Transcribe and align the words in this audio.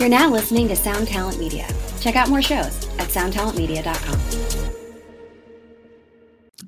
You're 0.00 0.08
now 0.08 0.30
listening 0.30 0.66
to 0.68 0.76
Sound 0.76 1.08
Talent 1.08 1.38
Media. 1.38 1.68
Check 2.00 2.16
out 2.16 2.30
more 2.30 2.40
shows 2.40 2.88
at 2.98 3.08
soundtalentmedia.com. 3.08 4.18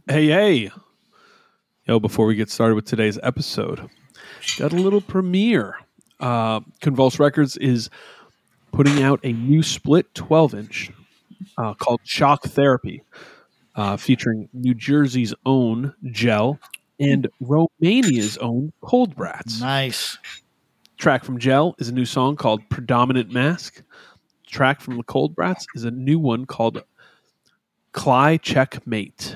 Hey, 0.06 0.26
hey. 0.26 0.70
Yo, 1.86 1.98
before 1.98 2.26
we 2.26 2.34
get 2.34 2.50
started 2.50 2.74
with 2.74 2.84
today's 2.84 3.18
episode, 3.22 3.88
got 4.58 4.74
a 4.74 4.76
little 4.76 5.00
premiere. 5.00 5.76
Uh, 6.20 6.60
Convulse 6.82 7.18
Records 7.18 7.56
is 7.56 7.88
putting 8.70 9.02
out 9.02 9.18
a 9.24 9.32
new 9.32 9.62
split 9.62 10.14
12 10.14 10.54
inch 10.54 10.90
uh, 11.56 11.72
called 11.72 12.00
Shock 12.04 12.42
Therapy, 12.42 13.02
uh, 13.76 13.96
featuring 13.96 14.50
New 14.52 14.74
Jersey's 14.74 15.32
own 15.46 15.94
Gel 16.10 16.58
and 17.00 17.26
Romania's 17.40 18.36
own 18.36 18.74
Cold 18.82 19.16
Brats. 19.16 19.58
Nice. 19.58 20.18
Track 21.02 21.24
from 21.24 21.40
Gel 21.40 21.74
is 21.80 21.88
a 21.88 21.92
new 21.92 22.04
song 22.04 22.36
called 22.36 22.62
Predominant 22.68 23.32
Mask. 23.32 23.82
Track 24.46 24.80
from 24.80 24.98
the 24.98 25.02
Cold 25.02 25.34
Brats 25.34 25.66
is 25.74 25.82
a 25.82 25.90
new 25.90 26.16
one 26.16 26.46
called 26.46 26.84
Cly 27.90 28.36
Checkmate. 28.36 29.34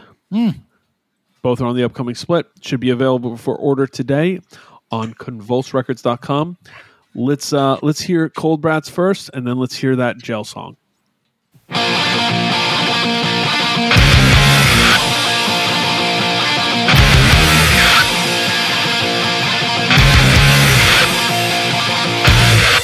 Both 1.42 1.61
are 1.61 1.66
on 1.66 1.75
the 1.75 1.83
upcoming 1.83 2.15
split. 2.15 2.47
Should 2.61 2.79
be 2.79 2.91
available 2.91 3.37
for 3.37 3.56
order 3.56 3.89
today 3.89 4.39
on 4.92 5.15
convulserecords.com. 5.15 6.56
Let's 7.16 7.52
uh 7.52 7.80
let's 7.83 8.01
hear 8.01 8.28
Cold 8.28 8.61
Brats 8.61 8.89
first 8.89 9.30
and 9.34 9.45
then 9.45 9.59
let's 9.59 9.75
hear 9.75 9.97
that 9.97 10.19
Gel 10.19 10.45
song. 10.45 10.77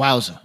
Wowza. 0.00 0.40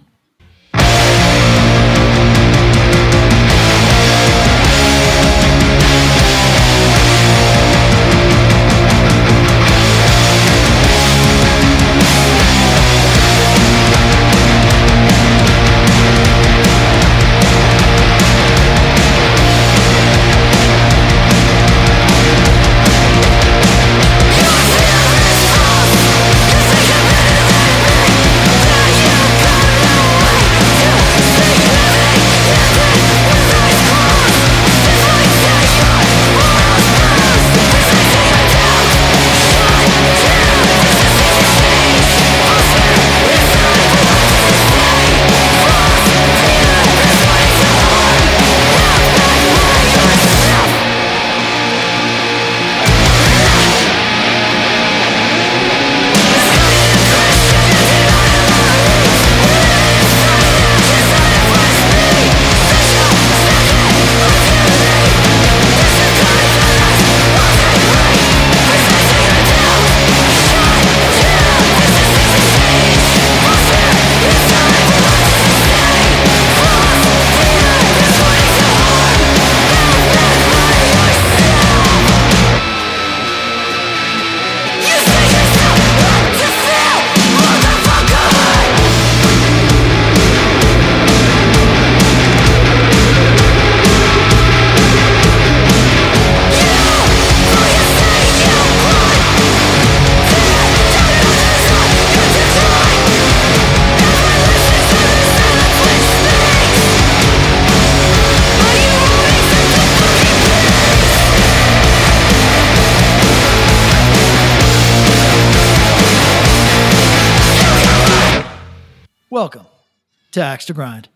Axe 120.66 120.74
to 120.74 120.74
Grind, 120.74 121.08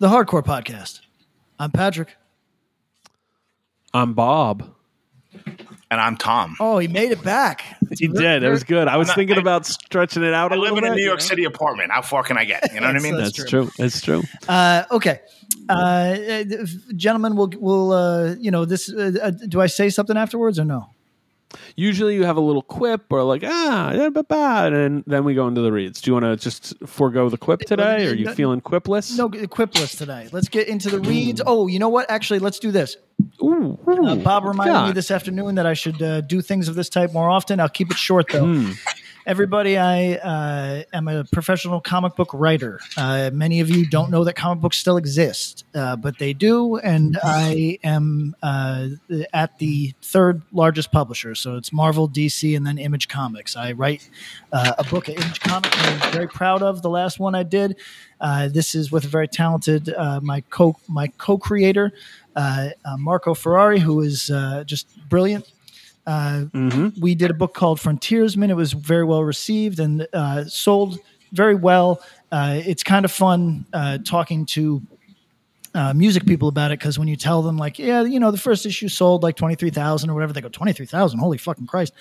the 0.00 0.08
hardcore 0.08 0.42
podcast. 0.44 1.02
I'm 1.56 1.70
Patrick. 1.70 2.16
I'm 3.94 4.12
Bob. 4.12 4.74
And 5.88 6.00
I'm 6.00 6.16
Tom. 6.16 6.56
Oh, 6.58 6.78
he 6.78 6.88
made 6.88 7.12
it 7.12 7.22
back. 7.22 7.62
He 7.96 8.08
did. 8.08 8.42
It 8.42 8.50
was 8.50 8.64
good. 8.64 8.88
I 8.88 8.96
was 8.96 9.06
not- 9.06 9.14
thinking 9.14 9.36
I- 9.36 9.40
about 9.40 9.66
stretching 9.66 10.24
it 10.24 10.34
out 10.34 10.50
I 10.50 10.56
a 10.56 10.58
live 10.58 10.72
little 10.72 10.88
in 10.88 10.92
a 10.94 10.96
New 10.96 11.04
York? 11.04 11.20
City 11.20 11.44
apartment. 11.44 11.92
How 11.92 12.02
far 12.02 12.24
can 12.24 12.36
I 12.38 12.44
get? 12.44 12.72
You 12.74 12.80
know 12.80 12.88
what 12.88 12.96
I 12.96 12.98
mean? 12.98 13.16
That's 13.16 13.36
That's 13.38 13.48
true. 13.48 13.66
true. 13.66 13.72
That's 13.78 14.00
true. 14.00 14.22
Uh, 14.48 14.82
okay, 14.90 15.20
uh, 15.68 16.16
gentlemen, 16.96 17.36
we'll 17.36 17.52
we'll 17.56 17.92
uh, 17.92 18.34
you 18.40 18.50
know 18.50 18.64
this. 18.64 18.92
Uh, 18.92 19.12
uh, 19.22 19.30
do 19.30 19.60
I 19.60 19.68
say 19.68 19.90
something 19.90 20.16
afterwards 20.16 20.58
or 20.58 20.64
no? 20.64 20.90
Usually 21.76 22.14
you 22.14 22.24
have 22.24 22.36
a 22.36 22.40
little 22.40 22.60
quip 22.62 23.10
or 23.10 23.22
like 23.22 23.42
ah 23.44 23.92
yeah, 23.92 24.10
ba, 24.10 24.22
ba, 24.22 24.70
and 24.70 25.02
then 25.06 25.24
we 25.24 25.34
go 25.34 25.48
into 25.48 25.60
the 25.62 25.72
reads. 25.72 26.00
Do 26.00 26.10
you 26.10 26.14
want 26.14 26.24
to 26.24 26.36
just 26.36 26.74
forego 26.86 27.28
the 27.30 27.38
quip 27.38 27.60
today? 27.60 28.06
Or 28.06 28.10
are 28.10 28.14
you 28.14 28.26
no- 28.26 28.34
feeling 28.34 28.60
quipless? 28.60 29.16
No 29.16 29.28
quipless 29.30 29.96
today. 29.96 30.28
Let's 30.30 30.48
get 30.48 30.68
into 30.68 30.90
the 30.90 31.00
reads. 31.00 31.40
Oh, 31.46 31.66
you 31.66 31.78
know 31.78 31.88
what? 31.88 32.10
Actually, 32.10 32.40
let's 32.40 32.58
do 32.58 32.70
this. 32.70 32.96
Ooh, 33.42 33.78
Uh, 33.86 34.14
Bob 34.16 34.44
reminded 34.44 34.86
me 34.88 34.92
this 34.92 35.10
afternoon 35.10 35.54
that 35.56 35.66
I 35.66 35.74
should 35.74 36.00
uh, 36.02 36.20
do 36.20 36.40
things 36.40 36.68
of 36.68 36.74
this 36.74 36.88
type 36.88 37.12
more 37.12 37.28
often. 37.30 37.58
I'll 37.60 37.68
keep 37.68 37.90
it 37.90 37.96
short 37.96 38.26
though. 38.30 38.44
Everybody, 39.28 39.76
I 39.76 40.14
uh, 40.14 40.84
am 40.90 41.06
a 41.06 41.22
professional 41.22 41.82
comic 41.82 42.16
book 42.16 42.30
writer. 42.32 42.80
Uh, 42.96 43.28
many 43.30 43.60
of 43.60 43.68
you 43.68 43.84
don't 43.84 44.10
know 44.10 44.24
that 44.24 44.36
comic 44.36 44.62
books 44.62 44.78
still 44.78 44.96
exist, 44.96 45.66
uh, 45.74 45.96
but 45.96 46.18
they 46.18 46.32
do, 46.32 46.78
and 46.78 47.18
I 47.22 47.78
am 47.84 48.34
uh, 48.42 48.88
at 49.34 49.58
the 49.58 49.92
third 50.00 50.40
largest 50.50 50.92
publisher. 50.92 51.34
So 51.34 51.56
it's 51.56 51.74
Marvel, 51.74 52.08
DC, 52.08 52.56
and 52.56 52.66
then 52.66 52.78
Image 52.78 53.08
Comics. 53.08 53.54
I 53.54 53.72
write 53.72 54.08
uh, 54.50 54.72
a 54.78 54.84
book 54.84 55.10
at 55.10 55.16
Image 55.16 55.40
Comics. 55.40 55.76
I'm 55.78 56.10
very 56.10 56.28
proud 56.28 56.62
of 56.62 56.80
the 56.80 56.88
last 56.88 57.20
one 57.20 57.34
I 57.34 57.42
did. 57.42 57.76
Uh, 58.22 58.48
this 58.48 58.74
is 58.74 58.90
with 58.90 59.04
a 59.04 59.08
very 59.08 59.28
talented 59.28 59.94
my 60.22 60.40
co 60.48 60.74
my 60.88 61.08
co-creator 61.18 61.92
uh, 62.34 62.70
uh, 62.84 62.96
Marco 62.96 63.34
Ferrari, 63.34 63.80
who 63.80 64.00
is 64.00 64.28
just 64.64 64.88
brilliant. 65.08 65.52
Uh, 66.08 66.44
Mm-hmm. 66.54 67.00
We 67.00 67.14
did 67.14 67.30
a 67.30 67.34
book 67.34 67.52
called 67.52 67.78
Frontiersman. 67.80 68.50
It 68.50 68.56
was 68.56 68.72
very 68.72 69.04
well 69.04 69.22
received 69.22 69.78
and 69.78 70.08
uh, 70.14 70.44
sold 70.46 70.98
very 71.32 71.54
well. 71.54 72.00
Uh, 72.32 72.60
it's 72.64 72.82
kind 72.82 73.04
of 73.04 73.12
fun 73.12 73.66
uh, 73.74 73.98
talking 74.04 74.46
to 74.46 74.80
uh, 75.74 75.92
music 75.92 76.24
people 76.24 76.48
about 76.48 76.70
it 76.70 76.78
because 76.78 76.98
when 76.98 77.08
you 77.08 77.16
tell 77.16 77.42
them, 77.42 77.58
like, 77.58 77.78
yeah, 77.78 78.02
you 78.02 78.18
know, 78.18 78.30
the 78.30 78.38
first 78.38 78.64
issue 78.64 78.88
sold 78.88 79.22
like 79.22 79.36
23,000 79.36 80.08
or 80.08 80.14
whatever, 80.14 80.32
they 80.32 80.40
go, 80.40 80.48
23,000, 80.48 81.18
holy 81.18 81.36
fucking 81.36 81.66
Christ. 81.66 81.92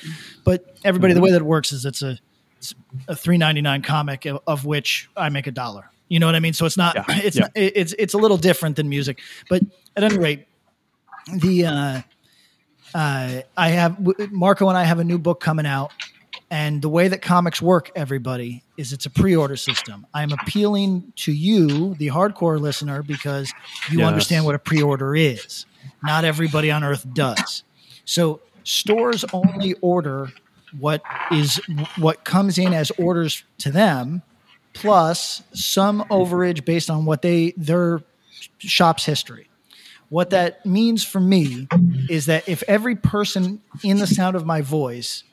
But 0.45 0.77
everybody, 0.86 1.13
the 1.13 1.19
way 1.21 1.31
that 1.31 1.42
it 1.42 1.45
works 1.45 1.74
is 1.74 1.86
it's 1.86 2.01
a, 2.01 2.18
it's 2.57 2.74
a 3.10 3.15
399 3.15 3.81
comic 3.81 4.25
of, 4.25 4.39
of 4.48 4.65
which 4.65 5.10
I 5.18 5.27
make 5.30 5.48
a 5.48 5.51
dollar. 5.51 5.92
You 6.07 6.19
know 6.19 6.25
what 6.27 6.36
I 6.36 6.39
mean? 6.39 6.53
So 6.53 6.65
it's 6.65 6.77
not, 6.77 6.95
Yeah, 6.95 7.03
it's 7.10 7.36
yeah. 7.36 7.42
not, 7.42 7.51
it's, 7.56 7.94
it's 8.00 8.13
a 8.13 8.18
little 8.18 8.38
different 8.38 8.77
than 8.77 8.88
music. 8.88 9.19
But 9.50 9.63
at 9.98 10.03
any 10.06 10.18
rate, 10.18 10.48
the, 11.33 12.03
uh, 12.94 13.42
I 13.56 13.69
have 13.69 13.98
w- 13.98 14.28
Marco 14.31 14.68
and 14.69 14.78
I 14.78 14.84
have 14.84 15.00
a 15.00 15.04
new 15.04 15.18
book 15.19 15.39
coming 15.39 15.66
out, 15.66 15.92
and 16.50 16.81
the 16.81 16.89
way 16.89 17.07
that 17.10 17.22
comics 17.22 17.62
work, 17.62 17.92
everybody, 17.95 18.63
is 18.78 18.94
it's 18.94 19.06
a 19.06 19.10
pre-order 19.10 19.56
system. 19.57 20.06
I'm 20.13 20.31
appealing 20.31 21.13
to 21.18 21.31
you, 21.31 21.95
the 21.95 22.07
hardcore 22.07 22.60
listener, 22.60 23.04
because 23.04 23.54
you 23.86 24.00
Yes. 24.00 24.07
understand 24.07 24.45
what 24.45 24.56
a 24.56 24.60
pre-order 24.60 25.16
is. 25.16 25.66
Not 26.01 26.24
everybody 26.25 26.72
on 26.72 26.84
earth 26.84 27.06
does. 27.12 27.63
So 28.06 28.42
stores 28.63 29.25
only 29.34 29.75
order 29.81 30.34
what 30.72 31.04
is 31.30 31.62
what 31.95 32.24
comes 32.24 32.57
in 32.57 32.74
as 32.74 32.92
orders 32.98 33.44
to 33.60 33.72
them, 33.72 34.22
plus 34.74 35.42
some 35.54 36.04
overage 36.10 36.63
based 36.66 36.89
on 36.89 37.06
what 37.06 37.22
they 37.22 37.54
their 37.57 38.04
shop's 38.60 39.06
history. 39.06 39.47
What 40.09 40.30
that 40.30 40.65
means 40.65 41.04
for 41.04 41.19
me 41.19 41.68
is 42.09 42.27
that 42.27 42.48
if 42.48 42.63
every 42.68 42.95
person 42.95 43.62
in 43.83 43.98
the 43.98 44.07
sound 44.07 44.36
of 44.36 44.45
my 44.45 44.62
voice 44.62 45.24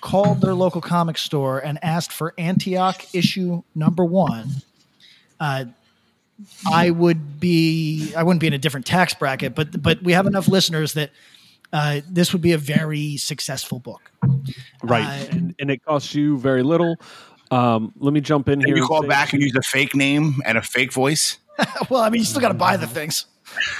called 0.00 0.40
their 0.40 0.54
local 0.54 0.80
comic 0.80 1.16
store 1.18 1.58
and 1.60 1.78
asked 1.82 2.12
for 2.12 2.34
Antioch 2.36 3.14
issue 3.14 3.62
number 3.74 4.04
one, 4.04 4.48
uh, 5.38 5.66
I 6.70 6.90
would 6.90 7.38
be 7.40 8.12
I 8.14 8.22
wouldn't 8.22 8.40
be 8.40 8.46
in 8.48 8.52
a 8.52 8.58
different 8.58 8.86
tax 8.86 9.14
bracket, 9.14 9.54
but 9.54 9.80
but 9.82 10.02
we 10.02 10.12
have 10.12 10.26
enough 10.26 10.48
listeners 10.48 10.92
that 10.94 11.10
uh, 11.72 12.00
this 12.10 12.32
would 12.32 12.42
be 12.42 12.52
a 12.52 12.58
very 12.58 13.16
successful 13.16 13.78
book. 13.78 14.10
Right, 14.82 15.04
Uh, 15.04 15.26
and, 15.36 15.54
and 15.58 15.70
it 15.70 15.84
costs 15.84 16.14
you 16.14 16.38
very 16.38 16.62
little. 16.62 16.96
Um, 17.50 17.92
let 17.98 18.12
me 18.12 18.20
jump 18.20 18.48
in 18.48 18.60
Can 18.60 18.68
here. 18.68 18.76
you 18.76 18.82
and 18.82 18.88
call 18.88 19.02
say- 19.02 19.08
back 19.08 19.32
and 19.32 19.40
use 19.42 19.54
a 19.56 19.62
fake 19.62 19.94
name 19.94 20.36
and 20.44 20.58
a 20.58 20.62
fake 20.62 20.92
voice? 20.92 21.38
well, 21.90 22.02
I 22.02 22.10
mean, 22.10 22.20
you 22.20 22.24
still 22.26 22.40
got 22.40 22.48
to 22.48 22.54
buy 22.54 22.76
the 22.76 22.86
things. 22.86 23.26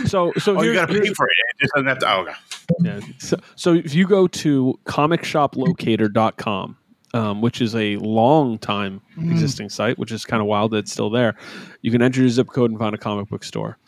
So, 0.06 0.32
so 0.38 0.58
Oh, 0.58 0.62
you 0.62 0.72
got 0.74 0.86
to 0.88 0.94
pay 1.00 1.12
for 1.14 1.26
it. 1.26 1.32
It 1.48 1.60
just 1.60 1.72
doesn't 1.74 1.86
have 1.86 1.98
to. 2.00 2.12
Oh, 2.12 2.20
okay. 2.22 2.32
Yeah. 2.80 3.00
So, 3.18 3.36
so 3.54 3.74
if 3.74 3.94
you 3.94 4.06
go 4.06 4.26
to 4.28 4.78
comicshoplocator.com, 4.84 6.76
um, 7.14 7.40
which 7.40 7.60
is 7.60 7.74
a 7.74 7.96
long 7.96 8.58
time 8.58 9.00
existing 9.18 9.68
site, 9.70 9.98
which 9.98 10.12
is 10.12 10.24
kind 10.24 10.40
of 10.42 10.46
wild 10.48 10.72
that 10.72 10.78
it's 10.78 10.92
still 10.92 11.10
there, 11.10 11.34
you 11.82 11.90
can 11.90 12.02
enter 12.02 12.20
your 12.20 12.28
zip 12.28 12.48
code 12.48 12.70
and 12.70 12.78
find 12.78 12.94
a 12.94 12.98
comic 12.98 13.28
book 13.28 13.44
store. 13.44 13.78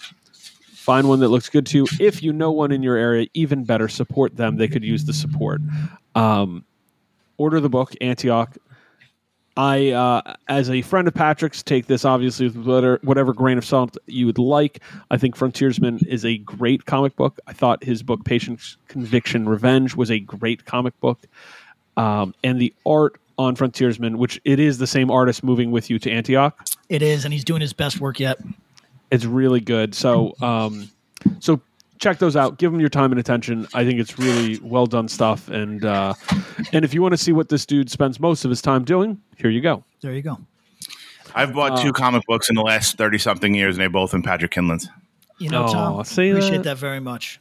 Find 0.73 1.08
one 1.08 1.20
that 1.20 1.29
looks 1.29 1.50
good 1.50 1.67
to 1.67 1.79
you. 1.79 1.87
If 2.00 2.23
you 2.23 2.32
know 2.32 2.50
one 2.50 2.73
in 2.73 2.82
your 2.82 2.96
area, 2.96 3.26
even 3.35 3.64
better, 3.64 3.88
support 3.88 4.37
them. 4.37 4.56
They 4.56 4.69
could 4.69 4.82
use 4.82 5.05
the 5.05 5.12
support. 5.12 5.61
Um, 6.14 6.64
order 7.37 7.61
the 7.61 7.69
book, 7.69 7.93
Antioch. 8.00 8.56
I, 9.59 9.91
uh, 9.91 10.35
as 10.47 10.71
a 10.71 10.83
friend 10.83 11.09
of 11.09 11.15
Patrick's, 11.15 11.65
take 11.65 11.87
this 11.87 12.05
obviously 12.05 12.47
with 12.47 12.65
whatever, 12.65 13.01
whatever 13.03 13.33
grain 13.33 13.59
of 13.59 13.65
salt 13.65 13.97
you 14.07 14.25
would 14.27 14.39
like. 14.39 14.81
I 15.11 15.17
think 15.19 15.35
Frontiersman 15.35 16.07
is 16.09 16.25
a 16.25 16.39
great 16.39 16.87
comic 16.87 17.17
book. 17.17 17.41
I 17.49 17.53
thought 17.55 17.83
his 17.83 18.05
book, 18.05 18.25
Patience, 18.25 18.77
Conviction, 18.87 19.49
Revenge, 19.49 19.97
was 19.97 20.13
a 20.13 20.21
great 20.21 20.65
comic 20.65 20.99
book. 21.01 21.19
Um, 21.97 22.37
and 22.45 22.61
the 22.61 22.73
art 22.87 23.21
on 23.37 23.57
Frontiersman, 23.57 24.17
which 24.19 24.41
it 24.45 24.61
is 24.61 24.79
the 24.79 24.87
same 24.87 25.11
artist 25.11 25.43
moving 25.43 25.73
with 25.73 25.91
you 25.91 25.99
to 25.99 26.11
Antioch, 26.11 26.57
It 26.89 27.03
is, 27.03 27.25
and 27.25 27.35
he's 27.35 27.45
doing 27.45 27.61
his 27.61 27.73
best 27.73 28.01
work 28.01 28.21
yet. 28.21 28.39
it's 29.11 29.25
really 29.25 29.61
good. 29.61 29.93
So, 29.93 30.35
um, 30.41 30.89
so 31.41 31.61
check 31.99 32.19
those 32.19 32.37
out. 32.37 32.59
Give 32.59 32.71
them 32.73 32.81
your 32.81 32.89
time 32.89 33.12
and 33.12 33.19
attention. 33.19 33.67
I 33.75 33.85
think 33.85 34.00
it's 34.00 34.19
really 34.19 34.59
well 34.62 34.87
done 34.87 35.09
stuff. 35.09 35.49
And 35.49 35.85
uh, 35.85 36.15
and 36.73 36.85
if 36.85 36.95
you 36.95 37.03
want 37.03 37.12
to 37.12 37.19
see 37.19 37.33
what 37.33 37.49
this 37.49 37.67
dude 37.67 37.91
spends 37.91 38.19
most 38.21 38.45
of 38.45 38.50
his 38.50 38.62
time 38.62 38.85
doing, 38.85 39.21
here 39.37 39.50
you 39.50 39.61
go. 39.61 39.85
There 40.00 40.12
you 40.12 40.23
go. 40.23 40.39
I've 41.35 41.53
bought 41.53 41.83
two 41.83 41.93
comic 41.93 42.25
books 42.27 42.49
in 42.49 42.56
the 42.56 42.62
last 42.62 42.97
thirty 42.97 43.19
something 43.19 43.55
years, 43.55 43.77
and 43.77 43.83
they're 43.83 43.91
both 43.91 44.15
in 44.15 44.23
Patrick 44.23 44.50
Kindlon's. 44.53 44.89
You 45.39 45.50
know, 45.50 45.65
Aw, 45.65 45.73
Tom, 45.73 46.05
see 46.05 46.31
appreciate 46.31 46.59
that? 46.59 46.65
that 46.65 46.79
very 46.79 47.00
much. 47.00 47.41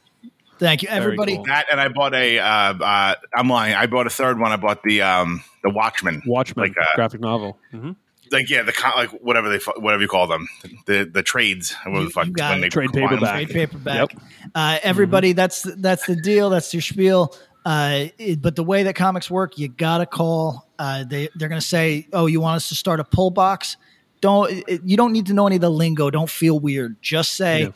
Thank 0.58 0.82
you, 0.82 0.88
everybody. 0.88 1.36
cool. 1.36 1.44
That 1.44 1.66
and 1.70 1.80
I 1.80 1.88
bought 1.88 2.14
a. 2.14 2.38
Uh, 2.38 2.46
uh, 2.46 3.14
I'm 3.34 3.48
lying. 3.48 3.74
I 3.74 3.86
bought 3.86 4.06
a 4.06 4.10
third 4.10 4.38
one. 4.38 4.52
I 4.52 4.56
bought 4.56 4.82
the 4.82 5.02
um, 5.02 5.42
the 5.62 5.70
Watchmen. 5.70 6.22
Watchmen 6.26 6.68
Like, 6.68 6.76
uh, 6.78 6.96
graphic 6.96 7.20
novel. 7.20 7.58
hmm 7.70 7.92
like 8.32 8.48
yeah, 8.50 8.62
the 8.62 8.72
con- 8.72 8.92
like 8.96 9.10
whatever 9.10 9.48
they 9.48 9.58
whatever 9.76 10.02
you 10.02 10.08
call 10.08 10.26
them, 10.26 10.48
the 10.86 11.08
the 11.10 11.22
trades. 11.22 11.74
Whatever 11.84 12.00
You- 12.00 12.04
the 12.08 12.10
fuck 12.12 12.26
you 12.26 12.32
got 12.32 12.50
when 12.50 12.58
it. 12.58 12.62
they 12.62 12.68
Trade 12.68 12.92
paperback. 12.92 13.34
Trade 13.34 13.50
paperback. 13.50 14.12
Yep. 14.12 14.22
Uh, 14.54 14.78
everybody, 14.82 15.32
that's 15.32 15.62
that's 15.76 16.06
the 16.06 16.16
deal. 16.16 16.50
That's 16.50 16.72
your 16.72 16.80
spiel. 16.82 17.34
Uh, 17.64 18.06
it- 18.18 18.40
but 18.40 18.56
the 18.56 18.64
way 18.64 18.84
that 18.84 18.94
comics 18.94 19.30
work, 19.30 19.58
you 19.58 19.68
gotta 19.68 20.06
call. 20.06 20.68
Uh, 20.78 21.04
they 21.04 21.28
they're 21.36 21.48
gonna 21.48 21.60
say, 21.60 22.06
"Oh, 22.12 22.26
you 22.26 22.40
want 22.40 22.56
us 22.56 22.68
to 22.70 22.74
start 22.74 23.00
a 23.00 23.04
pull 23.04 23.30
box?" 23.30 23.76
Don't 24.20 24.50
it- 24.68 24.82
you 24.84 24.96
don't 24.96 25.12
need 25.12 25.26
to 25.26 25.34
know 25.34 25.46
any 25.46 25.56
of 25.56 25.62
the 25.62 25.70
lingo. 25.70 26.10
Don't 26.10 26.30
feel 26.30 26.58
weird. 26.58 26.96
Just 27.02 27.32
say, 27.36 27.62
Yeah. 27.62 27.68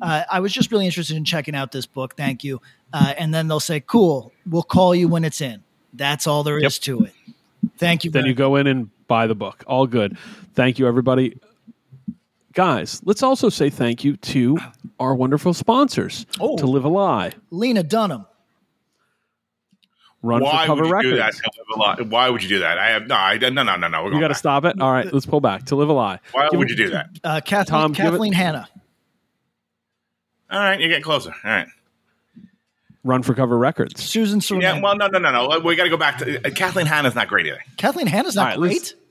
uh, 0.00 0.22
"I 0.30 0.40
was 0.40 0.52
just 0.52 0.70
really 0.72 0.86
interested 0.86 1.16
in 1.16 1.24
checking 1.24 1.54
out 1.54 1.72
this 1.72 1.86
book. 1.86 2.14
Thank 2.16 2.42
you." 2.44 2.60
Uh, 2.92 3.14
and 3.18 3.32
then 3.34 3.48
they'll 3.48 3.60
say, 3.60 3.80
"Cool, 3.80 4.32
we'll 4.48 4.62
call 4.62 4.94
you 4.94 5.08
when 5.08 5.24
it's 5.24 5.40
in." 5.40 5.62
That's 5.92 6.26
all 6.26 6.42
there 6.42 6.58
is 6.58 6.62
Yep. 6.62 6.82
to 6.82 7.04
it. 7.04 7.12
Thank 7.78 8.04
you. 8.04 8.10
Then 8.10 8.22
very 8.22 8.30
you 8.30 8.34
go 8.34 8.56
in 8.56 8.66
and 8.66 8.90
buy 9.08 9.26
the 9.26 9.34
book. 9.34 9.64
All 9.66 9.86
good. 9.86 10.16
Thank 10.54 10.78
you, 10.78 10.86
everybody. 10.86 11.36
Guys, 12.54 13.00
let's 13.04 13.22
also 13.22 13.48
say 13.48 13.70
thank 13.70 14.04
you 14.04 14.16
to 14.16 14.58
our 15.00 15.14
wonderful 15.14 15.52
sponsors 15.54 16.26
Oh. 16.40 16.56
to 16.56 16.66
Live 16.66 16.84
a 16.84 16.88
Lie, 16.88 17.32
Lena 17.50 17.82
Dunham. 17.82 18.26
Run 20.22 20.42
Why 20.42 20.62
for 20.66 20.74
Cover 20.74 20.88
would 20.96 21.04
you 21.04 21.10
do 21.12 21.16
that? 21.18 21.34
Live? 21.76 22.10
Why 22.10 22.28
would 22.28 22.42
you 22.42 22.48
do 22.48 22.58
that? 22.58 22.76
I 22.78 22.88
have 22.88 23.06
no. 23.06 23.14
I 23.14 23.38
no 23.38 23.50
no 23.50 23.62
no 23.76 23.76
no. 23.86 23.98
We're 24.02 24.06
You 24.06 24.10
going 24.14 24.22
got 24.22 24.28
to 24.28 24.34
stop 24.34 24.64
it. 24.64 24.80
All 24.80 24.90
right, 24.92 25.12
let's 25.12 25.26
pull 25.26 25.40
back 25.40 25.66
to 25.66 25.76
Live 25.76 25.88
a 25.88 25.92
Lie. 25.92 26.18
Why 26.32 26.48
Give 26.50 26.58
would 26.58 26.66
me- 26.68 26.72
you 26.72 26.76
do 26.76 26.90
that? 26.90 27.10
Uh, 27.22 27.40
Kathleen, 27.40 27.80
Tom, 27.80 27.94
Kathleen 27.94 28.32
Hanna. 28.32 28.68
All 30.50 30.58
right, 30.58 30.80
you're 30.80 30.88
getting 30.88 31.04
closer. 31.04 31.32
All 31.44 31.50
right. 31.50 31.68
Run 33.04 33.22
for 33.22 33.32
Cover 33.34 33.56
Records. 33.56 34.02
Susan 34.02 34.40
Sarandon. 34.40 34.62
Yeah. 34.62 34.80
Well, 34.80 34.96
no 34.96 35.06
no 35.06 35.18
no 35.18 35.30
no. 35.48 35.60
We 35.60 35.76
got 35.76 35.84
to 35.84 35.90
go 35.90 35.96
back 35.96 36.18
to 36.18 36.46
uh, 36.46 36.50
Kathleen 36.50 36.86
Hanna's 36.86 37.14
not 37.14 37.28
great 37.28 37.46
either. 37.46 37.62
Kathleen 37.76 38.06
Hanna's 38.06 38.34
not 38.34 38.42
All 38.42 38.48
right, 38.48 38.58
let's- 38.58 38.92
great. 38.92 39.02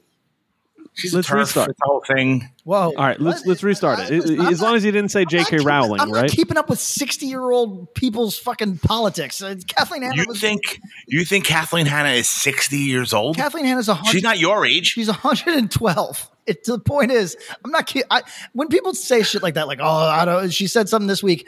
She's 0.94 1.14
Let's 1.14 1.28
a 1.28 1.32
turf. 1.32 1.40
restart. 1.42 1.70
It's 1.70 1.80
the 1.80 1.86
whole 1.86 2.02
thing. 2.08 2.50
Whoa. 2.64 2.88
All 2.88 2.94
right, 2.96 3.22
let's 3.22 3.46
let's 3.46 3.62
restart 3.62 4.00
it. 4.00 4.12
I'm 4.40 4.48
As 4.48 4.60
long 4.60 4.72
not- 4.72 4.78
as 4.78 4.84
you 4.86 4.92
didn't 4.92 5.12
say 5.12 5.20
I'm 5.20 5.24
not 5.26 5.30
J.K. 5.30 5.44
keeping- 5.52 5.66
Rowling, 5.68 6.02
I'm 6.02 6.10
not 6.10 6.22
right? 6.22 6.32
keeping 6.32 6.58
up 6.58 6.70
with 6.72 6.80
sixty-year-old 6.80 7.94
people's 7.94 8.36
fucking 8.40 8.80
politics. 8.80 9.40
Uh, 9.44 9.54
Kathleen 9.68 10.02
Hanna 10.02 10.16
You 10.16 10.26
was 10.28 10.42
think 10.42 10.80
you 11.08 11.24
think 11.24 11.46
Kathleen 11.46 11.86
Hanna 11.86 12.10
is 12.10 12.28
60 12.28 12.78
years 12.78 13.14
old? 13.14 13.36
Kathleen 13.38 13.66
Hanna's 13.66 13.90
a 13.90 13.94
hundred. 13.94 14.12
She's 14.12 14.24
not 14.24 14.40
your 14.40 14.66
age. 14.66 14.88
She's 14.88 15.08
112. 15.08 16.30
It, 16.48 16.64
the 16.64 16.80
point 16.80 17.12
is, 17.12 17.38
I'm 17.64 17.70
not 17.70 17.86
kidding. 17.86 18.08
I, 18.10 18.24
when 18.54 18.68
people 18.70 18.96
say 18.96 19.22
shit 19.22 19.44
like 19.44 19.54
that, 19.54 19.68
like, 19.68 19.80
oh, 19.82 19.86
I 19.88 20.26
don't, 20.26 20.50
she 20.50 20.66
said 20.66 20.90
something 20.90 21.08
this 21.08 21.22
week. 21.22 21.48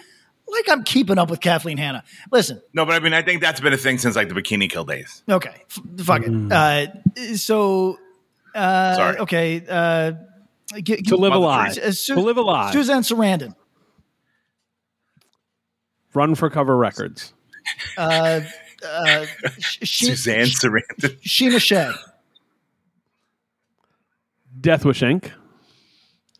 Like 0.52 0.70
I'm 0.70 0.84
keeping 0.84 1.18
up 1.18 1.30
with 1.30 1.40
Kathleen 1.42 1.78
Hanna. 1.78 2.04
Listen, 2.32 2.62
No, 2.74 2.86
but 2.86 2.96
I 2.96 3.00
mean, 3.00 3.14
I 3.14 3.22
think 3.22 3.42
that's 3.42 3.60
been 3.60 3.74
a 3.74 3.78
thing 3.78 3.98
since 3.98 4.16
like 4.16 4.30
the 4.30 4.36
Bikini 4.36 4.70
Kill 4.70 4.84
days. 4.86 5.24
okay, 5.30 5.64
f- 5.70 6.06
fuck 6.06 6.22
it. 6.26 6.52
Uh, 6.52 7.36
so, 7.36 7.98
uh, 8.56 8.96
Sorry. 8.96 9.18
okay, 9.20 9.64
uh, 9.70 10.14
g- 10.82 10.98
To 11.04 11.16
live 11.18 11.30
Mother 11.32 11.44
alive. 11.44 11.74
Teresa. 11.76 11.88
Uh, 11.88 11.92
Su- 11.92 12.16
to 12.16 12.22
live 12.22 12.38
alive. 12.38 12.74
Suzanne 12.74 13.04
Sarandon, 13.04 13.56
Run 16.14 16.34
for 16.36 16.50
cover 16.50 16.76
records. 16.76 17.34
uh, 17.98 18.42
uh, 18.84 19.26
She- 19.60 20.06
Suzanne 20.08 20.46
Sarandon. 20.48 21.20
Sheena 21.22 21.62
Shea, 21.62 21.92
Death 24.60 24.86
Wish 24.86 25.02
Inc. 25.02 25.32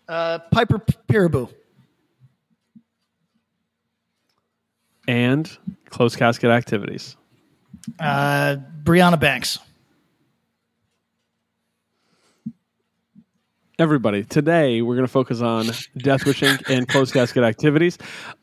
uh, 0.08 0.40
Piper 0.52 0.80
Perabo, 1.08 1.54
and 5.10 5.58
closed 5.90 6.18
casket 6.20 6.52
activities. 6.52 7.18
uh, 8.00 8.58
Brianna 8.84 9.20
Banks. 9.20 9.58
Everybody, 13.80 14.24
today 14.24 14.84
we're 14.84 14.94
going 14.96 15.08
to 15.08 15.12
focus 15.12 15.42
on 15.42 15.66
Death 15.98 16.26
Wish 16.26 16.42
Inc. 16.42 16.70
and 16.70 16.88
closed 16.88 17.14
casket 17.14 17.44
activities. 17.44 17.98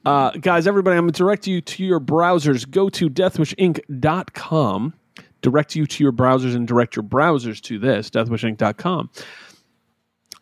Uh, 0.05 0.31
guys, 0.31 0.67
everybody, 0.67 0.97
I'm 0.97 1.05
going 1.05 1.13
to 1.13 1.19
direct 1.19 1.47
you 1.47 1.61
to 1.61 1.85
your 1.85 2.01
browsers. 2.01 2.69
Go 2.69 2.89
to 2.89 3.09
deathwishinc.com. 3.09 4.95
Direct 5.43 5.77
you 5.77 5.87
to 5.87 6.03
your 6.03 6.13
browsers 6.13 6.57
and 6.57 6.67
direct 6.67 6.97
your 6.97 7.05
browsers 7.05 7.61
to 7.61 7.79
this, 7.79 8.11
deathwishinc.com. 8.11 9.11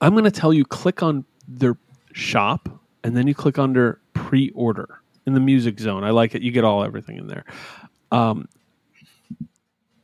I'm 0.01 0.13
going 0.13 0.25
to 0.25 0.31
tell 0.31 0.55
you 0.55 0.65
click 0.65 1.03
on 1.03 1.27
their 1.47 1.77
shop 2.13 2.71
and 3.03 3.15
then 3.15 3.27
you 3.27 3.35
click 3.35 3.59
under 3.59 4.01
pre 4.15 4.51
order 4.55 5.01
in 5.27 5.35
the 5.35 5.41
music 5.41 5.79
zone. 5.81 6.05
I 6.05 6.11
like 6.11 6.35
it. 6.35 6.43
You 6.43 6.51
get 6.51 6.65
all 6.65 6.85
everything 6.85 7.17
in 7.17 7.27
there. 7.27 7.45
Um, 8.13 8.49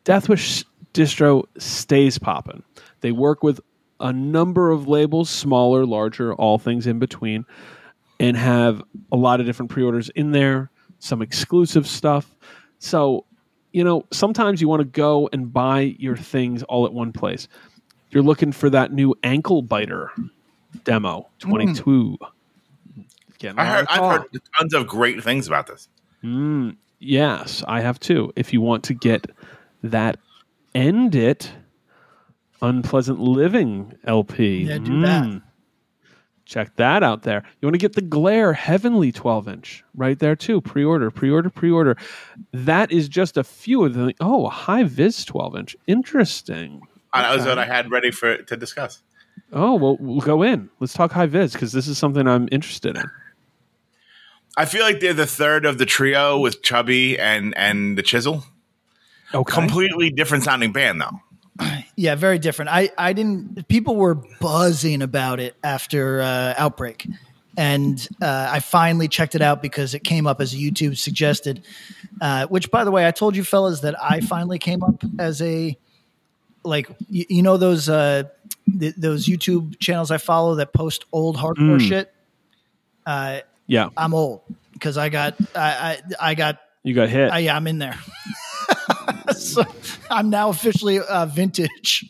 Deathwish 0.04 0.64
distro 0.94 1.44
stays 1.58 2.18
popping. 2.18 2.62
They 3.00 3.12
work 3.12 3.42
with 3.42 3.60
a 4.00 4.12
number 4.12 4.70
of 4.70 4.88
labels, 4.88 5.28
smaller, 5.28 5.84
larger, 5.84 6.34
all 6.34 6.58
things 6.58 6.86
in 6.86 6.98
between, 6.98 7.44
and 8.18 8.36
have 8.36 8.82
a 9.12 9.16
lot 9.16 9.40
of 9.40 9.46
different 9.46 9.70
pre-orders 9.70 10.08
in 10.10 10.32
there, 10.32 10.70
some 10.98 11.22
exclusive 11.22 11.86
stuff. 11.86 12.34
So, 12.78 13.26
you 13.72 13.84
know, 13.84 14.06
sometimes 14.10 14.60
you 14.60 14.68
want 14.68 14.80
to 14.80 14.88
go 14.88 15.28
and 15.32 15.52
buy 15.52 15.94
your 15.98 16.16
things 16.16 16.62
all 16.64 16.86
at 16.86 16.92
one 16.92 17.12
place. 17.12 17.46
You're 18.10 18.22
looking 18.22 18.52
for 18.52 18.70
that 18.70 18.92
new 18.92 19.14
ankle 19.22 19.62
biter 19.62 20.10
demo 20.84 21.28
22. 21.38 22.16
Getting 23.40 23.58
a 23.58 23.62
I 23.62 23.64
lot 23.64 23.74
heard, 23.74 23.86
I've 23.90 24.20
heard 24.20 24.40
tons 24.58 24.74
of 24.74 24.86
great 24.86 25.24
things 25.24 25.48
about 25.48 25.66
this. 25.66 25.88
Mm, 26.22 26.76
yes, 26.98 27.64
I 27.66 27.80
have 27.80 27.98
too. 27.98 28.32
If 28.36 28.52
you 28.52 28.60
want 28.60 28.84
to 28.84 28.94
get 28.94 29.26
that 29.82 30.18
End 30.74 31.14
It 31.14 31.50
Unpleasant 32.62 33.18
Living 33.18 33.94
LP. 34.04 34.64
Yeah, 34.64 34.78
do 34.78 35.00
that. 35.00 35.24
Mm. 35.24 35.42
Check 36.44 36.76
that 36.76 37.02
out 37.02 37.22
there. 37.22 37.42
You 37.60 37.66
want 37.66 37.74
to 37.74 37.78
get 37.78 37.94
the 37.94 38.02
Glare 38.02 38.52
Heavenly 38.52 39.10
12 39.12 39.48
inch 39.48 39.84
right 39.94 40.18
there 40.18 40.36
too. 40.36 40.60
Pre 40.60 40.84
order, 40.84 41.10
pre 41.10 41.30
order, 41.30 41.48
pre 41.48 41.70
order. 41.70 41.96
That 42.52 42.92
is 42.92 43.08
just 43.08 43.38
a 43.38 43.44
few 43.44 43.84
of 43.84 43.94
the. 43.94 44.12
Oh, 44.20 44.46
a 44.46 44.50
high 44.50 44.82
vis 44.82 45.24
12 45.24 45.56
inch. 45.56 45.76
Interesting. 45.86 46.82
Uh, 47.12 47.22
That 47.22 47.36
was 47.36 47.46
what 47.46 47.58
I 47.58 47.64
had 47.64 47.90
ready 47.90 48.10
for 48.10 48.36
to 48.36 48.56
discuss. 48.56 49.02
Oh, 49.52 49.74
well, 49.76 49.96
we'll 49.98 50.20
go 50.20 50.42
in. 50.42 50.68
Let's 50.80 50.92
talk 50.92 51.12
high 51.12 51.26
vis 51.26 51.54
because 51.54 51.72
this 51.72 51.88
is 51.88 51.96
something 51.96 52.28
I'm 52.28 52.48
interested 52.52 52.96
in. 52.96 53.04
I 54.56 54.64
feel 54.64 54.82
like 54.82 55.00
they're 55.00 55.14
the 55.14 55.26
third 55.26 55.64
of 55.64 55.78
the 55.78 55.86
trio 55.86 56.38
with 56.38 56.62
Chubby 56.62 57.18
and 57.18 57.56
and 57.56 57.96
the 57.96 58.02
Chisel. 58.02 58.44
Okay. 59.32 59.52
Completely 59.52 60.10
different 60.10 60.44
sounding 60.44 60.72
band 60.72 61.00
though. 61.00 61.20
Yeah, 61.96 62.14
very 62.14 62.38
different. 62.38 62.70
I, 62.70 62.88
I 62.96 63.12
didn't. 63.12 63.68
People 63.68 63.94
were 63.96 64.14
buzzing 64.14 65.02
about 65.02 65.38
it 65.38 65.54
after 65.62 66.22
uh, 66.22 66.54
Outbreak, 66.56 67.06
and 67.58 68.08
uh, 68.22 68.48
I 68.50 68.60
finally 68.60 69.06
checked 69.06 69.34
it 69.34 69.42
out 69.42 69.60
because 69.60 69.92
it 69.92 69.98
came 70.02 70.26
up 70.26 70.40
as 70.40 70.54
YouTube 70.54 70.96
suggested. 70.96 71.62
Uh, 72.22 72.46
which, 72.46 72.70
by 72.70 72.84
the 72.84 72.90
way, 72.90 73.06
I 73.06 73.10
told 73.10 73.36
you 73.36 73.44
fellas 73.44 73.80
that 73.80 74.02
I 74.02 74.20
finally 74.20 74.58
came 74.58 74.82
up 74.82 75.02
as 75.18 75.42
a 75.42 75.76
like 76.64 76.88
you, 77.10 77.26
you 77.28 77.42
know 77.42 77.58
those 77.58 77.90
uh, 77.90 78.22
th- 78.78 78.94
those 78.96 79.26
YouTube 79.26 79.78
channels 79.78 80.10
I 80.10 80.16
follow 80.16 80.54
that 80.54 80.72
post 80.72 81.04
old 81.12 81.36
hardcore 81.36 81.76
Mm. 81.78 81.86
shit. 81.86 82.14
Uh, 83.04 83.40
Yeah. 83.70 83.90
I'm 83.96 84.14
old 84.14 84.42
because 84.72 84.98
I 84.98 85.10
got 85.10 85.36
I 85.54 86.00
I, 86.20 86.30
I 86.30 86.34
got 86.34 86.58
You 86.82 86.92
got 86.92 87.08
hit. 87.08 87.30
I, 87.30 87.38
yeah, 87.38 87.56
I'm 87.56 87.68
in 87.68 87.78
there. 87.78 87.98
so 89.32 89.62
I'm 90.10 90.28
now 90.28 90.48
officially 90.48 90.98
uh, 90.98 91.26
vintage. 91.26 92.04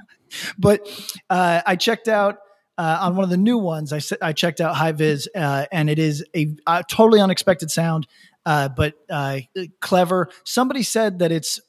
but 0.58 0.88
uh, 1.30 1.62
I 1.64 1.76
checked 1.76 2.08
out 2.08 2.38
uh, 2.76 2.98
on 3.02 3.14
one 3.14 3.22
of 3.22 3.30
the 3.30 3.36
new 3.36 3.58
ones. 3.58 3.92
I, 3.92 4.00
I 4.20 4.32
checked 4.32 4.60
out 4.60 4.74
High 4.74 4.90
Vis, 4.90 5.28
uh, 5.36 5.66
and 5.70 5.88
it 5.88 6.00
is 6.00 6.24
a, 6.34 6.56
a 6.66 6.82
totally 6.88 7.20
unexpected 7.20 7.70
sound, 7.70 8.08
uh, 8.44 8.68
but 8.68 8.94
uh, 9.08 9.40
clever. 9.80 10.28
Somebody 10.44 10.82
said 10.82 11.20
that 11.20 11.30
it's 11.30 11.60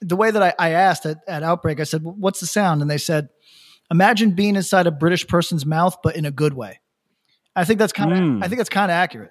the 0.00 0.16
way 0.16 0.30
that 0.30 0.42
I, 0.42 0.54
I 0.58 0.70
asked 0.70 1.04
at, 1.04 1.18
at 1.28 1.42
Outbreak. 1.42 1.80
I 1.80 1.84
said, 1.84 2.02
"What's 2.02 2.40
the 2.40 2.46
sound?" 2.46 2.80
And 2.80 2.90
they 2.90 2.98
said, 2.98 3.28
"Imagine 3.90 4.30
being 4.30 4.56
inside 4.56 4.86
a 4.86 4.90
British 4.90 5.26
person's 5.26 5.66
mouth, 5.66 5.98
but 6.02 6.16
in 6.16 6.24
a 6.24 6.30
good 6.30 6.54
way." 6.54 6.79
I 7.56 7.64
think 7.64 7.78
that's 7.78 7.92
kind 7.92 8.12
of. 8.12 8.18
Mm. 8.18 8.44
I 8.44 8.48
think 8.48 8.58
that's 8.58 8.70
kind 8.70 8.90
of 8.90 8.94
accurate. 8.94 9.30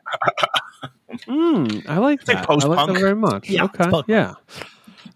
Mm, 1.27 1.87
I 1.89 1.97
like 1.97 2.19
like 2.19 2.25
that. 2.25 2.35
I 2.35 2.39
like 2.39 2.47
post-punk. 2.47 2.93
that 2.93 2.99
very 2.99 3.15
much. 3.15 3.49
Yeah, 3.49 3.63
okay. 3.65 3.89
Yeah. 4.07 4.35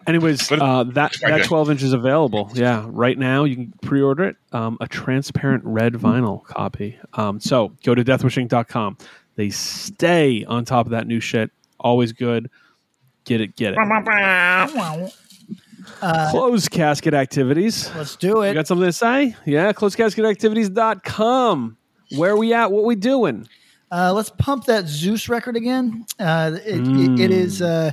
Anyways, 0.05 0.51
uh, 0.51 0.83
that 0.93 1.13
that 1.21 1.45
12 1.45 1.69
inch 1.71 1.81
is 1.83 1.93
available. 1.93 2.51
Yeah, 2.53 2.85
right 2.89 3.17
now 3.17 3.45
you 3.45 3.55
can 3.55 3.73
pre-order 3.81 4.25
it. 4.25 4.35
Um, 4.51 4.77
a 4.81 4.87
transparent 4.87 5.63
red 5.65 5.93
vinyl 5.93 6.43
copy. 6.43 6.99
Um, 7.13 7.39
so 7.39 7.73
go 7.83 7.95
to 7.95 8.03
deathwishinc.com. 8.03 8.97
They 9.35 9.49
stay 9.49 10.43
on 10.45 10.65
top 10.65 10.85
of 10.87 10.91
that 10.91 11.07
new 11.07 11.19
shit. 11.19 11.51
Always 11.79 12.11
good. 12.11 12.49
Get 13.25 13.39
it, 13.39 13.55
get 13.55 13.75
it. 13.77 13.79
Closed 16.31 16.69
casket 16.71 17.13
activities. 17.13 17.89
Let's 17.95 18.15
do 18.17 18.27
You 18.27 18.41
it. 18.41 18.53
got 18.55 18.67
something 18.67 18.87
to 18.87 18.91
say? 18.93 19.35
Yeah, 19.45 19.71
closedcasketactivities.com. 19.73 21.77
Where 22.15 22.35
we 22.37 22.53
at? 22.53 22.71
What 22.71 22.83
we 22.83 22.95
doing? 22.95 23.47
Uh, 23.91 24.11
let's 24.13 24.29
pump 24.29 24.65
that 24.65 24.87
Zeus 24.87 25.29
record 25.29 25.55
again. 25.55 26.05
Uh, 26.19 26.57
it, 26.65 26.87
it, 26.87 27.19
it 27.19 27.31
is 27.31 27.61
uh, 27.61 27.91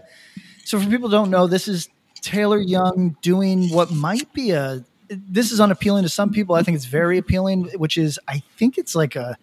so 0.64 0.78
for 0.78 0.88
people 0.88 1.08
who 1.08 1.16
don't 1.16 1.30
know, 1.30 1.46
this 1.46 1.68
is 1.68 1.88
Taylor 2.22 2.58
Young 2.58 3.16
doing 3.22 3.70
what 3.70 3.90
might 3.90 4.32
be 4.32 4.52
a. 4.52 4.84
This 5.08 5.50
is 5.50 5.60
unappealing 5.60 6.04
to 6.04 6.08
some 6.08 6.30
people. 6.30 6.54
I 6.54 6.62
think 6.62 6.76
it's 6.76 6.84
very 6.84 7.18
appealing, 7.18 7.64
which 7.76 7.98
is 7.98 8.20
I 8.28 8.42
think 8.56 8.78
it's 8.78 8.94
like 8.94 9.16
a 9.16 9.36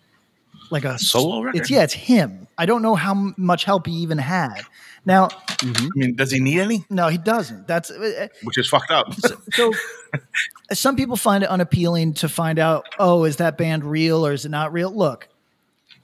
like 0.72 0.86
a 0.86 0.98
Solo 0.98 1.42
record? 1.42 1.60
It's 1.60 1.70
yeah, 1.70 1.84
it's 1.84 1.94
him. 1.94 2.48
I 2.58 2.66
don't 2.66 2.82
know 2.82 2.96
how 2.96 3.34
much 3.38 3.66
help 3.66 3.88
he 3.88 3.94
even 3.94 4.18
had. 4.18 4.62
Now, 5.08 5.30
I 5.64 5.90
mean, 5.96 6.16
does 6.16 6.32
he 6.32 6.40
need 6.42 6.60
any? 6.60 6.86
no, 6.90 7.08
he 7.08 7.18
doesn't. 7.18 7.66
That's 7.66 7.90
uh, 7.90 8.28
Which 8.44 8.58
is 8.58 8.68
fucked 8.68 8.92
up. 8.92 9.08
so 9.54 9.72
some 10.74 10.96
people 10.98 11.16
find 11.16 11.44
it 11.46 11.50
unappealing 11.50 12.14
to 12.16 12.30
find 12.30 12.60
out 12.60 12.86
oh 13.00 13.24
is 13.24 13.38
that 13.38 13.58
band 13.58 13.84
real 13.86 14.26
or 14.26 14.34
is 14.34 14.46
it 14.46 14.50
not 14.50 14.74
real 14.74 14.94
look 14.94 15.28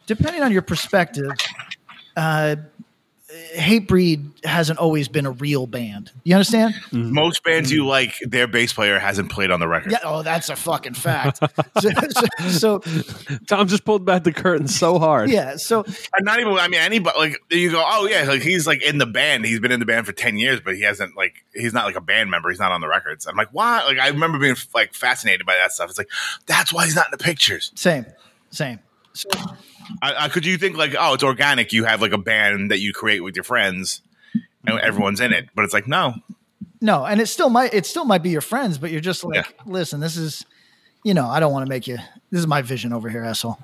depending 0.07 0.41
on 0.41 0.51
your 0.51 0.61
perspective 0.61 1.31
uh 2.15 2.55
Hatebreed 3.55 4.45
hasn't 4.45 4.77
always 4.77 5.07
been 5.07 5.25
a 5.25 5.31
real 5.31 5.65
band. 5.65 6.11
You 6.23 6.35
understand? 6.35 6.73
Mm-hmm. 6.91 7.13
Most 7.13 7.43
bands 7.43 7.71
you 7.71 7.81
mm-hmm. 7.81 7.89
like, 7.89 8.19
their 8.21 8.47
bass 8.47 8.73
player 8.73 8.99
hasn't 8.99 9.31
played 9.31 9.49
on 9.49 9.59
the 9.59 9.67
record. 9.67 9.91
Yeah. 9.91 9.99
Oh, 10.03 10.21
that's 10.21 10.49
a 10.49 10.55
fucking 10.55 10.93
fact. 10.93 11.39
so, 11.79 11.89
so, 12.49 12.49
so, 12.49 12.79
Tom 13.47 13.67
just 13.67 13.85
pulled 13.85 14.05
back 14.05 14.23
the 14.23 14.33
curtain 14.33 14.67
so 14.67 14.99
hard. 14.99 15.29
yeah. 15.29 15.55
So 15.55 15.83
And 15.83 16.25
not 16.25 16.39
even, 16.39 16.53
I 16.53 16.67
mean, 16.67 16.79
anybody, 16.79 17.17
like, 17.17 17.37
you 17.49 17.71
go, 17.71 17.83
oh, 17.85 18.07
yeah, 18.07 18.23
like, 18.23 18.41
he's 18.41 18.67
like 18.67 18.83
in 18.83 18.97
the 18.97 19.07
band. 19.07 19.45
He's 19.45 19.59
been 19.59 19.71
in 19.71 19.79
the 19.79 19.85
band 19.85 20.05
for 20.05 20.13
10 20.13 20.37
years, 20.37 20.59
but 20.59 20.75
he 20.75 20.81
hasn't, 20.81 21.17
like, 21.17 21.43
he's 21.53 21.73
not 21.73 21.85
like 21.85 21.95
a 21.95 22.01
band 22.01 22.29
member. 22.29 22.49
He's 22.49 22.59
not 22.59 22.71
on 22.71 22.81
the 22.81 22.87
records. 22.87 23.25
I'm 23.25 23.35
like, 23.35 23.49
why? 23.51 23.83
Like, 23.85 23.99
I 23.99 24.09
remember 24.09 24.37
being, 24.37 24.55
like, 24.75 24.93
fascinated 24.93 25.45
by 25.45 25.55
that 25.55 25.71
stuff. 25.71 25.89
It's 25.89 25.97
like, 25.97 26.11
that's 26.45 26.71
why 26.71 26.85
he's 26.85 26.95
not 26.95 27.07
in 27.07 27.11
the 27.11 27.23
pictures. 27.23 27.71
same, 27.75 28.05
same. 28.51 28.79
So 29.13 29.29
I, 30.01 30.25
I, 30.25 30.29
could 30.29 30.45
you 30.45 30.57
think, 30.57 30.77
like, 30.77 30.95
oh, 30.97 31.13
it's 31.13 31.23
organic. 31.23 31.71
You 31.73 31.83
have, 31.85 32.01
like, 32.01 32.13
a 32.13 32.17
band 32.17 32.71
that 32.71 32.79
you 32.79 32.93
create 32.93 33.21
with 33.23 33.35
your 33.35 33.43
friends 33.43 34.01
and 34.65 34.79
everyone's 34.79 35.19
in 35.21 35.33
it. 35.33 35.49
But 35.55 35.65
it's 35.65 35.73
like, 35.73 35.87
no. 35.87 36.15
no, 36.81 37.05
and 37.05 37.21
it 37.21 37.27
still 37.27 37.49
might 37.49 37.73
it 37.73 37.85
still 37.85 38.05
might 38.05 38.23
be 38.23 38.29
your 38.29 38.41
friends, 38.41 38.77
but 38.77 38.91
you're 38.91 39.01
just 39.01 39.23
like, 39.23 39.35
Yeah. 39.35 39.43
listen, 39.65 39.99
this 39.99 40.17
is, 40.17 40.45
you 41.03 41.13
know, 41.13 41.27
I 41.27 41.39
don't 41.39 41.51
want 41.51 41.65
to 41.65 41.69
make 41.69 41.85
you. 41.87 41.97
This 42.31 42.39
is 42.39 42.47
my 42.47 42.61
vision 42.61 42.93
over 42.93 43.09
here, 43.09 43.23
asshole. 43.23 43.57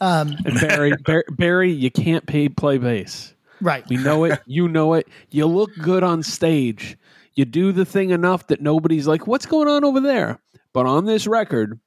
Um, 0.00 0.36
and 0.44 0.60
Barry, 0.60 0.92
Bar- 1.04 1.24
Barry, 1.30 1.70
you 1.72 1.90
can't 1.90 2.26
pay 2.26 2.48
play 2.48 2.78
bass. 2.78 3.34
Right. 3.60 3.84
We 3.88 3.96
know 3.96 4.24
it. 4.24 4.40
You 4.46 4.68
know 4.68 4.94
it. 4.94 5.08
You 5.30 5.46
look 5.46 5.70
good 5.80 6.02
on 6.02 6.22
stage. 6.22 6.96
You 7.34 7.44
do 7.44 7.72
the 7.72 7.84
thing 7.84 8.10
enough 8.10 8.46
that 8.48 8.60
nobody's 8.60 9.06
like, 9.06 9.26
"What's 9.26 9.46
going 9.46 9.68
on 9.68 9.84
over 9.84 10.00
there?" 10.00 10.38
But 10.72 10.86
on 10.86 11.04
this 11.06 11.26
record, 11.26 11.78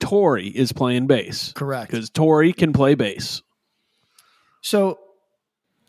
Tori 0.00 0.48
is 0.48 0.72
playing 0.72 1.06
bass 1.06 1.52
Correct. 1.52 1.90
because 1.90 2.10
Tori 2.10 2.52
can 2.52 2.72
play 2.72 2.94
bass. 2.94 3.42
So 4.60 4.98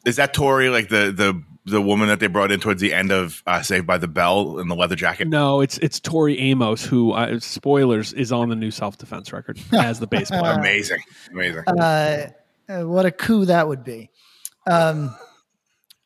is 0.05 0.15
that 0.17 0.33
Tori 0.33 0.69
like 0.69 0.89
the 0.89 1.11
the 1.11 1.41
the 1.65 1.81
woman 1.81 2.07
that 2.07 2.19
they 2.19 2.27
brought 2.27 2.51
in 2.51 2.59
towards 2.59 2.81
the 2.81 2.93
end 2.93 3.11
of 3.11 3.43
uh, 3.45 3.61
Saved 3.61 3.85
by 3.85 3.97
the 3.97 4.07
Bell 4.07 4.57
in 4.59 4.67
the 4.67 4.75
leather 4.75 4.95
jacket? 4.95 5.27
No, 5.27 5.61
it's 5.61 5.77
it's 5.79 5.99
Tori 5.99 6.39
Amos 6.39 6.83
who 6.85 7.11
uh, 7.11 7.39
spoilers 7.39 8.13
is 8.13 8.31
on 8.31 8.49
the 8.49 8.55
new 8.55 8.71
self 8.71 8.97
defense 8.97 9.31
record 9.31 9.59
as 9.73 9.99
the 9.99 10.07
bass 10.07 10.29
player. 10.29 10.53
Amazing, 10.53 10.99
amazing. 11.31 11.63
Uh, 11.67 12.29
uh, 12.67 12.81
what 12.83 13.05
a 13.05 13.11
coup 13.11 13.45
that 13.45 13.67
would 13.67 13.83
be. 13.83 14.09
Um, 14.69 15.15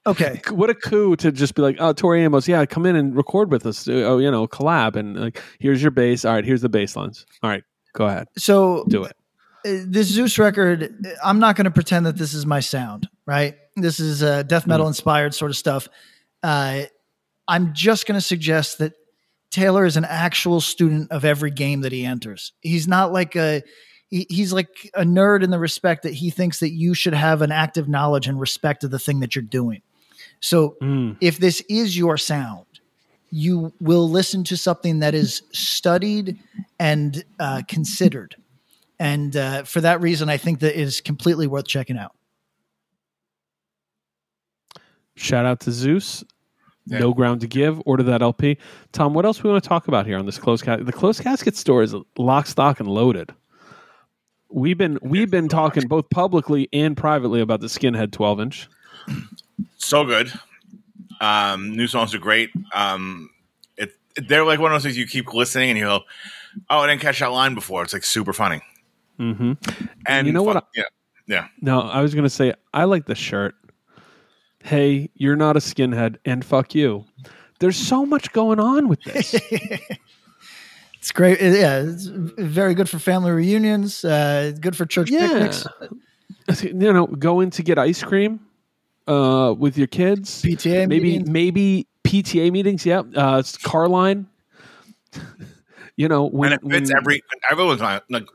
okay. 0.05 0.41
what 0.50 0.69
a 0.69 0.75
coup 0.75 1.15
to 1.17 1.31
just 1.31 1.55
be 1.55 1.62
like, 1.62 1.77
oh, 1.79 1.93
Tori 1.93 2.24
Amos, 2.24 2.48
yeah, 2.48 2.65
come 2.65 2.86
in 2.86 2.95
and 2.95 3.15
record 3.15 3.51
with 3.51 3.65
us. 3.65 3.88
uh, 3.88 3.91
Oh, 3.91 4.17
you 4.17 4.31
know, 4.31 4.48
collab 4.48 4.95
and 4.95 5.19
like, 5.19 5.41
here's 5.60 5.81
your 5.81 5.91
bass. 5.91 6.25
All 6.25 6.33
right, 6.33 6.45
here's 6.45 6.62
the 6.62 6.69
bass 6.69 6.95
lines. 6.95 7.25
All 7.41 7.50
right, 7.50 7.63
go 7.94 8.06
ahead, 8.08 8.28
So 8.38 8.86
do 8.90 9.04
it. 9.04 9.16
uh, 9.66 9.86
this 9.88 10.08
Zeus 10.08 10.38
record, 10.38 10.84
uh, 11.06 11.10
I'm 11.24 11.40
not 11.40 11.56
going 11.56 11.66
to 11.66 11.72
pretend 11.72 12.06
that 12.06 12.18
this 12.18 12.34
is 12.34 12.46
my 12.46 12.60
sound, 12.60 13.08
right? 13.26 13.56
This 13.76 14.00
is 14.00 14.22
uh, 14.22 14.44
death 14.44 14.68
metal 14.68 14.88
inspired 14.88 15.34
sort 15.34 15.52
of 15.52 15.58
stuff. 15.58 15.88
Uh, 16.44 16.84
I'm 17.48 17.74
just 17.74 18.06
going 18.06 18.18
to 18.20 18.26
suggest 18.26 18.78
that 18.80 18.94
Taylor 19.52 19.86
is 19.86 19.98
an 19.98 20.06
actual 20.06 20.62
student 20.62 21.12
of 21.12 21.24
every 21.26 21.52
game 21.52 21.82
that 21.82 21.92
he 21.92 22.06
enters. 22.06 22.54
He's 22.62 22.88
not 22.88 23.12
like 23.14 23.36
a 23.36 23.62
he, 24.10 24.28
he's 24.30 24.54
like 24.54 24.92
a 24.96 25.04
nerd 25.04 25.44
in 25.44 25.50
the 25.50 25.58
respect 25.60 26.04
that 26.04 26.14
he 26.14 26.30
thinks 26.30 26.60
that 26.60 26.70
you 26.72 26.94
should 26.94 27.14
have 27.16 27.42
an 27.42 27.52
active 27.52 27.88
knowledge 27.90 28.28
and 28.28 28.40
respect 28.40 28.84
of 28.84 28.92
the 28.92 29.00
thing 29.00 29.20
that 29.22 29.36
you're 29.36 29.42
doing. 29.44 29.82
So 30.40 30.76
Mm. 30.82 31.18
if 31.22 31.38
this 31.40 31.62
is 31.70 31.98
your 31.98 32.18
sound, 32.18 32.66
you 33.36 33.74
will 33.80 34.08
listen 34.08 34.44
to 34.44 34.56
something 34.56 35.00
that 35.00 35.16
is 35.16 35.42
studied 35.52 36.38
and 36.78 37.25
uh, 37.40 37.63
considered. 37.68 38.36
And 39.00 39.36
uh, 39.36 39.63
for 39.63 39.82
that 39.82 40.02
reason, 40.02 40.30
I 40.30 40.38
think 40.38 40.60
that 40.60 40.80
it 40.80 40.84
is 40.84 41.02
completely 41.02 41.48
worth 41.48 41.66
checking 41.66 41.98
out. 41.98 42.16
Shout 45.16 45.48
out 45.48 45.62
to 45.62 45.72
Zeus. 45.72 46.24
Yeah. 46.86 47.00
No 47.00 47.12
ground 47.12 47.42
to 47.42 47.48
give. 47.48 47.82
Order 47.88 48.04
that 48.04 48.22
LP. 48.22 48.60
Tom, 48.92 49.16
what 49.16 49.25
else 49.25 49.42
we 49.42 49.50
want 49.50 49.63
to 49.63 49.68
talk 49.68 49.88
about 49.88 50.06
here 50.06 50.20
on 50.20 50.28
this 50.28 50.38
closed 50.38 50.63
casket? 50.63 50.86
The 50.86 50.94
closed 50.94 51.24
casket 51.24 51.56
store 51.56 51.82
is 51.82 51.96
lock, 52.20 52.46
stock, 52.46 52.80
and 52.80 52.88
loaded. 52.88 53.32
We've 54.52 54.78
been 54.78 55.00
we've 55.02 55.32
been 55.32 55.48
talking 55.48 55.88
both 55.88 56.12
publicly 56.12 56.70
and 56.72 56.96
privately 56.96 57.42
about 57.42 57.62
the 57.62 57.68
Skinhead 57.68 58.12
12 58.12 58.42
inch. 58.42 58.70
so 59.78 60.06
good. 60.06 60.32
Um, 61.24 61.75
new 61.75 61.88
songs 61.88 62.13
are 62.13 62.20
great. 62.20 62.50
Um, 62.74 63.30
it, 63.77 63.92
they're 64.18 64.44
like 64.46 64.60
one 64.60 64.72
of 64.72 64.75
those 64.75 64.84
things 64.84 64.98
you 64.98 65.08
keep 65.08 65.34
listening 65.34 65.70
and 65.70 65.80
you 65.80 65.86
go, 65.86 66.01
"Oh, 66.70 66.80
I 66.80 66.88
didn't 66.88 67.01
catch 67.01 67.20
that 67.20 67.32
line 67.32 67.56
before." 67.56 67.82
It's 67.84 67.94
like 67.94 68.03
super 68.03 68.34
funny. 68.34 68.62
Mm-hmm. 69.20 69.53
And 70.08 70.27
You 70.27 70.34
know 70.34 70.44
what 70.44 70.56
fuck- 70.56 70.68
yeah, 70.75 70.84
yeah. 71.27 71.48
No, 71.62 71.82
I 71.82 72.01
was 72.01 72.13
going 72.13 72.24
to 72.25 72.30
say 72.30 72.53
I 72.74 72.84
like 72.86 73.06
the 73.06 73.15
shirt. 73.15 73.56
Hey, 74.63 75.10
you're 75.15 75.36
not 75.36 75.56
a 75.56 75.60
skinhead, 75.60 76.18
and 76.25 76.44
fuck 76.44 76.75
you. 76.75 77.06
There's 77.60 77.77
so 77.77 78.06
much 78.06 78.32
going 78.34 78.60
on 78.60 78.88
with 78.89 79.01
this. 79.03 79.36
It's 81.00 81.12
great. 81.12 81.42
It- 81.42 81.60
yeah, 81.60 81.82
it's 81.82 82.06
very 82.06 82.74
good 82.74 82.88
for 82.89 82.98
family 82.98 83.32
reunions. 83.32 84.06
Uh, 84.06 84.53
good 84.60 84.75
for 84.75 84.86
church 84.86 85.10
Yeah. 85.12 85.27
picnics. 85.27 85.65
you 86.63 86.74
know, 86.94 87.08
going 87.08 87.50
to 87.51 87.63
get 87.63 87.77
ice 87.77 88.01
cream 88.01 88.39
uh, 89.07 89.53
with 89.57 89.77
your 89.77 89.88
kids. 89.88 90.41
PTA 90.43 90.88
maybe 90.88 91.03
meetings. 91.19 91.29
maybe 91.29 91.88
PTA 92.03 92.51
meetings. 92.51 92.86
Yeah, 92.86 93.00
uh, 93.15 93.38
it's 93.39 93.57
car 93.57 93.88
line. 93.88 94.27
you 95.95 96.07
know, 96.07 96.25
when, 96.27 96.53
and 96.53 96.62
it 96.63 96.69
fits 96.69 96.89
when- 96.89 96.98
every 96.98 97.22
everyone's 97.51 97.81
like, 97.81 98.03
like, 98.10 98.25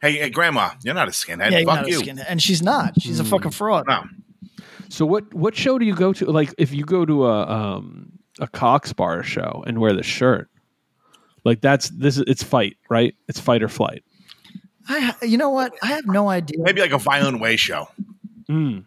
"Hey, 0.00 0.12
hey, 0.18 0.30
grandma, 0.30 0.70
you're 0.84 0.94
not 0.94 1.08
a 1.08 1.10
skinhead. 1.10 1.50
Yeah, 1.50 1.58
you're 1.58 1.66
fuck 1.66 1.76
not 1.80 1.86
a 1.86 1.90
you." 1.90 2.00
skinhead. 2.00 2.24
and 2.28 2.42
she's 2.42 2.62
not. 2.62 3.00
She's 3.00 3.20
a 3.20 3.24
fucking 3.24 3.50
fraud. 3.52 3.86
No, 3.88 4.04
So 4.88 5.06
what 5.06 5.32
what 5.34 5.56
show 5.56 5.78
do 5.78 5.84
you 5.86 5.94
go 5.94 6.12
to? 6.12 6.26
Like 6.26 6.54
if 6.58 6.72
you 6.72 6.84
go 6.84 7.04
to 7.04 7.26
a 7.26 7.46
um 7.46 8.12
a 8.38 8.46
Cox 8.46 8.92
bar 8.92 9.22
show 9.22 9.62
and 9.66 9.78
wear 9.80 9.92
the 9.92 10.02
shirt, 10.02 10.48
like 11.44 11.60
that's 11.60 11.88
this 11.90 12.16
is 12.16 12.24
it's 12.26 12.42
fight 12.42 12.76
right? 12.88 13.14
It's 13.28 13.40
fight 13.40 13.62
or 13.62 13.68
flight. 13.68 14.04
I, 14.88 15.14
you 15.22 15.36
know 15.36 15.50
what? 15.50 15.72
I 15.82 15.86
have 15.88 16.06
no 16.06 16.28
idea. 16.30 16.56
maybe 16.60 16.80
like 16.80 16.92
a 16.92 16.98
violent 16.98 17.40
way 17.40 17.56
show. 17.56 17.88
Mm. 18.48 18.84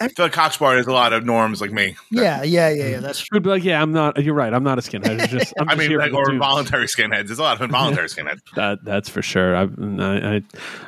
I 0.00 0.08
feel 0.08 0.26
like 0.26 0.32
Cox 0.32 0.56
Bar 0.56 0.74
there's 0.74 0.86
a 0.86 0.92
lot 0.92 1.12
of 1.12 1.24
norms 1.24 1.60
like 1.60 1.72
me. 1.72 1.96
Yeah, 2.10 2.42
yeah, 2.42 2.68
yeah, 2.68 2.86
yeah. 2.86 3.00
That's 3.00 3.18
true. 3.20 3.36
Would 3.36 3.42
be 3.42 3.48
like, 3.50 3.64
yeah, 3.64 3.82
I'm 3.82 3.92
not. 3.92 4.22
You're 4.22 4.34
right. 4.34 4.52
I'm 4.52 4.62
not 4.62 4.78
a 4.78 4.82
skinhead. 4.82 5.20
It's 5.22 5.32
just 5.32 5.54
I'm 5.58 5.68
I 5.68 5.74
mean, 5.74 5.88
here 5.90 5.98
like, 5.98 6.10
for 6.10 6.12
the 6.12 6.16
or 6.18 6.24
dudes. 6.26 6.34
involuntary 6.34 6.86
skinheads. 6.86 7.26
There's 7.26 7.38
a 7.38 7.42
lot 7.42 7.56
of 7.56 7.62
involuntary 7.62 8.08
skinheads. 8.08 8.40
That 8.54 8.78
that's 8.84 9.08
for 9.08 9.22
sure. 9.22 9.56
I 9.56 9.62
I 9.62 10.36
I 10.36 10.42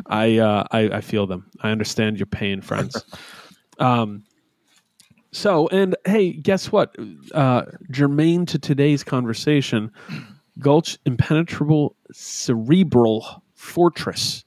I, 0.06 0.38
uh, 0.38 0.64
I 0.70 0.80
I 0.96 1.00
feel 1.00 1.26
them. 1.26 1.50
I 1.60 1.70
understand 1.70 2.18
your 2.18 2.26
pain, 2.26 2.60
friends. 2.60 3.04
um. 3.78 4.24
So 5.32 5.68
and 5.68 5.96
hey, 6.04 6.32
guess 6.32 6.72
what? 6.72 6.96
Uh, 7.32 7.62
germane 7.90 8.46
to 8.46 8.58
today's 8.58 9.04
conversation, 9.04 9.92
Gulch 10.58 10.98
impenetrable 11.06 11.94
cerebral 12.12 13.42
fortress. 13.54 14.44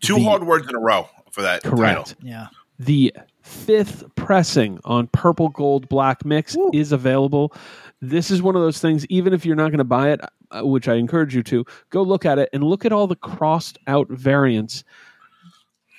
Two 0.00 0.14
The- 0.16 0.24
hard 0.24 0.44
words 0.44 0.68
in 0.68 0.74
a 0.74 0.80
row 0.80 1.08
for 1.30 1.42
that 1.42 1.62
Correct. 1.62 2.08
title. 2.10 2.28
Yeah. 2.28 2.48
The 2.78 3.14
fifth 3.42 4.04
pressing 4.14 4.78
on 4.84 5.06
purple 5.08 5.48
gold 5.50 5.88
black 5.88 6.24
mix 6.24 6.56
is 6.72 6.92
available. 6.92 7.52
This 8.00 8.30
is 8.30 8.42
one 8.42 8.56
of 8.56 8.62
those 8.62 8.80
things, 8.80 9.06
even 9.06 9.32
if 9.32 9.44
you're 9.44 9.56
not 9.56 9.70
going 9.70 9.78
to 9.78 9.84
buy 9.84 10.10
it, 10.10 10.20
uh, 10.50 10.66
which 10.66 10.88
I 10.88 10.94
encourage 10.94 11.34
you 11.34 11.42
to, 11.44 11.64
go 11.90 12.02
look 12.02 12.24
at 12.24 12.38
it 12.38 12.48
and 12.52 12.64
look 12.64 12.84
at 12.84 12.92
all 12.92 13.06
the 13.06 13.16
crossed 13.16 13.78
out 13.86 14.08
variants 14.08 14.84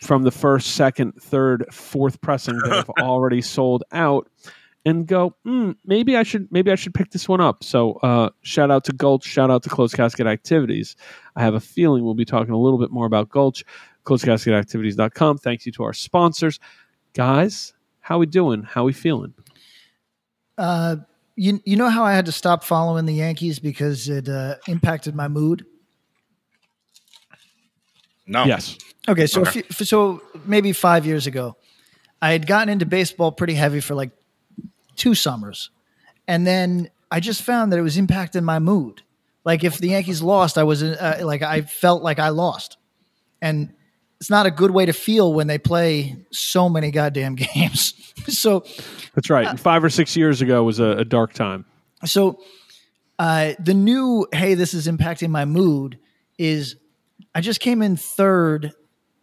from 0.02 0.24
the 0.24 0.32
first, 0.32 0.76
second, 0.76 1.14
third, 1.22 1.66
fourth 1.72 2.20
pressing 2.22 2.58
that 2.58 2.72
have 2.72 2.90
already 3.00 3.42
sold 3.42 3.84
out 3.92 4.28
and 4.84 5.06
go, 5.06 5.36
hmm, 5.44 5.72
maybe 5.86 6.18
I 6.18 6.24
should 6.24 6.52
maybe 6.52 6.72
I 6.72 6.76
should 6.76 6.96
pick 6.96 7.12
this 7.12 7.30
one 7.30 7.40
up. 7.40 7.64
So 7.64 7.94
uh, 8.02 8.32
shout 8.42 8.72
out 8.72 8.84
to 8.86 8.94
Gulch, 8.94 9.24
shout 9.24 9.52
out 9.52 9.62
to 9.64 9.70
Closed 9.70 9.96
Casket 9.96 10.26
Activities. 10.26 10.96
I 11.36 11.44
have 11.44 11.54
a 11.54 11.60
feeling 11.60 12.04
we'll 12.04 12.16
be 12.16 12.26
talking 12.26 12.54
a 12.54 12.60
little 12.60 12.80
bit 12.80 12.90
more 12.90 13.06
about 13.06 13.30
Gulch 13.30 13.64
closecasket.activities.com. 14.06 15.38
Thanks 15.38 15.66
you 15.66 15.72
to 15.74 15.84
our 15.84 15.94
sponsors. 15.94 16.60
Guys, 17.14 17.74
how 18.00 18.18
we 18.18 18.26
doing? 18.26 18.64
How 18.64 18.84
we 18.84 18.94
feeling? 18.94 19.34
Uh, 20.58 20.98
you 21.36 21.60
you 21.66 21.76
know 21.76 21.90
how 21.90 22.04
I 22.04 22.14
had 22.14 22.26
to 22.26 22.32
stop 22.32 22.64
following 22.64 23.06
the 23.06 23.14
Yankees 23.14 23.60
because 23.60 24.08
it 24.10 24.30
uh, 24.30 24.56
impacted 24.68 25.16
my 25.16 25.28
mood. 25.28 25.66
No. 28.28 28.46
Yes. 28.46 28.78
Okay, 29.10 29.28
so 29.28 29.42
Okay. 29.42 29.62
A 29.62 29.64
few, 29.64 29.86
so 29.86 30.22
maybe 30.46 30.72
five 30.72 31.06
years 31.06 31.28
ago, 31.28 31.58
I 32.22 32.32
had 32.32 32.48
gotten 32.48 32.70
into 32.70 32.86
baseball 32.86 33.32
pretty 33.32 33.56
heavy 33.56 33.82
for 33.82 33.96
like 33.96 34.12
two 34.96 35.16
summers, 35.16 35.70
and 36.28 36.46
then 36.46 36.90
I 37.10 37.20
just 37.20 37.42
found 37.42 37.72
that 37.72 37.80
it 37.80 37.82
was 37.82 37.98
impacting 37.98 38.44
my 38.44 38.60
mood. 38.60 39.02
Like 39.44 39.64
if 39.64 39.80
the 39.80 39.90
Yankees 39.90 40.22
lost, 40.22 40.58
I 40.58 40.64
was 40.64 40.84
uh, 40.84 41.20
like 41.24 41.42
I 41.42 41.62
felt 41.62 42.04
like 42.04 42.20
I 42.20 42.30
lost, 42.30 42.78
and 43.42 43.74
it's 44.22 44.30
not 44.30 44.46
a 44.46 44.52
good 44.52 44.72
way 44.72 44.86
to 44.86 44.94
feel 44.94 45.34
when 45.34 45.48
they 45.48 45.58
play 45.58 46.16
so 46.32 46.70
many 46.70 46.92
goddamn 46.92 47.34
games. 47.56 47.94
so 48.30 48.64
That's 49.16 49.30
right. 49.30 49.60
Five 49.60 49.84
or 49.84 49.90
six 49.90 50.16
years 50.16 50.42
ago 50.42 50.64
was 50.64 50.80
a, 50.80 50.92
a 51.00 51.04
dark 51.06 51.34
time. 51.34 51.66
So 52.06 52.40
uh, 53.20 53.54
the 53.60 53.74
new 53.74 54.28
hey, 54.32 54.54
this 54.54 54.74
is 54.74 54.88
impacting 54.88 55.30
my 55.30 55.46
mood 55.46 55.98
is 56.38 56.76
I 57.36 57.42
just 57.42 57.60
came 57.60 57.82
in 57.82 57.98
third 57.98 58.72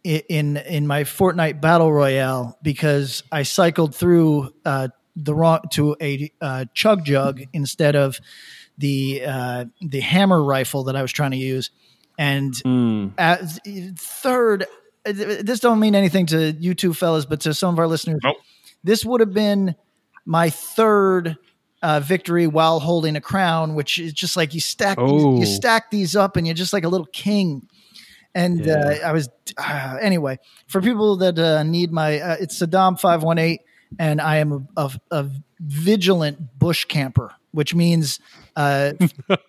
i- 0.05 0.23
in 0.29 0.57
in 0.57 0.85
my 0.85 1.03
Fortnite 1.05 1.61
battle 1.61 1.91
royale 1.93 2.57
because 2.61 3.23
I 3.31 3.43
cycled 3.43 3.95
through 3.95 4.53
uh, 4.65 4.89
the 5.15 5.33
wrong 5.33 5.59
to 5.73 5.95
a 6.01 6.29
uh, 6.41 6.65
chug 6.73 7.05
jug 7.05 7.41
instead 7.53 7.95
of 7.95 8.19
the 8.77 9.23
uh, 9.25 9.65
the 9.81 9.99
hammer 10.01 10.41
rifle 10.43 10.85
that 10.85 10.95
I 10.97 11.01
was 11.01 11.11
trying 11.11 11.31
to 11.31 11.37
use, 11.37 11.71
and 12.17 12.53
Mm. 12.65 13.13
as 13.17 13.59
third. 13.97 14.65
Uh, 15.05 15.11
This 15.13 15.59
don't 15.59 15.79
mean 15.79 15.95
anything 15.95 16.25
to 16.27 16.51
you 16.51 16.73
two 16.73 16.93
fellas, 16.93 17.25
but 17.25 17.41
to 17.41 17.53
some 17.53 17.73
of 17.73 17.79
our 17.79 17.87
listeners, 17.87 18.19
Nope. 18.23 18.37
this 18.83 19.03
would 19.05 19.19
have 19.21 19.33
been 19.33 19.75
my 20.25 20.49
third 20.49 21.37
uh, 21.81 21.99
victory 22.01 22.45
while 22.47 22.79
holding 22.79 23.15
a 23.15 23.21
crown, 23.21 23.73
which 23.75 23.97
is 23.99 24.13
just 24.13 24.35
like 24.35 24.53
you 24.53 24.59
stack 24.59 24.97
Oh. 24.99 25.31
these, 25.37 25.39
you 25.49 25.55
stack 25.55 25.91
these 25.91 26.15
up, 26.15 26.35
and 26.35 26.45
you're 26.45 26.53
just 26.53 26.73
like 26.73 26.83
a 26.83 26.89
little 26.89 27.07
king. 27.07 27.67
And 28.35 28.69
uh, 28.69 28.95
I 29.03 29.11
was 29.11 29.27
uh, 29.57 29.97
anyway 30.01 30.37
for 30.67 30.81
people 30.81 31.15
that 31.17 31.39
uh, 31.39 31.63
need 31.63 31.91
my 31.91 32.19
uh, 32.19 32.35
it's 32.39 32.61
Saddam 32.61 32.99
five 32.99 33.23
one 33.23 33.39
eight, 33.39 33.61
and 33.97 34.21
I 34.21 34.37
am 34.37 34.67
a, 34.77 34.81
a, 34.85 34.91
a 35.11 35.29
vigilant 35.59 36.59
bush 36.59 36.85
camper, 36.85 37.31
which 37.51 37.73
means 37.73 38.19
uh, 38.59 38.93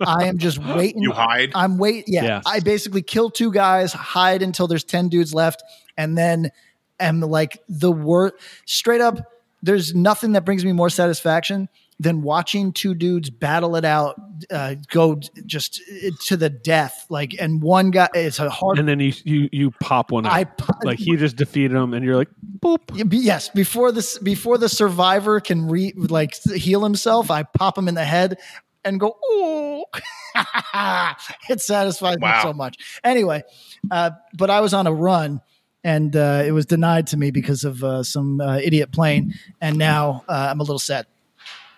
I 0.00 0.26
am 0.26 0.38
just 0.38 0.58
waiting. 0.76 1.02
You 1.02 1.10
hide. 1.10 1.50
I'm 1.54 1.78
wait. 1.78 2.04
Yeah, 2.06 2.22
Yes. 2.22 2.44
I 2.46 2.60
basically 2.60 3.02
kill 3.02 3.28
two 3.30 3.50
guys, 3.52 3.92
hide 3.92 4.40
until 4.40 4.68
there's 4.68 4.84
ten 4.84 5.08
dudes 5.08 5.34
left, 5.34 5.62
and 5.96 6.16
then 6.16 6.52
am 7.00 7.20
like 7.20 7.60
the 7.68 7.90
worst. 7.90 8.34
Straight 8.66 9.00
up, 9.00 9.18
there's 9.62 9.94
nothing 9.94 10.32
that 10.32 10.44
brings 10.44 10.64
me 10.64 10.72
more 10.72 10.90
satisfaction 10.90 11.68
than 11.98 12.22
watching 12.22 12.72
two 12.72 12.94
dudes 12.94 13.28
battle 13.28 13.76
it 13.76 13.84
out, 13.84 14.18
uh, 14.50 14.74
go 14.90 15.20
just 15.44 15.82
uh, 16.02 16.10
to 16.24 16.36
the 16.36 16.48
death. 16.48 17.04
Like, 17.10 17.34
and 17.38 17.60
one 17.60 17.90
guy, 17.90 18.08
it's 18.14 18.38
a 18.38 18.48
hard. 18.48 18.78
And 18.78 18.88
then 18.88 19.00
you 19.00 19.12
you 19.24 19.48
you 19.52 19.70
pop 19.82 20.12
one 20.12 20.24
out. 20.24 20.32
I 20.32 20.44
po- 20.44 20.78
like 20.84 20.98
he 20.98 21.16
just 21.16 21.36
defeated 21.36 21.76
him, 21.76 21.94
and 21.94 22.04
you're 22.04 22.16
like, 22.16 22.30
boop. 22.60 22.78
Yes, 23.12 23.48
before 23.48 23.90
this, 23.92 24.18
before 24.18 24.56
the 24.56 24.68
survivor 24.68 25.40
can 25.40 25.68
re 25.68 25.92
like 25.96 26.34
heal 26.44 26.84
himself, 26.84 27.30
I 27.30 27.42
pop 27.42 27.76
him 27.76 27.88
in 27.88 27.94
the 27.96 28.04
head 28.04 28.38
and 28.84 28.98
go, 28.98 29.16
oh, 29.22 29.84
it 31.48 31.60
satisfies 31.60 32.18
me 32.18 32.30
so 32.42 32.52
much. 32.52 33.00
Anyway, 33.04 33.42
uh, 33.90 34.10
but 34.34 34.50
I 34.50 34.60
was 34.60 34.74
on 34.74 34.86
a 34.86 34.92
run 34.92 35.40
and 35.82 36.14
uh, 36.14 36.42
it 36.44 36.52
was 36.52 36.66
denied 36.66 37.06
to 37.08 37.16
me 37.16 37.30
because 37.30 37.64
of 37.64 37.82
uh, 37.82 38.02
some 38.02 38.40
uh, 38.40 38.58
idiot 38.58 38.92
plane, 38.92 39.34
and 39.60 39.78
now 39.78 40.24
uh, 40.28 40.48
I'm 40.50 40.60
a 40.60 40.62
little 40.62 40.78
sad. 40.78 41.06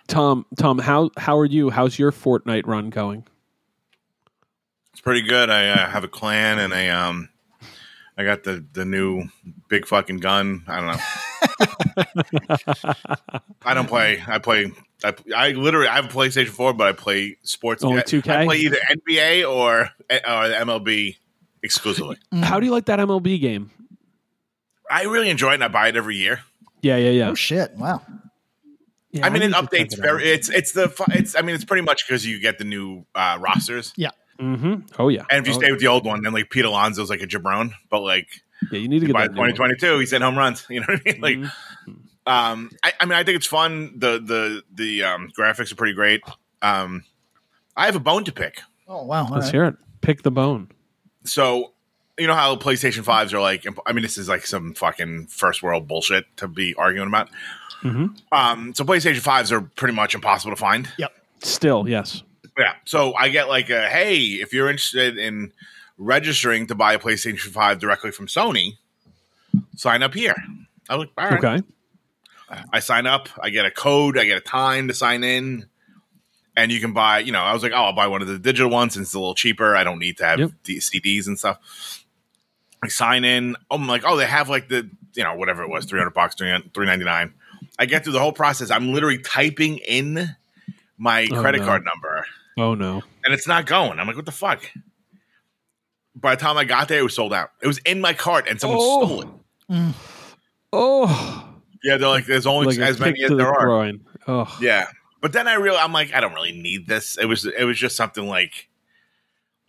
Tom, 0.07 0.45
Tom, 0.57 0.79
how 0.79 1.11
how 1.17 1.37
are 1.37 1.45
you? 1.45 1.69
How's 1.69 1.97
your 1.97 2.11
Fortnite 2.11 2.67
run 2.67 2.89
going? 2.89 3.25
It's 4.91 5.01
pretty 5.01 5.21
good. 5.21 5.49
I 5.49 5.69
uh, 5.69 5.89
have 5.89 6.03
a 6.03 6.09
clan 6.09 6.59
and 6.59 6.73
I 6.73 6.89
um 6.89 7.29
I 8.17 8.23
got 8.23 8.43
the 8.43 8.65
the 8.73 8.85
new 8.85 9.29
big 9.69 9.87
fucking 9.87 10.17
gun. 10.17 10.63
I 10.67 10.75
don't 10.77 10.87
know. 10.87 11.03
I 13.65 13.73
don't 13.73 13.87
play. 13.87 14.21
I 14.27 14.39
play. 14.39 14.71
I, 15.03 15.13
I 15.35 15.51
literally 15.51 15.87
I 15.87 15.95
have 15.95 16.05
a 16.05 16.09
PlayStation 16.09 16.49
Four, 16.49 16.73
but 16.73 16.87
I 16.87 16.93
play 16.93 17.37
sports. 17.43 17.83
Only 17.83 17.99
I- 17.99 18.03
2K? 18.03 18.29
I 18.29 18.45
play 18.45 18.57
either 18.57 18.77
NBA 19.07 19.49
or 19.49 19.89
or 20.09 20.47
the 20.47 20.55
MLB 20.55 21.17
exclusively. 21.61 22.17
How 22.41 22.59
do 22.59 22.65
you 22.65 22.71
like 22.71 22.85
that 22.85 22.99
MLB 22.99 23.39
game? 23.39 23.71
I 24.89 25.03
really 25.03 25.29
enjoy 25.29 25.51
it, 25.51 25.55
and 25.55 25.63
I 25.63 25.67
buy 25.69 25.87
it 25.87 25.95
every 25.95 26.17
year. 26.17 26.41
Yeah, 26.81 26.97
yeah, 26.97 27.11
yeah. 27.11 27.29
Oh 27.29 27.35
shit! 27.35 27.73
Wow. 27.75 28.01
Yeah, 29.11 29.25
I 29.25 29.29
mean, 29.29 29.43
it 29.43 29.47
need 29.47 29.53
to 29.53 29.61
check 29.61 29.69
updates 29.69 29.93
it 29.93 30.01
very. 30.01 30.29
It's 30.29 30.49
it's 30.49 30.73
the 30.73 30.93
it's. 31.09 31.35
I 31.35 31.41
mean, 31.41 31.55
it's 31.55 31.65
pretty 31.65 31.83
much 31.83 32.05
because 32.07 32.25
you 32.25 32.39
get 32.39 32.57
the 32.57 32.63
new 32.63 33.05
uh, 33.15 33.37
rosters, 33.39 33.93
Yeah. 33.95 34.09
Mm-hmm. 34.39 34.81
Oh 34.99 35.09
yeah. 35.09 35.23
and 35.29 35.41
if 35.41 35.47
you 35.47 35.53
oh, 35.53 35.59
stay 35.59 35.71
with 35.71 35.79
the 35.79 35.87
old 35.87 36.05
one, 36.05 36.23
then 36.23 36.33
like 36.33 36.49
Pete 36.49 36.65
Alonso's 36.65 37.09
like 37.09 37.21
a 37.21 37.27
jabron, 37.27 37.73
but 37.89 38.01
like 38.01 38.27
yeah, 38.71 38.79
you 38.79 38.87
need 38.87 38.99
to 38.99 39.05
get 39.07 39.13
by 39.13 39.27
that. 39.27 39.33
new 39.33 39.39
one. 39.39 39.49
2022, 39.51 39.99
he's 39.99 40.11
hit 40.11 40.21
home 40.21 40.37
runs. 40.37 40.65
You 40.69 40.79
know 40.81 40.85
what 40.89 41.01
I 41.05 41.11
mean? 41.11 41.21
Like, 41.21 41.37
Mhm. 41.37 41.51
um, 42.25 42.71
I, 42.83 42.93
I 42.99 43.05
mean, 43.05 43.13
I 43.13 43.23
think 43.23 43.35
it's 43.37 43.47
fun. 43.47 43.93
The 43.97 44.19
the 44.19 44.63
the 44.73 45.03
um, 45.03 45.31
graphics 45.37 45.71
are 45.71 45.75
pretty 45.75 45.93
great. 45.93 46.21
Um, 46.61 47.03
I 47.75 47.85
have 47.85 47.95
a 47.95 47.99
bone 47.99 48.23
to 48.25 48.31
pick. 48.31 48.61
Oh 48.87 49.03
wow. 49.03 49.25
All 49.25 49.31
Let's 49.31 49.45
right. 49.47 49.51
hear 49.53 49.65
it. 49.65 49.75
Pick 50.01 50.23
the 50.23 50.31
bone. 50.31 50.69
So, 51.25 51.73
you 52.19 52.27
know 52.27 52.35
how 52.35 52.55
PlayStation 52.55 53.03
fives 53.03 53.33
are 53.33 53.41
like? 53.41 53.65
I 53.85 53.93
mean, 53.93 54.01
this 54.03 54.17
is 54.17 54.27
like 54.29 54.45
some 54.45 54.73
fucking 54.73 55.27
first 55.27 55.63
world 55.63 55.87
bullshit 55.87 56.25
to 56.37 56.47
be 56.47 56.73
arguing 56.75 57.07
about. 57.07 57.29
Mhm. 57.81 58.17
Um, 58.31 58.73
so 58.73 58.83
PlayStation 58.85 59.19
fives 59.19 59.51
are 59.51 59.61
pretty 59.61 59.93
much 59.93 60.15
impossible 60.15 60.51
to 60.55 60.59
find. 60.59 60.87
Yep. 60.97 61.11
Still, 61.41 61.87
yes. 61.89 62.23
Yeah. 62.57 62.73
So 62.85 63.13
I 63.15 63.29
get 63.29 63.49
like 63.49 63.69
a 63.69 63.89
hey, 63.89 64.19
if 64.19 64.53
you're 64.53 64.69
interested 64.69 65.17
in 65.17 65.51
registering 65.97 66.67
to 66.67 66.75
buy 66.75 66.93
a 66.93 66.99
PlayStation 66.99 67.39
5 67.51 67.79
directly 67.79 68.11
from 68.11 68.27
Sony, 68.27 68.77
sign 69.75 70.03
up 70.03 70.13
here. 70.13 70.35
I 70.89 70.95
was 70.95 71.07
like, 71.07 71.11
all 71.17 71.37
right. 71.37 71.43
Okay. 71.61 71.67
I 72.71 72.79
sign 72.81 73.07
up, 73.07 73.29
I 73.41 73.49
get 73.49 73.65
a 73.65 73.71
code, 73.71 74.17
I 74.17 74.25
get 74.25 74.37
a 74.37 74.41
time 74.41 74.87
to 74.87 74.93
sign 74.93 75.23
in, 75.23 75.65
and 76.55 76.71
you 76.71 76.79
can 76.79 76.93
buy, 76.93 77.19
you 77.19 77.31
know, 77.31 77.41
I 77.41 77.51
was 77.53 77.63
like, 77.63 77.71
oh, 77.71 77.85
I'll 77.85 77.93
buy 77.93 78.05
one 78.07 78.21
of 78.21 78.27
the 78.27 78.37
digital 78.37 78.69
ones 78.69 78.93
since 78.93 79.07
it's 79.07 79.15
a 79.15 79.19
little 79.19 79.33
cheaper. 79.33 79.75
I 79.75 79.83
don't 79.83 79.97
need 79.97 80.17
to 80.17 80.25
have 80.25 80.39
Yep. 80.39 80.51
D- 80.63 80.77
CDs 80.77 81.25
and 81.25 81.39
stuff. 81.39 82.03
I 82.83 82.89
sign 82.89 83.23
in. 83.25 83.55
I'm 83.71 83.87
like, 83.87 84.03
oh, 84.05 84.17
they 84.17 84.25
have 84.27 84.49
like 84.49 84.67
the, 84.69 84.87
you 85.15 85.23
know, 85.23 85.33
whatever 85.35 85.63
it 85.63 85.69
was, 85.69 85.85
300 85.85 86.11
bucks, 86.11 86.35
399 86.35 87.33
I 87.79 87.85
get 87.87 88.03
through 88.03 88.13
the 88.13 88.19
whole 88.19 88.33
process. 88.33 88.69
I'm 88.69 88.93
literally 88.93 89.17
typing 89.19 89.77
in 89.77 90.35
my 90.99 91.27
Oh, 91.31 91.41
credit 91.41 91.61
no. 91.61 91.65
card 91.65 91.83
number 91.85 92.23
Oh 92.57 92.75
no. 92.75 93.01
and 93.25 93.33
it's 93.33 93.47
not 93.47 93.65
going. 93.65 93.99
I'm 93.99 94.05
like, 94.05 94.15
what 94.17 94.25
the 94.25 94.31
fuck? 94.31 94.69
By 96.15 96.35
the 96.35 96.41
time 96.41 96.57
I 96.57 96.63
got 96.63 96.87
there, 96.87 96.99
it 96.99 97.03
was 97.03 97.15
sold 97.15 97.33
out. 97.33 97.51
It 97.61 97.67
was 97.67 97.79
in 97.79 97.99
my 98.01 98.13
cart, 98.13 98.47
and 98.49 98.59
someone 98.61 98.79
Oh. 98.81 99.05
stole 99.05 99.21
it. 99.21 99.95
Oh, 100.71 101.49
Yeah, 101.83 101.97
they're 101.97 102.07
like, 102.09 102.25
there's 102.25 102.45
only 102.47 102.67
like 102.67 102.79
as 102.79 102.99
many 102.99 103.21
as 103.23 103.29
to 103.29 103.35
the 103.35 103.43
there 103.43 103.53
are. 103.53 103.65
groin. 103.65 104.01
Oh, 104.27 104.55
Yeah, 104.61 104.87
but 105.21 105.33
then 105.33 105.47
I 105.47 105.55
real, 105.55 105.75
I'm 105.75 105.91
like, 105.93 106.13
I 106.13 106.21
don't 106.21 106.33
really 106.33 106.53
need 106.53 106.87
this. 106.87 107.17
It 107.17 107.25
was, 107.25 107.45
it 107.45 107.63
was 107.65 107.77
just 107.77 107.95
something 107.95 108.25
like, 108.27 108.69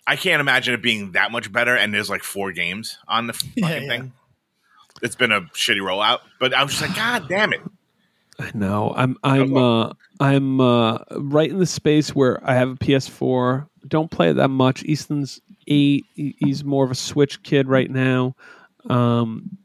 I 0.07 0.17
can't 0.17 0.41
imagine 0.41 0.75
it 0.75 0.83
being 0.83 1.13
that 1.13 1.33
much 1.33 1.51
better. 1.51 1.75
And 1.75 1.93
there's 1.93 2.11
like 2.11 2.23
four 2.23 2.53
games 2.53 2.99
on 3.09 3.27
the 3.27 3.33
fucking 3.33 3.65
Yeah, 3.65 3.79
yeah. 3.81 3.89
thing. 3.89 4.13
It's 5.03 5.17
been 5.17 5.33
a 5.33 5.41
shitty 5.43 5.81
rollout, 5.81 6.21
but 6.39 6.55
I 6.55 6.63
was 6.63 6.73
just 6.77 6.83
like, 6.87 6.95
God 6.97 7.29
damn 7.29 7.53
it! 7.53 7.61
I 8.39 8.51
know. 8.55 8.95
I'm 8.97 9.17
I'm 9.25 9.57
uh 9.57 9.93
I'm 10.21 10.61
uh 10.61 10.99
right 11.17 11.51
in 11.51 11.59
the 11.59 11.67
space 11.67 12.15
where 12.15 12.39
I 12.49 12.55
have 12.55 12.71
a 12.71 12.75
PS4. 12.77 13.67
Don't 13.89 14.09
play 14.11 14.31
it 14.31 14.35
that 14.35 14.49
much. 14.49 14.85
Easton's 14.85 15.41
eight. 15.67 16.05
He's 16.15 16.65
more 16.65 16.85
of 16.85 16.91
a 16.91 16.97
Switch 16.97 17.43
kid 17.43 17.69
right 17.69 17.91
now. 17.91 18.37
Um 18.89 19.59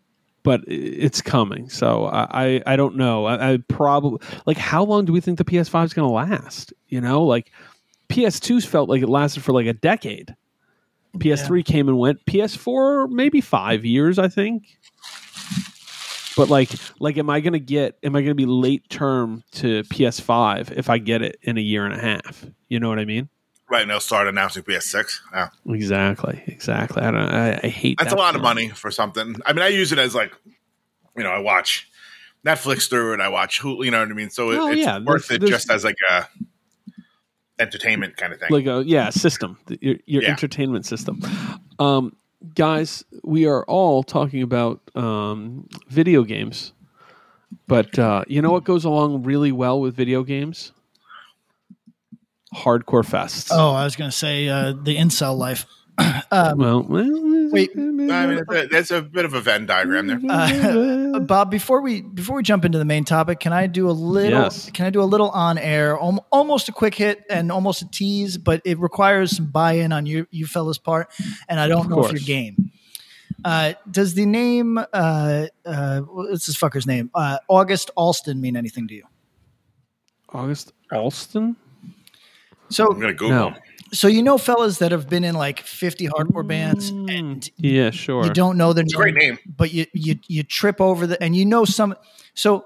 but 0.43 0.61
it's 0.67 1.21
coming. 1.21 1.69
So 1.69 2.05
I, 2.05 2.27
I, 2.31 2.63
I 2.65 2.75
don't 2.75 2.95
know. 2.95 3.25
I, 3.25 3.53
I 3.53 3.57
probably 3.67 4.25
like 4.45 4.57
how 4.57 4.83
long 4.83 5.05
do 5.05 5.13
we 5.13 5.21
think 5.21 5.37
the 5.37 5.45
PS5 5.45 5.85
is 5.85 5.93
going 5.93 6.07
to 6.07 6.13
last? 6.13 6.73
You 6.87 7.01
know, 7.01 7.23
like 7.23 7.51
PS2's 8.09 8.65
felt 8.65 8.89
like 8.89 9.01
it 9.01 9.09
lasted 9.09 9.43
for 9.43 9.51
like 9.51 9.67
a 9.67 9.73
decade. 9.73 10.35
PS3 11.17 11.65
came 11.65 11.87
and 11.87 11.97
went. 11.97 12.25
PS4 12.25 13.09
maybe 13.09 13.41
5 13.41 13.85
years, 13.85 14.19
I 14.19 14.27
think. 14.27 14.77
But 16.37 16.49
like 16.49 16.69
like 16.99 17.17
am 17.17 17.29
I 17.29 17.41
going 17.41 17.53
to 17.53 17.59
get 17.59 17.97
am 18.01 18.15
I 18.15 18.21
going 18.21 18.31
to 18.31 18.35
be 18.35 18.45
late 18.45 18.89
term 18.89 19.43
to 19.53 19.83
PS5 19.83 20.71
if 20.71 20.89
I 20.89 20.97
get 20.97 21.21
it 21.21 21.37
in 21.41 21.57
a 21.57 21.61
year 21.61 21.85
and 21.85 21.93
a 21.93 21.99
half? 21.99 22.45
You 22.69 22.79
know 22.79 22.87
what 22.87 22.99
I 22.99 23.05
mean? 23.05 23.27
Right, 23.69 23.81
and 23.83 23.91
they'll 23.91 23.99
start 23.99 24.27
announcing 24.27 24.63
PS6. 24.63 25.19
Yeah. 25.31 25.49
Exactly. 25.67 26.43
Exactly. 26.47 27.03
I 27.03 27.11
don't 27.11 27.21
I, 27.29 27.59
I 27.63 27.67
hate 27.67 27.97
That's 27.99 28.11
that 28.11 28.17
a 28.17 28.19
lot 28.19 28.35
of 28.35 28.41
money 28.41 28.69
for 28.69 28.89
something. 28.89 29.35
I 29.45 29.53
mean, 29.53 29.61
I 29.61 29.67
use 29.67 29.91
it 29.91 29.99
as 29.99 30.15
like, 30.15 30.33
you 31.15 31.23
know, 31.23 31.29
I 31.29 31.39
watch 31.39 31.87
Netflix 32.45 32.89
through 32.89 33.13
it. 33.13 33.19
I 33.21 33.29
watch 33.29 33.61
Hulu. 33.61 33.85
You 33.85 33.91
know 33.91 33.99
what 33.99 34.09
I 34.09 34.13
mean? 34.13 34.29
So 34.31 34.51
it, 34.51 34.57
Oh, 34.57 34.67
it's 34.69 34.79
yeah, 34.79 34.97
worth 34.99 35.27
there's- 35.27 35.31
it 35.31 35.39
there's- 35.41 35.51
just 35.51 35.69
as 35.71 35.83
like 35.83 35.97
a 36.09 36.25
entertainment 37.59 38.15
kind 38.15 38.31
of 38.31 38.39
thing. 38.39 38.47
like 38.51 38.65
a 38.65 38.83
yeah 38.85 39.09
system 39.09 39.57
your, 39.81 39.95
your 40.05 40.23
Yeah. 40.23 40.29
entertainment 40.29 40.85
system 40.85 41.19
um 41.77 42.15
guys 42.55 43.03
we 43.23 43.45
are 43.47 43.65
all 43.65 44.01
talking 44.01 44.41
about 44.41 44.79
um 44.95 45.67
video 45.89 46.23
games 46.23 46.71
but 47.67 47.99
uh 47.99 48.23
you 48.29 48.41
know 48.41 48.49
what 48.49 48.63
goes 48.63 48.85
along 48.85 49.23
really 49.23 49.51
well 49.51 49.81
with 49.81 49.93
video 49.93 50.23
games 50.23 50.71
hardcore 52.53 53.05
fest. 53.05 53.49
Oh, 53.51 53.71
I 53.71 53.83
was 53.83 53.95
going 53.95 54.09
to 54.09 54.15
say 54.15 54.47
uh, 54.47 54.73
the 54.73 54.95
incel 54.95 55.37
life. 55.37 55.65
um, 56.31 56.57
well, 56.57 56.81
well 56.83 57.49
Wait. 57.51 57.71
I 57.75 57.79
mean, 57.79 58.09
it's 58.09 58.49
a, 58.51 58.67
there's 58.67 58.91
a 58.91 59.01
bit 59.01 59.25
of 59.25 59.33
a 59.33 59.41
Venn 59.41 59.65
diagram 59.65 60.07
there. 60.07 60.19
Uh, 60.29 61.19
Bob, 61.19 61.51
before 61.51 61.81
we 61.81 62.01
before 62.01 62.37
we 62.37 62.43
jump 62.43 62.63
into 62.63 62.77
the 62.77 62.85
main 62.85 63.03
topic, 63.03 63.39
can 63.41 63.51
I 63.51 63.67
do 63.67 63.89
a 63.89 63.91
little? 63.91 64.43
Yes. 64.43 64.69
Can 64.71 64.85
I 64.85 64.91
do 64.91 65.01
a 65.01 65.03
little 65.03 65.29
on 65.31 65.57
air, 65.57 65.97
al- 65.97 66.25
almost 66.31 66.69
a 66.69 66.71
quick 66.71 66.95
hit 66.95 67.23
and 67.29 67.51
almost 67.51 67.81
a 67.81 67.89
tease, 67.89 68.37
but 68.37 68.61
it 68.63 68.79
requires 68.79 69.35
some 69.35 69.47
buy 69.47 69.73
in 69.73 69.91
on 69.91 70.05
you 70.05 70.25
you 70.31 70.45
fellas' 70.45 70.77
part, 70.77 71.11
and 71.49 71.59
I 71.59 71.67
don't 71.67 71.81
Of 71.85 71.89
know 71.89 71.99
if 71.99 72.05
course. 72.07 72.27
you're 72.27 72.37
game. 72.37 72.71
Uh, 73.43 73.73
does 73.89 74.13
the 74.13 74.25
name 74.25 74.77
uh, 74.77 75.47
uh, 75.65 75.99
what's 76.01 76.45
this 76.47 76.55
fucker's 76.57 76.87
name? 76.87 77.09
Uh, 77.13 77.39
August 77.49 77.89
Alston 77.97 78.39
mean 78.39 78.55
anything 78.55 78.87
to 78.87 78.93
you? 78.95 79.03
august 80.31 80.73
alston 80.91 81.55
So 82.69 82.87
I'm 82.87 82.99
gonna 82.99 83.13
Google. 83.13 83.29
no 83.51 83.55
so 83.91 84.07
you 84.07 84.21
know 84.21 84.37
fellas 84.37 84.77
that 84.77 84.91
have 84.91 85.09
been 85.09 85.23
in 85.23 85.33
like 85.33 85.61
50 85.61 86.07
hardcore 86.09 86.45
bands 86.47 86.91
Mm, 86.91 87.09
and 87.17 87.49
yeah 87.57 87.89
sure 87.89 88.23
you 88.23 88.29
don't 88.31 88.55
know 88.55 88.71
their 88.71 88.83
It's 88.83 88.93
a 88.93 88.97
great 88.97 89.15
name. 89.15 89.39
but 89.57 89.73
you 89.73 89.87
you 89.93 90.19
you 90.27 90.43
trip 90.43 90.79
over 90.79 91.07
the 91.07 91.21
and 91.23 91.35
you 91.35 91.43
know 91.43 91.65
some 91.65 91.95
so 92.35 92.63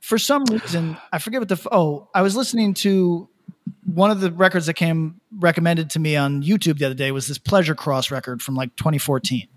for 0.00 0.18
some 0.18 0.44
reason 0.44 0.98
i 1.10 1.18
forget 1.18 1.40
what 1.40 1.48
the 1.48 1.68
oh 1.72 2.08
i 2.14 2.20
was 2.20 2.36
listening 2.36 2.74
to 2.74 3.28
one 3.86 4.10
of 4.10 4.20
the 4.20 4.30
records 4.30 4.66
that 4.66 4.74
came 4.74 5.20
recommended 5.38 5.88
to 5.90 5.98
me 5.98 6.16
on 6.16 6.42
youtube 6.42 6.76
the 6.78 6.84
other 6.84 6.94
day 6.94 7.12
was 7.12 7.26
this 7.28 7.38
pleasure 7.38 7.74
cross 7.74 8.10
record 8.10 8.42
from 8.42 8.54
like 8.54 8.76
2014 8.76 9.48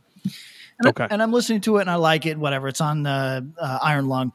and, 0.79 0.87
Okay. 0.87 1.03
I, 1.03 1.07
and 1.07 1.21
i'm 1.21 1.33
listening 1.33 1.59
to 1.61 1.75
it 1.77 1.81
and 1.81 1.89
i 1.89 1.95
like 1.95 2.25
it 2.25 2.37
whatever 2.37 2.69
it's 2.69 2.79
on 2.79 3.05
uh, 3.05 3.41
uh, 3.59 3.79
iron 3.81 4.07
lung 4.07 4.31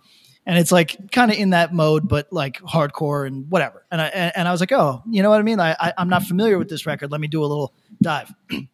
and 0.50 0.58
it's 0.58 0.72
like 0.72 1.12
kind 1.12 1.30
of 1.30 1.38
in 1.38 1.50
that 1.50 1.72
mode 1.72 2.08
but 2.08 2.26
like 2.32 2.60
hardcore 2.62 3.24
and 3.24 3.48
whatever 3.50 3.86
and 3.92 4.02
i 4.02 4.06
and, 4.06 4.32
and 4.34 4.48
i 4.48 4.50
was 4.52 4.58
like 4.58 4.72
oh 4.72 5.00
you 5.08 5.22
know 5.22 5.30
what 5.30 5.38
i 5.38 5.42
mean 5.42 5.60
I, 5.60 5.76
I 5.78 5.92
i'm 5.96 6.08
not 6.08 6.24
familiar 6.24 6.58
with 6.58 6.68
this 6.68 6.86
record 6.86 7.12
let 7.12 7.20
me 7.20 7.28
do 7.28 7.42
a 7.42 7.46
little 7.46 7.72
dive 8.02 8.32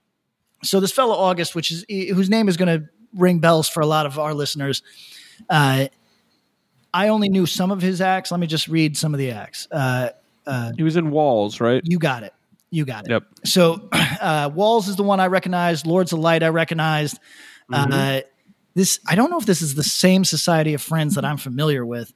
so 0.63 0.81
this 0.81 0.93
fellow 0.93 1.15
August, 1.15 1.55
which 1.55 1.71
is 1.71 1.85
whose 1.89 2.31
name 2.31 2.49
is 2.49 2.57
going 2.57 2.81
to 2.81 2.89
ring 3.15 3.39
bells 3.39 3.69
for 3.69 3.81
a 3.81 3.87
lot 3.87 4.07
of 4.07 4.19
our 4.19 4.35
listeners. 4.35 4.83
Uh, 5.49 5.87
I 6.93 7.09
only 7.09 7.29
knew 7.29 7.47
some 7.47 7.71
of 7.71 7.83
his 7.83 8.01
acts. 8.01 8.31
Let 8.31 8.41
me 8.41 8.47
just 8.47 8.69
read 8.69 8.97
some 8.97 9.15
of 9.15 9.19
the 9.19 9.31
acts. 9.31 9.69
Uh, 9.71 10.11
he 10.77 10.83
was 10.83 10.97
in 10.97 11.11
walls 11.11 11.61
right 11.61 11.83
you 11.85 11.99
got 11.99 12.23
it. 12.23 12.33
You 12.71 12.85
got 12.85 13.05
it. 13.05 13.11
yep 13.11 13.25
So 13.45 13.89
uh, 13.93 14.51
Walls 14.53 14.89
is 14.89 14.97
the 14.97 15.03
one 15.03 15.21
I 15.21 15.27
recognized. 15.27 15.87
Lords 15.87 16.13
of 16.13 16.19
Light 16.19 16.43
I 16.43 16.49
recognized. 16.49 17.19
Uh, 17.73 18.21
this 18.77 19.01
I 19.09 19.15
don't 19.15 19.31
know 19.31 19.39
if 19.39 19.47
this 19.47 19.63
is 19.63 19.75
the 19.75 19.83
same 19.83 20.25
Society 20.25 20.75
of 20.75 20.83
Friends 20.83 21.15
that 21.15 21.25
I'm 21.25 21.39
familiar 21.39 21.85
with. 21.85 22.13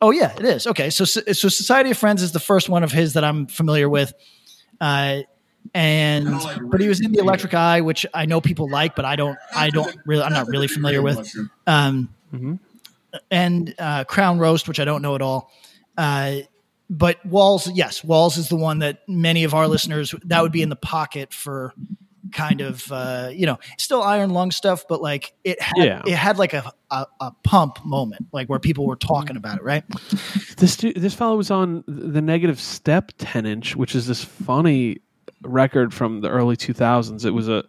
Oh 0.00 0.10
yeah, 0.10 0.34
it 0.34 0.44
is. 0.44 0.66
Okay, 0.66 0.90
so 0.90 1.04
so 1.04 1.22
Society 1.48 1.90
of 1.90 1.98
Friends 1.98 2.22
is 2.22 2.32
the 2.32 2.40
first 2.40 2.68
one 2.68 2.82
of 2.82 2.90
his 2.90 3.12
that 3.12 3.24
I'm 3.24 3.46
familiar 3.46 3.88
with, 3.90 4.14
uh, 4.80 5.18
and 5.74 6.28
but 6.62 6.80
he 6.80 6.88
was 6.88 7.00
in 7.02 7.12
the 7.12 7.18
Electric 7.18 7.52
Eye, 7.52 7.82
which 7.82 8.06
I 8.14 8.24
know 8.24 8.40
people 8.40 8.70
like, 8.70 8.96
but 8.96 9.04
I 9.04 9.16
don't. 9.16 9.38
I 9.54 9.68
don't 9.68 9.94
really. 10.06 10.22
I'm 10.22 10.32
not 10.32 10.48
really 10.48 10.68
familiar 10.78 11.02
with. 11.02 11.30
Um, 11.66 12.08
and 13.30 13.74
uh, 13.78 14.04
Crown 14.04 14.38
Roast, 14.38 14.66
which 14.66 14.80
I 14.80 14.86
don't 14.86 15.02
know 15.02 15.14
at 15.14 15.20
all. 15.22 15.50
Uh, 15.96 16.38
but 16.88 17.24
Walls, 17.26 17.70
yes, 17.70 18.02
Walls 18.02 18.38
is 18.38 18.48
the 18.48 18.56
one 18.56 18.78
that 18.78 19.06
many 19.06 19.44
of 19.44 19.52
our 19.52 19.68
listeners 19.68 20.14
that 20.24 20.40
would 20.42 20.52
be 20.52 20.62
in 20.62 20.70
the 20.70 20.76
pocket 20.76 21.34
for 21.34 21.74
kind 22.32 22.60
of 22.60 22.90
uh, 22.92 23.30
you 23.32 23.46
know 23.46 23.58
still 23.78 24.02
iron 24.02 24.30
lung 24.30 24.50
stuff, 24.50 24.84
but 24.88 25.00
like 25.02 25.32
it 25.44 25.60
had 25.60 25.74
Yeah. 25.76 26.02
it 26.06 26.14
had 26.16 26.38
like 26.38 26.52
a, 26.54 26.72
a 26.90 27.06
a 27.20 27.32
pump 27.44 27.84
moment, 27.84 28.26
like 28.32 28.48
where 28.48 28.58
people 28.58 28.86
were 28.86 28.96
talking 28.96 29.36
about 29.36 29.58
it, 29.58 29.62
right? 29.64 29.84
This 30.56 30.76
du- 30.76 30.92
this 30.94 31.14
fellow 31.14 31.36
was 31.36 31.50
on 31.50 31.84
the 31.86 32.20
negative 32.22 32.60
step 32.60 33.12
ten 33.18 33.46
inch, 33.46 33.76
which 33.76 33.94
is 33.94 34.06
this 34.06 34.24
funny 34.24 34.98
record 35.42 35.94
from 35.94 36.20
the 36.20 36.28
early 36.28 36.56
two 36.56 36.72
thousands. 36.72 37.24
It 37.24 37.32
was 37.34 37.48
a 37.48 37.64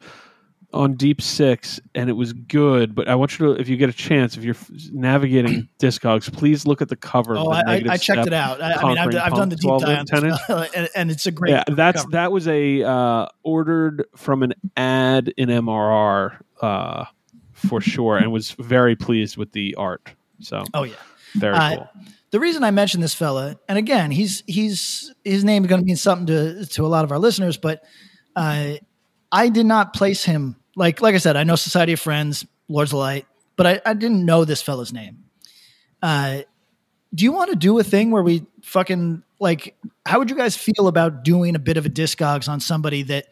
on 0.71 0.93
Deep 0.93 1.21
Six, 1.21 1.79
and 1.95 2.09
it 2.09 2.13
was 2.13 2.31
good. 2.33 2.93
But 2.93 3.07
I 3.07 3.15
want 3.15 3.39
you 3.39 3.47
to, 3.55 3.59
if 3.61 3.67
you 3.67 3.75
get 3.77 3.89
a 3.89 3.93
chance, 3.93 4.37
if 4.37 4.43
you're 4.43 4.55
navigating 4.91 5.67
Discogs, 5.79 6.31
please 6.31 6.65
look 6.67 6.81
at 6.81 6.89
the 6.89 6.95
cover. 6.95 7.35
of 7.35 7.47
Oh, 7.47 7.49
the 7.49 7.55
I, 7.67 7.73
I, 7.73 7.75
I 7.75 7.81
checked 7.97 8.03
Step 8.03 8.27
it 8.27 8.33
out. 8.33 8.61
I, 8.61 8.73
I 8.73 8.87
mean, 8.87 8.97
I've, 8.97 9.15
I've 9.15 9.33
done 9.33 9.49
the 9.49 9.55
deep 9.55 9.69
dive, 9.79 9.89
on 9.89 9.99
inch, 9.99 10.09
10 10.09 10.25
inch. 10.25 10.39
this, 10.47 10.71
and, 10.75 10.89
and 10.95 11.11
it's 11.11 11.25
a 11.25 11.31
great. 11.31 11.51
Yeah, 11.51 11.63
that's 11.67 12.01
cover. 12.03 12.11
that 12.11 12.31
was 12.31 12.47
a 12.47 12.83
uh, 12.83 13.27
ordered 13.43 14.05
from 14.15 14.43
an 14.43 14.53
ad 14.77 15.33
in 15.37 15.49
MRR 15.49 16.37
uh, 16.61 17.05
for 17.53 17.81
sure, 17.81 18.17
and 18.17 18.31
was 18.31 18.51
very 18.51 18.95
pleased 18.95 19.37
with 19.37 19.51
the 19.53 19.73
art. 19.75 20.09
So 20.39 20.63
Oh 20.73 20.83
yeah. 20.83 20.95
very 21.35 21.55
Uh, 21.55 21.75
cool. 21.77 21.89
the 22.31 22.39
reason 22.39 22.63
I 22.63 22.71
mentioned 22.71 23.03
this 23.03 23.15
fella, 23.15 23.57
and 23.67 23.77
again, 23.77 24.11
he's 24.11 24.43
he's 24.45 25.13
his 25.25 25.43
name 25.43 25.63
is 25.65 25.69
going 25.69 25.81
to 25.81 25.85
mean 25.85 25.95
something 25.97 26.27
to 26.27 26.65
to 26.67 26.85
a 26.85 26.87
lot 26.87 27.03
of 27.05 27.11
our 27.11 27.19
listeners, 27.19 27.57
but 27.57 27.83
uh, 28.35 28.73
I 29.31 29.49
did 29.49 29.65
not 29.65 29.93
place 29.93 30.23
him 30.23 30.55
like 30.79 31.01
like 31.01 31.13
I 31.13 31.17
said, 31.17 31.35
I 31.35 31.43
know 31.43 31.55
Society 31.55 31.93
of 31.93 31.99
Friends, 31.99 32.45
Lords 32.69 32.93
of 32.93 32.99
Light, 32.99 33.27
but 33.57 33.67
I, 33.67 33.81
I 33.85 33.93
didn't 33.93 34.25
know 34.25 34.45
this 34.45 34.61
fella's 34.61 34.93
name. 34.93 35.25
Uh, 36.01 36.41
do 37.13 37.25
you 37.25 37.33
want 37.33 37.49
to 37.49 37.55
do 37.57 37.77
a 37.79 37.83
thing 37.83 38.11
where 38.11 38.23
we 38.23 38.45
fucking 38.63 39.23
like? 39.39 39.75
How 40.05 40.19
would 40.19 40.29
you 40.29 40.37
guys 40.37 40.55
feel 40.55 40.87
about 40.87 41.23
doing 41.23 41.55
a 41.55 41.59
bit 41.59 41.75
of 41.75 41.85
a 41.85 41.89
discogs 41.89 42.47
on 42.47 42.61
somebody 42.61 43.03
that 43.03 43.27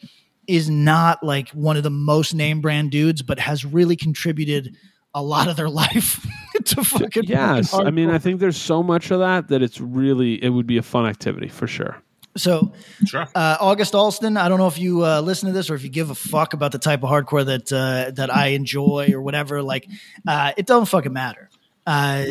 is 0.45 0.69
not 0.69 1.23
like 1.23 1.49
one 1.49 1.77
of 1.77 1.83
the 1.83 1.89
most 1.89 2.33
name 2.33 2.59
brand 2.59 2.91
dudes, 2.91 3.21
but 3.21 3.39
has 3.39 3.63
really 3.63 3.95
contributed 3.95 4.75
a 5.13 5.23
lot 5.23 5.47
of 5.47 5.55
their 5.55 5.69
life 5.83 6.25
to 6.65 6.83
fucking 6.83 7.23
Yes, 7.25 7.73
I 7.73 7.91
mean. 7.91 8.09
I 8.09 8.17
think 8.17 8.41
there's 8.41 8.57
so 8.57 8.83
much 8.83 9.09
of 9.09 9.19
that 9.19 9.47
that 9.47 9.61
it's 9.61 9.79
really 9.79 10.43
it 10.43 10.49
would 10.49 10.67
be 10.67 10.77
a 10.77 10.83
fun 10.83 11.05
activity 11.05 11.47
for 11.47 11.65
sure. 11.67 11.95
So, 12.37 12.71
Sure. 13.05 13.27
uh, 13.35 13.57
August 13.59 13.93
Alston, 13.95 14.37
I 14.37 14.47
don't 14.47 14.57
know 14.59 14.67
if 14.67 14.77
you 14.79 15.03
uh, 15.03 15.21
listen 15.21 15.47
to 15.47 15.53
this 15.53 15.69
or 15.69 15.75
if 15.75 15.83
you 15.83 15.89
give 15.89 16.09
a 16.11 16.15
fuck 16.15 16.53
about 16.53 16.71
the 16.71 16.79
type 16.79 17.03
of 17.03 17.09
hardcore 17.09 17.45
that 17.45 17.73
uh, 17.73 18.11
that 18.11 18.33
I 18.33 18.47
enjoy 18.49 19.09
or 19.13 19.21
whatever. 19.21 19.61
Like, 19.61 19.87
uh, 20.27 20.53
it 20.57 20.65
doesn't 20.65 20.85
fucking 20.85 21.11
matter. 21.13 21.49
Uh, 21.85 22.25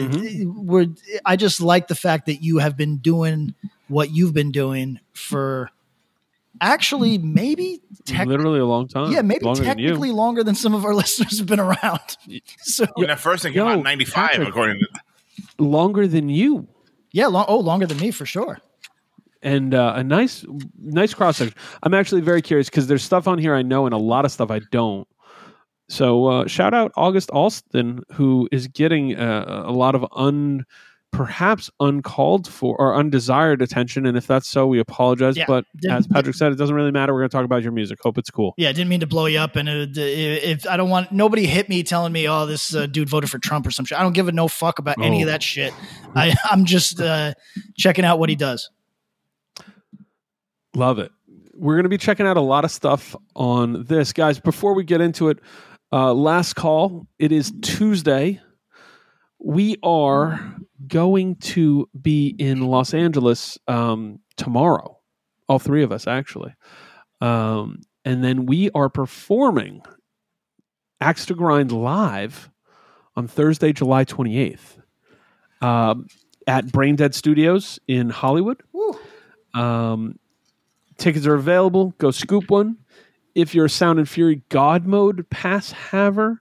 We're, 0.44 0.86
I 1.24 1.36
just 1.36 1.60
like 1.60 1.88
the 1.88 1.94
fact 1.94 2.26
that 2.26 2.42
you 2.42 2.58
have 2.58 2.76
been 2.76 2.98
doing 2.98 3.54
what 3.88 4.10
you've 4.10 4.34
been 4.34 4.52
doing 4.52 5.00
for 5.14 5.70
actually 6.60 7.18
maybe 7.18 7.80
tech- 8.04 8.26
Literally 8.26 8.60
a 8.60 8.64
long 8.64 8.88
time. 8.88 9.12
yeah 9.12 9.20
maybe 9.22 9.44
longer 9.44 9.62
technically 9.62 10.08
than 10.08 10.16
longer 10.16 10.42
than 10.44 10.54
some 10.54 10.74
of 10.74 10.84
our 10.84 10.94
listeners 11.02 11.38
have 11.38 11.46
been 11.46 11.60
around. 11.60 12.00
So 12.58 12.86
When 12.94 13.08
that 13.08 13.20
first 13.20 13.42
thing 13.42 13.52
came 13.52 13.66
Yo, 13.66 13.68
out 13.68 13.82
'95, 13.82 14.14
Patrick. 14.30 14.48
according 14.48 14.80
to 14.80 15.62
Longer 15.62 16.06
than 16.06 16.28
you. 16.28 16.66
yeah, 17.12 17.26
long, 17.26 17.44
oh 17.48 17.58
longer 17.58 17.86
than 17.86 17.98
me 17.98 18.10
for 18.10 18.24
sure. 18.26 18.58
And 19.46 19.74
uh, 19.74 19.94
a 19.96 20.04
nice 20.04 20.44
nice 20.78 21.14
cross 21.14 21.38
section. 21.38 21.56
I'm 21.82 21.94
actually 21.94 22.20
very 22.20 22.42
curious 22.42 22.68
because 22.68 22.86
there's 22.88 23.02
stuff 23.02 23.26
on 23.28 23.38
here 23.38 23.54
I 23.54 23.62
know 23.62 23.86
and 23.86 23.94
a 23.94 23.98
lot 23.98 24.24
of 24.26 24.32
stuff 24.32 24.50
I 24.50 24.60
don't. 24.70 25.06
So 25.88 26.26
uh, 26.26 26.46
shout 26.48 26.74
out 26.74 26.92
August 26.96 27.30
Alston 27.30 28.02
who 28.12 28.48
is 28.52 28.66
getting 28.68 29.16
uh, 29.16 29.62
a 29.66 29.72
lot 29.72 29.94
of 29.94 30.04
un 30.16 30.64
perhaps 31.12 31.70
uncalled 31.80 32.46
for 32.46 32.76
or 32.78 32.94
undesired 32.94 33.62
attention 33.62 34.04
and 34.04 34.18
if 34.18 34.26
that's 34.26 34.46
so 34.48 34.66
we 34.66 34.78
apologize 34.80 35.34
Yeah. 35.36 35.44
but 35.46 35.64
as 35.88 36.06
Patrick 36.06 36.34
said 36.34 36.52
it 36.52 36.56
doesn't 36.56 36.74
really 36.74 36.90
matter 36.90 37.14
we're 37.14 37.20
going 37.20 37.30
to 37.30 37.36
talk 37.36 37.44
about 37.44 37.62
your 37.62 37.72
music 37.72 37.98
hope 38.02 38.18
it's 38.18 38.28
cool 38.30 38.52
Yeah, 38.58 38.68
I 38.68 38.72
didn't 38.72 38.90
mean 38.90 39.00
to 39.00 39.06
blow 39.06 39.24
you 39.26 39.38
up, 39.38 39.56
and 39.56 39.66
it, 39.68 39.96
if 39.96 40.66
I 40.66 40.76
don't 40.76 40.90
want 40.90 41.12
nobody 41.12 41.46
hit 41.46 41.68
me 41.70 41.82
telling 41.84 42.12
me, 42.12 42.28
"Oh, 42.28 42.44
this 42.44 42.74
uh, 42.74 42.84
dude 42.86 43.08
voted 43.08 43.30
for 43.30 43.38
Trump" 43.38 43.66
or 43.66 43.70
some 43.70 43.86
shit. 43.86 43.98
I 43.98 44.02
don't 44.02 44.12
give 44.12 44.28
a 44.28 44.32
no 44.32 44.46
fuck 44.48 44.78
about 44.78 45.00
any 45.00 45.22
of 45.22 45.28
Oh. 45.28 45.30
that 45.30 45.42
shit. 45.42 45.72
I, 46.14 46.34
I'm 46.50 46.64
just 46.66 47.00
uh, 47.00 47.32
checking 47.78 48.04
out 48.04 48.18
what 48.18 48.28
he 48.28 48.36
does. 48.36 48.68
Love 50.76 50.98
it. 50.98 51.10
We're 51.54 51.76
going 51.76 51.84
to 51.84 51.88
be 51.88 51.96
checking 51.96 52.26
out 52.26 52.36
a 52.36 52.42
lot 52.42 52.66
of 52.66 52.70
stuff 52.70 53.16
on 53.34 53.84
this. 53.84 54.12
Guys, 54.12 54.38
before 54.38 54.74
we 54.74 54.84
get 54.84 55.00
into 55.00 55.30
it, 55.30 55.38
uh, 55.90 56.12
last 56.12 56.52
call. 56.52 57.06
It 57.18 57.32
is 57.32 57.50
Tuesday. 57.62 58.42
We 59.38 59.78
are 59.82 60.54
going 60.86 61.36
to 61.36 61.88
be 61.98 62.36
in 62.38 62.66
Los 62.66 62.92
Angeles 62.92 63.58
um, 63.66 64.18
tomorrow. 64.36 64.98
All 65.48 65.58
three 65.58 65.82
of 65.82 65.92
us, 65.92 66.06
actually. 66.06 66.54
Um, 67.22 67.80
and 68.04 68.22
then 68.22 68.44
we 68.44 68.70
are 68.74 68.90
performing 68.90 69.80
Axe 71.00 71.24
to 71.26 71.34
Grind 71.34 71.72
live 71.72 72.50
on 73.16 73.28
Thursday, 73.28 73.72
July 73.72 74.04
28th 74.04 74.82
um, 75.62 76.06
at 76.46 76.70
Brain 76.70 76.96
Dead 76.96 77.14
Studios 77.14 77.78
in 77.88 78.10
Hollywood. 78.10 78.62
Um, 79.54 80.18
tickets 80.98 81.26
are 81.26 81.34
available. 81.34 81.94
Go 81.98 82.10
scoop 82.10 82.50
one. 82.50 82.78
If 83.34 83.54
you're 83.54 83.66
a 83.66 83.70
Sound 83.70 83.98
and 83.98 84.08
Fury 84.08 84.42
God 84.48 84.86
Mode 84.86 85.28
pass 85.30 85.70
haver, 85.72 86.40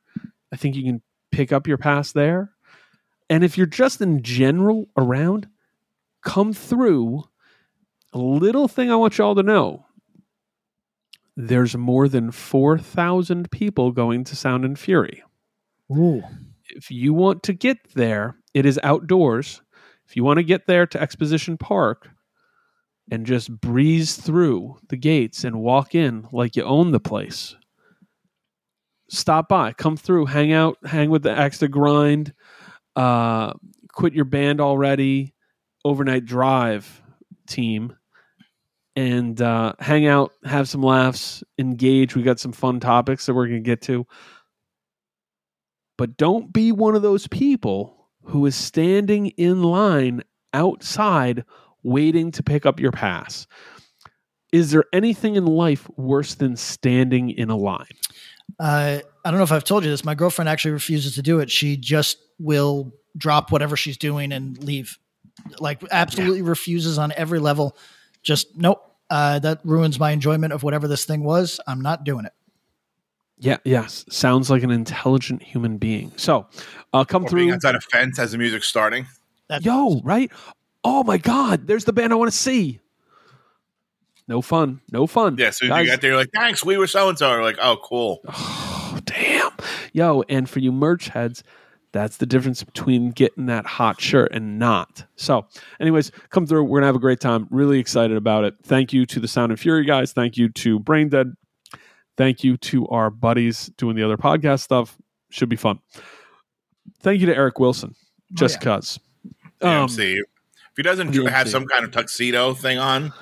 I 0.51 0.55
think 0.55 0.75
you 0.75 0.83
can 0.83 1.01
pick 1.31 1.51
up 1.51 1.67
your 1.67 1.77
pass 1.77 2.11
there. 2.11 2.51
And 3.29 3.43
if 3.43 3.57
you're 3.57 3.67
just 3.67 4.01
in 4.01 4.21
general 4.23 4.87
around, 4.95 5.47
come 6.23 6.53
through. 6.53 7.23
A 8.13 8.17
little 8.17 8.69
thing 8.69 8.89
I 8.89 8.95
want 8.95 9.17
y'all 9.17 9.35
to 9.35 9.43
know 9.43 9.85
there's 11.35 11.75
more 11.75 12.07
than 12.07 12.31
4,000 12.31 13.51
people 13.51 13.91
going 13.91 14.23
to 14.23 14.37
Sound 14.37 14.63
and 14.63 14.79
Fury 14.79 15.21
Ooh, 15.91 16.23
if 16.69 16.89
you 16.89 17.13
want 17.13 17.43
to 17.43 17.53
get 17.53 17.77
there, 17.93 18.37
it 18.53 18.65
is 18.65 18.79
outdoors. 18.83 19.61
If 20.07 20.15
you 20.15 20.23
want 20.23 20.37
to 20.37 20.43
get 20.43 20.65
there 20.65 20.87
to 20.87 21.01
Exposition 21.01 21.57
Park 21.57 22.09
and 23.11 23.25
just 23.25 23.51
breeze 23.61 24.15
through 24.15 24.77
the 24.89 24.97
gates 24.97 25.43
and 25.43 25.61
walk 25.61 25.95
in 25.95 26.27
like 26.31 26.55
you 26.55 26.63
own 26.63 26.91
the 26.91 26.99
place, 26.99 27.55
stop 29.09 29.47
by, 29.47 29.73
come 29.73 29.97
through, 29.97 30.25
hang 30.25 30.51
out, 30.51 30.77
hang 30.85 31.09
with 31.09 31.23
the 31.23 31.31
Axe 31.31 31.59
to 31.59 31.67
Grind, 31.67 32.33
uh, 32.95 33.53
quit 33.91 34.13
your 34.13 34.25
band 34.25 34.59
already, 34.59 35.33
overnight 35.83 36.25
drive 36.25 37.01
team, 37.47 37.95
and 38.95 39.41
uh, 39.41 39.73
hang 39.79 40.07
out, 40.07 40.31
have 40.45 40.69
some 40.69 40.81
laughs, 40.81 41.43
engage. 41.59 42.15
We 42.15 42.23
got 42.23 42.39
some 42.39 42.53
fun 42.53 42.79
topics 42.79 43.25
that 43.25 43.33
we're 43.33 43.47
going 43.47 43.63
to 43.63 43.69
get 43.69 43.81
to 43.83 44.07
but 45.97 46.17
don't 46.17 46.51
be 46.51 46.71
one 46.71 46.95
of 46.95 47.01
those 47.01 47.27
people 47.27 48.09
who 48.23 48.45
is 48.45 48.55
standing 48.55 49.27
in 49.27 49.63
line 49.63 50.23
outside 50.53 51.45
waiting 51.85 52.31
to 52.31 52.43
pick 52.43 52.65
up 52.65 52.79
your 52.79 52.91
pass. 52.91 53.47
Is 54.51 54.71
there 54.71 54.85
anything 54.91 55.35
in 55.35 55.45
life 55.45 55.89
worse 55.97 56.35
than 56.35 56.55
standing 56.55 57.29
in 57.29 57.49
a 57.49 57.55
line? 57.55 57.87
uh, 58.59 58.99
I 59.23 59.31
don't 59.31 59.37
know 59.37 59.43
if 59.43 59.51
I've 59.51 59.63
told 59.63 59.83
you 59.83 59.89
this. 59.89 60.05
My 60.05 60.15
girlfriend 60.15 60.49
actually 60.49 60.71
refuses 60.71 61.15
to 61.15 61.21
do 61.21 61.39
it. 61.39 61.49
She 61.49 61.77
just 61.77 62.17
will 62.39 62.93
drop 63.17 63.51
whatever 63.51 63.75
she's 63.75 63.97
doing 63.97 64.31
and 64.31 64.61
leave. 64.63 64.97
Like 65.59 65.81
absolutely 65.91 66.41
refuses 66.41 66.97
on 66.97 67.11
every 67.17 67.39
level. 67.39 67.75
Just 68.23 68.55
nope. 68.55 68.81
Uh, 69.09 69.37
that 69.39 69.59
ruins 69.63 69.99
my 69.99 70.11
enjoyment 70.11 70.51
of 70.51 70.63
whatever 70.63 70.87
this 70.87 71.05
thing 71.05 71.23
was. 71.23 71.59
I'm 71.67 71.81
not 71.81 72.03
doing 72.03 72.25
it. 72.25 72.33
Yeah, 73.37 73.57
yes. 73.63 74.05
Sounds 74.09 74.49
like 74.49 74.63
an 74.63 74.71
intelligent 74.71 75.43
human 75.43 75.77
being. 75.77 76.11
So, 76.15 76.47
uh, 76.93 77.03
come 77.03 77.25
or 77.25 77.29
being 77.29 77.49
through. 77.49 77.55
outside 77.55 77.75
a 77.75 77.81
fence 77.81 78.17
as 78.17 78.31
the 78.31 78.37
music 78.39 78.63
starting. 78.63 79.05
That, 79.49 79.63
Yo, 79.63 80.01
right? 80.03 80.31
Oh 80.87 81.03
my 81.03 81.17
God, 81.17 81.65
there's 81.67 81.83
the 81.85 81.93
band 81.93 82.13
I 82.13 82.15
want 82.15 82.31
to 82.31 82.37
see. 82.37 82.79
No 84.27 84.41
fun. 84.41 84.81
No 84.91 85.07
fun. 85.07 85.35
Yeah, 85.37 85.49
so 85.49 85.67
Guys- 85.67 85.85
you 85.85 85.91
got 85.91 86.01
there, 86.01 86.11
you're 86.11 86.19
like, 86.19 86.31
thanks, 86.33 86.63
we 86.63 86.77
were 86.77 86.87
so 86.87 87.09
and 87.09 87.17
so. 87.17 87.41
Like, 87.41 87.57
oh, 87.61 87.77
cool. 87.83 88.21
Oh, 88.27 88.99
damn. 89.05 89.51
Yo, 89.93 90.23
and 90.29 90.49
for 90.49 90.59
you 90.59 90.71
merch 90.71 91.07
heads, 91.09 91.43
that's 91.91 92.17
the 92.17 92.25
difference 92.25 92.63
between 92.63 93.11
getting 93.11 93.45
that 93.47 93.65
hot 93.65 93.99
shirt 94.01 94.31
and 94.31 94.59
not. 94.59 95.05
So, 95.15 95.47
anyways, 95.79 96.11
come 96.29 96.45
through. 96.45 96.63
We're 96.63 96.79
going 96.79 96.81
to 96.81 96.87
have 96.87 96.95
a 96.95 96.99
great 96.99 97.19
time. 97.19 97.47
Really 97.49 97.79
excited 97.79 98.17
about 98.17 98.43
it. 98.43 98.55
Thank 98.63 98.93
you 98.93 99.05
to 99.07 99.19
the 99.19 99.27
Sound 99.27 99.51
and 99.51 99.59
Fury 99.59 99.85
guys. 99.85 100.11
Thank 100.11 100.37
you 100.37 100.49
to 100.49 100.79
Brain 100.79 101.09
Dead. 101.09 101.33
Thank 102.17 102.43
you 102.43 102.57
to 102.57 102.87
our 102.89 103.09
buddies 103.09 103.67
doing 103.77 103.95
the 103.95 104.03
other 104.03 104.17
podcast 104.17 104.61
stuff. 104.61 104.97
Should 105.29 105.49
be 105.49 105.55
fun. 105.55 105.79
Thank 107.01 107.21
you 107.21 107.27
to 107.27 107.35
Eric 107.35 107.59
Wilson, 107.59 107.95
just 108.33 108.55
yeah. 108.63 108.77
cuz. 108.77 108.99
The 109.59 109.67
Um, 109.67 109.83
MC. 109.83 110.21
If 110.75 110.77
he 110.77 110.83
doesn't 110.83 111.13
have 111.15 111.25
MC. 111.41 111.49
some 111.51 111.65
kind 111.67 111.85
of 111.85 111.91
tuxedo 111.91 112.53
thing 112.53 112.77
on, 112.77 113.13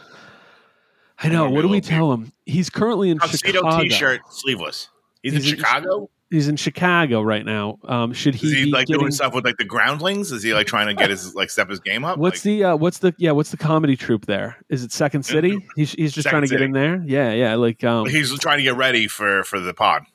I 1.20 1.30
know. 1.30 1.50
What 1.50 1.62
do 1.62 1.68
we 1.70 1.82
tell 1.82 2.12
him? 2.12 2.34
He's 2.46 2.70
currently 2.70 3.10
in 3.12 3.20
tuxedo 3.20 3.60
Chicago. 3.60 3.84
t-shirt, 3.84 4.22
sleeveless. 4.32 4.90
He's, 5.22 5.34
He's 5.34 5.46
in 5.46 5.52
in- 5.54 5.58
Chicago. 5.60 6.10
He's 6.32 6.48
in 6.48 6.56
Chicago 6.56 7.22
right 7.22 7.46
now. 7.46 7.78
Um, 7.84 8.12
should 8.12 8.34
he 8.34 8.48
Is 8.48 8.54
he 8.54 8.66
be 8.66 8.72
like 8.72 8.88
getting, 8.88 9.02
doing 9.02 9.12
stuff 9.12 9.36
with 9.36 9.46
like 9.46 9.58
the 9.58 9.66
groundlings? 9.66 10.32
Is 10.32 10.42
he 10.42 10.52
like 10.56 10.66
trying 10.66 10.88
to 10.88 10.96
get 10.96 11.12
his 11.12 11.36
like 11.36 11.52
step 11.52 11.70
his 11.70 11.80
game 11.80 12.04
up? 12.04 12.18
What's 12.18 12.38
Like, 12.38 12.44
the 12.44 12.64
uh, 12.64 12.76
what's 12.76 12.98
the 12.98 13.14
yeah 13.20 13.30
what's 13.30 13.52
the 13.52 13.58
comedy 13.58 13.96
troupe 13.96 14.26
there? 14.26 14.58
Is 14.68 14.84
it 14.84 14.92
Second 14.92 15.24
City? 15.24 15.56
He's 15.76 15.92
he's 15.92 16.12
just 16.12 16.24
Second 16.24 16.40
trying 16.40 16.50
to 16.50 16.56
get 16.56 16.62
in 16.64 16.72
there. 16.72 17.04
Yeah, 17.06 17.34
yeah. 17.34 17.54
Like 17.54 17.84
um, 17.84 18.08
he's 18.08 18.36
trying 18.40 18.58
to 18.58 18.64
get 18.64 18.76
ready 18.76 19.08
for 19.08 19.44
for 19.44 19.60
the 19.60 19.76
pod. 19.76 20.06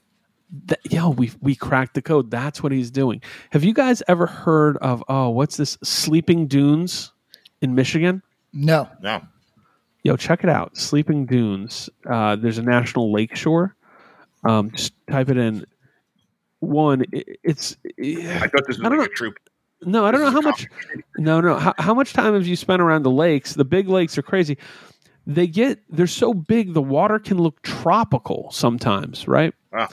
th- 0.66 0.80
yo, 0.90 1.10
we 1.10 1.30
we 1.40 1.54
cracked 1.54 1.94
the 1.94 2.02
code. 2.02 2.32
That's 2.32 2.64
what 2.64 2.72
he's 2.72 2.90
doing. 2.90 3.22
Have 3.52 3.62
you 3.62 3.72
guys 3.72 4.02
ever 4.08 4.26
heard 4.26 4.76
of 4.78 5.04
oh 5.08 5.28
what's 5.30 5.56
this 5.56 5.78
Sleeping 5.84 6.48
Dunes 6.48 7.12
in 7.62 7.74
Michigan? 7.74 8.22
No. 8.52 8.88
No, 9.02 9.22
Yo, 10.04 10.16
check 10.16 10.42
it 10.44 10.48
out. 10.50 10.76
Sleeping 10.76 11.26
Dunes. 11.26 11.90
Uh, 12.08 12.36
there's 12.36 12.58
a 12.58 12.62
national 12.62 13.12
lake 13.12 13.34
shore. 13.36 13.74
Um, 14.44 14.70
just 14.70 14.92
type 15.10 15.28
it 15.28 15.36
in. 15.36 15.64
One, 16.60 17.02
it, 17.12 17.38
it's 17.42 17.76
I 18.00 18.46
thought 18.48 18.66
this 18.66 18.78
was 18.78 18.80
I 18.80 18.88
don't 18.88 18.98
like 18.98 18.98
know. 18.98 19.04
a 19.04 19.08
troop. 19.08 19.34
no, 19.82 20.06
I 20.06 20.10
don't 20.10 20.20
know 20.20 20.26
This 20.30 20.34
how 20.34 20.38
is 20.40 20.44
a 20.44 20.48
much. 20.48 20.66
No, 21.18 21.40
no. 21.40 21.56
How, 21.56 21.74
how 21.78 21.94
much 21.94 22.12
time 22.12 22.34
have 22.34 22.46
you 22.46 22.56
spent 22.56 22.80
around 22.80 23.02
the 23.02 23.10
lakes? 23.10 23.54
The 23.54 23.64
big 23.64 23.88
lakes 23.88 24.16
are 24.16 24.22
crazy. 24.22 24.56
They 25.26 25.46
get 25.46 25.80
they're 25.90 26.06
so 26.06 26.32
big 26.32 26.74
the 26.74 26.82
water 26.82 27.18
can 27.18 27.38
look 27.38 27.60
tropical 27.62 28.50
sometimes, 28.50 29.28
right? 29.28 29.52
Wow. 29.72 29.88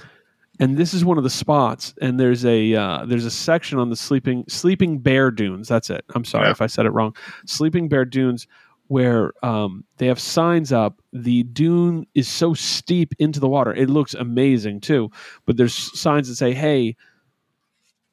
And 0.60 0.78
this 0.78 0.94
is 0.94 1.04
one 1.04 1.18
of 1.18 1.24
the 1.24 1.30
spots. 1.30 1.94
And 2.02 2.20
there's 2.20 2.46
a 2.46 2.74
uh, 2.76 3.06
there's 3.06 3.26
a 3.26 3.32
section 3.32 3.78
on 3.80 3.89
the 3.89 3.96
sleeping 3.96 4.46
sleeping 4.48 5.00
bear 5.00 5.32
dunes. 5.32 5.68
That's 5.68 5.89
it. 5.89 6.06
I'm 6.15 6.24
sorry 6.26 6.46
Yeah. 6.46 6.52
if 6.52 6.62
I 6.62 6.68
said 6.68 6.86
it 6.86 6.91
wrong. 6.91 7.15
Sleeping 7.46 7.89
bear 7.89 8.06
dunes, 8.06 8.48
where 8.88 9.34
um, 9.44 9.84
they 9.98 10.08
have 10.08 10.20
signs 10.20 10.72
up. 10.72 11.02
The 11.12 11.44
dune 11.44 12.08
is 12.15 12.28
so 12.28 12.54
steep 12.54 13.13
into 13.20 13.39
the 13.39 13.50
water. 13.50 13.74
It 13.74 13.89
looks 13.89 14.13
amazing 14.13 14.82
too. 14.82 15.12
But 15.46 15.58
there's 15.58 15.74
signs 16.00 16.30
that 16.30 16.36
say, 16.36 16.54
"Hey, 16.54 16.96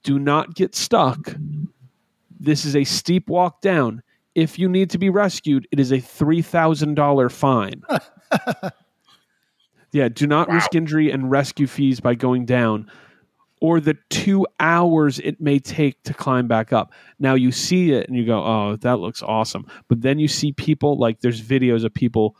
do 0.03 0.19
not 0.19 0.55
get 0.55 0.75
stuck. 0.75 1.37
This 2.41 2.65
is 2.65 2.75
a 2.75 2.83
steep 2.83 3.29
walk 3.29 3.61
down. 3.61 4.03
If 4.35 4.59
you 4.59 4.69
need 4.69 4.91
to 4.91 4.99
be 4.99 5.11
rescued, 5.11 5.69
it 5.71 5.79
is 5.79 5.93
a 5.93 5.99
$3,000 5.99 7.31
fine. 7.31 7.83
yeah, 9.93 10.09
do 10.09 10.27
not 10.27 10.49
Wow. 10.49 10.55
risk 10.57 10.75
injury 10.75 11.11
and 11.11 11.31
rescue 11.31 11.67
fees 11.67 12.01
by 12.01 12.15
going 12.15 12.45
down 12.47 12.91
or 13.61 13.79
the 13.79 13.97
two 14.11 14.45
hours 14.59 15.21
it 15.21 15.41
may 15.41 15.59
take 15.61 16.03
to 16.03 16.13
climb 16.13 16.49
back 16.49 16.73
up. 16.73 16.93
Now 17.21 17.35
you 17.35 17.53
see 17.53 17.93
it 17.93 18.09
and 18.09 18.17
you 18.17 18.27
go, 18.27 18.43
oh, 18.45 18.77
that 18.81 18.99
looks 18.99 19.23
awesome. 19.23 19.67
But 19.87 20.03
then 20.03 20.19
you 20.19 20.27
see 20.27 20.51
people, 20.53 20.99
like, 20.99 21.21
there's 21.21 21.41
videos 21.41 21.85
of 21.85 21.95
people 21.95 22.35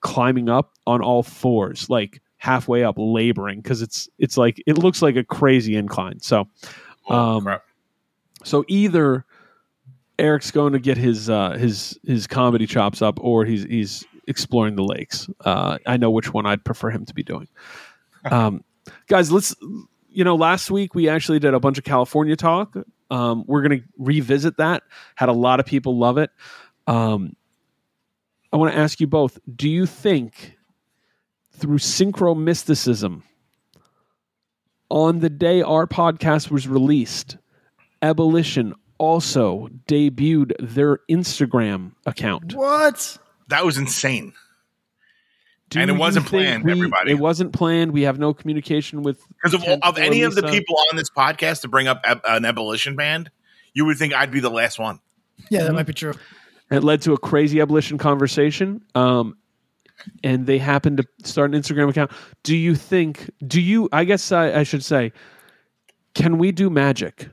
climbing 0.00 0.48
up 0.48 0.72
on 0.86 1.02
all 1.02 1.22
fours, 1.22 1.90
like 1.90 2.22
halfway 2.38 2.82
up, 2.82 2.94
laboring 2.98 3.60
because 3.60 3.82
it's 3.82 4.08
it's 4.18 4.36
like 4.38 4.62
it 4.66 4.78
looks 4.78 5.02
like 5.02 5.16
a 5.16 5.24
crazy 5.24 5.76
incline. 5.76 6.20
So 6.20 6.48
Um, 7.10 7.58
so 8.42 8.64
either 8.68 9.24
Eric's 10.18 10.50
going 10.50 10.72
to 10.72 10.78
get 10.78 10.96
his 10.96 11.28
uh, 11.28 11.50
his 11.58 11.98
his 12.06 12.26
comedy 12.26 12.66
chops 12.66 13.02
up, 13.02 13.18
or 13.20 13.44
he's 13.44 13.64
he's 13.64 14.04
exploring 14.28 14.76
the 14.76 14.84
lakes. 14.84 15.28
Uh, 15.40 15.78
I 15.86 15.96
know 15.96 16.10
which 16.10 16.32
one 16.32 16.46
I'd 16.46 16.64
prefer 16.64 16.90
him 16.90 17.04
to 17.06 17.14
be 17.14 17.22
doing. 17.22 17.48
Um, 18.30 18.64
guys, 19.08 19.30
let's 19.32 19.54
you 20.08 20.24
know 20.24 20.36
last 20.36 20.70
week 20.70 20.94
we 20.94 21.08
actually 21.08 21.38
did 21.38 21.54
a 21.54 21.60
bunch 21.60 21.78
of 21.78 21.84
California 21.84 22.36
talk. 22.36 22.74
Um, 23.10 23.44
we're 23.46 23.62
going 23.62 23.80
to 23.80 23.86
revisit 23.98 24.56
that. 24.56 24.82
Had 25.14 25.28
a 25.28 25.32
lot 25.32 25.60
of 25.60 25.66
people 25.66 25.98
love 25.98 26.18
it. 26.18 26.30
Um, 26.86 27.36
I 28.52 28.56
want 28.56 28.72
to 28.72 28.78
ask 28.78 29.00
you 29.00 29.06
both: 29.06 29.38
Do 29.54 29.68
you 29.68 29.86
think 29.86 30.56
through 31.52 31.78
synchro 31.78 32.36
mysticism? 32.36 33.22
on 34.94 35.18
the 35.18 35.28
day 35.28 35.60
our 35.60 35.86
podcast 35.86 36.50
was 36.50 36.68
released, 36.68 37.36
Abolition 38.02 38.74
also 38.98 39.68
debuted 39.88 40.52
their 40.60 41.00
Instagram 41.10 41.92
account. 42.06 42.54
What? 42.54 43.18
That 43.48 43.64
was 43.64 43.76
insane. 43.78 44.32
Do 45.70 45.80
And 45.80 45.90
it 45.90 45.94
wasn't 45.94 46.26
planned, 46.26 46.64
we- 46.64 46.72
everybody. 46.72 47.10
It 47.10 47.18
wasn't 47.18 47.52
planned. 47.52 47.92
We 47.92 48.02
have 48.02 48.18
no 48.18 48.34
communication 48.34 49.02
with 49.02 49.20
Because 49.42 49.54
of, 49.54 49.64
of 49.82 49.96
or 49.96 50.00
any 50.00 50.22
of 50.22 50.34
the 50.34 50.42
people 50.42 50.76
on 50.90 50.96
this 50.96 51.10
podcast 51.10 51.62
to 51.62 51.68
bring 51.68 51.88
up 51.88 52.00
ab- 52.04 52.20
an 52.26 52.44
abolition 52.44 52.96
band, 52.96 53.30
you 53.72 53.84
would 53.86 53.96
think 53.96 54.14
I'd 54.14 54.30
be 54.30 54.40
the 54.40 54.50
last 54.50 54.78
one. 54.78 55.00
Yeah, 55.50 55.64
that 55.64 55.72
Mhm. 55.72 55.74
might 55.74 55.86
be 55.86 55.92
true. 55.94 56.14
It 56.70 56.84
led 56.84 57.02
to 57.02 57.12
a 57.12 57.18
crazy 57.18 57.60
abolition 57.60 57.98
conversation. 57.98 58.82
Um, 58.94 59.36
and 60.22 60.46
they 60.46 60.58
happened 60.58 60.98
to 60.98 61.06
start 61.28 61.54
an 61.54 61.60
Instagram 61.60 61.88
account. 61.88 62.10
Do 62.42 62.54
you 62.56 62.74
think? 62.74 63.30
Do 63.46 63.60
you? 63.60 63.88
I 63.92 64.04
guess 64.04 64.32
I, 64.32 64.52
I 64.60 64.62
should 64.64 64.84
say, 64.84 65.12
can 66.14 66.36
we 66.38 66.52
do 66.52 66.68
magic? 66.68 67.28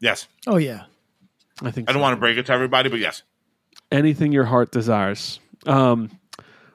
Yes. 0.00 0.26
Oh 0.46 0.56
yeah. 0.56 0.84
I 1.62 1.70
think 1.70 1.88
I 1.88 1.92
don't 1.92 2.00
so. 2.00 2.02
want 2.02 2.14
to 2.14 2.20
break 2.20 2.36
it 2.36 2.46
to 2.46 2.52
everybody, 2.52 2.88
but 2.88 2.98
yes. 3.00 3.22
Anything 3.90 4.32
your 4.32 4.44
heart 4.44 4.70
desires. 4.70 5.40
Um, 5.66 6.10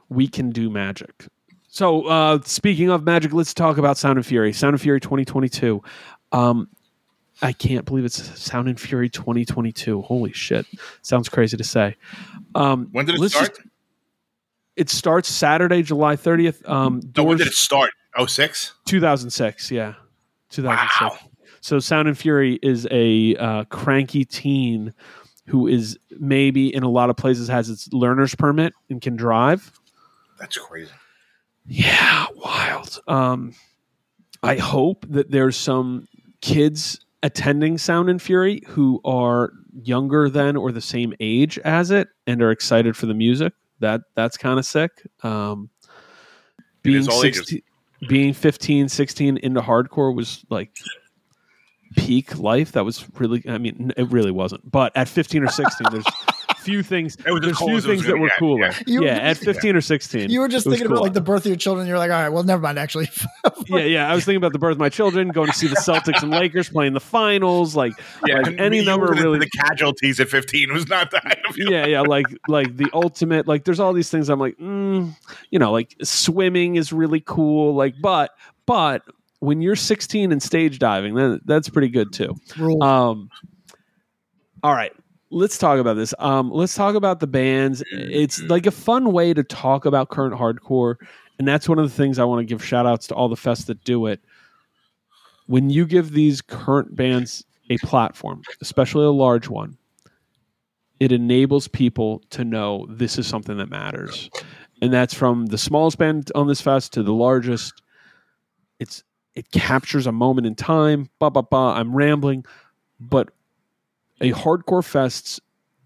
we 0.09 0.27
can 0.27 0.49
do 0.51 0.69
magic. 0.69 1.27
So, 1.69 2.05
uh, 2.07 2.39
speaking 2.45 2.89
of 2.89 3.03
magic, 3.03 3.33
let's 3.33 3.53
talk 3.53 3.77
about 3.77 3.97
Sound 3.97 4.17
and 4.17 4.25
Fury. 4.25 4.53
Sound 4.53 4.73
and 4.75 4.81
Fury 4.81 4.99
2022. 4.99 5.81
Um, 6.31 6.67
I 7.41 7.51
can't 7.51 7.83
believe 7.85 8.05
it's 8.05 8.39
Sound 8.39 8.67
and 8.67 8.79
Fury 8.79 9.09
2022. 9.09 10.01
Holy 10.03 10.31
shit. 10.33 10.67
Sounds 11.01 11.29
crazy 11.29 11.57
to 11.57 11.63
say. 11.63 11.95
Um, 12.53 12.89
When 12.91 13.05
did 13.05 13.15
it 13.19 13.29
start? 13.29 13.49
just- 13.55 13.61
it 14.75 14.89
starts 14.89 15.29
Saturday, 15.29 15.81
July 15.83 16.15
30th. 16.15 16.67
Um, 16.69 17.01
So 17.15 17.23
when 17.23 17.37
did 17.37 17.47
it 17.47 17.53
start? 17.53 17.91
Oh 18.15 18.25
six. 18.27 18.73
2006, 18.85 19.71
yeah. 19.71 19.93
2006. 20.49 21.01
Wow. 21.01 21.17
So 21.61 21.79
Sound 21.79 22.07
and 22.07 22.17
Fury 22.17 22.59
is 22.61 22.87
a 22.91 23.35
uh, 23.37 23.63
cranky 23.65 24.25
teen 24.25 24.93
who 25.47 25.67
is 25.67 25.97
maybe 26.19 26.73
in 26.73 26.83
a 26.83 26.89
lot 26.89 27.09
of 27.09 27.17
places 27.17 27.47
has 27.47 27.69
its 27.69 27.91
learner's 27.91 28.35
permit 28.35 28.73
and 28.89 29.01
can 29.01 29.15
drive. 29.15 29.71
That's 30.39 30.57
crazy. 30.57 30.91
Yeah, 31.65 32.27
wild. 32.35 32.99
Um, 33.07 33.53
I 34.41 34.57
hope 34.57 35.05
that 35.09 35.31
there's 35.31 35.55
some 35.55 36.07
kids 36.41 37.05
attending 37.23 37.77
Sound 37.77 38.09
and 38.09 38.21
Fury 38.21 38.61
who 38.67 38.99
are 39.05 39.53
younger 39.81 40.29
than 40.29 40.55
or 40.55 40.71
the 40.71 40.81
same 40.81 41.13
age 41.19 41.57
as 41.59 41.91
it 41.91 42.09
and 42.27 42.41
are 42.41 42.51
excited 42.51 42.97
for 42.97 43.05
the 43.05 43.13
music. 43.13 43.53
That 43.79 44.01
that's 44.15 44.37
kind 44.37 44.59
of 44.59 44.65
sick. 44.65 44.91
Um, 45.23 45.69
It 46.83 46.93
is 46.95 47.07
all 47.07 47.23
ages. 47.23 47.37
16 47.39 47.61
being 48.09 48.33
15, 48.33 48.89
16 48.89 49.37
into 49.37 49.61
hardcore 49.61 50.13
was 50.13 50.43
like 50.49 50.77
peak 51.95 52.37
life. 52.37 52.71
That 52.73 52.85
was 52.85 53.05
really, 53.19 53.43
I 53.47 53.57
mean, 53.57 53.93
it 53.97 54.09
really 54.11 54.31
wasn't. 54.31 54.69
But 54.69 54.91
at 54.95 55.07
15 55.07 55.43
or 55.43 55.47
16, 55.47 55.87
there's 55.91 56.05
few 56.57 56.81
things. 56.83 57.17
It 57.25 57.31
was 57.31 57.41
as 57.41 57.45
there's 57.45 57.57
cool 57.57 57.67
few 57.67 57.77
as 57.77 57.85
it 57.85 57.89
was 57.89 57.97
things 58.01 58.07
that 58.07 58.17
were 58.17 58.27
get, 58.29 58.37
cooler. 58.39 58.59
yeah. 58.59 58.79
You- 58.87 59.03
yeah, 59.05 59.17
at 59.17 59.37
15 59.37 59.75
or 59.75 59.81
16. 59.81 60.29
You 60.29 60.39
were 60.39 60.47
just 60.47 60.65
it 60.65 60.69
was 60.69 60.77
thinking 60.79 60.91
about 60.91 61.03
like 61.03 61.13
the 61.13 61.21
birth 61.21 61.41
of 61.41 61.47
your 61.47 61.55
children. 61.57 61.87
You're 61.87 61.97
like, 61.97 62.11
all 62.11 62.21
right, 62.21 62.29
well, 62.29 62.43
never 62.43 62.61
mind. 62.61 62.79
Actually, 62.79 63.09
yeah, 63.67 63.79
yeah. 63.79 64.11
I 64.11 64.15
was 64.15 64.25
thinking 64.25 64.37
about 64.37 64.53
the 64.53 64.59
birth 64.59 64.73
of 64.73 64.79
my 64.79 64.89
children, 64.89 65.29
going 65.29 65.47
to 65.51 65.53
see 65.57 65.67
the 65.67 65.75
Celtics 65.75 66.21
and 66.23 66.31
Lakers 66.31 66.69
playing 66.69 66.93
the 66.93 66.99
finals, 66.99 67.75
like, 67.75 67.93
like 68.21 68.59
any 68.59 68.79
you 68.79 68.85
number 68.85 69.11
of 69.11 69.19
really. 69.19 69.39
the 69.39 69.49
casualties 69.49 70.19
at 70.19 70.29
fifteen 70.29 70.71
was 70.73 70.87
not 70.87 71.11
that. 71.11 71.37
yeah, 71.55 71.85
yeah, 71.85 72.01
like 72.01 72.27
like 72.47 72.77
the 72.77 72.89
ultimate. 72.93 73.47
Like, 73.47 73.65
there's 73.65 73.79
all 73.79 73.93
these 73.93 74.09
things. 74.09 74.29
I'm 74.29 74.39
like, 74.39 74.57
mm, 74.57 75.13
you 75.49 75.59
know, 75.59 75.71
like 75.71 75.95
swimming 76.03 76.75
is 76.75 76.93
really 76.93 77.21
cool. 77.21 77.75
Like, 77.75 77.95
but 78.01 78.31
but 78.65 79.03
when 79.43 79.61
you're 79.61 79.75
16 79.75 80.31
and 80.31 80.41
stage 80.41 80.79
diving, 80.79 81.15
then 81.15 81.41
that's 81.43 81.67
pretty 81.67 81.89
good 81.89 82.13
too. 82.13 82.33
Um, 82.81 83.29
all 84.63 84.73
right, 84.73 84.93
let's 85.31 85.57
talk 85.57 85.79
about 85.79 85.95
this. 85.95 86.13
Um, 86.17 86.49
let's 86.49 86.75
talk 86.75 86.95
about 86.95 87.19
the 87.19 87.27
bands. 87.27 87.83
It's 87.91 88.41
like 88.43 88.65
a 88.65 88.71
fun 88.71 89.11
way 89.11 89.33
to 89.33 89.43
talk 89.43 89.83
about 89.83 90.07
current 90.07 90.33
hardcore, 90.33 90.95
and 91.37 91.45
that's 91.45 91.67
one 91.67 91.77
of 91.77 91.83
the 91.83 91.93
things 91.93 92.19
I 92.19 92.23
want 92.23 92.39
to 92.39 92.45
give 92.45 92.63
shout 92.63 92.85
outs 92.85 93.07
to 93.07 93.15
all 93.15 93.27
the 93.27 93.35
fests 93.35 93.65
that 93.65 93.83
do 93.83 94.05
it. 94.05 94.21
When 95.47 95.69
you 95.69 95.85
give 95.85 96.13
these 96.13 96.41
current 96.41 96.95
bands 96.95 97.43
a 97.69 97.77
platform, 97.79 98.43
especially 98.61 99.05
a 99.05 99.11
large 99.11 99.49
one, 99.49 99.77
it 101.01 101.11
enables 101.11 101.67
people 101.67 102.23
to 102.29 102.45
know 102.45 102.85
this 102.89 103.17
is 103.17 103.27
something 103.27 103.57
that 103.57 103.69
matters. 103.69 104.29
And 104.81 104.93
that's 104.93 105.13
from 105.13 105.47
the 105.47 105.57
smallest 105.57 105.97
band 105.97 106.31
on 106.33 106.47
this 106.47 106.61
fest 106.61 106.93
to 106.93 107.03
the 107.03 107.13
largest. 107.13 107.81
It's 108.79 109.03
it 109.35 109.51
captures 109.51 110.07
a 110.07 110.11
moment 110.11 110.47
in 110.47 110.55
time. 110.55 111.09
Ba 111.19 111.31
ba 111.31 111.43
ba. 111.43 111.73
I'm 111.75 111.95
rambling, 111.95 112.45
but 112.99 113.29
a 114.21 114.31
hardcore 114.31 114.83
fest's 114.83 115.39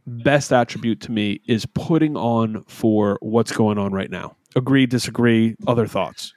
best 0.06 0.54
attribute 0.54 1.02
to 1.02 1.12
me 1.12 1.42
is 1.48 1.66
putting 1.66 2.16
on 2.16 2.64
for 2.68 3.18
what's 3.22 3.52
going 3.52 3.78
on 3.78 3.92
right 3.92 4.10
now. 4.10 4.36
Agree, 4.56 4.86
disagree, 4.86 5.56
other 5.68 5.88
thoughts. 5.88 6.34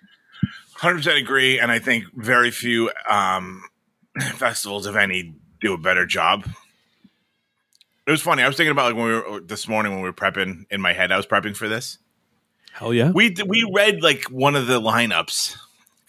Hundred 0.77 0.97
percent 0.99 1.19
agree, 1.19 1.59
and 1.59 1.71
I 1.71 1.79
think 1.79 2.05
very 2.15 2.51
few 2.51 2.91
um, 3.09 3.63
festivals, 4.35 4.87
if 4.87 4.97
any, 4.97 5.35
do 5.61 5.75
a 5.75 5.79
better 5.79 6.07
job. 6.07 6.49
It 8.07 8.11
was 8.11 8.23
funny. 8.23 8.43
I 8.43 8.49
was 8.49 8.57
thinking 8.57 8.73
about 8.73 8.87
like 8.87 8.97
when 8.97 9.07
we 9.07 9.13
were 9.13 9.41
this 9.41 9.69
morning 9.69 9.93
when 9.93 10.01
we 10.03 10.09
were 10.09 10.15
prepping 10.15 10.65
in 10.71 10.81
my 10.81 10.93
head. 10.93 11.13
I 11.13 11.17
was 11.17 11.27
prepping 11.27 11.57
for 11.57 11.69
this. 11.69 11.99
Hell 12.73 12.95
yeah. 12.95 13.11
We 13.11 13.35
we 13.47 13.71
read 13.73 14.03
like 14.03 14.25
one 14.25 14.57
of 14.57 14.67
the 14.67 14.81
lineups 14.81 15.57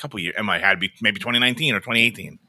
couple 0.02 0.20
years. 0.20 0.36
And 0.38 0.50
I 0.50 0.60
had 0.60 0.80
be 0.80 0.92
maybe 1.02 1.20
2019 1.20 1.74
or 1.76 1.80
2018, 1.80 2.40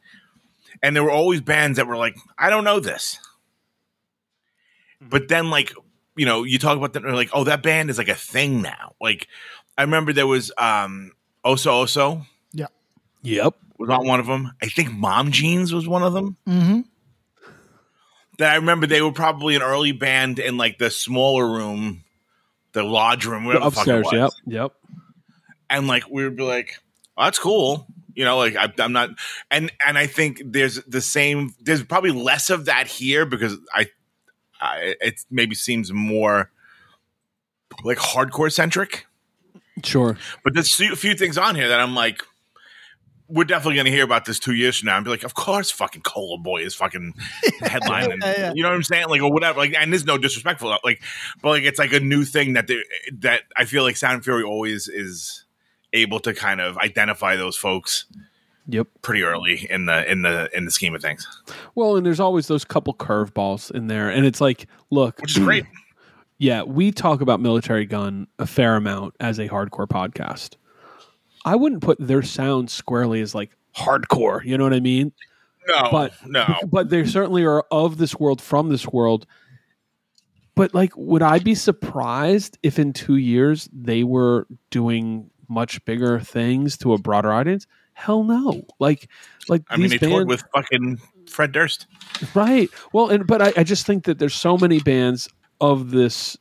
and 0.82 0.96
there 0.96 1.04
were 1.04 1.10
always 1.10 1.40
bands 1.40 1.76
that 1.76 1.86
were 1.86 1.96
like, 1.96 2.16
I 2.38 2.50
don't 2.50 2.64
know 2.64 2.80
this. 2.80 3.18
But 5.00 5.28
then, 5.28 5.50
like 5.50 5.72
you 6.16 6.26
know, 6.26 6.42
you 6.44 6.58
talk 6.58 6.76
about 6.76 6.92
that, 6.92 7.04
like, 7.04 7.30
oh, 7.32 7.44
that 7.44 7.62
band 7.62 7.88
is 7.90 7.98
like 7.98 8.08
a 8.08 8.14
thing 8.14 8.60
now. 8.62 8.94
Like, 9.00 9.28
I 9.78 9.82
remember 9.82 10.12
there 10.12 10.26
was 10.26 10.52
um 10.58 11.12
Oso 11.44 11.84
Oso 11.84 12.26
Yeah. 12.52 12.66
Yep. 13.22 13.54
was 13.78 13.90
on 13.90 14.06
one 14.06 14.20
of 14.20 14.26
them. 14.26 14.52
I 14.62 14.66
think 14.66 14.92
Mom 14.92 15.32
Jeans 15.32 15.72
was 15.72 15.88
one 15.88 16.02
of 16.02 16.12
them. 16.12 16.36
Mm-hmm. 16.46 16.80
That 18.38 18.52
I 18.52 18.56
remember 18.56 18.86
they 18.86 19.02
were 19.02 19.12
probably 19.12 19.56
an 19.56 19.62
early 19.62 19.92
band 19.92 20.38
in 20.38 20.56
like 20.56 20.78
the 20.78 20.90
smaller 20.90 21.46
room, 21.50 22.04
the 22.72 22.82
lodge 22.82 23.24
room, 23.26 23.44
whatever 23.44 23.66
the 23.66 23.70
fuck 23.70 23.86
it 23.88 23.94
Upstairs. 23.98 24.22
was. 24.22 24.40
Yep. 24.46 24.54
Yep. 24.54 24.72
and 25.70 25.86
like 25.86 26.08
we 26.10 26.24
would 26.24 26.36
be 26.36 26.42
like, 26.42 26.78
oh, 27.16 27.24
"That's 27.24 27.38
cool," 27.38 27.86
you 28.14 28.24
know. 28.24 28.38
Like 28.38 28.56
I, 28.56 28.72
I'm 28.78 28.92
not, 28.92 29.10
and 29.50 29.72
and 29.86 29.98
I 29.98 30.06
think 30.06 30.42
there's 30.44 30.82
the 30.84 31.00
same. 31.00 31.54
There's 31.60 31.82
probably 31.82 32.10
less 32.12 32.50
of 32.50 32.66
that 32.66 32.86
here 32.86 33.26
because 33.26 33.56
I, 33.72 33.88
I 34.60 34.94
it 35.00 35.20
maybe 35.30 35.54
seems 35.54 35.92
more 35.92 36.50
like 37.84 37.98
hardcore 37.98 38.52
centric. 38.52 39.06
Sure. 39.84 40.16
But 40.44 40.54
there's 40.54 40.78
a 40.80 40.96
few 40.96 41.14
things 41.14 41.38
on 41.38 41.54
here 41.54 41.68
that 41.68 41.80
I'm 41.80 41.94
like, 41.94 42.22
we're 43.28 43.44
definitely 43.44 43.76
going 43.76 43.86
to 43.86 43.90
hear 43.90 44.04
about 44.04 44.26
this 44.26 44.38
two 44.38 44.52
years 44.52 44.78
from 44.78 44.86
now 44.86 44.96
and 44.96 45.04
be 45.04 45.10
like, 45.10 45.24
of 45.24 45.34
course, 45.34 45.70
fucking 45.70 46.02
Cola 46.02 46.38
Boy 46.38 46.62
is 46.62 46.74
fucking 46.74 47.14
headlining. 47.62 48.20
Yeah, 48.20 48.34
yeah. 48.36 48.52
You 48.54 48.62
know 48.62 48.68
what 48.68 48.74
I'm 48.74 48.82
saying? 48.82 49.08
Like, 49.08 49.22
or 49.22 49.32
whatever. 49.32 49.58
Like, 49.58 49.74
and 49.74 49.92
there's 49.92 50.04
no 50.04 50.18
disrespectful, 50.18 50.76
like, 50.84 51.02
but 51.40 51.48
like, 51.48 51.62
it's 51.64 51.78
like 51.78 51.92
a 51.92 52.00
new 52.00 52.24
thing 52.24 52.52
that 52.52 52.66
they, 52.66 52.82
that 53.20 53.42
I 53.56 53.64
feel 53.64 53.82
like 53.84 53.96
Sound 53.96 54.22
Fury 54.24 54.44
always 54.44 54.86
is 54.86 55.41
able 55.92 56.20
to 56.20 56.32
kind 56.34 56.60
of 56.60 56.76
identify 56.78 57.36
those 57.36 57.56
folks 57.56 58.06
Yep. 58.68 58.86
pretty 59.02 59.22
early 59.24 59.66
in 59.70 59.86
the 59.86 60.08
in 60.10 60.22
the 60.22 60.48
in 60.56 60.64
the 60.64 60.70
scheme 60.70 60.94
of 60.94 61.02
things, 61.02 61.26
Well, 61.74 61.96
and 61.96 62.06
there's 62.06 62.20
always 62.20 62.46
those 62.46 62.64
couple 62.64 62.94
curveballs 62.94 63.70
in 63.72 63.88
there, 63.88 64.08
and 64.08 64.24
it's 64.24 64.40
like, 64.40 64.66
look, 64.90 65.18
which 65.20 65.36
is 65.36 65.42
great. 65.42 65.64
yeah, 66.38 66.62
we 66.62 66.92
talk 66.92 67.20
about 67.20 67.40
Militarie 67.40 67.88
Gun 67.88 68.28
a 68.38 68.46
fair 68.46 68.76
amount 68.76 69.14
as 69.18 69.38
a 69.40 69.48
hardcore 69.48 69.88
podcast. 69.88 70.54
I 71.44 71.56
wouldn't 71.56 71.82
put 71.82 71.98
their 71.98 72.22
sound 72.22 72.70
squarely 72.70 73.20
as 73.20 73.34
like 73.34 73.50
hardcore. 73.76 74.44
You 74.44 74.56
know 74.56 74.62
what 74.64 74.74
I 74.74 74.80
mean? 74.80 75.12
No, 75.66 75.88
But- 75.90 76.12
no, 76.24 76.54
But 76.70 76.88
they 76.88 77.04
certainly 77.04 77.44
are 77.44 77.64
of 77.72 77.98
this 77.98 78.14
world, 78.14 78.40
from 78.40 78.68
this 78.68 78.86
world. 78.86 79.26
But 80.54 80.72
like, 80.72 80.92
would 80.96 81.22
I 81.22 81.40
be 81.40 81.56
surprised 81.56 82.58
if 82.62 82.78
in 82.78 82.92
two 82.92 83.16
years 83.16 83.68
they 83.72 84.04
were 84.04 84.46
doing 84.70 85.30
much 85.52 85.84
bigger 85.84 86.18
things 86.18 86.76
to 86.78 86.92
a 86.94 86.98
broader 86.98 87.32
audience? 87.32 87.66
Hell 87.94 88.24
no! 88.24 88.64
Like, 88.80 89.08
like 89.48 89.62
I 89.68 89.76
mean, 89.76 89.90
they 89.90 89.98
toured 89.98 90.26
with 90.26 90.42
fucking 90.54 90.98
Fred 91.28 91.52
Durst. 91.52 91.86
Right. 92.34 92.70
Well, 92.92 93.10
and 93.10 93.26
but 93.26 93.42
I, 93.42 93.52
I 93.58 93.64
just 93.64 93.86
think 93.86 94.04
that 94.04 94.18
there's 94.18 94.34
so 94.34 94.56
many 94.56 94.80
bands 94.80 95.28
of 95.60 95.90
this 95.90 96.36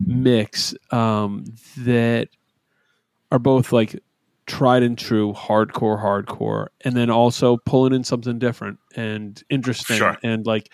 mix 0.00 0.74
um, 0.90 1.44
that 1.76 2.28
are 3.30 3.38
both 3.38 3.72
like 3.72 4.00
tried 4.46 4.82
and 4.82 4.98
true 4.98 5.32
hardcore, 5.32 6.02
hardcore, 6.02 6.68
and 6.82 6.96
then 6.96 7.10
also 7.10 7.58
pulling 7.66 7.92
in 7.92 8.04
something 8.04 8.38
different 8.38 8.78
and 8.96 9.42
interesting 9.50 9.96
Sure. 9.96 10.16
and 10.22 10.46
like. 10.46 10.70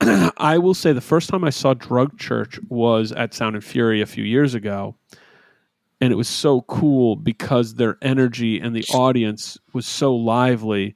I 0.36 0.58
will 0.58 0.74
say 0.74 0.92
the 0.92 1.00
first 1.00 1.30
time 1.30 1.42
I 1.42 1.48
saw 1.50 1.72
Drug 1.72 2.18
Church 2.18 2.60
was 2.68 3.12
at 3.12 3.32
Sound 3.32 3.56
and 3.56 3.64
Fury 3.64 4.02
a 4.02 4.06
few 4.06 4.24
years 4.24 4.54
ago, 4.54 4.94
and 6.00 6.12
it 6.12 6.16
was 6.16 6.28
so 6.28 6.62
cool 6.62 7.16
because 7.16 7.74
their 7.74 7.96
energy 8.02 8.60
and 8.60 8.74
the 8.74 8.84
audience 8.92 9.58
was 9.72 9.86
so 9.86 10.14
lively 10.14 10.94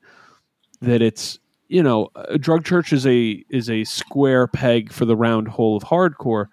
that 0.80 1.02
it's 1.02 1.38
you 1.68 1.82
know 1.82 2.08
a 2.14 2.38
drug 2.38 2.64
church 2.64 2.92
is 2.92 3.06
a 3.06 3.44
is 3.50 3.70
a 3.70 3.84
square 3.84 4.46
peg 4.46 4.92
for 4.92 5.04
the 5.04 5.16
round 5.16 5.48
hole 5.48 5.76
of 5.76 5.84
hardcore 5.84 6.46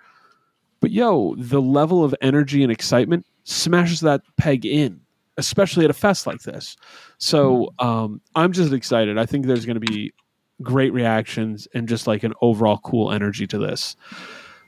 but 0.80 0.92
yo 0.92 1.36
the 1.38 1.62
level 1.62 2.04
of 2.04 2.14
energy 2.22 2.64
and 2.64 2.72
excitement 2.72 3.26
smashes 3.44 4.02
that 4.02 4.22
peg 4.38 4.66
in 4.66 5.02
especially 5.38 5.86
at 5.86 5.92
a 5.92 5.94
fest 5.94 6.28
like 6.28 6.42
this. 6.42 6.76
So 7.20 7.74
um, 7.80 8.22
i'm 8.36 8.52
just 8.52 8.74
excited. 8.74 9.18
I 9.18 9.26
think 9.26 9.46
there's 9.46 9.66
going 9.66 9.80
to 9.80 9.92
be 9.92 10.14
great 10.62 10.92
reactions 10.92 11.68
and 11.74 11.88
just 11.88 12.08
like 12.08 12.24
an 12.24 12.34
overall 12.42 12.80
cool 12.80 13.12
energy 13.12 13.46
to 13.48 13.58
this. 13.58 13.96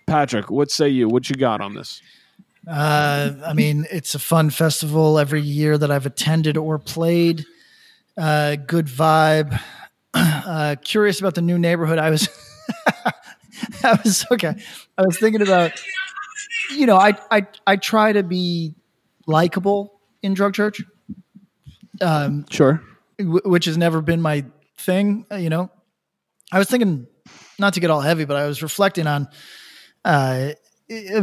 Patrick 0.07 0.49
what 0.49 0.71
say 0.71 0.87
you? 0.87 1.09
What 1.09 1.29
you 1.29 1.35
got 1.35 1.61
on 1.61 1.75
this 1.75 2.01
Uh, 2.67 3.31
I 3.45 3.53
mean, 3.53 3.85
it's 3.91 4.15
a 4.15 4.19
fun 4.19 4.49
festival 4.49 5.17
every 5.17 5.41
year 5.41 5.77
that 5.77 5.89
I've 5.91 6.05
attended 6.05 6.57
or 6.57 6.77
played. 6.77 7.45
Uh, 8.17 8.55
good 8.55 8.87
vibe. 8.87 9.59
Uh, 10.15 10.75
curious 10.83 11.19
about 11.19 11.35
the 11.35 11.41
new 11.41 11.59
neighborhood. 11.59 11.99
I 11.99 12.09
was, 12.09 12.27
I 13.83 13.99
was 14.03 14.25
okay. 14.31 14.55
I 14.97 15.03
was 15.03 15.19
thinking 15.19 15.43
about, 15.43 15.71
you 16.75 16.87
know, 16.87 16.97
I 16.97 17.15
I 17.29 17.45
I 17.67 17.75
try 17.75 18.11
to 18.13 18.23
be 18.23 18.73
likable 19.27 19.99
in 20.23 20.33
drug 20.33 20.55
church, 20.55 20.81
um, 22.01 22.45
sure 22.49 22.81
wh- 23.19 23.45
which 23.45 23.65
has 23.65 23.77
never 23.77 24.01
been 24.01 24.21
my 24.21 24.45
thing. 24.77 25.25
uh, 25.31 25.35
You 25.35 25.49
know, 25.49 25.69
I 26.51 26.59
was 26.59 26.69
thinking, 26.69 27.07
not 27.59 27.73
to 27.75 27.79
get 27.79 27.89
all 27.89 28.01
heavy, 28.01 28.25
but 28.25 28.37
I 28.37 28.47
was 28.47 28.63
reflecting 28.63 29.07
on, 29.07 29.27
uh, 30.05 30.51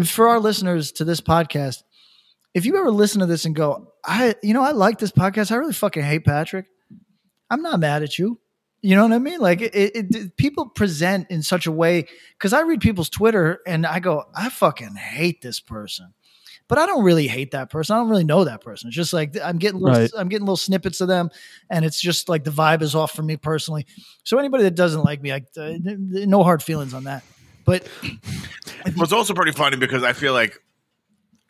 for 0.04 0.28
our 0.28 0.40
listeners 0.40 0.92
to 0.92 1.04
this 1.04 1.20
podcast, 1.20 1.82
if 2.54 2.64
you 2.64 2.76
ever 2.78 2.90
listen 2.90 3.20
to 3.20 3.26
this 3.26 3.44
and 3.44 3.54
go, 3.54 3.92
I, 4.04 4.34
you 4.42 4.54
know, 4.54 4.62
I 4.62 4.70
like 4.72 4.98
this 4.98 5.12
podcast. 5.12 5.50
I 5.52 5.56
really 5.56 5.72
fucking 5.72 6.02
hate 6.02 6.24
Patrick. 6.24 6.66
I'm 7.50 7.62
not 7.62 7.80
mad 7.80 8.02
at 8.02 8.18
you. 8.18 8.40
You 8.82 8.94
know 8.94 9.02
what 9.02 9.12
I 9.12 9.18
mean? 9.18 9.40
Like 9.40 9.60
it, 9.62 9.74
it, 9.74 10.14
it- 10.14 10.36
people 10.36 10.68
present 10.68 11.30
in 11.30 11.42
such 11.42 11.66
a 11.66 11.72
way 11.72 12.06
because 12.38 12.52
I 12.52 12.60
read 12.62 12.80
people's 12.80 13.08
Twitter 13.10 13.60
and 13.66 13.84
I 13.86 13.98
go, 14.00 14.24
I 14.34 14.48
fucking 14.48 14.94
hate 14.94 15.42
this 15.42 15.58
person, 15.60 16.14
but 16.68 16.78
I 16.78 16.86
don't 16.86 17.02
really 17.02 17.26
hate 17.26 17.50
that 17.50 17.68
person. 17.70 17.96
I 17.96 17.98
don't 17.98 18.08
really 18.10 18.22
know 18.24 18.44
that 18.44 18.60
person. 18.60 18.88
It's 18.88 18.96
just 18.96 19.12
like 19.12 19.36
I'm 19.42 19.58
getting 19.58 19.80
little, 19.80 20.00
Right. 20.02 20.10
I'm 20.16 20.28
getting 20.28 20.44
little 20.44 20.56
snippets 20.56 21.00
of 21.00 21.08
them, 21.08 21.30
and 21.68 21.84
it's 21.84 22.00
just 22.00 22.28
like 22.28 22.44
the 22.44 22.50
vibe 22.50 22.82
is 22.82 22.94
off 22.94 23.12
for 23.12 23.22
me 23.22 23.36
personally. 23.36 23.86
So 24.24 24.38
anybody 24.38 24.62
that 24.64 24.74
doesn't 24.76 25.02
like 25.02 25.20
me, 25.20 25.32
I, 25.32 25.42
uh, 25.58 25.72
no 25.84 26.42
hard 26.44 26.62
feelings 26.62 26.94
on 26.94 27.04
that. 27.04 27.24
But 27.66 27.86
Well, 28.94 29.02
it's 29.02 29.12
also 29.12 29.34
pretty 29.34 29.52
funny 29.52 29.76
because 29.76 30.02
I 30.02 30.12
feel 30.14 30.32
like 30.32 30.58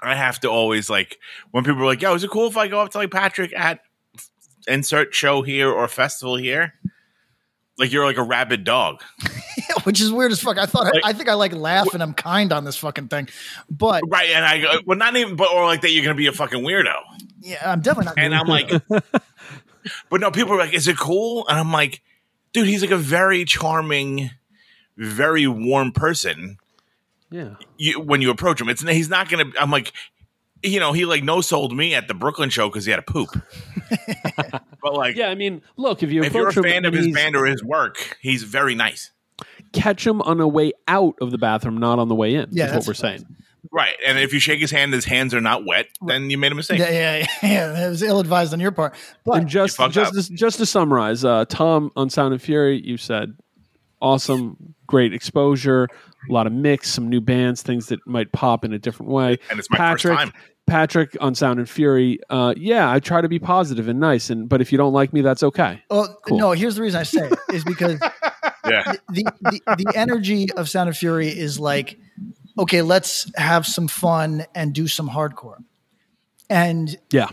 I 0.03 0.15
have 0.17 0.41
to 0.41 0.49
always 0.51 0.91
like 0.91 1.19
when 1.53 1.63
people 1.63 1.83
are 1.83 1.87
like, 1.87 2.03
"Yo, 2.03 2.15
is 2.15 2.25
it 2.25 2.31
cool 2.31 2.49
if 2.49 2.57
I 2.57 2.67
go 2.69 2.81
up 2.81 2.91
to 2.93 2.99
like 2.99 3.11
Patrick 3.11 3.53
at 3.57 3.81
insert 4.67 5.15
show 5.15 5.43
here 5.43 5.71
or 5.71 5.87
festival 5.89 6.37
here?" 6.37 6.75
Like 7.79 7.93
you're 7.93 8.07
like 8.07 8.17
a 8.17 8.23
rabid 8.23 8.65
dog. 8.65 9.03
which 9.85 10.01
is 10.01 10.11
weird 10.11 10.33
as 10.33 10.41
fuck. 10.41 10.57
I 10.59 10.65
thought 10.67 10.85
Like- 10.95 11.03
I 11.05 11.13
think 11.13 11.29
I 11.29 11.35
like 11.35 11.53
laugh 11.53 11.93
and 11.93 12.03
I'm 12.03 12.15
kind 12.15 12.53
on 12.53 12.65
this 12.65 12.77
fucking 12.79 13.09
thing, 13.09 13.29
but 13.71 14.03
Right, 14.09 14.31
and 14.31 14.45
I 14.45 14.59
go, 14.61 14.81
well, 14.87 14.97
not 14.99 15.15
even, 15.17 15.37
but 15.37 15.51
or 15.53 15.65
like 15.67 15.83
that 15.83 15.91
you're 15.91 16.03
gonna 16.03 16.15
be 16.15 16.27
a 16.27 16.33
fucking 16.33 16.63
weirdo, 16.65 16.95
yeah, 17.41 17.71
I'm 17.71 17.81
definitely 17.81 18.07
not. 18.07 18.19
and 18.19 18.35
I'm 18.35 18.47
like, 18.47 18.71
but 20.11 20.21
no, 20.21 20.31
people 20.31 20.55
are 20.55 20.59
like, 20.59 20.73
"Is 20.75 20.89
it 20.89 20.97
cool?" 20.97 21.47
And 21.49 21.59
I'm 21.59 21.71
like, 21.73 22.03
dude, 22.53 22.67
he's 22.67 22.81
like 22.83 22.91
a 22.91 22.97
very 22.97 23.45
charming, 23.45 24.31
very 24.97 25.47
warm 25.47 25.93
person. 25.93 26.59
yeah 27.31 27.55
You 27.79 28.01
when 28.01 28.23
you 28.23 28.31
approach 28.31 28.61
him, 28.61 28.69
it's 28.69 28.83
he's 28.83 29.09
not 29.09 29.29
gonna. 29.29 29.45
I'm 29.59 29.71
like, 29.71 29.93
you 30.63 30.81
know, 30.81 30.93
he 30.93 31.05
like 31.05 31.23
no 31.23 31.41
sold 31.41 31.77
me 31.77 31.95
at 31.95 32.09
the 32.09 32.15
Brooklyn 32.15 32.51
show 32.51 32.69
because 32.69 32.85
he 32.85 32.91
had 32.91 33.01
a 33.01 33.03
poop. 33.03 33.31
but 34.83 34.95
like, 34.95 35.17
yeah 35.17 35.29
i 35.29 35.35
mean 35.35 35.63
look 35.77 36.03
if 36.03 36.11
you 36.11 36.23
if 36.23 36.35
you're 36.35 36.49
a 36.49 36.51
approach 36.51 36.65
him 36.65 36.71
fan 36.71 36.85
of 36.85 36.93
his 36.95 37.13
band 37.13 37.37
or 37.37 37.47
his 37.47 37.63
work, 37.63 38.19
he's 38.21 38.43
very 38.43 38.75
nice. 38.75 39.11
catch 39.73 40.07
him 40.07 40.23
on 40.23 40.41
a 40.41 40.49
way 40.49 40.73
out 40.89 41.15
of 41.21 41.31
the 41.31 41.39
bathroom, 41.39 41.79
not 41.79 41.99
on 41.99 42.09
the 42.09 42.15
way 42.15 42.35
in. 42.35 42.49
Yeah, 42.53 42.67
is 42.67 42.75
what 42.75 42.87
we're 42.87 42.95
saying. 42.95 43.25
Right, 43.73 43.95
and 44.07 44.19
if 44.19 44.33
you 44.33 44.39
shake 44.39 44.61
his 44.61 44.71
hand, 44.71 44.95
his 44.95 45.05
hands 45.05 45.35
are 45.35 45.41
not 45.41 45.67
wet, 45.67 45.87
then 46.07 46.31
you 46.31 46.39
made 46.39 46.53
a 46.53 46.55
mistake. 46.55 46.79
Yeah, 46.79 46.91
yeah, 46.91 47.27
yeah. 47.43 47.87
It 47.87 47.91
was 47.91 48.03
ill 48.03 48.21
advised 48.21 48.53
on 48.53 48.61
your 48.61 48.71
part, 48.71 48.95
but 49.25 49.39
and 49.39 49.49
just 49.49 49.77
fucked 49.77 49.93
just 49.95 50.17
up. 50.17 50.25
to, 50.25 50.33
just 50.33 50.59
to 50.59 50.67
summarize, 50.67 51.25
uh, 51.25 51.45
Tom 51.47 51.91
on 51.97 52.09
Sound 52.09 52.33
and 52.33 52.41
Fury, 52.41 52.81
you 52.85 52.97
said 52.97 53.37
awesome, 54.01 54.75
great 54.87 55.13
exposure, 55.15 55.85
a 56.29 56.33
lot 56.33 56.47
of 56.47 56.53
mix, 56.53 56.91
some 56.91 57.09
new 57.09 57.21
bands, 57.21 57.63
things 57.63 57.87
that 57.87 57.99
might 58.07 58.33
pop 58.33 58.65
in 58.65 58.73
a 58.73 58.79
different 58.79 59.11
way. 59.13 59.39
And 59.51 59.59
it's 59.59 59.71
my 59.71 59.77
Patrick, 59.77 60.19
first 60.19 60.33
time. 60.33 60.43
Patrick 60.67 61.17
on 61.21 61.35
Sound 61.35 61.59
and 61.61 61.69
Fury, 61.69 62.19
uh, 62.29 62.53
yeah, 62.57 62.91
I 62.91 62.99
try 62.99 63.21
to 63.21 63.29
be 63.29 63.39
positive 63.39 63.89
and 63.89 64.01
nice, 64.01 64.31
and 64.31 64.49
but 64.49 64.61
if 64.61 64.73
you 64.73 64.79
don't 64.79 64.93
like 64.93 65.13
me, 65.13 65.21
that's 65.21 65.43
okay. 65.43 65.83
well, 65.91 66.19
Cool. 66.27 66.39
no. 66.39 66.53
Here's 66.53 66.75
the 66.75 66.83
reason 66.83 67.01
I 67.01 67.05
say 67.05 67.29
it, 67.29 67.39
is 67.55 67.65
because 67.65 68.01
Yeah, 68.69 68.95
the, 69.11 69.25
the 69.43 69.61
the 69.85 69.93
energy 69.95 70.51
of 70.53 70.69
Sound 70.69 70.89
and 70.89 70.97
Fury 70.97 71.29
is 71.29 71.61
like, 71.61 71.99
okay, 72.59 72.83
let's 72.83 73.31
have 73.37 73.65
some 73.65 73.87
fun 73.87 74.45
and 74.57 74.75
do 74.75 74.89
some 74.89 75.09
hardcore, 75.09 75.63
and 76.51 76.99
Yeah, 77.13 77.29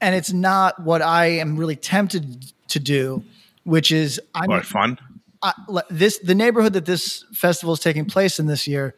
and 0.00 0.14
it's 0.14 0.32
not 0.32 0.80
what 0.80 1.02
I 1.02 1.26
am 1.26 1.56
really 1.56 1.74
tempted 1.74 2.52
to 2.68 2.78
do, 2.78 3.24
which 3.64 3.90
is 3.90 4.20
I'm 4.36 4.48
what 4.48 4.64
fun. 4.64 4.98
I, 5.42 5.52
this 5.90 6.18
the 6.18 6.34
neighborhood 6.34 6.72
that 6.72 6.84
this 6.84 7.24
festival 7.32 7.74
is 7.74 7.80
taking 7.80 8.04
place 8.04 8.38
in 8.38 8.46
this 8.46 8.66
year 8.66 8.96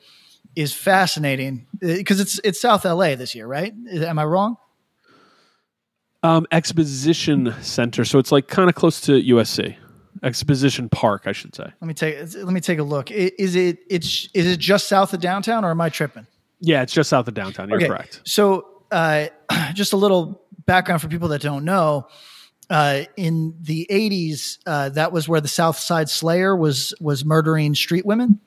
is 0.57 0.73
fascinating 0.73 1.67
because 1.81 2.21
it's 2.21 2.41
it's 2.45 2.61
South 2.61 2.85
LA 2.85 3.15
this 3.15 3.35
year, 3.35 3.47
right? 3.47 3.73
Am 3.93 4.19
I 4.19 4.25
wrong? 4.25 4.57
Um, 6.23 6.47
Exposition 6.53 7.55
Center. 7.63 8.05
So 8.05 8.19
it's 8.19 8.31
like 8.31 8.49
kind 8.49 8.69
of 8.69 8.75
close 8.75 9.01
to 9.03 9.13
USC. 9.13 9.77
Exposition 10.23 10.89
Park, 10.89 11.23
I 11.27 11.33
should 11.33 11.55
say. 11.55 11.65
Let 11.65 11.83
me 11.89 11.95
take 11.95 12.19
let 12.35 12.53
me 12.53 12.61
take 12.61 12.79
a 12.79 12.83
look. 12.83 13.11
Is 13.11 13.55
it 13.55 13.79
it's 13.89 14.29
is 14.35 14.47
it 14.47 14.59
just 14.59 14.89
south 14.89 15.15
of 15.15 15.21
downtown 15.21 15.65
or 15.65 15.71
am 15.71 15.81
I 15.81 15.89
tripping? 15.89 16.27
Yeah, 16.61 16.83
it's 16.83 16.93
just 16.93 17.09
south 17.09 17.27
of 17.27 17.35
downtown. 17.35 17.71
You're 17.71 17.81
correct. 17.81 18.21
So, 18.25 18.83
uh, 18.91 19.29
just 19.73 19.95
a 19.95 19.97
little 19.97 20.43
background 20.67 21.01
for 21.01 21.09
people 21.09 21.29
that 21.29 21.41
don't 21.41 21.65
know. 21.65 22.07
Uh, 22.71 23.03
in 23.17 23.53
the 23.61 23.87
'80s, 23.91 24.59
uh, 24.65 24.89
that 24.91 25.11
was 25.13 25.29
where 25.29 25.41
the 25.41 25.49
South 25.49 25.77
Side 25.77 26.09
Slayer 26.09 26.55
was 26.55 26.95
was 27.01 27.25
murdering 27.25 27.75
street 27.75 28.07
women, 28.07 28.39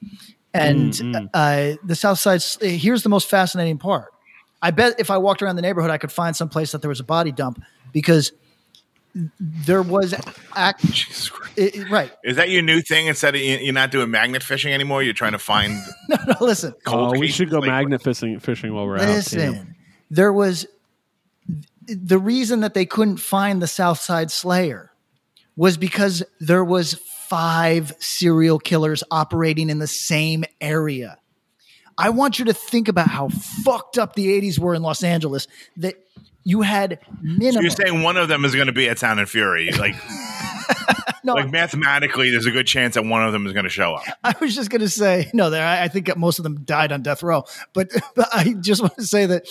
and 0.54 0.94
Mm, 0.94 1.30
uh, 1.34 1.76
the 1.84 1.96
South 1.96 2.20
Side. 2.20 2.42
Here's 2.62 3.04
the 3.04 3.10
most 3.10 3.30
fascinating 3.30 3.78
part. 3.78 4.14
I 4.62 4.72
bet 4.72 4.96
if 4.98 5.12
I 5.12 5.18
walked 5.18 5.42
around 5.42 5.58
the 5.58 5.62
neighborhood, 5.62 5.92
I 5.92 5.98
could 5.98 6.12
find 6.12 6.36
some 6.38 6.48
place 6.48 6.72
that 6.72 6.82
there 6.82 6.88
was 6.90 7.02
a 7.02 7.04
body 7.04 7.34
dump 7.34 7.62
because 7.92 8.32
there 9.40 9.82
was 9.84 10.16
act. 10.56 10.84
It- 11.56 11.76
it- 11.76 11.90
right. 11.92 12.12
Is 12.24 12.38
that 12.38 12.50
your 12.50 12.64
new 12.64 12.82
thing? 12.82 13.06
Instead 13.06 13.36
of 13.36 13.42
you- 13.42 13.58
you're 13.58 13.74
not 13.74 13.92
doing 13.92 14.10
magnet 14.10 14.42
fishing 14.42 14.74
anymore, 14.74 15.04
you're 15.04 15.14
trying 15.14 15.34
to 15.34 15.38
find 15.38 15.74
No, 16.10 16.16
no. 16.26 16.34
Listen. 16.42 16.74
cold 16.84 17.16
Oh, 17.16 17.20
we 17.20 17.28
should 17.28 17.52
go 17.52 17.60
Like, 17.60 17.68
magnet 17.68 18.02
fishing, 18.02 18.40
fishing 18.40 18.74
while 18.74 18.88
we're 18.88 18.98
out. 18.98 19.08
Listen, 19.10 19.76
there 20.10 20.34
was 20.34 20.66
the 21.88 22.18
reason 22.18 22.62
that 22.62 22.74
they 22.74 22.86
couldn't 22.86 23.18
find 23.18 23.62
the 23.62 23.68
South 23.68 24.00
Side 24.00 24.32
Slayer 24.32 24.92
was 25.56 25.78
because 25.78 26.24
there 26.40 26.64
was 26.64 26.96
five 27.28 27.94
serial 28.00 28.60
killers 28.60 29.04
operating 29.12 29.70
in 29.70 29.80
the 29.80 29.88
same 29.88 30.44
area. 30.62 31.18
I 31.98 32.10
want 32.10 32.40
you 32.40 32.46
to 32.46 32.54
think 32.54 32.88
about 32.88 33.08
how 33.08 33.30
fucked 33.30 33.98
up 33.98 34.16
the 34.16 34.28
80s 34.42 34.58
were 34.58 34.74
in 34.74 34.82
Los 34.82 35.04
Angeles 35.04 35.48
that 35.78 35.96
you 36.44 36.62
had 36.62 37.00
So 37.52 37.62
you're 37.62 37.70
saying 37.70 38.02
one 38.02 38.18
of 38.18 38.28
them 38.28 38.44
is 38.46 38.56
going 38.56 38.68
to 38.68 38.74
be 38.74 38.90
at 38.90 39.00
Sound 39.00 39.20
and 39.20 39.30
Fury? 39.30 39.72
Like, 39.80 39.96
no, 41.26 41.34
like 41.34 41.52
mathematically, 41.52 42.32
there's 42.32 42.46
a 42.46 42.52
good 42.52 42.68
chance 42.68 42.96
that 42.96 43.06
one 43.06 43.24
of 43.24 43.32
them 43.32 43.46
is 43.48 43.54
going 43.54 43.64
to 43.64 43.70
show 43.70 43.96
up. 43.96 44.04
I 44.24 44.34
was 44.42 44.54
just 44.54 44.70
going 44.70 44.82
to 44.82 44.90
say 44.90 45.30
no. 45.34 45.50
There, 45.50 45.66
I 45.66 45.84
I 45.84 45.88
think 45.88 46.16
most 46.18 46.38
of 46.40 46.44
them 46.44 46.64
died 46.64 46.92
on 46.92 47.02
death 47.02 47.24
row, 47.24 47.46
but, 47.74 47.90
but 48.16 48.28
I 48.34 48.54
just 48.60 48.82
want 48.82 48.96
to 48.96 49.06
say 49.06 49.26
that, 49.26 49.48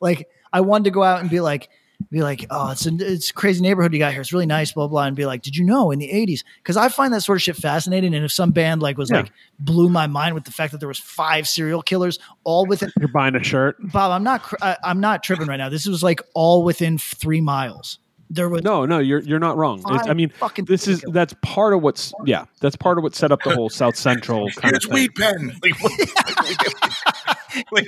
like, 0.00 0.28
I 0.52 0.60
wanted 0.62 0.84
to 0.84 0.90
go 0.90 1.02
out 1.02 1.20
and 1.20 1.28
be 1.30 1.40
like, 1.40 1.68
be 2.10 2.22
like, 2.22 2.46
oh, 2.50 2.70
it's 2.70 2.86
a 2.86 2.90
it's 2.98 3.28
a 3.30 3.32
crazy 3.34 3.60
neighborhood 3.60 3.92
you 3.92 3.98
got 3.98 4.12
here. 4.12 4.22
It's 4.22 4.32
really 4.32 4.46
nice, 4.46 4.72
blah 4.72 4.88
blah, 4.88 5.04
and 5.04 5.14
be 5.14 5.26
like, 5.26 5.42
did 5.42 5.54
you 5.56 5.64
know 5.64 5.90
in 5.90 5.98
the 5.98 6.08
'80s? 6.08 6.40
Because 6.56 6.76
I 6.78 6.88
find 6.88 7.12
that 7.12 7.20
sort 7.20 7.36
of 7.36 7.42
shit 7.42 7.56
fascinating. 7.56 8.14
And 8.14 8.24
if 8.24 8.32
some 8.32 8.52
band 8.52 8.80
like 8.80 8.96
was 8.96 9.10
Yeah. 9.10 9.18
like 9.18 9.32
blew 9.58 9.90
my 9.90 10.06
mind 10.06 10.34
with 10.34 10.44
the 10.44 10.50
fact 10.50 10.72
that 10.72 10.78
there 10.78 10.88
was 10.88 10.98
five 10.98 11.46
serial 11.46 11.82
killers 11.82 12.18
all 12.44 12.64
within, 12.66 12.90
You're 12.98 13.08
buying 13.08 13.34
a 13.36 13.44
shirt. 13.44 13.76
Bob, 13.92 14.12
I'm 14.12 14.24
not 14.24 14.42
I, 14.62 14.78
I'm 14.82 14.98
not 15.00 15.22
tripping 15.22 15.46
right 15.46 15.58
now. 15.58 15.68
This 15.68 15.86
was 15.86 16.02
like 16.02 16.22
all 16.34 16.64
within 16.64 16.96
three 16.96 17.42
miles. 17.42 17.98
There 18.32 18.48
was 18.48 18.62
No, 18.62 18.86
no, 18.86 18.98
you're 19.00 19.20
you're 19.20 19.38
not 19.40 19.56
wrong. 19.58 19.82
It's, 19.88 20.08
I 20.08 20.14
mean, 20.14 20.30
fucking 20.30 20.64
this 20.66 20.82
is 20.88 21.02
ridiculous. 21.02 21.14
that's 21.14 21.34
part 21.42 21.74
of 21.74 21.82
what's 21.82 22.14
yeah, 22.24 22.46
that's 22.62 22.76
part 22.76 22.96
of 22.96 23.02
what 23.04 23.14
set 23.14 23.30
up 23.30 23.40
the 23.44 23.50
whole 23.54 23.68
South 23.68 23.96
Central 23.96 24.48
kind 24.52 24.74
of 24.74 24.76
It's 24.76 24.86
thing. 24.86 24.94
Weed 24.94 25.14
Pen. 25.16 25.52
Like 25.62 25.82
what? 25.82 25.92
like 25.98 27.36
what? 27.70 27.84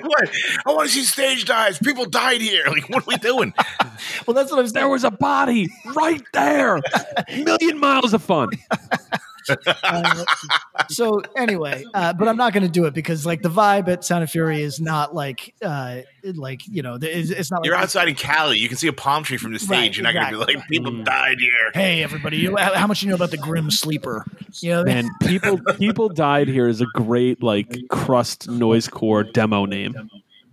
I 0.67 0.73
want 0.73 0.89
to 0.89 0.95
see 0.95 1.05
stage 1.05 1.45
dives. 1.45 1.79
People 1.79 2.07
died 2.07 2.41
here. 2.41 2.65
Like 2.73 2.89
what 2.89 3.03
are 3.03 3.07
we 3.07 3.17
doing? 3.17 3.53
well, 4.27 4.35
that's 4.35 4.51
what 4.51 4.59
I'm 4.59 4.67
saying. 4.67 4.73
There 4.73 4.89
was 4.89 5.05
a 5.05 5.11
body 5.11 5.69
right 5.95 6.23
there. 6.33 6.81
Million 7.37 7.79
miles 7.79 8.15
of 8.15 8.23
fun. 8.23 8.49
Uh, 9.49 10.25
so 10.89 11.23
anyway, 11.37 11.85
uh, 11.95 12.13
but 12.13 12.29
I'm 12.29 12.37
not 12.37 12.53
going 12.53 12.63
to 12.63 12.69
do 12.69 12.85
it 12.87 12.95
because 12.95 13.25
like 13.27 13.43
the 13.43 13.49
vibe 13.49 13.89
at 13.89 14.05
Sound 14.05 14.23
of 14.25 14.31
Fury 14.31 14.63
is 14.63 14.81
not 14.81 15.15
like 15.15 15.55
uh, 15.63 16.01
like 16.35 16.67
you 16.69 16.83
know 16.83 16.99
it's, 17.01 17.31
it's 17.31 17.51
not. 17.51 17.65
You're 17.65 17.75
like, 17.75 17.85
outside 17.85 18.09
in 18.09 18.15
Cali. 18.15 18.59
You 18.59 18.69
can 18.69 18.77
see 18.77 18.89
a 18.89 18.93
palm 18.93 19.25
tree 19.25 19.37
from 19.37 19.53
the 19.53 19.59
stage. 19.59 19.71
Right, 19.71 19.97
You're 19.97 20.05
not 20.05 20.15
going 20.15 20.27
to 20.27 20.47
be 20.47 20.55
like, 20.59 20.69
people 20.69 20.93
Mm. 20.93 21.05
died 21.05 21.39
here. 21.41 21.71
Hey 21.75 22.03
everybody, 22.03 22.37
you, 22.39 22.57
how, 22.57 22.75
how 22.75 22.87
much 22.87 23.03
you 23.03 23.09
know 23.09 23.15
about 23.15 23.31
the 23.31 23.37
Grim 23.37 23.71
Sleeper? 23.71 24.25
You 24.61 24.71
know, 24.71 24.85
Man, 24.85 25.09
people 25.23 25.59
people 25.79 26.09
died 26.09 26.49
here 26.49 26.69
is 26.69 26.81
a 26.81 26.87
great 26.95 27.43
like 27.43 27.77
crust 27.91 28.49
noise 28.49 28.89
core 28.89 29.25
demo 29.25 29.65
name. 29.65 29.95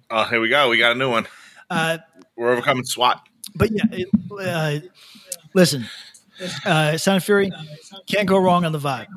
Oh, 0.10 0.24
here 0.26 0.40
we 0.42 0.50
go. 0.50 0.70
We 0.70 0.78
got 0.78 0.92
a 0.94 0.96
new 0.96 1.10
one. 1.10 1.28
uh, 1.70 1.98
We're 2.36 2.52
overcoming 2.52 2.84
SWAT. 2.86 3.22
but 3.56 3.70
yeah, 3.72 3.84
it, 3.92 4.08
uh, 4.40 4.80
listen, 5.54 5.86
uh, 6.66 6.98
Sound 6.98 7.24
Fury 7.24 7.52
can't 8.08 8.28
go 8.28 8.38
wrong 8.38 8.66
on 8.66 8.72
the 8.72 8.80
vibe. 8.80 9.08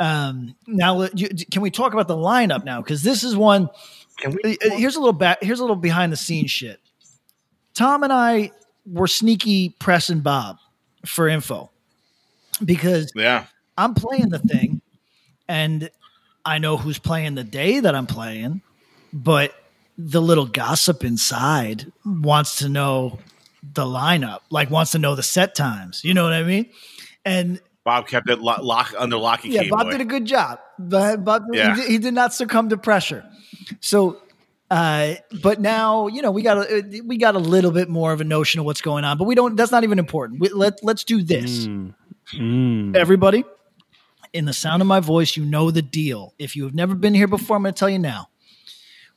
Um, 0.00 0.54
now, 0.66 1.06
can 1.50 1.62
we 1.62 1.70
talk 1.70 1.92
about 1.92 2.08
the 2.08 2.16
lineup 2.16 2.64
now? 2.64 2.80
Because 2.80 3.02
this 3.02 3.22
is 3.22 3.36
one. 3.36 3.68
Can 4.18 4.36
we? 4.42 4.52
uh, 4.58 4.70
here's 4.76 4.96
a 4.96 5.00
little 5.00 5.12
back 5.12 5.42
here's 5.42 5.58
a 5.58 5.62
little 5.62 5.74
behind 5.76 6.12
the 6.12 6.16
scenes 6.16 6.48
shit 6.52 6.78
tom 7.74 8.04
and 8.04 8.12
i 8.12 8.52
were 8.86 9.08
sneaky 9.08 9.70
pressing 9.80 10.20
bob 10.20 10.56
for 11.04 11.26
info 11.26 11.68
because 12.64 13.10
Yeah. 13.16 13.46
i'm 13.76 13.94
playing 13.94 14.28
the 14.28 14.38
thing 14.38 14.80
and 15.48 15.90
i 16.44 16.58
know 16.58 16.76
who's 16.76 17.00
playing 17.00 17.34
the 17.34 17.42
day 17.42 17.80
that 17.80 17.96
i'm 17.96 18.06
playing 18.06 18.62
but 19.12 19.52
the 19.98 20.22
little 20.22 20.46
gossip 20.46 21.02
inside 21.02 21.90
wants 22.06 22.54
to 22.58 22.68
know 22.68 23.18
the 23.74 23.84
lineup 23.84 24.40
like 24.50 24.70
wants 24.70 24.92
to 24.92 24.98
know 24.98 25.14
the 25.14 25.22
set 25.22 25.54
times 25.54 26.02
you 26.04 26.14
know 26.14 26.24
what 26.24 26.32
i 26.32 26.42
mean 26.42 26.68
and 27.24 27.60
Bob 27.84 28.06
kept 28.08 28.30
it 28.30 28.38
lo- 28.38 28.62
lock 28.62 28.94
under 28.98 29.18
lock 29.18 29.44
and 29.44 29.52
yeah, 29.52 29.64
key. 29.64 29.68
Bob 29.68 29.84
boy. 29.84 29.90
did 29.92 30.00
a 30.00 30.04
good 30.06 30.24
job. 30.24 30.58
But 30.78 31.22
Bob, 31.22 31.42
Yeah. 31.52 31.74
he, 31.74 31.80
did, 31.82 31.90
he 31.90 31.98
did 31.98 32.14
not 32.14 32.32
succumb 32.32 32.70
to 32.70 32.78
pressure. 32.78 33.26
So, 33.80 34.22
uh, 34.70 35.16
but 35.42 35.60
now 35.60 36.06
you 36.06 36.22
know 36.22 36.30
we 36.30 36.40
got 36.40 36.56
a 36.70 37.02
we 37.04 37.18
got 37.18 37.34
a 37.34 37.38
little 37.38 37.70
bit 37.72 37.90
more 37.90 38.14
of 38.14 38.22
a 38.22 38.24
notion 38.24 38.58
of 38.60 38.64
what's 38.64 38.80
going 38.80 39.04
on. 39.04 39.18
But 39.18 39.24
we 39.24 39.34
don't. 39.34 39.54
That's 39.54 39.70
not 39.70 39.84
even 39.84 39.98
important. 39.98 40.40
We, 40.40 40.48
let 40.48 40.82
Let's 40.82 41.04
do 41.04 41.22
this, 41.22 41.66
Mm. 41.66 42.96
everybody. 42.96 43.44
In 44.32 44.46
the 44.46 44.54
sound 44.54 44.80
of 44.80 44.88
my 44.88 45.00
voice, 45.00 45.36
you 45.36 45.44
know 45.44 45.70
the 45.70 45.82
deal. 45.82 46.32
If 46.38 46.56
you 46.56 46.64
have 46.64 46.74
never 46.74 46.94
been 46.94 47.12
here 47.12 47.28
before, 47.28 47.56
I'm 47.58 47.62
going 47.64 47.74
to 47.74 47.78
tell 47.78 47.90
you 47.90 47.98
now. 47.98 48.30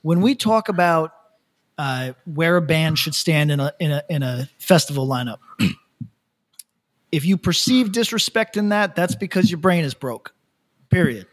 When 0.02 0.20
we 0.20 0.36
talk 0.36 0.68
about 0.68 1.12
uh, 1.78 2.14
where 2.26 2.58
a 2.58 2.62
band 2.62 2.98
should 2.98 3.16
stand 3.16 3.52
in 3.52 3.60
a 3.60 3.74
in 3.80 3.92
a 3.92 4.04
in 4.10 4.24
a 4.24 4.50
festival 4.60 5.08
lineup. 5.08 5.40
If 7.10 7.24
you 7.24 7.38
perceive 7.38 7.94
disrespect 7.94 8.58
in 8.58 8.70
that, 8.70 8.94
that's 8.94 9.16
because 9.16 9.50
your 9.50 9.60
brain 9.60 9.86
is 9.86 9.94
broke. 9.94 10.34
Period. 10.90 11.26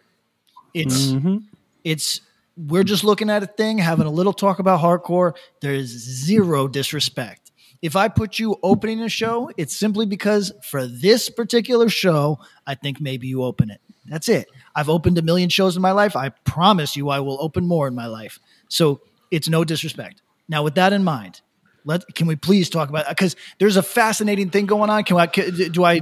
It's 0.73 1.09
mm-hmm. 1.09 1.39
it's 1.83 2.21
we're 2.57 2.85
just 2.85 3.03
looking 3.03 3.29
at 3.29 3.43
a 3.43 3.47
thing, 3.47 3.79
having 3.79 4.07
a 4.07 4.11
little 4.11 4.33
talk 4.33 4.61
about 4.61 4.81
hardcore. 4.81 5.35
There 5.61 5.75
is 5.75 5.89
zero 5.89 6.69
disrespect. 6.69 7.51
If 7.83 7.97
I 7.97 8.09
put 8.09 8.39
you 8.39 8.57
opening 8.63 9.01
a 9.03 9.09
show, 9.09 9.51
it's 9.57 9.77
simply 9.77 10.07
because 10.07 10.53
for 10.63 10.87
this 10.87 11.29
particular 11.29 11.89
show, 11.89 12.39
I 12.67 12.77
think 12.77 13.01
maybe 13.01 13.27
you 13.27 13.43
open 13.43 13.71
it. 13.71 13.81
That's 14.07 14.29
it. 14.29 14.49
I've 14.75 14.89
opened 14.89 15.19
a 15.19 15.23
million 15.23 15.49
shows 15.49 15.77
in 15.77 15.83
my 15.83 15.93
life. 15.93 16.17
I 16.17 16.31
promise 16.31 16.97
you 16.97 17.09
I 17.09 17.21
will 17.21 17.37
open 17.41 17.67
more 17.67 17.89
in 17.89 17.95
my 17.95 18.07
life. 18.07 18.39
So 18.69 19.01
it's 19.31 19.49
no 19.49 19.65
disrespect. 19.65 20.23
Now, 20.49 20.63
with 20.63 20.75
that 20.75 20.93
in 20.93 21.05
mind, 21.05 21.41
let 21.87 22.15
can 22.15 22.27
we 22.27 22.37
please 22.37 22.71
talk 22.71 22.89
about 22.89 23.07
because 23.09 23.37
there's 23.59 23.77
a 23.77 23.83
fascinating 23.83 24.49
thing 24.49 24.65
going 24.65 24.89
on. 24.89 25.05
Can 25.05 25.19
I 25.19 25.27
can, 25.27 25.71
do 25.71 25.85
I 25.85 25.99
uh, 25.99 26.01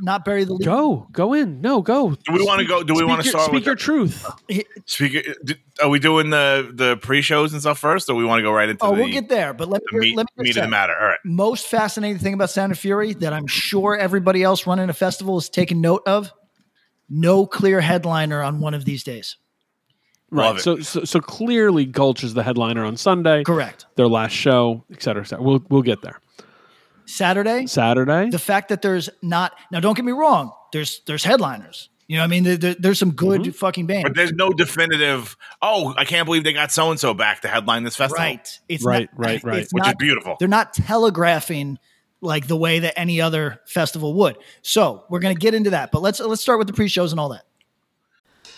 not 0.00 0.24
bury 0.24 0.44
the 0.44 0.54
lead? 0.54 0.64
Go, 0.64 1.08
go 1.10 1.34
in. 1.34 1.60
No, 1.60 1.82
go. 1.82 2.10
Do 2.10 2.32
we 2.32 2.44
want 2.44 2.60
to 2.60 2.66
go? 2.66 2.84
Do 2.84 2.94
we 2.94 3.04
want 3.04 3.22
to 3.22 3.28
start 3.28 3.46
speak 3.46 3.54
with 3.54 3.66
your 3.66 3.74
truth? 3.74 4.24
Speak, 4.86 5.26
are 5.82 5.88
we 5.88 5.98
doing 5.98 6.30
the 6.30 6.70
the 6.72 6.96
pre 6.98 7.20
shows 7.20 7.52
and 7.52 7.60
stuff 7.60 7.78
first, 7.80 8.08
or 8.08 8.14
we 8.14 8.24
want 8.24 8.38
to 8.38 8.42
go 8.44 8.52
right 8.52 8.68
into 8.68 8.84
Oh, 8.84 8.94
the, 8.94 9.02
we'll 9.02 9.12
get 9.12 9.28
there. 9.28 9.52
But 9.52 9.68
let 9.68 9.82
me 9.90 9.98
meat, 9.98 10.16
let 10.16 10.26
me 10.36 10.44
meat 10.44 10.50
of 10.50 10.54
say, 10.54 10.60
the 10.60 10.68
matter? 10.68 10.94
All 10.96 11.06
right. 11.06 11.18
most 11.24 11.66
fascinating 11.66 12.18
thing 12.18 12.34
about 12.34 12.50
Sound 12.50 12.70
of 12.70 12.78
Fury 12.78 13.14
that 13.14 13.32
I'm 13.32 13.48
sure 13.48 13.96
everybody 13.96 14.44
else 14.44 14.68
running 14.68 14.88
a 14.88 14.94
festival 14.94 15.36
is 15.36 15.48
taking 15.48 15.80
note 15.80 16.02
of: 16.06 16.32
no 17.08 17.44
clear 17.44 17.80
headliner 17.80 18.40
on 18.40 18.60
one 18.60 18.74
of 18.74 18.84
these 18.84 19.02
days. 19.02 19.36
Love 20.30 20.56
Right. 20.56 20.60
it. 20.60 20.62
So, 20.62 20.80
so 20.80 21.04
so 21.04 21.20
clearly 21.20 21.86
Gulch 21.86 22.22
is 22.22 22.34
the 22.34 22.42
headliner 22.42 22.84
on 22.84 22.96
Sunday. 22.96 23.44
Correct. 23.44 23.86
Their 23.96 24.08
last 24.08 24.32
show, 24.32 24.84
et 24.92 25.02
cetera, 25.02 25.22
et 25.22 25.26
cetera. 25.26 25.42
We'll 25.42 25.64
we'll 25.70 25.82
get 25.82 26.02
there. 26.02 26.20
Saturday, 27.06 27.66
Saturday. 27.66 28.28
the 28.30 28.38
fact 28.38 28.68
that 28.68 28.82
there's 28.82 29.08
not 29.22 29.52
now. 29.72 29.80
Don't 29.80 29.94
get 29.96 30.04
me 30.04 30.12
wrong. 30.12 30.52
There's 30.72 31.00
there's 31.06 31.24
headliners. 31.24 31.88
You 32.06 32.16
know, 32.16 32.22
what 32.22 32.24
I 32.24 32.28
mean, 32.28 32.44
there, 32.44 32.56
there- 32.56 32.76
there's 32.78 32.98
some 32.98 33.12
good 33.12 33.42
Mm-hmm. 33.42 33.50
fucking 33.52 33.86
bands. 33.86 34.04
But 34.08 34.16
there's 34.16 34.32
no 34.32 34.50
definitive. 34.50 35.36
Oh, 35.60 35.94
I 35.96 36.04
can't 36.06 36.24
believe 36.24 36.42
they 36.44 36.54
got 36.54 36.72
so 36.72 36.90
and 36.90 36.98
so 36.98 37.12
back 37.12 37.42
to 37.42 37.48
headline 37.48 37.84
this 37.84 37.96
festival. 37.96 38.24
Right. 38.24 38.60
It's 38.68 38.82
Right, 38.84 39.10
not, 39.12 39.18
right, 39.26 39.44
right. 39.44 39.58
it's 39.62 39.72
Which 39.74 39.82
not- 39.82 39.88
is 39.90 39.94
beautiful. 39.98 40.36
They're 40.38 40.48
not 40.48 40.72
telegraphing 40.72 41.78
like 42.22 42.46
the 42.46 42.56
way 42.56 42.78
that 42.80 42.98
any 42.98 43.20
other 43.20 43.60
festival 43.66 44.14
would. 44.14 44.36
So 44.62 45.04
we're 45.10 45.20
gonna 45.20 45.34
get 45.34 45.54
into 45.54 45.70
that. 45.70 45.90
But 45.92 46.00
let's 46.02 46.18
let's 46.20 46.40
start 46.42 46.58
with 46.58 46.66
the 46.66 46.72
pre-shows 46.74 47.12
and 47.12 47.20
all 47.20 47.28
that. 47.30 47.44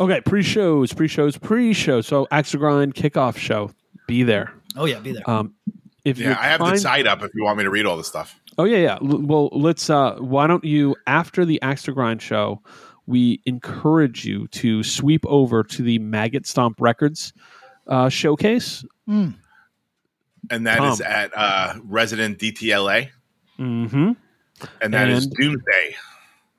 Okay, 0.00 0.20
pre-shows, 0.20 0.92
pre-shows, 0.92 1.38
pre-shows. 1.38 2.06
So 2.06 2.26
Axe 2.30 2.54
Grind 2.54 2.94
kickoff 2.94 3.36
show. 3.36 3.70
Be 4.06 4.22
there. 4.22 4.52
Oh 4.76 4.84
yeah, 4.84 4.98
be 5.00 5.12
there. 5.12 5.28
Um, 5.28 5.54
if 6.04 6.18
Yeah, 6.18 6.36
I 6.38 6.44
have 6.48 6.60
the 6.60 6.76
site 6.76 7.06
up 7.06 7.22
if 7.22 7.30
you 7.34 7.42
want 7.44 7.58
me 7.58 7.64
to 7.64 7.70
read 7.70 7.86
all 7.86 7.96
this 7.96 8.06
stuff. 8.06 8.38
Oh 8.58 8.64
yeah, 8.64 8.76
yeah. 8.78 8.94
L- 9.02 9.22
Well, 9.22 9.48
let's. 9.52 9.88
Uh, 9.90 10.16
why 10.16 10.46
don't 10.46 10.64
you 10.64 10.94
after 11.06 11.44
the 11.44 11.60
Axe 11.62 11.84
to 11.84 11.92
Grind 11.92 12.20
show, 12.22 12.60
we 13.06 13.40
encourage 13.46 14.24
you 14.24 14.46
to 14.48 14.82
sweep 14.82 15.24
over 15.26 15.64
to 15.64 15.82
the 15.82 15.98
Maggot 15.98 16.46
Stomp 16.46 16.80
Records 16.80 17.32
uh, 17.88 18.08
showcase. 18.08 18.84
Mm. 19.08 19.34
And 20.50 20.66
that 20.66 20.82
is 20.84 20.98
Tom. 20.98 21.06
at 21.10 21.32
uh, 21.36 21.74
Resident 21.84 22.38
DTLA. 22.38 23.08
Mm-hmm. 23.58 24.12
And 24.82 24.94
that 24.94 25.08
is 25.08 25.24
And- 25.24 25.34
Doomsday. 25.34 25.96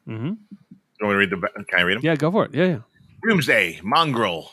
Mm-hmm. 0.07 0.25
You 0.99 1.05
want 1.05 1.19
me 1.19 1.25
to 1.27 1.35
read 1.37 1.53
the? 1.55 1.63
Can 1.65 1.79
I 1.79 1.81
read 1.83 1.97
them? 1.97 2.03
Yeah, 2.03 2.15
go 2.15 2.31
for 2.31 2.45
it. 2.45 2.53
Yeah, 2.55 2.65
yeah. 2.65 2.79
Doomsday, 3.23 3.79
Mongrel, 3.83 4.51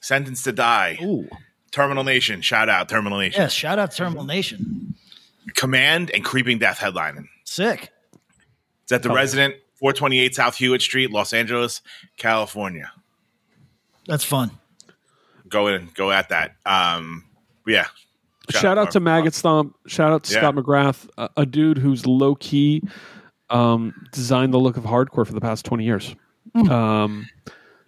Sentenced 0.00 0.44
to 0.44 0.52
Die, 0.52 0.98
Ooh. 1.02 1.28
Terminal 1.70 2.04
Nation. 2.04 2.40
Shout 2.40 2.68
out 2.68 2.88
Terminal 2.88 3.18
Nation. 3.18 3.40
yes, 3.42 3.52
shout 3.52 3.78
out 3.78 3.92
Terminal 3.94 4.24
Nation. 4.24 4.94
Command 5.54 6.10
and 6.12 6.24
Creeping 6.24 6.58
Death 6.58 6.78
headlining. 6.78 7.26
Sick. 7.44 7.90
It's 8.84 8.92
at 8.92 9.02
the 9.02 9.10
Oh. 9.10 9.14
Resident, 9.14 9.54
428 9.78 10.34
South 10.34 10.56
Hewitt 10.56 10.82
Street, 10.82 11.10
Los 11.10 11.32
Angeles, 11.32 11.80
California. 12.16 12.90
That's 14.06 14.24
fun. 14.24 14.50
Go 15.48 15.66
in, 15.68 15.90
go 15.94 16.10
at 16.10 16.28
that. 16.30 16.56
Um, 16.64 17.24
yeah. 17.66 17.86
Shout, 18.50 18.78
out 18.78 18.90
to 18.92 19.00
Maggot 19.00 19.34
Stomp. 19.34 19.76
Shout 19.86 20.12
out 20.12 20.24
to 20.24 20.32
Yeah. 20.34 20.40
Scott 20.40 20.54
McGrath, 20.56 21.08
a, 21.18 21.30
a 21.38 21.46
dude 21.46 21.78
who's 21.78 22.04
low 22.06 22.34
key 22.34 22.82
um, 23.48 23.94
designed 24.12 24.52
the 24.52 24.58
look 24.58 24.76
of 24.76 24.84
hardcore 24.84 25.24
for 25.26 25.32
the 25.32 25.40
past 25.40 25.64
twenty 25.64 25.84
years. 25.84 26.14
Um, 26.68 27.28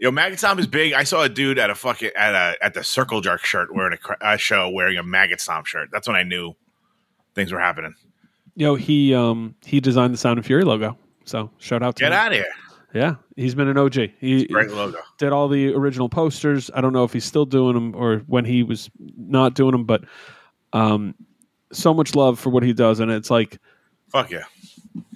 Yo, 0.03 0.11
Maggot 0.11 0.37
Stomp 0.41 0.59
is 0.59 0.67
big. 0.67 0.95
I 0.95 1.05
saw 1.05 1.23
a 1.23 1.29
dude 1.29 1.61
at 1.61 1.71
a 1.71 1.77
fucking 1.77 2.11
at 2.17 2.35
a 2.35 2.57
at 2.61 2.75
the 2.75 2.83
Circle 2.83 3.21
Jerk 3.21 3.45
shirt 3.45 3.73
wearing 3.73 3.97
a, 4.21 4.33
a 4.35 4.37
show 4.37 4.69
wearing 4.69 4.99
a 4.99 5.03
Maggot 5.05 5.41
Stomp 5.41 5.65
shirt. 5.67 5.91
That's 5.93 6.09
when 6.09 6.17
I 6.17 6.25
knew 6.25 6.55
things 7.37 7.53
were 7.53 7.61
happening. 7.61 7.95
know, 8.57 8.75
he 8.75 9.15
um, 9.15 9.55
he 9.65 9.79
designed 9.79 10.13
the 10.13 10.19
Sound 10.19 10.39
and 10.39 10.45
Fury 10.45 10.65
logo. 10.65 10.99
So 11.25 11.53
shout 11.59 11.85
out 11.85 11.95
to 11.95 12.01
Get 12.01 12.11
him. 12.11 12.19
out 12.19 12.33
of 12.33 12.39
here! 12.39 12.53
Yeah, 12.93 13.15
he's 13.37 13.55
been 13.55 13.69
an 13.69 13.79
OG. 13.79 14.11
He 14.19 14.45
Great 14.49 14.73
logo. 14.73 14.99
did 15.19 15.31
all 15.33 15.47
the 15.47 15.73
original 15.73 16.09
posters. 16.09 16.69
I 16.75 16.81
don't 16.81 16.93
know 16.93 17.05
if 17.05 17.13
he's 17.13 17.25
still 17.25 17.47
doing 17.47 17.75
them 17.75 17.95
or 17.95 18.25
when 18.27 18.45
he 18.45 18.65
was 18.65 18.91
not 19.17 19.55
doing 19.55 19.71
them, 19.71 19.85
but 19.85 20.03
um, 20.73 21.15
so 21.71 21.95
much 21.95 22.17
love 22.17 22.41
for 22.41 22.51
what 22.51 22.65
he 22.65 22.73
does, 22.73 22.99
and 22.99 23.09
it's 23.13 23.31
like 23.31 23.61
Fuck 24.11 24.33
yeah. 24.33 24.47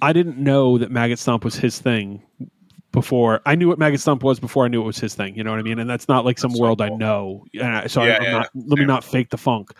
I 0.01 0.13
didn't 0.13 0.37
know 0.37 0.77
that 0.77 0.91
Maggot 0.91 1.19
Stomp 1.19 1.43
was 1.43 1.55
his 1.57 1.77
thing 1.77 2.23
before. 2.99 3.41
I 3.45 3.55
knew 3.55 3.67
what 3.67 3.79
Maggot 3.79 3.99
Stomp 3.99 4.23
was 4.23 4.39
before 4.39 4.65
I 4.65 4.67
knew 4.67 4.81
it 4.81 4.85
was 4.85 4.99
his 4.99 5.15
thing. 5.15 5.35
You 5.35 5.43
know 5.43 5.51
what 5.51 5.59
I 5.59 5.63
mean? 5.63 5.79
And 5.79 5.89
that's 5.89 6.07
not 6.07 6.25
like 6.25 6.39
some 6.39 6.51
That's 6.51 6.57
so 6.57 6.63
world 6.63 6.81
I 6.81 6.89
know. 6.89 7.45
And 7.53 7.75
I, 7.75 7.87
so 7.87 8.03
Yeah, 8.03 8.17
I, 8.19 8.23
yeah, 8.23 8.31
not, 8.31 8.49
let 8.55 8.79
me 8.79 8.85
not 8.85 9.03
fake 9.03 9.29
the 9.29 9.37
funk. 9.37 9.71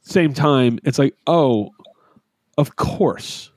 Same 0.00 0.32
time, 0.32 0.78
it's 0.84 0.98
like, 0.98 1.14
oh, 1.26 1.70
of 2.58 2.76
course, 2.76 3.50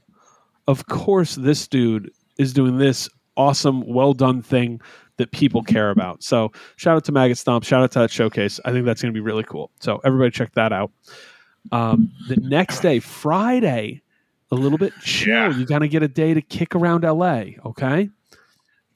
of 0.67 0.87
course, 0.87 1.35
this 1.35 1.67
dude 1.67 2.11
is 2.37 2.53
doing 2.53 2.77
this 2.77 3.07
awesome, 3.37 3.87
well 3.87 4.13
done 4.13 4.41
thing 4.41 4.81
that 5.17 5.31
people 5.31 5.61
care 5.61 5.91
about. 5.91 6.23
So 6.23 6.51
shout 6.75 6.95
out 6.95 7.05
to 7.05 7.11
Maggot 7.11 7.37
Stomp. 7.37 7.63
Shout 7.63 7.83
out 7.83 7.91
to 7.91 7.99
that 7.99 8.11
showcase. 8.11 8.59
I 8.65 8.71
think 8.71 8.85
that's 8.85 9.01
going 9.01 9.13
to 9.13 9.17
be 9.17 9.23
really 9.23 9.43
cool. 9.43 9.69
So 9.79 10.01
everybody 10.03 10.31
check 10.31 10.53
that 10.53 10.73
out. 10.73 10.91
Um, 11.71 12.11
the 12.27 12.37
next 12.37 12.79
day, 12.79 12.99
Friday, 12.99 14.01
a 14.51 14.55
little 14.55 14.77
bit 14.77 14.93
chill. 15.01 15.33
Yeah. 15.33 15.57
You 15.57 15.65
got 15.65 15.79
to 15.79 15.87
get 15.87 16.03
a 16.03 16.07
day 16.07 16.33
to 16.33 16.41
kick 16.41 16.73
around 16.73 17.03
LA. 17.03 17.43
Okay. 17.65 18.09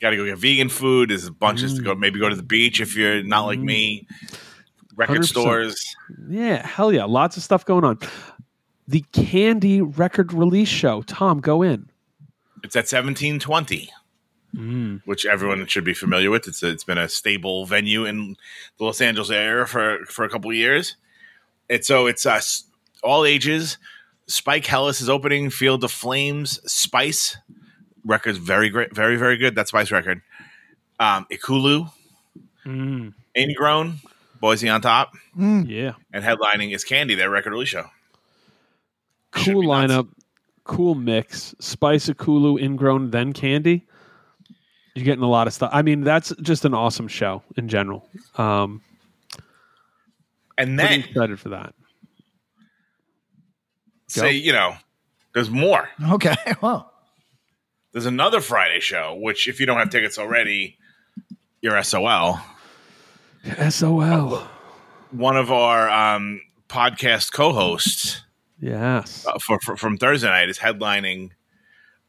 Got 0.03 0.09
to 0.09 0.17
go 0.17 0.25
get 0.25 0.37
vegan 0.37 0.67
food. 0.67 1.09
There's 1.11 1.25
a 1.27 1.31
bunches 1.31 1.75
to 1.75 1.81
Mm. 1.81 1.85
go. 1.85 1.95
Maybe 1.95 2.19
go 2.19 2.27
to 2.27 2.35
the 2.35 2.43
beach 2.43 2.81
if 2.81 2.95
you're 2.95 3.23
not 3.23 3.45
like 3.45 3.59
me. 3.59 4.05
Record 4.97 5.21
100%. 5.21 5.25
stores. 5.25 5.95
Yeah. 6.29 6.67
Hell 6.67 6.91
yeah. 6.91 7.05
Lots 7.05 7.37
of 7.37 7.43
stuff 7.43 7.63
going 7.65 7.85
on. 7.85 7.97
The 8.87 9.03
Candy 9.13 9.81
record 9.81 10.33
release 10.33 10.67
show. 10.67 11.01
Tom, 11.03 11.39
go 11.39 11.61
in. 11.61 11.89
It's 12.65 12.75
at 12.75 12.87
1720, 12.89 13.89
Mm. 14.55 15.01
which 15.05 15.25
everyone 15.25 15.65
should 15.67 15.85
be 15.85 15.93
familiar 15.93 16.29
with. 16.29 16.47
It's 16.49 16.61
it's 16.61 16.83
been 16.83 16.97
a 16.97 17.07
stable 17.07 17.65
venue 17.65 18.03
in 18.05 18.35
the 18.77 18.83
Los 18.83 18.99
Angeles 19.01 19.29
area 19.31 19.65
for 19.65 20.05
for 20.07 20.25
a 20.25 20.29
couple 20.29 20.49
of 20.51 20.55
years. 20.57 20.97
It's 21.69 21.87
so 21.87 22.07
it's 22.07 22.25
uh, 22.25 22.33
s- 22.33 22.65
all 23.01 23.23
ages. 23.25 23.77
Spike 24.27 24.65
Hellis 24.65 24.99
is 25.01 25.09
opening 25.09 25.49
Field 25.49 25.83
of 25.83 25.91
Flames. 25.93 26.59
Spice 26.71 27.37
records 28.05 28.37
very 28.37 28.69
great, 28.69 28.93
very 28.95 29.15
very 29.17 29.37
good. 29.37 29.55
That 29.55 29.67
Spice 29.67 29.91
record. 29.91 30.21
Um, 30.99 31.25
Ekulu, 31.31 31.91
Mm. 32.65 33.13
Ingrown, 33.35 33.99
Boise 34.39 34.69
on 34.69 34.81
top, 34.81 35.13
Yeah. 35.35 35.93
and 36.13 36.23
headlining 36.23 36.73
is 36.73 36.83
Candy. 36.83 37.15
Their 37.15 37.29
record 37.29 37.51
release 37.51 37.69
show. 37.69 37.89
Cool 39.31 39.61
be 39.61 39.67
nuts. 39.67 39.91
lineup. 39.93 40.07
Cool 40.63 40.95
mix. 40.95 41.53
Spice 41.59 42.07
of 42.07 42.17
Kulu, 42.17 42.57
ingrown, 42.57 43.11
then 43.11 43.33
candy. 43.33 43.85
You're 44.95 45.03
getting 45.03 45.23
a 45.23 45.27
lot 45.29 45.47
of 45.47 45.53
stuff. 45.53 45.71
I 45.73 45.81
mean, 45.81 46.01
that's 46.01 46.31
just 46.41 46.63
an 46.65 46.73
awesome 46.73 47.07
show 47.09 47.43
in 47.57 47.67
general. 47.67 48.07
Um, 48.37 48.81
And 50.57 50.77
then 50.79 50.99
excited 51.01 51.39
for 51.39 51.49
that. 51.49 51.73
say 54.07 54.31
you 54.33 54.53
know, 54.53 54.75
there's 55.33 55.49
more. 55.49 55.89
Okay. 56.11 56.35
Well, 56.61 56.92
There's 57.93 58.05
another 58.07 58.41
Friday 58.41 58.79
show, 58.79 59.15
which 59.15 59.47
if 59.47 59.59
you 59.59 59.65
don't 59.65 59.77
have 59.77 59.89
tickets 59.91 60.17
already, 60.17 60.77
you're 61.61 61.81
SOL. 61.83 62.39
SOL. 63.69 64.47
One 65.11 65.37
of 65.37 65.51
our 65.51 65.89
um, 65.89 66.41
podcast 66.67 67.31
co-hosts 67.31 68.23
Yes. 68.59 69.25
uh, 69.27 69.37
for, 69.39 69.59
for 69.59 69.77
from 69.77 69.97
Thursday 69.97 70.27
night 70.27 70.49
is 70.49 70.57
headlining 70.57 71.31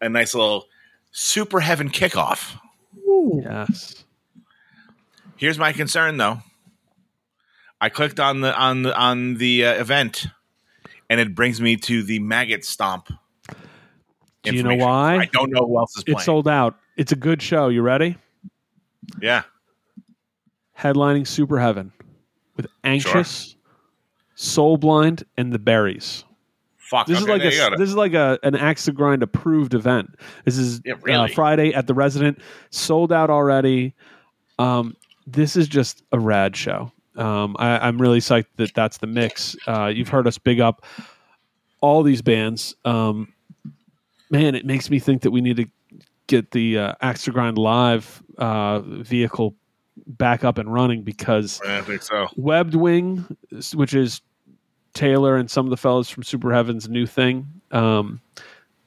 a 0.00 0.08
nice 0.08 0.34
little 0.34 0.66
Super 1.12 1.60
Heaven 1.60 1.90
kickoff. 1.90 2.56
Yes. 3.42 4.04
Here's 5.36 5.58
my 5.58 5.72
concern, 5.72 6.16
though. 6.16 6.38
I 7.80 7.88
clicked 7.90 8.18
on 8.20 8.40
the 8.40 8.56
on 8.56 8.82
the 8.82 8.96
on 8.98 9.34
the 9.34 9.66
uh, 9.66 9.74
event, 9.74 10.26
and 11.10 11.20
it 11.20 11.34
brings 11.34 11.60
me 11.60 11.76
to 11.76 12.02
the 12.02 12.18
maggot 12.20 12.64
stomp. 12.64 13.08
Do 14.44 14.54
you 14.56 14.62
know 14.62 14.76
why? 14.76 15.16
I 15.18 15.24
don't 15.26 15.50
know 15.50 15.66
who 15.66 15.78
else 15.78 15.96
is 15.96 16.04
playing. 16.04 16.16
It's 16.16 16.24
sold 16.24 16.48
out. 16.48 16.76
It's 16.96 17.12
a 17.12 17.16
good 17.16 17.42
show. 17.42 17.68
You 17.68 17.82
ready? 17.82 18.16
yeah, 19.20 19.42
Headlining 20.78 21.26
Super 21.26 21.58
Heaven 21.58 21.92
with 22.56 22.66
Anxious, 22.84 23.56
Soul 24.34 24.76
Blind, 24.76 25.24
and 25.36 25.52
the 25.52 25.58
Berries. 25.58 26.24
fuck. 26.76 27.06
This 27.06 27.20
is 27.20 27.28
like 27.28 27.42
a 27.42 27.50
this 27.76 27.88
is 27.88 27.94
like 27.96 28.14
a 28.14 28.38
an 28.42 28.54
axe 28.54 28.84
to 28.86 28.92
grind 28.92 29.22
approved 29.22 29.74
event. 29.74 30.14
This 30.44 30.56
is 30.58 30.80
Yeah, 30.84 30.94
uh. 31.22 31.28
Friday 31.28 31.72
at 31.74 31.86
the 31.86 31.94
Resident, 31.94 32.38
sold 32.70 33.12
out 33.12 33.30
already. 33.30 33.94
Um, 34.58 34.96
this 35.26 35.56
is 35.56 35.66
just 35.68 36.02
a 36.12 36.18
rad 36.18 36.56
show. 36.56 36.92
Um, 37.16 37.56
I, 37.58 37.78
I'm 37.86 38.00
really 38.00 38.18
psyched 38.20 38.46
that 38.56 38.74
that's 38.74 38.98
the 38.98 39.06
mix. 39.06 39.56
Uh, 39.66 39.86
you've 39.86 40.08
heard 40.08 40.26
us 40.26 40.38
big 40.38 40.60
up 40.60 40.84
all 41.80 42.02
these 42.02 42.22
bands. 42.22 42.74
Um, 42.84 43.32
man, 44.30 44.54
it 44.54 44.64
makes 44.66 44.90
me 44.90 44.98
think 44.98 45.22
that 45.22 45.30
we 45.30 45.40
need 45.40 45.56
to 45.56 45.66
get 46.26 46.50
the 46.52 46.78
uh, 46.78 46.94
axe 47.00 47.24
to 47.24 47.30
grind 47.30 47.58
live 47.58 48.22
uh, 48.38 48.80
vehicle 48.80 49.54
back 50.06 50.42
up 50.44 50.58
and 50.58 50.72
running 50.72 51.02
because 51.02 51.60
I 51.66 51.80
think 51.82 52.02
so. 52.02 52.28
Webbed 52.36 52.74
Wing, 52.74 53.36
which 53.74 53.94
is 53.94 54.20
Taylor 54.94 55.36
and 55.36 55.50
some 55.50 55.66
of 55.66 55.70
the 55.70 55.76
fellows 55.76 56.08
from 56.08 56.22
Super 56.22 56.52
Heaven's 56.52 56.88
new 56.88 57.06
thing, 57.06 57.46
um, 57.70 58.20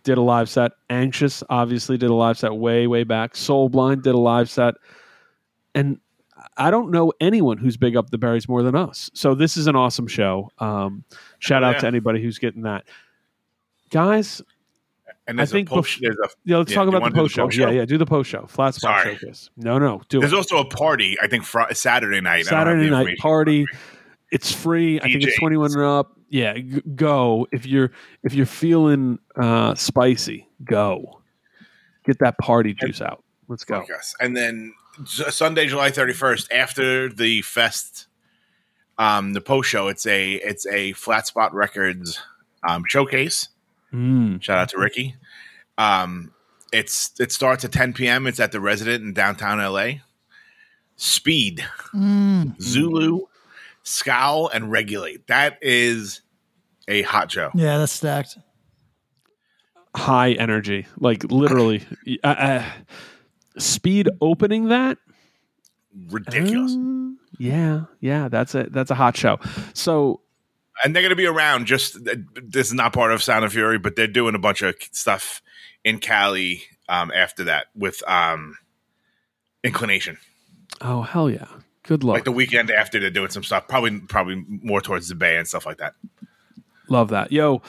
did 0.04 0.18
a 0.18 0.22
live 0.22 0.50
set. 0.50 0.72
Anxious 0.90 1.44
obviously 1.50 1.98
did 1.98 2.10
a 2.10 2.14
live 2.14 2.38
set 2.38 2.54
way, 2.56 2.88
way 2.88 3.04
back. 3.04 3.36
Soul 3.36 3.70
Blind 3.70 4.04
did 4.04 4.16
a 4.16 4.20
live 4.20 4.50
set. 4.50 4.76
And 5.76 6.00
I 6.56 6.72
don't 6.72 6.92
know 6.92 7.14
anyone 7.20 7.58
who's 7.58 7.78
big 7.78 7.96
up 7.96 8.10
the 8.10 8.18
berries 8.18 8.48
more 8.50 8.64
than 8.64 8.76
us. 8.76 9.10
So 9.14 9.36
this 9.36 9.58
is 9.58 9.68
an 9.68 9.76
awesome 9.76 10.08
show. 10.08 10.50
Um, 10.60 11.04
shout 11.40 11.64
Oh, 11.64 11.68
out 11.68 11.76
yeah. 11.76 11.80
to 11.82 11.88
anybody 11.88 12.22
who's 12.22 12.40
getting 12.40 12.64
that. 12.64 12.86
Guys, 13.92 14.42
And 15.28 15.42
I 15.42 15.46
think 15.46 15.70
a 15.70 15.74
post. 15.76 15.98
bef- 15.98 16.02
There's 16.02 16.18
a 16.24 16.30
yeah, 16.46 16.58
let's 16.58 16.72
Yeah, 16.72 16.76
talk 16.76 16.88
about 16.88 17.04
the 17.04 17.12
post 17.12 17.36
show. 17.36 17.46
post 17.46 17.58
Yeah, 17.58 17.70
yeah, 17.70 17.86
do 17.86 17.98
the 17.98 18.06
post 18.06 18.30
show. 18.30 18.46
Flat 18.48 18.76
spot 18.76 19.02
Sorry. 19.04 19.16
showcase. 19.18 19.50
No, 19.58 19.78
no, 19.78 20.02
do 20.10 20.20
There's 20.20 20.32
it. 20.34 20.36
also 20.38 20.58
a 20.60 20.66
party. 20.66 21.18
I 21.22 21.28
think 21.28 21.44
fr- 21.44 21.72
Saturday 21.74 22.22
night. 22.22 22.48
I 22.48 22.50
don't 22.52 22.60
have 22.60 22.68
Saturday 22.68 22.90
night 22.90 23.18
party. 23.18 23.66
It's 24.32 24.52
free. 24.54 25.00
I 25.00 25.04
think 25.04 25.24
it's 25.24 25.38
21 25.40 25.72
and 25.74 25.82
up. 25.82 26.18
yeah, 26.30 26.54
g- 26.58 26.82
go 26.96 27.48
if 27.52 27.66
you're 27.66 27.92
if 28.24 28.34
you're 28.34 28.46
feeling 28.46 29.20
uh, 29.36 29.76
spicy, 29.76 30.48
go 30.64 31.22
get 32.06 32.20
that 32.20 32.38
party 32.38 32.74
juice 32.74 33.02
out. 33.02 33.24
Let's 33.50 33.64
go. 33.66 33.84
Yes. 33.88 34.16
And 34.22 34.36
then 34.36 34.74
Sunday, 35.06 35.68
July 35.68 35.92
31st, 35.92 36.52
after 36.52 37.08
the 37.10 37.42
fest, 37.44 38.08
um, 38.98 39.34
the 39.34 39.42
post 39.42 39.70
show, 39.70 39.88
it's 39.90 40.06
a 40.06 40.34
it's 40.36 40.66
a 40.68 40.94
Flat 40.94 41.28
Spot 41.28 41.54
Records 41.54 42.20
um, 42.68 42.84
showcase. 42.88 43.50
Mm. 43.94 44.42
Shout 44.42 44.58
out 44.58 44.70
to 44.70 44.78
Ricky. 44.78 45.16
Um, 45.78 46.34
it's 46.74 47.12
it 47.20 47.32
starts 47.32 47.64
at 47.66 47.72
10 47.72 47.94
p.m. 47.94 48.28
It's 48.28 48.40
at 48.40 48.52
the 48.52 48.60
Resident 48.60 49.04
in 49.04 49.14
downtown 49.14 49.60
LA. 49.60 50.00
Speed, 50.96 51.64
Zulu, 52.60 53.20
Scowl, 53.84 54.50
and 54.50 54.72
Regulate. 54.72 55.28
That 55.28 55.60
is 55.62 56.22
a 56.88 57.04
hot 57.04 57.32
show. 57.32 57.52
Yeah, 57.54 57.78
that's 57.78 57.92
stacked. 57.92 58.38
High 59.96 60.32
energy, 60.32 60.88
like 60.98 61.24
literally. 61.26 61.84
uh, 62.24 62.28
uh, 62.28 62.66
speed 63.60 64.10
opening 64.22 64.70
that 64.70 64.98
Ridiculous. 66.10 66.76
Uh, 66.76 67.12
yeah, 67.40 67.82
yeah, 68.00 68.30
that's 68.30 68.56
a 68.56 68.64
that's 68.70 68.92
a 68.92 68.96
hot 68.96 69.18
show. 69.18 69.40
So 69.74 70.22
and 70.84 70.96
they're 70.96 71.04
going 71.04 71.10
to 71.10 71.16
be 71.16 71.26
around. 71.26 71.66
Just 71.66 71.98
this 72.04 72.68
is 72.68 72.74
not 72.74 72.94
part 72.94 73.12
of 73.12 73.24
Sound 73.24 73.46
of 73.46 73.54
Fury, 73.54 73.80
but 73.80 73.96
they're 73.96 74.08
doing 74.08 74.36
a 74.36 74.40
bunch 74.40 74.62
of 74.62 74.76
stuff 74.92 75.42
in 75.84 76.00
Cali 76.00 76.64
um, 76.90 77.12
after 77.14 77.46
that 77.46 77.68
with 77.76 78.02
um, 78.08 78.58
Inclination. 79.64 80.18
oh 80.82 81.02
hell 81.02 81.30
yeah, 81.30 81.48
good 81.84 82.04
luck. 82.04 82.16
Like 82.16 82.24
the 82.26 82.32
weekend 82.32 82.72
after, 82.72 83.00
they're 83.00 83.10
doing 83.10 83.30
some 83.30 83.44
stuff. 83.44 83.68
Probably, 83.68 84.00
probably 84.00 84.44
more 84.48 84.82
towards 84.82 85.10
the 85.10 85.16
Bay 85.16 85.38
and 85.38 85.48
stuff 85.48 85.66
like 85.66 85.78
that. 85.78 85.94
Love 86.90 87.10
that. 87.10 87.32
Yo, 87.32 87.62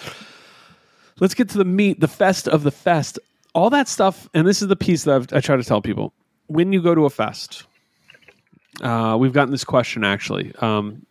let's 1.18 1.34
get 1.34 1.48
to 1.50 1.58
the 1.58 1.64
meat, 1.64 2.00
the 2.00 2.08
fest 2.08 2.46
of 2.46 2.62
the 2.62 2.70
fest. 2.70 3.18
All 3.54 3.70
that 3.70 3.88
stuff, 3.88 4.28
and 4.34 4.46
this 4.46 4.62
is 4.62 4.68
the 4.68 4.76
piece 4.76 5.04
that 5.04 5.14
I've, 5.14 5.32
I 5.32 5.40
try 5.40 5.56
to 5.56 5.64
tell 5.64 5.80
people. 5.80 6.12
When 6.46 6.72
you 6.72 6.80
go 6.80 6.94
to 6.94 7.04
a 7.04 7.10
fest, 7.10 7.64
uh, 8.80 9.16
we've 9.18 9.32
gotten 9.32 9.50
this 9.50 9.64
question 9.64 10.04
actually. 10.04 10.54
Um, 10.56 11.04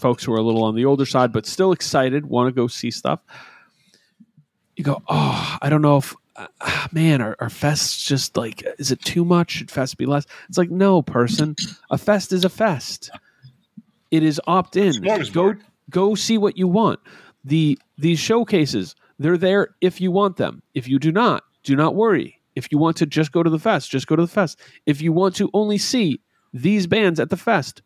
folks 0.00 0.24
who 0.24 0.32
are 0.32 0.38
a 0.38 0.42
little 0.42 0.64
on 0.64 0.74
the 0.74 0.84
older 0.84 1.06
side, 1.06 1.32
but 1.32 1.46
still 1.46 1.72
excited, 1.72 2.26
want 2.26 2.48
to 2.48 2.52
go 2.52 2.66
see 2.66 2.90
stuff. 2.90 3.20
You 4.76 4.84
go, 4.84 5.02
oh, 5.08 5.58
I 5.60 5.68
don't 5.68 5.82
know 5.82 5.98
if, 5.98 6.14
uh, 6.36 6.46
man, 6.90 7.20
are, 7.20 7.36
are 7.38 7.48
fests 7.48 8.06
just 8.06 8.36
like, 8.36 8.64
is 8.78 8.90
it 8.90 9.00
too 9.02 9.24
much? 9.24 9.50
Should 9.50 9.70
fest 9.70 9.98
be 9.98 10.06
less? 10.06 10.26
It's 10.48 10.58
like, 10.58 10.70
no, 10.70 11.02
person. 11.02 11.54
A 11.90 11.98
fest 11.98 12.32
is 12.32 12.44
a 12.44 12.48
fest. 12.48 13.10
It 14.10 14.22
is 14.22 14.40
opt 14.46 14.76
in. 14.76 15.02
Go 15.32 15.54
go 15.90 16.14
see 16.14 16.38
what 16.38 16.56
you 16.56 16.66
want. 16.66 16.98
The 17.44 17.78
these 17.98 18.18
showcases, 18.18 18.94
they're 19.18 19.38
there 19.38 19.74
if 19.80 20.00
you 20.00 20.10
want 20.10 20.36
them. 20.36 20.62
If 20.74 20.88
you 20.88 20.98
do 20.98 21.12
not, 21.12 21.44
do 21.62 21.76
not 21.76 21.94
worry. 21.94 22.40
If 22.56 22.72
you 22.72 22.78
want 22.78 22.96
to 22.98 23.06
just 23.06 23.32
go 23.32 23.42
to 23.42 23.50
the 23.50 23.58
fest, 23.58 23.90
just 23.90 24.06
go 24.06 24.16
to 24.16 24.22
the 24.22 24.28
fest. 24.28 24.58
If 24.86 25.00
you 25.00 25.12
want 25.12 25.36
to 25.36 25.50
only 25.54 25.78
see 25.78 26.20
these 26.52 26.86
bands 26.86 27.20
at 27.20 27.30
the 27.30 27.36
fest, 27.36 27.82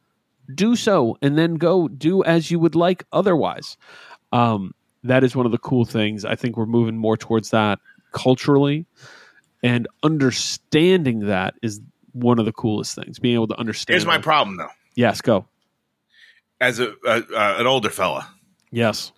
do 0.53 0.75
so 0.77 1.17
and 1.23 1.39
then 1.39 1.55
go 1.55 1.89
do 1.89 2.25
as 2.25 2.51
you 2.51 2.59
would 2.59 2.75
like 2.75 3.05
otherwise. 3.13 3.77
Um, 4.33 4.75
that 5.05 5.23
is 5.23 5.37
one 5.37 5.47
of 5.47 5.53
the 5.53 5.59
cool 5.59 5.85
things. 5.85 6.25
I 6.25 6.35
think 6.35 6.57
we're 6.57 6.67
moving 6.67 6.97
more 6.97 7.17
towards 7.17 7.51
that 7.51 7.79
culturally 8.13 8.87
and 9.63 9.87
understanding 10.03 11.21
that 11.27 11.55
is 11.63 11.81
one 12.13 12.39
of 12.39 12.45
the 12.47 12.53
coolest 12.53 12.95
things. 12.95 13.19
Being 13.19 13.35
able 13.35 13.49
to 13.49 13.59
understand. 13.59 13.95
Here's 13.95 14.07
my 14.07 14.17
that. 14.19 14.23
problem, 14.25 14.57
though. 14.57 14.69
Yes, 14.95 15.21
go. 15.21 15.47
As 16.61 16.79
a, 16.81 16.95
a 17.05 17.11
uh, 17.37 17.57
an 17.59 17.67
older 17.67 17.91
fella, 17.91 18.29
Yes. 18.71 19.13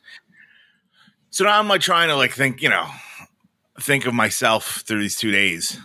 so 1.31 1.45
now 1.45 1.59
I'm 1.59 1.69
like 1.69 1.81
trying 1.83 2.09
to 2.09 2.17
like 2.17 2.33
think, 2.33 2.63
you 2.63 2.69
know, 2.69 2.87
think 3.81 4.07
of 4.07 4.15
myself 4.15 4.83
through 4.87 5.01
these 5.01 5.17
two 5.17 5.31
days, 5.31 5.79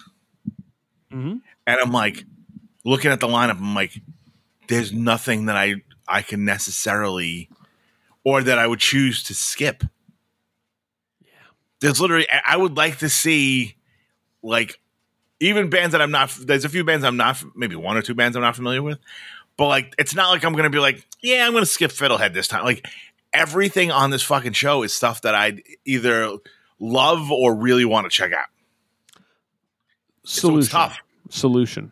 Mhm. 1.12 1.42
and 1.68 1.80
I'm 1.80 1.92
like 1.92 2.24
looking 2.86 3.12
at 3.12 3.20
the 3.20 3.28
lineup. 3.28 3.58
I'm 3.58 3.76
like, 3.76 4.02
there's 4.72 4.94
nothing 4.94 5.48
that 5.48 5.58
I 5.58 5.76
I 6.08 6.22
can 6.22 6.46
necessarily 6.46 7.50
or 8.24 8.42
that 8.42 8.58
I 8.58 8.66
would 8.66 8.80
choose 8.80 9.22
to 9.24 9.34
skip. 9.34 9.84
Yeah. 11.22 11.28
There's 11.82 12.00
literally 12.00 12.26
I 12.46 12.56
would 12.56 12.78
like 12.78 13.00
to 13.00 13.10
see 13.10 13.76
like 14.42 14.80
even 15.42 15.70
bands 15.70 15.92
that 15.92 16.02
I'm 16.02 16.12
not 16.12 16.34
there's 16.42 16.64
a 16.64 16.70
few 16.70 16.86
bands 16.86 17.04
I'm 17.04 17.18
not 17.18 17.44
maybe 17.54 17.76
one 17.76 17.98
or 17.98 18.02
two 18.02 18.16
bands 18.16 18.38
I'm 18.38 18.44
not 18.44 18.56
familiar 18.56 18.82
with. 18.82 19.00
But 19.58 19.68
like 19.68 19.94
it's 20.00 20.16
not 20.16 20.30
like 20.30 20.46
I'm 20.46 20.54
gonna 20.54 20.70
be 20.70 20.80
like, 20.80 21.06
yeah, 21.22 21.46
I'm 21.46 21.52
gonna 21.52 21.66
skip 21.66 21.92
Fiddlehead 21.92 22.34
this 22.34 22.48
time. 22.48 22.64
Like 22.64 22.88
everything 23.34 23.92
on 23.92 24.10
this 24.10 24.24
fucking 24.24 24.54
show 24.54 24.84
is 24.84 24.94
stuff 24.94 25.24
that 25.24 25.36
I 25.36 25.62
either 25.84 26.38
love 26.80 27.30
or 27.30 27.54
really 27.54 27.84
want 27.84 28.06
to 28.06 28.10
check 28.10 28.32
out. 28.32 28.48
So 30.24 30.42
Solution. 30.42 30.60
it's 30.60 30.70
tough. 30.70 30.98
Solution. 31.30 31.92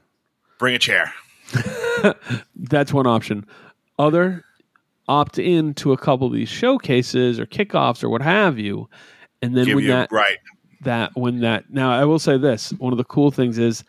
Bring 0.59 0.75
a 0.75 0.79
chair. 0.79 1.13
That's 2.55 2.93
one 2.93 3.07
option. 3.07 3.45
Other, 3.97 4.43
opt 5.07 5.39
in 5.39 5.73
to 5.73 5.91
a 5.91 5.97
couple 5.97 6.27
of 6.27 6.33
these 6.33 6.47
showcases 6.47 7.39
or 7.39 7.45
kickoffs 7.45 8.03
or 8.03 8.09
what 8.09 8.21
have 8.21 8.59
you, 8.59 8.89
and 9.41 9.57
then 9.57 9.65
Give 9.65 9.75
when 9.75 9.83
you 9.85 9.91
that 9.91 10.11
right. 10.11 10.37
that 10.81 11.11
when 11.15 11.39
that 11.41 11.71
now 11.71 11.91
I 11.91 12.05
will 12.05 12.19
say 12.19 12.37
this: 12.37 12.71
one 12.73 12.93
of 12.93 12.97
the 12.97 13.03
cool 13.03 13.31
things 13.31 13.57
is 13.57 13.83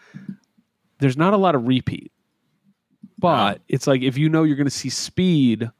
there's 0.99 1.17
not 1.17 1.35
a 1.35 1.37
lot 1.37 1.55
of 1.55 1.67
repeat, 1.67 2.11
but 3.19 3.61
it's 3.69 3.87
like 3.87 4.03
if 4.03 4.17
you 4.17 4.29
know 4.29 4.43
you're 4.43 4.57
going 4.57 4.67
to 4.67 4.71
see 4.71 4.91
Speed 4.91 5.71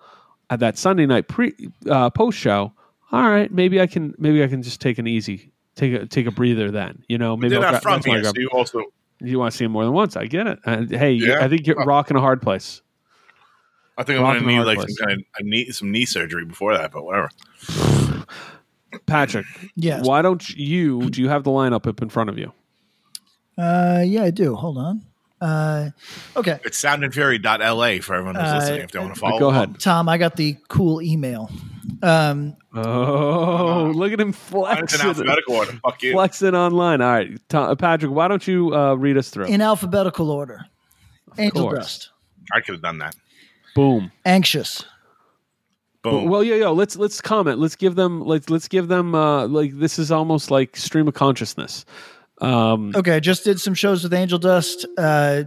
at 0.51 0.61
that 0.61 0.77
Sunday 0.77 1.07
night 1.07 1.29
pre 1.29 1.55
uh, 1.89 2.11
post 2.11 2.39
show, 2.39 2.73
all 3.11 3.29
right, 3.29 3.51
maybe 3.53 3.81
I 3.81 3.87
can 3.87 4.15
maybe 4.19 4.45
I 4.45 4.47
can 4.47 4.63
just 4.63 4.81
take 4.81 4.99
an 4.99 5.07
easy 5.07 5.53
take 5.75 5.95
a 5.95 6.07
take 6.07 6.27
a 6.27 6.31
breather 6.31 6.71
then. 6.71 7.03
You 7.09 7.19
know, 7.19 7.37
maybe 7.37 7.57
They're 7.57 7.65
I'll 7.65 7.73
not 7.73 7.83
from 7.83 7.95
that's 7.95 8.07
why 8.07 8.15
I 8.15 8.17
here, 8.17 8.25
so 8.25 8.33
you 8.37 8.49
also 8.53 8.85
you 9.21 9.39
want 9.39 9.53
to 9.53 9.57
see 9.57 9.65
him 9.65 9.73
more 9.73 9.85
than 9.85 9.93
once. 9.93 10.17
I 10.17 10.27
get 10.27 10.47
it. 10.47 10.59
And 10.65 10.91
hey, 10.91 11.13
Yeah. 11.13 11.45
I 11.45 11.49
think 11.49 11.67
you're 11.67 11.77
rocking 11.85 12.17
a 12.17 12.21
hard 12.21 12.41
place. 12.43 12.83
I 13.99 14.03
think 14.03 14.19
I'm 14.19 14.25
gonna 14.25 14.47
need 14.47 14.61
like 14.61 14.79
place. 14.79 14.97
some 14.97 15.07
kind 15.09 15.21
of 15.21 15.27
I 15.39 15.43
need 15.43 15.75
some 15.75 15.91
knee 15.93 16.07
surgery 16.07 16.45
before 16.47 16.75
that, 16.77 16.91
but 16.93 17.05
whatever. 17.05 17.29
Patrick, 19.07 19.47
Yes. 19.77 20.07
why 20.07 20.23
don't 20.23 20.49
you 20.51 21.11
do 21.11 21.21
you 21.21 21.29
have 21.29 21.45
the 21.45 21.51
lineup 21.51 21.87
up 21.87 22.01
in 22.03 22.09
front 22.09 22.31
of 22.31 22.39
you? 22.39 22.53
Uh, 23.59 24.03
yeah, 24.07 24.25
I 24.25 24.31
do. 24.31 24.55
Hold 24.55 24.79
on. 24.79 25.03
Uh, 25.41 25.91
okay, 26.37 26.59
It's 26.65 26.81
soundandfury.la 26.83 28.03
for 28.03 28.15
everyone 28.15 28.35
who's 28.35 28.45
Uh, 28.45 28.57
listening 28.59 28.81
if 28.83 28.91
they 28.91 28.99
want 28.99 29.15
to 29.15 29.21
follow. 29.21 29.39
Go 29.39 29.47
along. 29.47 29.57
ahead. 29.57 29.81
Tom, 29.81 30.09
I 30.09 30.19
got 30.19 30.37
the 30.37 30.57
cool 30.69 31.01
email. 31.03 31.51
Um, 32.03 32.57
Oh, 32.75 33.91
look 33.95 34.13
at 34.13 34.21
him 34.21 34.29
It's 34.29 34.39
in 34.39 34.51
flexing, 34.53 35.01
alphabetical 35.01 35.55
order. 35.57 35.73
Fuck 35.83 36.03
you. 36.03 36.13
flexing 36.13 36.55
online. 36.55 37.01
All 37.01 37.11
right, 37.11 37.41
Tom, 37.49 37.77
Patrick, 37.77 38.13
why 38.13 38.29
don't 38.29 38.47
you 38.47 38.75
uh, 38.75 38.95
read 38.95 39.17
us 39.17 39.31
through? 39.31 39.47
in 39.47 39.61
alphabetical 39.61 40.31
order. 40.31 40.67
Angel 41.39 41.63
course. 41.63 41.77
Dust, 41.79 42.11
I 42.53 42.61
could 42.61 42.75
have 42.75 42.83
done 42.83 42.99
that. 42.99 43.17
Boom. 43.75 44.13
Anxious, 44.25 44.85
Boom. 46.03 46.29
Well, 46.29 46.43
yeah, 46.45 46.55
yeah. 46.57 46.69
Let's 46.69 46.97
let's 46.97 47.21
comment. 47.21 47.59
Let's 47.59 47.77
give 47.77 47.95
them 47.95 48.25
let's 48.25 48.49
let's 48.51 48.69
give 48.69 48.89
them 48.89 49.15
uh, 49.15 49.47
like 49.49 49.79
this 49.79 49.99
is 49.99 50.11
almost 50.11 50.51
like 50.51 50.77
stream 50.77 51.07
of 51.09 51.15
consciousness. 51.15 51.85
Um, 52.41 52.93
Okay, 52.95 53.17
I 53.17 53.21
just 53.21 53.45
did 53.45 53.61
some 53.61 53.75
shows 53.75 54.03
with 54.03 54.13
Angel 54.15 54.39
Dust. 54.39 54.87
Uh, 54.97 55.45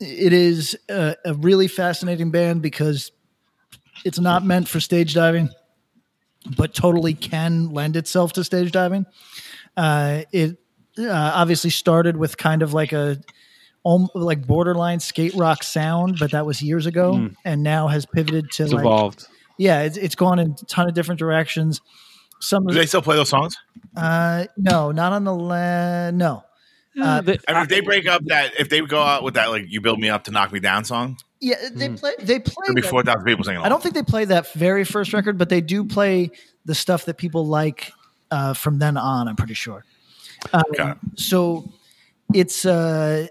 it 0.00 0.32
is 0.32 0.76
a, 0.88 1.16
a 1.24 1.34
really 1.34 1.68
fascinating 1.68 2.30
band 2.30 2.62
because 2.62 3.10
it's 4.04 4.20
not 4.20 4.44
meant 4.44 4.68
for 4.68 4.78
stage 4.80 5.14
diving, 5.14 5.50
but 6.56 6.72
totally 6.74 7.14
can 7.14 7.70
lend 7.70 7.96
itself 7.96 8.32
to 8.34 8.44
stage 8.44 8.70
diving. 8.70 9.06
Uh, 9.76 10.22
it 10.32 10.58
uh, 10.98 11.32
obviously 11.34 11.70
started 11.70 12.16
with 12.16 12.36
kind 12.36 12.62
of 12.62 12.72
like 12.72 12.92
a 12.92 13.20
like 14.14 14.46
borderline 14.46 15.00
skate 15.00 15.34
rock 15.34 15.62
sound, 15.62 16.18
but 16.18 16.32
that 16.32 16.44
was 16.44 16.60
years 16.60 16.84
ago, 16.86 17.30
and 17.44 17.62
now 17.62 17.88
has 17.88 18.04
pivoted 18.04 18.50
to 18.52 18.64
it's 18.64 18.72
like 18.72 18.82
evolved. 18.82 19.26
yeah, 19.56 19.82
it's, 19.82 19.96
it's 19.96 20.14
gone 20.14 20.38
in 20.38 20.50
a 20.50 20.64
ton 20.66 20.88
of 20.88 20.94
different 20.94 21.18
directions. 21.18 21.80
Some 22.40 22.66
Do 22.66 22.74
they 22.74 22.86
still 22.86 23.02
play 23.02 23.16
those 23.16 23.28
songs? 23.28 23.56
uh, 23.96 24.46
no, 24.56 24.90
not 24.92 25.12
on 25.12 25.24
the 25.24 25.34
la- 25.34 26.10
no. 26.10 26.44
Uh, 27.00 27.20
They- 27.20 27.38
I 27.46 27.52
mean, 27.54 27.62
if 27.62 27.68
they 27.68 27.80
break 27.80 28.06
up 28.08 28.22
that, 28.26 28.52
if 28.58 28.68
they 28.68 28.80
go 28.80 29.00
out 29.02 29.22
with 29.22 29.34
that, 29.34 29.50
like 29.50 29.64
"You 29.68 29.80
Build 29.80 30.00
Me 30.00 30.08
Up 30.08 30.24
to 30.24 30.30
Knock 30.32 30.52
Me 30.52 30.58
Down" 30.60 30.84
song, 30.84 31.16
Yeah, 31.40 31.54
they 31.72 31.88
play. 31.90 32.14
They 32.18 32.40
play. 32.40 32.54
there'd 32.66 32.74
be 32.74 32.80
that- 32.82 32.90
four 32.90 33.02
thousand 33.04 33.24
people 33.24 33.44
singing. 33.44 33.60
I 33.62 33.68
don't 33.68 33.82
think 33.82 33.94
they 33.94 34.02
play 34.02 34.24
that 34.24 34.52
very 34.54 34.84
first 34.84 35.12
record, 35.12 35.38
but 35.38 35.48
they 35.48 35.60
do 35.60 35.84
play 35.84 36.30
the 36.64 36.74
stuff 36.74 37.04
that 37.04 37.16
people 37.16 37.46
like 37.46 37.92
uh, 38.30 38.52
from 38.54 38.78
then 38.80 38.96
on. 38.96 39.28
I'm 39.28 39.36
pretty 39.36 39.54
sure. 39.54 39.84
Um, 40.52 40.62
Got 40.76 40.98
it. 41.02 41.20
so 41.20 41.70
it's 42.34 42.64
uh, 42.66 43.26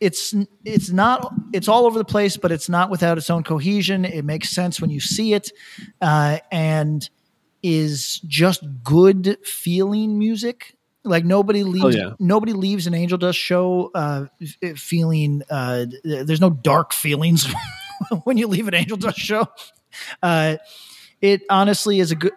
it's 0.00 0.34
it's 0.64 0.90
not 0.90 1.32
it's 1.54 1.68
all 1.68 1.86
over 1.86 1.98
the 1.98 2.04
place, 2.04 2.36
but 2.36 2.52
it's 2.52 2.68
not 2.68 2.90
without 2.90 3.16
its 3.18 3.30
own 3.30 3.42
cohesion. 3.44 4.04
It 4.04 4.24
makes 4.26 4.50
sense 4.50 4.78
when 4.80 4.90
you 4.90 5.00
see 5.00 5.32
it, 5.34 5.50
uh, 6.02 6.38
and 6.52 7.08
is 7.62 8.20
just 8.20 8.62
good 8.82 9.38
feeling 9.44 10.18
music. 10.18 10.76
Like 11.02 11.24
nobody 11.24 11.64
leaves, 11.64 11.96
yeah. 11.96 12.12
nobody 12.18 12.52
leaves 12.52 12.86
an 12.86 12.94
Angel 12.94 13.16
Dust 13.16 13.38
show 13.38 13.90
uh, 13.94 14.26
feeling. 14.76 15.42
Uh, 15.48 15.86
there's 16.04 16.42
no 16.42 16.50
dark 16.50 16.92
feelings 16.92 17.50
when 18.24 18.36
you 18.36 18.46
leave 18.48 18.68
an 18.68 18.74
Angel 18.74 18.96
Dust 18.96 19.18
show. 19.18 19.46
Uh, 20.22 20.56
it 21.20 21.42
honestly 21.50 21.98
is 21.98 22.12
a 22.12 22.14
good. 22.14 22.32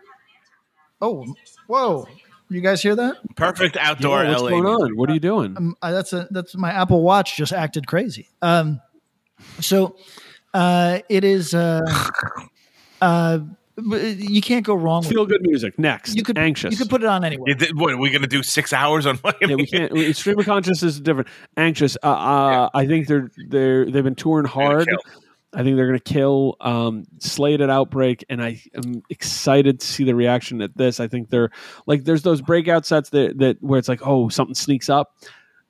Oh, 0.99 1.24
whoa! 1.67 2.07
You 2.49 2.61
guys 2.61 2.82
hear 2.82 2.95
that? 2.95 3.17
Perfect 3.36 3.78
outdoor 3.78 4.24
Yeah, 4.24 4.30
what's 4.32 4.41
LA. 4.41 4.49
going 4.49 4.65
on? 4.65 4.97
What 4.97 5.09
are 5.09 5.13
you 5.13 5.19
doing? 5.19 5.55
Um, 5.55 5.76
uh, 5.82 5.91
that's 5.91 6.13
a 6.13 6.28
that's 6.32 6.55
my 6.55 6.71
Apple 6.71 7.01
Watch 7.01 7.38
just 7.38 7.53
acted 7.53 7.86
crazy. 7.88 8.30
Um, 8.41 8.82
so 9.59 9.97
uh, 10.53 10.99
it 11.09 11.24
is. 11.24 11.53
Uh, 11.53 11.82
uh, 13.01 13.39
you 13.78 14.41
can't 14.41 14.65
go 14.65 14.76
wrong 14.76 15.01
with. 15.01 15.09
Feel 15.09 15.26
good 15.26 15.41
music. 15.41 15.78
Next, 15.80 16.15
You 16.15 16.24
could 16.24 16.38
anxious. 16.38 16.71
You 16.71 16.78
could 16.78 16.89
put 16.89 17.01
it 17.03 17.07
on 17.07 17.24
anywhere. 17.24 17.49
You 17.49 17.55
did- 17.55 17.78
what 17.80 17.91
are 17.93 17.97
we 17.97 18.09
gonna 18.09 18.28
do? 18.28 18.43
Six 18.43 18.71
hours 18.74 19.05
on 19.05 19.17
fucking? 19.24 19.49
yeah, 19.49 19.55
we 19.55 19.65
can't. 19.65 19.91
we- 19.91 20.13
Stream 20.13 20.38
of 20.39 20.45
consciousness 20.45 20.95
is 20.95 21.01
different. 21.01 21.28
Anxious. 21.57 21.97
Uh, 22.03 22.07
uh, 22.07 22.69
I 22.74 22.86
think 22.86 23.07
they're 23.07 23.32
they're 23.49 23.89
they've 23.89 24.03
been 24.03 24.15
touring 24.15 24.45
hard. 24.45 24.88
I 25.55 25.61
think 25.61 25.76
they're 25.76 25.86
going 25.88 25.99
to 25.99 26.03
kill 26.13 26.55
um, 26.61 27.05
Slade 27.19 27.61
at 27.61 27.69
Outbreak, 27.69 28.26
and 28.28 28.43
I 28.43 28.59
am 28.74 29.03
excited 29.11 29.82
to 29.82 29.86
see 29.86 30.03
the 30.03 30.15
reaction 30.15 30.63
at 30.63 30.76
this. 30.76 30.99
I 30.99 31.07
think 31.07 31.30
they're 31.30 31.51
like 31.86 32.05
there's 32.05 32.24
those 32.24 32.41
breakout 32.41 32.86
sets 32.88 33.09
that 33.11 33.38
that 33.38 33.61
where 33.61 33.78
it's 33.78 33.88
like 33.88 34.05
oh 34.05 34.30
something 34.30 34.55
sneaks 34.55 34.89
up. 34.89 35.15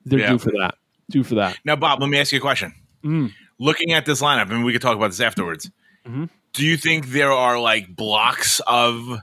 They're 0.06 0.20
Yeah. 0.20 0.30
due 0.32 0.38
for 0.40 0.52
that. 0.60 0.76
Due 1.10 1.24
for 1.24 1.36
that. 1.36 1.58
Now, 1.66 1.76
Bob, 1.76 2.00
let 2.00 2.10
me 2.10 2.18
ask 2.18 2.32
you 2.32 2.38
a 2.38 2.42
question. 2.42 2.74
Mm. 3.04 3.34
Looking 3.60 3.92
at 3.92 4.06
this 4.06 4.22
lineup, 4.22 4.50
and 4.52 4.64
we 4.64 4.72
could 4.72 4.82
talk 4.82 4.96
about 4.96 5.08
this 5.12 5.20
afterwards. 5.20 5.70
Mhm. 6.08 6.30
Do 6.54 6.66
you 6.66 6.78
think 6.78 7.08
there 7.08 7.32
are 7.32 7.60
like 7.60 7.96
blocks 7.96 8.62
of 8.68 9.20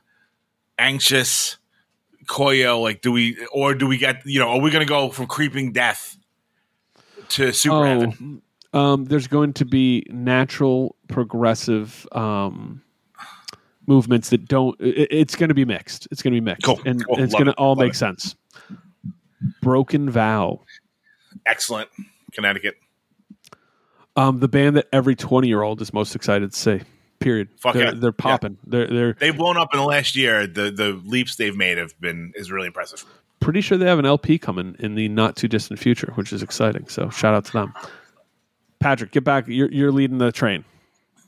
anxious 0.78 1.56
Koyo? 2.26 2.82
Like, 2.82 3.02
do 3.02 3.12
we 3.12 3.36
or 3.52 3.74
do 3.74 3.86
we 3.86 3.98
get 3.98 4.26
you 4.26 4.40
know? 4.40 4.48
Are 4.50 4.60
we 4.60 4.70
going 4.70 4.84
to 4.84 4.88
go 4.88 5.10
from 5.10 5.26
creeping 5.26 5.72
death 5.72 6.16
to 7.30 7.52
super 7.52 7.86
heaven? 7.86 8.42
Oh, 8.72 8.78
um, 8.80 9.04
there's 9.04 9.26
going 9.26 9.52
to 9.54 9.64
be 9.64 10.04
natural 10.10 10.96
progressive 11.08 12.06
um, 12.12 12.82
movements 13.86 14.30
that 14.30 14.46
don't. 14.48 14.80
It, 14.80 15.08
it's 15.10 15.36
going 15.36 15.48
to 15.48 15.54
be 15.54 15.64
mixed. 15.64 16.08
It's 16.10 16.22
going 16.22 16.32
to 16.34 16.40
be 16.40 16.44
mixed, 16.44 16.64
Cool, 16.64 16.80
and, 16.84 17.04
cool. 17.06 17.20
it's 17.22 17.32
going 17.32 17.46
to 17.46 17.52
all 17.54 17.70
love 17.70 17.78
make 17.78 17.92
it. 17.92 17.96
sense. 17.96 18.34
Broken 19.62 20.10
Vow, 20.10 20.60
Excellent, 21.46 21.88
Connecticut. 22.32 22.74
um, 24.16 24.38
the 24.40 24.48
band 24.48 24.76
that 24.76 24.86
every 24.92 25.14
20 25.16 25.48
year 25.48 25.62
old 25.62 25.80
is 25.80 25.92
most 25.94 26.14
excited 26.14 26.52
to 26.52 26.58
see. 26.58 26.80
Period. 27.20 27.48
Fuck 27.58 27.74
they're, 27.74 27.84
yeah. 27.84 27.92
they're 27.94 28.12
popping. 28.12 28.56
They're 28.66 28.86
they're 28.86 29.12
They've 29.12 29.36
blown 29.36 29.56
up 29.58 29.74
in 29.74 29.78
the 29.78 29.86
last 29.86 30.16
year. 30.16 30.46
The 30.46 30.70
the 30.70 31.00
leaps 31.04 31.36
they've 31.36 31.56
made 31.56 31.76
have 31.78 31.98
been 32.00 32.32
is 32.34 32.50
really 32.50 32.66
impressive. 32.66 33.04
pretty 33.40 33.60
sure 33.60 33.76
they 33.78 33.86
have 33.86 33.98
an 33.98 34.06
LP 34.06 34.38
coming 34.38 34.74
in 34.78 34.94
the 34.94 35.08
not 35.08 35.36
too 35.36 35.46
distant 35.48 35.78
future, 35.78 36.12
which 36.14 36.32
is 36.32 36.42
exciting. 36.42 36.88
So 36.88 37.10
shout 37.10 37.34
out 37.34 37.44
to 37.46 37.52
them. 37.52 37.74
Patrick, 38.80 39.10
get 39.12 39.22
back. 39.24 39.44
You're 39.48 39.70
you're 39.70 39.92
leading 39.92 40.16
the 40.16 40.32
train 40.32 40.64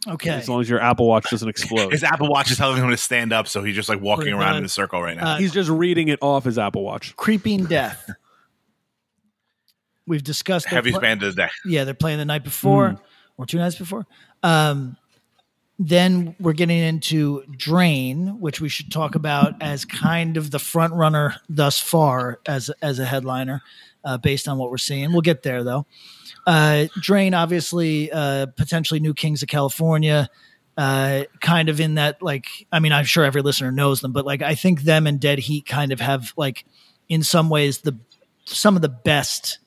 Okay. 0.09 0.30
as 0.30 0.49
long 0.49 0.62
as 0.62 0.68
your 0.70 0.80
Apple 0.80 1.07
Watch 1.07 1.28
doesn't 1.30 1.49
explode. 1.49 1.90
His 1.93 2.03
Apple 2.03 2.28
Watch 2.28 2.51
is 2.51 2.57
telling 2.57 2.82
him 2.82 2.88
to 2.90 2.97
stand 2.97 3.32
up, 3.32 3.47
so 3.47 3.62
he's 3.62 3.76
just 3.76 3.88
like 3.90 4.01
walking 4.01 4.32
around 4.32 4.57
in 4.57 4.64
a 4.64 4.68
circle 4.68 5.01
right 5.03 5.16
now. 5.16 5.34
Uh, 5.34 5.36
He's 5.38 5.53
just 5.53 5.68
reading 5.70 6.09
it 6.09 6.18
off 6.22 6.45
his 6.45 6.59
Apple 6.59 6.82
Watch. 6.82 7.14
Creeping 7.16 7.66
Death. 7.66 8.11
We've 10.07 10.24
discussed 10.24 10.66
their 10.66 10.78
Heaviest 10.78 10.95
pla- 10.95 11.01
band 11.03 11.22
of 11.22 11.36
the 11.36 11.43
day. 11.43 11.49
Yeah, 11.64 11.84
they're 11.84 11.95
playing 11.95 12.18
the 12.18 12.24
night 12.24 12.43
before 12.45 13.01
or 13.36 13.47
two 13.47 13.59
nights 13.59 13.76
before. 13.76 14.07
Um, 14.43 14.97
then 15.78 16.36
we're 16.38 16.52
getting 16.52 16.78
into 16.78 17.44
Drain, 17.56 18.40
which 18.40 18.60
we 18.60 18.68
should 18.68 18.92
talk 18.92 19.14
about 19.14 19.60
as 19.60 19.84
kind 19.84 20.36
of 20.36 20.50
the 20.50 20.58
front 20.58 20.94
runner 20.94 21.36
thus 21.48 21.80
far 21.80 22.40
as 22.46 22.70
as 22.82 22.98
a 22.98 23.04
headliner, 23.04 23.62
uh, 24.04 24.18
based 24.18 24.48
on 24.48 24.58
what 24.58 24.70
we're 24.70 24.78
seeing. 24.78 25.12
We'll 25.12 25.22
get 25.22 25.42
there 25.42 25.64
though. 25.64 25.86
Uh, 26.46 26.86
Drain, 27.00 27.34
obviously, 27.34 28.10
uh, 28.12 28.46
potentially 28.46 29.00
new 29.00 29.14
Kings 29.14 29.42
of 29.42 29.48
California. 29.48 30.28
Uh, 30.74 31.24
kind 31.42 31.68
of 31.68 31.80
in 31.80 31.96
that, 31.96 32.22
like, 32.22 32.46
I 32.72 32.80
mean, 32.80 32.92
I'm 32.92 33.04
sure 33.04 33.24
every 33.24 33.42
listener 33.42 33.70
knows 33.70 34.00
them, 34.00 34.12
but 34.12 34.24
like, 34.24 34.40
I 34.40 34.54
think 34.54 34.82
them 34.82 35.06
and 35.06 35.20
Dead 35.20 35.38
Heat 35.38 35.66
kind 35.66 35.92
of 35.92 36.00
have, 36.00 36.32
like, 36.34 36.64
in 37.10 37.22
some 37.22 37.50
ways, 37.50 37.82
the 37.82 37.98
some 38.46 38.74
of 38.74 38.80
the 38.80 38.88
best 38.88 39.58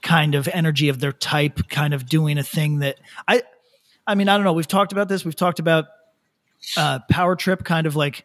kind 0.00 0.34
of 0.34 0.48
energy 0.48 0.88
of 0.88 0.98
their 0.98 1.12
type, 1.12 1.68
kind 1.68 1.92
of 1.92 2.06
doing 2.06 2.38
a 2.38 2.42
thing 2.42 2.78
that 2.78 2.98
I, 3.28 3.42
I 4.10 4.16
mean, 4.16 4.28
I 4.28 4.36
don't 4.36 4.44
know. 4.44 4.52
We've 4.52 4.66
talked 4.66 4.90
about 4.90 5.08
this. 5.08 5.24
We've 5.24 5.36
talked 5.36 5.60
about 5.60 5.86
uh, 6.76 6.98
Power 7.08 7.36
Trip, 7.36 7.62
kind 7.62 7.86
of 7.86 7.94
like 7.94 8.24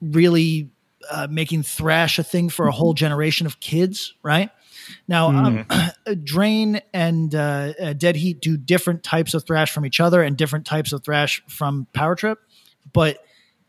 really 0.00 0.70
uh, 1.10 1.26
making 1.30 1.62
thrash 1.62 2.18
a 2.18 2.22
thing 2.22 2.48
for 2.48 2.68
a 2.68 2.72
whole 2.72 2.94
generation 2.94 3.46
of 3.46 3.60
kids, 3.60 4.14
right? 4.22 4.50
Now, 5.06 5.28
um, 5.28 5.66
Drain 6.24 6.80
and 6.94 7.34
uh, 7.34 7.74
uh, 7.78 7.92
Dead 7.92 8.16
Heat 8.16 8.40
do 8.40 8.56
different 8.56 9.02
types 9.02 9.34
of 9.34 9.44
thrash 9.44 9.70
from 9.70 9.84
each 9.84 10.00
other 10.00 10.22
and 10.22 10.38
different 10.38 10.64
types 10.64 10.94
of 10.94 11.04
thrash 11.04 11.42
from 11.48 11.86
Power 11.92 12.14
Trip, 12.14 12.38
but 12.94 13.18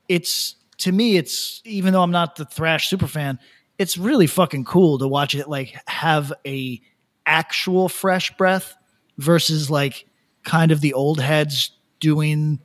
it's 0.07 0.55
to 0.77 0.93
me, 0.93 1.17
it's 1.17 1.61
even 1.65 1.91
though 1.91 2.01
I'm 2.01 2.11
not 2.11 2.37
the 2.37 2.45
thrash 2.45 2.87
super 2.87 3.07
fan, 3.07 3.39
it's 3.77 3.97
really 3.97 4.27
fucking 4.27 4.63
cool 4.63 4.97
to 4.99 5.07
watch 5.09 5.35
it 5.35 5.49
like 5.49 5.75
have 5.85 6.31
a 6.47 6.81
actual 7.25 7.89
fresh 7.89 8.35
breath 8.37 8.77
versus 9.17 9.69
like 9.69 10.05
kind 10.43 10.71
of 10.71 10.81
the 10.81 10.93
old 10.93 11.19
heads 11.19 11.71
doing 11.99 12.59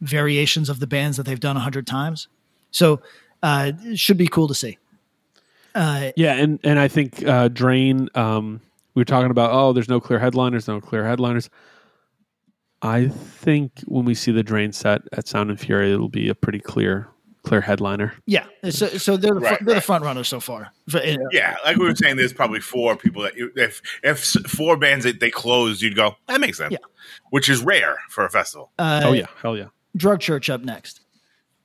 variations 0.00 0.68
of 0.68 0.80
the 0.80 0.86
bands 0.86 1.16
that 1.16 1.24
they've 1.24 1.40
done 1.40 1.56
a 1.56 1.60
hundred 1.60 1.86
times. 1.86 2.28
So 2.70 3.00
uh, 3.42 3.72
it 3.84 3.98
should 3.98 4.16
be 4.16 4.28
cool 4.28 4.48
to 4.48 4.54
see. 4.54 4.78
Uh, 5.74 6.10
Yeah, 6.16 6.34
and 6.34 6.58
and 6.64 6.78
I 6.78 6.88
think 6.88 7.24
uh, 7.26 7.48
Drain. 7.48 8.08
Um, 8.14 8.60
we 8.94 9.00
were 9.00 9.04
talking 9.04 9.30
about 9.30 9.50
oh, 9.52 9.72
there's 9.72 9.88
no 9.88 10.00
clear 10.00 10.18
headliners, 10.18 10.66
no 10.66 10.80
clear 10.80 11.06
headliners. 11.06 11.48
I 12.82 13.08
think 13.08 13.72
when 13.86 14.04
we 14.04 14.14
see 14.14 14.32
the 14.32 14.42
Drain 14.42 14.72
set 14.72 15.02
at 15.12 15.28
Sound 15.28 15.50
and 15.50 15.60
Fury, 15.60 15.92
it'll 15.92 16.08
be 16.08 16.28
a 16.28 16.34
pretty 16.34 16.60
clear 16.60 17.08
clear 17.42 17.60
headliner. 17.60 18.14
yeah, 18.26 18.44
so, 18.70 18.86
so 18.88 19.16
they're 19.16 19.34
the, 19.34 19.40
Right, 19.40 19.58
fr- 19.58 19.64
they're 19.64 19.74
the 19.76 19.80
front 19.80 20.04
runners 20.04 20.28
so 20.28 20.40
far. 20.40 20.72
For- 20.88 20.98
uh, 20.98 21.16
Yeah, 21.32 21.56
like 21.64 21.76
we 21.76 21.84
were 21.86 21.94
saying, 21.94 22.16
there's 22.16 22.32
probably 22.32 22.60
four 22.60 22.96
people 22.96 23.22
that 23.22 23.36
you, 23.36 23.50
if 23.56 23.80
if 24.02 24.20
four 24.46 24.76
bands 24.76 25.04
that 25.04 25.20
they 25.20 25.30
closed, 25.30 25.82
you'd 25.82 25.96
go 25.96 26.16
that 26.28 26.40
makes 26.40 26.58
sense. 26.58 26.72
Yeah. 26.72 26.78
which 27.30 27.48
is 27.48 27.62
rare 27.62 27.96
for 28.08 28.24
a 28.24 28.30
festival. 28.30 28.70
Uh, 28.78 29.02
oh 29.04 29.12
yeah, 29.12 29.26
hell 29.42 29.56
yeah. 29.56 29.66
Drug 29.96 30.20
Church 30.20 30.48
up 30.50 30.62
next. 30.62 31.00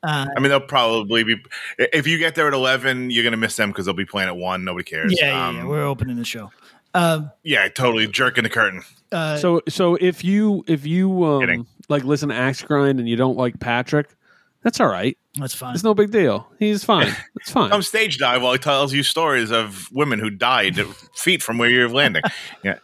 Uh, 0.03 0.27
I 0.35 0.39
mean, 0.39 0.49
they'll 0.49 0.59
probably 0.61 1.23
be 1.23 1.35
if 1.79 2.05
you 2.07 2.17
get 2.19 2.35
there 2.35 2.47
at 2.47 2.53
eleven, 2.53 3.09
you're 3.09 3.23
gonna 3.23 3.37
miss 3.37 3.55
them 3.55 3.69
because 3.71 3.85
they'll 3.85 3.95
be 3.95 4.05
playing 4.05 4.29
at 4.29 4.37
one. 4.37 4.63
Nobody 4.63 4.83
cares. 4.83 5.13
yeah, 5.19 5.27
yeah, 5.31 5.47
Um, 5.47 5.55
yeah, 5.57 5.65
we're 5.65 5.85
opening 5.85 6.15
the 6.17 6.25
show. 6.25 6.51
Um, 6.93 7.31
yeah, 7.43 7.67
totally 7.67 8.07
jerking 8.07 8.43
the 8.43 8.49
curtain. 8.49 8.81
uh, 9.11 9.37
So 9.37 9.61
so 9.67 9.95
if 9.95 10.23
you 10.23 10.63
if 10.67 10.85
you 10.85 11.23
um, 11.25 11.67
like 11.89 12.03
listen 12.03 12.29
to 12.29 12.35
Axe 12.35 12.61
Grind 12.61 12.99
and 12.99 13.09
you 13.09 13.15
don't 13.17 13.35
like 13.35 13.59
Patrick, 13.59 14.15
that's 14.61 14.79
all 14.79 14.87
right. 14.87 15.17
That's 15.37 15.53
fine. 15.53 15.73
It's 15.75 15.83
no 15.83 15.93
big 15.93 16.11
deal. 16.11 16.47
He's 16.59 16.83
fine. 16.83 17.13
It's 17.35 17.51
fine. 17.51 17.69
Come 17.69 17.81
stage 17.81 18.17
dive 18.17 18.41
while 18.41 18.53
he 18.53 18.57
tells 18.59 18.93
you 18.93 19.03
stories 19.03 19.51
of 19.51 19.89
women 19.91 20.19
who 20.19 20.29
died 20.29 20.79
feet 21.13 21.43
from 21.43 21.57
where 21.57 21.69
you're 21.69 21.89
landing. 21.89 22.23
Yeah, 22.63 22.79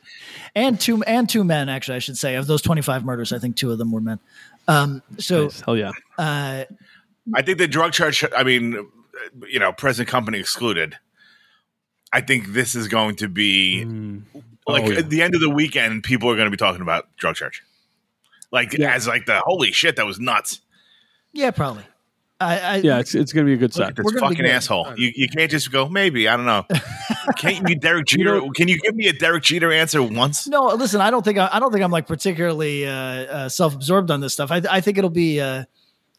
and 0.56 0.80
two 0.80 1.02
and 1.04 1.28
two 1.30 1.43
men 1.45 1.70
actually 1.70 1.95
i 1.95 1.99
should 1.99 2.18
say 2.18 2.36
of 2.36 2.45
those 2.45 2.62
25 2.62 3.06
murders 3.06 3.32
i 3.34 3.39
think 3.39 3.56
two 3.56 3.72
of 3.72 3.78
them 3.78 3.89
were 3.91 4.02
men 4.02 4.20
um 4.68 5.02
so 5.18 5.43
Nice. 5.43 5.62
Hell 5.62 5.78
yeah. 5.78 5.91
Uh 6.18 6.66
I 7.34 7.41
think 7.41 7.58
the 7.58 7.68
Drug 7.68 7.93
Church 7.93 8.24
I 8.36 8.43
mean, 8.43 8.88
you 9.47 9.60
know, 9.60 9.72
present 9.72 10.08
company 10.10 10.39
excluded. 10.39 10.97
I 12.14 12.20
think 12.22 12.47
this 12.54 12.76
is 12.76 12.88
going 12.89 13.16
to 13.18 13.28
be 13.30 13.84
Mm. 13.86 14.24
like 14.68 14.84
Oh, 14.84 14.89
yeah. 14.91 14.99
at 14.99 15.10
the 15.10 15.22
end 15.22 15.34
of 15.36 15.41
the 15.41 15.49
weekend. 15.49 16.04
People 16.04 16.30
are 16.30 16.36
going 16.36 16.47
to 16.47 16.52
be 16.52 16.58
talking 16.58 16.82
about 16.82 17.08
Drug 17.18 17.36
Church. 17.36 17.64
like 18.52 18.74
Yeah. 18.74 18.93
as 18.93 19.08
like 19.08 19.26
the 19.26 19.39
holy 19.45 19.72
shit 19.72 19.95
that 19.95 20.06
was 20.06 20.20
nuts. 20.20 20.62
yeah 21.34 21.52
probably 21.52 21.86
i, 22.41 22.57
I 22.59 22.75
Yeah, 22.77 22.99
it's 22.99 23.13
it's 23.15 23.31
gonna 23.33 23.45
be 23.45 23.53
a 23.53 23.57
good 23.57 23.75
Look 23.77 23.85
set. 23.87 23.95
this 23.95 24.03
We're 24.05 24.19
fucking 24.19 24.37
good. 24.37 24.45
asshole. 24.47 24.93
You, 24.97 25.11
you 25.15 25.27
can't 25.29 25.49
just 25.51 25.71
go 25.71 25.87
maybe. 25.87 26.27
I 26.27 26.35
don't 26.37 26.45
know. 26.45 26.65
can't 27.37 27.67
you 27.69 27.75
Derek 27.75 28.11
You 28.11 28.17
Jeter? 28.19 28.35
know- 28.41 28.49
can 28.51 28.67
you 28.67 28.79
give 28.79 28.95
me 28.95 29.07
a 29.07 29.13
Derek 29.13 29.43
Jeter 29.43 29.71
answer 29.71 30.01
once? 30.03 30.47
no 30.47 30.65
listen 30.75 30.99
i 31.01 31.09
don't 31.11 31.23
think 31.23 31.37
i, 31.37 31.49
I 31.51 31.59
don't 31.59 31.71
think 31.71 31.83
i'm 31.83 31.91
like 31.91 32.07
particularly 32.07 32.85
uh, 32.87 32.91
uh 32.91 33.49
self-absorbed 33.49 34.09
on 34.11 34.19
this 34.21 34.33
stuff 34.33 34.51
i, 34.51 34.61
I 34.69 34.81
think 34.81 34.97
it'll 34.97 35.09
be 35.09 35.39
uh, 35.39 35.63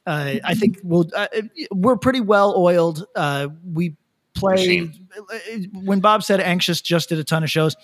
uh 0.06 0.34
i 0.44 0.54
think 0.54 0.78
we'll 0.82 1.08
uh, 1.14 1.26
we're 1.70 1.96
pretty 1.96 2.20
well 2.20 2.54
oiled 2.56 3.04
uh 3.16 3.48
we 3.72 3.96
play 4.34 4.54
Machine. 4.54 5.08
when 5.72 6.00
bob 6.00 6.22
said 6.22 6.40
anxious 6.40 6.80
just 6.80 7.08
did 7.10 7.18
a 7.18 7.24
ton 7.24 7.42
of 7.42 7.50
shows 7.50 7.76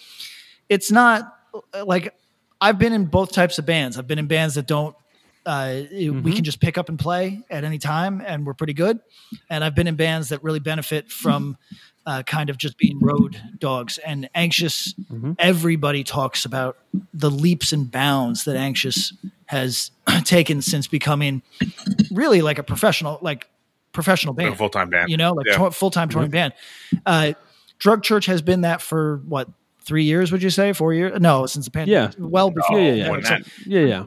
it's 0.68 0.90
not 0.90 1.36
like 1.84 2.14
i've 2.60 2.78
been 2.78 2.92
in 2.92 3.04
both 3.06 3.32
types 3.32 3.58
of 3.58 3.66
bands 3.66 3.98
i've 3.98 4.06
been 4.06 4.18
in 4.18 4.26
bands 4.26 4.54
that 4.54 4.66
don't 4.66 4.96
uh, 5.48 5.82
we 5.90 6.32
can 6.34 6.44
just 6.44 6.60
pick 6.60 6.76
up 6.78 6.88
and 6.88 6.98
play 6.98 7.40
at 7.50 7.64
any 7.64 7.78
time 7.78 8.22
and 8.24 8.46
we're 8.46 8.54
pretty 8.54 8.74
good 8.74 9.00
and 9.50 9.64
i've 9.64 9.74
been 9.74 9.86
in 9.88 9.96
bands 9.96 10.28
that 10.28 10.42
really 10.44 10.60
benefit 10.60 11.10
from 11.10 11.56
uh, 12.06 12.22
kind 12.22 12.48
of 12.50 12.56
just 12.58 12.76
being 12.78 12.98
road 13.00 13.40
dogs 13.58 13.98
and 13.98 14.28
anxious 14.34 14.94
everybody 15.38 16.04
talks 16.04 16.44
about 16.44 16.76
the 17.14 17.30
leaps 17.30 17.72
and 17.72 17.90
bounds 17.90 18.44
that 18.44 18.56
anxious 18.56 19.12
has 19.46 19.90
taken 20.24 20.60
since 20.62 20.86
becoming 20.86 21.42
really 22.10 22.42
like 22.42 22.58
a 22.58 22.62
professional 22.62 23.18
like 23.22 23.48
professional 23.92 24.34
Like 24.34 24.44
band 24.44 24.54
a 24.54 24.56
full 24.56 24.68
time 24.70 24.90
band. 24.90 25.10
you 25.10 25.16
know, 25.16 25.32
like 25.32 25.46
Yeah. 25.46 25.56
to- 25.56 25.70
full-time 25.72 26.08
touring 26.10 26.30
band. 26.30 26.52
Uh, 27.06 27.32
Drug 27.78 28.02
Church 28.02 28.26
has 28.26 28.42
been 28.42 28.60
that 28.60 28.80
for 28.82 29.22
what 29.26 29.48
three 29.80 30.04
years? 30.04 30.30
Would 30.30 30.42
you 30.42 30.50
say 30.50 30.72
four 30.72 30.92
years? 30.94 31.18
No, 31.20 31.46
since 31.46 31.64
the 31.64 31.70
pandemic. 31.72 32.14
well 32.18 32.50
before. 32.50 32.78
Yeah, 32.78 32.92
yeah, 32.92 33.12
yeah. 33.12 33.20
that. 33.20 33.42
Yeah, 33.66 33.80
yeah. 33.80 34.04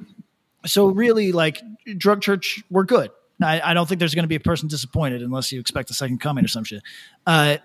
So 0.66 0.88
really, 0.88 1.32
like 1.32 1.62
Drug 1.98 2.22
Church, 2.22 2.64
we're 2.70 2.84
good. 2.84 3.12
I, 3.44 3.60
I 3.62 3.74
don't 3.74 3.88
think 3.90 4.00
there's 4.00 4.14
going 4.14 4.24
to 4.24 4.30
be 4.30 4.36
a 4.36 4.40
person 4.40 4.68
disappointed 4.68 5.22
unless 5.24 5.52
you 5.52 5.60
expect 5.60 5.90
a 5.90 5.94
second 5.96 6.20
coming 6.22 6.46
or 6.46 6.48
some 6.48 6.64
shit. 6.64 6.84
Uh, 7.26 7.58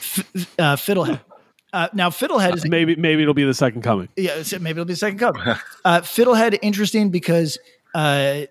f- 0.00 0.54
uh, 0.58 0.76
Fiddlehead. 0.76 1.20
Uh, 1.72 1.88
now, 1.92 2.08
Fiddlehead 2.08 2.54
is 2.56 2.64
maybe 2.66 2.94
maybe 2.96 3.22
it'll 3.22 3.34
be 3.34 3.44
the 3.44 3.52
second 3.52 3.82
coming. 3.82 4.08
yeah, 4.16 4.42
maybe 4.60 4.70
it'll 4.70 4.84
be 4.84 4.92
the 4.94 4.96
second 4.96 5.18
coming. 5.18 5.42
uh, 5.84 6.00
Fiddlehead, 6.02 6.58
interesting 6.62 7.10
because 7.10 7.58
uh, 7.94 8.42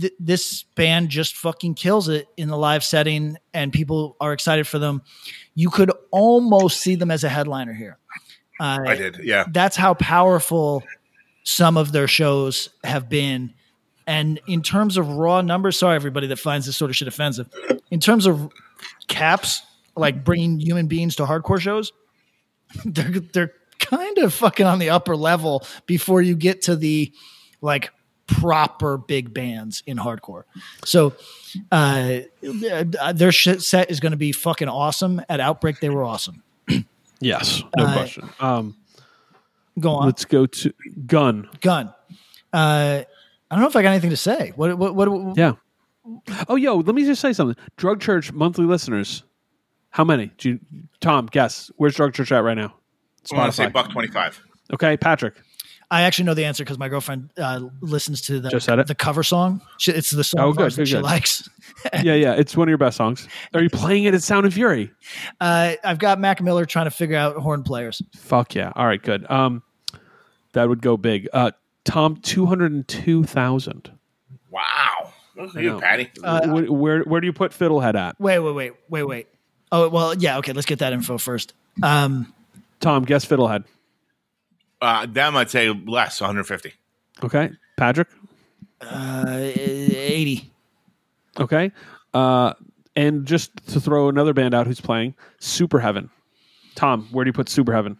th- 0.00 0.12
this 0.20 0.62
band 0.74 1.08
just 1.10 1.36
fucking 1.36 1.74
kills 1.74 2.08
it 2.08 2.28
in 2.36 2.48
the 2.48 2.56
live 2.56 2.84
setting, 2.84 3.36
and 3.52 3.72
people 3.72 4.16
are 4.20 4.32
excited 4.32 4.66
for 4.66 4.78
them. 4.78 5.02
You 5.54 5.68
could 5.70 5.90
almost 6.12 6.80
see 6.80 6.94
them 6.94 7.10
as 7.10 7.24
a 7.24 7.28
headliner 7.28 7.74
here. 7.74 7.98
Uh, 8.60 8.78
I 8.86 8.94
did. 8.94 9.18
Yeah. 9.22 9.44
that's 9.50 9.76
how 9.76 9.94
powerful 9.94 10.82
some 11.44 11.76
of 11.76 11.92
their 11.92 12.08
shows 12.08 12.70
have 12.82 13.08
been. 13.08 13.54
And 14.06 14.40
in 14.46 14.62
terms 14.62 14.96
of 14.96 15.08
raw 15.08 15.40
numbers, 15.40 15.78
sorry 15.78 15.94
everybody 15.96 16.26
that 16.26 16.38
finds 16.38 16.66
this 16.66 16.76
sort 16.76 16.90
of 16.90 16.96
shit 16.96 17.08
offensive. 17.08 17.48
In 17.90 18.00
terms 18.00 18.26
of 18.26 18.50
caps, 19.08 19.62
like 19.96 20.24
bringing 20.24 20.58
human 20.58 20.88
beings 20.88 21.16
to 21.16 21.24
hardcore 21.24 21.60
shows, 21.60 21.92
they're 22.84 23.20
they're 23.32 23.52
kind 23.78 24.18
of 24.18 24.34
fucking 24.34 24.66
on 24.66 24.78
the 24.78 24.90
upper 24.90 25.16
level 25.16 25.64
before 25.86 26.20
you 26.22 26.34
get 26.36 26.62
to 26.62 26.76
the 26.76 27.12
like 27.60 27.90
proper 28.26 28.96
big 28.98 29.32
bands 29.34 29.82
in 29.86 29.96
hardcore. 29.98 30.44
So 30.84 31.14
uh, 31.70 32.20
their 32.42 33.32
shit 33.32 33.62
set 33.62 33.90
is 33.90 34.00
going 34.00 34.12
to 34.12 34.18
be 34.18 34.32
fucking 34.32 34.68
awesome. 34.68 35.20
At 35.28 35.40
Outbreak, 35.40 35.80
they 35.80 35.90
were 35.90 36.04
awesome. 36.04 36.42
Yes, 37.20 37.62
no 37.76 37.84
Uh, 37.84 37.92
question. 37.94 38.28
Um, 38.40 38.76
Go 39.80 39.90
on. 39.94 40.06
let's 40.06 40.24
go 40.24 40.46
to 40.46 40.72
Gun. 41.06 41.48
gun. 41.60 41.92
Uh, 42.52 43.02
I 43.50 43.54
don't 43.54 43.60
know 43.60 43.66
if 43.66 43.76
I 43.76 43.82
got 43.82 43.90
anything 43.90 44.10
to 44.10 44.16
say. 44.16 44.52
What? 44.56 44.76
What? 44.78 44.94
What? 44.94 45.36
Yeah. 45.36 45.52
Oh, 46.48 46.56
yo, 46.56 46.76
let 46.76 46.94
me 46.94 47.04
just 47.04 47.20
say 47.20 47.32
something. 47.32 47.56
Drug 47.76 48.00
Church 48.00 48.32
monthly 48.32 48.66
listeners. 48.66 49.24
How 49.90 50.04
many? 50.04 50.30
Do 50.38 50.50
you, 50.50 50.60
Tom, 51.00 51.26
guess. 51.26 51.70
Where's 51.76 51.94
Drug 51.94 52.12
Church 52.14 52.30
at 52.32 52.44
right 52.44 52.56
now? 52.56 52.74
I 53.32 53.36
want 53.36 53.52
to 53.52 53.56
say 53.56 53.66
Spotify. 53.66 53.72
buck 53.72 53.90
twenty 53.90 54.08
five. 54.08 54.40
Okay, 54.72 54.96
Patrick. 54.96 55.34
I 55.90 56.02
actually 56.02 56.24
know 56.24 56.34
the 56.34 56.44
answer 56.44 56.64
because 56.64 56.78
my 56.78 56.88
girlfriend 56.88 57.30
uh, 57.36 57.60
listens 57.80 58.20
to 58.22 58.40
the 58.40 58.48
Just 58.50 58.66
said 58.66 58.78
it? 58.78 58.86
the 58.86 58.94
cover 58.94 59.22
song. 59.22 59.60
She, 59.78 59.92
it's 59.92 60.10
the 60.10 60.24
song 60.24 60.40
Oh, 60.40 60.48
of 60.50 60.56
good, 60.56 60.70
that 60.72 60.76
good, 60.76 60.88
she 60.88 60.94
good. 60.94 61.02
likes. 61.02 61.48
Yeah, 62.02 62.14
yeah, 62.14 62.32
it's 62.34 62.56
one 62.56 62.66
of 62.66 62.70
your 62.70 62.78
best 62.78 62.96
songs. 62.96 63.28
Are 63.52 63.62
you 63.62 63.68
playing 63.68 64.04
it 64.04 64.14
at 64.14 64.22
Sound 64.22 64.46
and 64.46 64.54
Fury? 64.54 64.90
Uh, 65.40 65.74
I've 65.84 65.98
got 65.98 66.18
Mac 66.18 66.40
Miller 66.40 66.64
trying 66.64 66.86
to 66.86 66.90
figure 66.90 67.16
out 67.16 67.36
horn 67.36 67.62
players. 67.62 68.00
Fuck 68.16 68.54
yeah. 68.54 68.72
All 68.74 68.86
right, 68.86 69.02
good. 69.02 69.30
Um, 69.30 69.62
that 70.54 70.66
would 70.68 70.80
go 70.80 70.96
big. 70.96 71.28
Uh, 71.32 71.50
Tom, 71.84 72.16
two 72.16 72.46
hundred 72.46 72.72
and 72.72 72.88
two 72.88 73.24
thousand. 73.24 73.90
Wow. 74.50 75.12
You. 75.54 75.78
Patty. 75.80 76.10
Uh, 76.22 76.48
where, 76.48 76.64
where 76.72 77.02
where 77.02 77.20
do 77.20 77.26
you 77.26 77.32
put 77.34 77.52
Fiddlehead 77.52 77.96
at? 77.96 78.18
Wait, 78.18 78.38
wait, 78.38 78.54
wait, 78.54 78.72
wait, 78.88 79.02
wait. 79.02 79.26
Oh 79.72 79.88
well, 79.90 80.14
yeah. 80.14 80.38
Okay, 80.38 80.52
let's 80.52 80.66
get 80.66 80.78
that 80.78 80.92
info 80.94 81.18
first. 81.18 81.52
Um, 81.82 82.32
Tom, 82.80 83.04
guess 83.04 83.26
Fiddlehead. 83.26 83.64
Uh, 84.84 85.06
them, 85.06 85.34
I'd 85.34 85.48
say 85.50 85.70
less, 85.70 86.20
150. 86.20 86.74
Okay, 87.22 87.50
Patrick. 87.78 88.08
uh, 88.82 89.24
eighty. 89.28 90.52
Okay, 91.40 91.72
uh, 92.12 92.52
and 92.94 93.24
just 93.26 93.50
to 93.68 93.80
throw 93.80 94.08
another 94.10 94.34
band 94.34 94.52
out 94.52 94.66
who's 94.66 94.80
playing 94.82 95.14
Super 95.40 95.80
Heaven. 95.80 96.10
Tom, 96.74 97.08
where 97.12 97.24
do 97.24 97.30
you 97.30 97.32
put 97.32 97.48
Super 97.48 97.72
Heaven? 97.72 97.98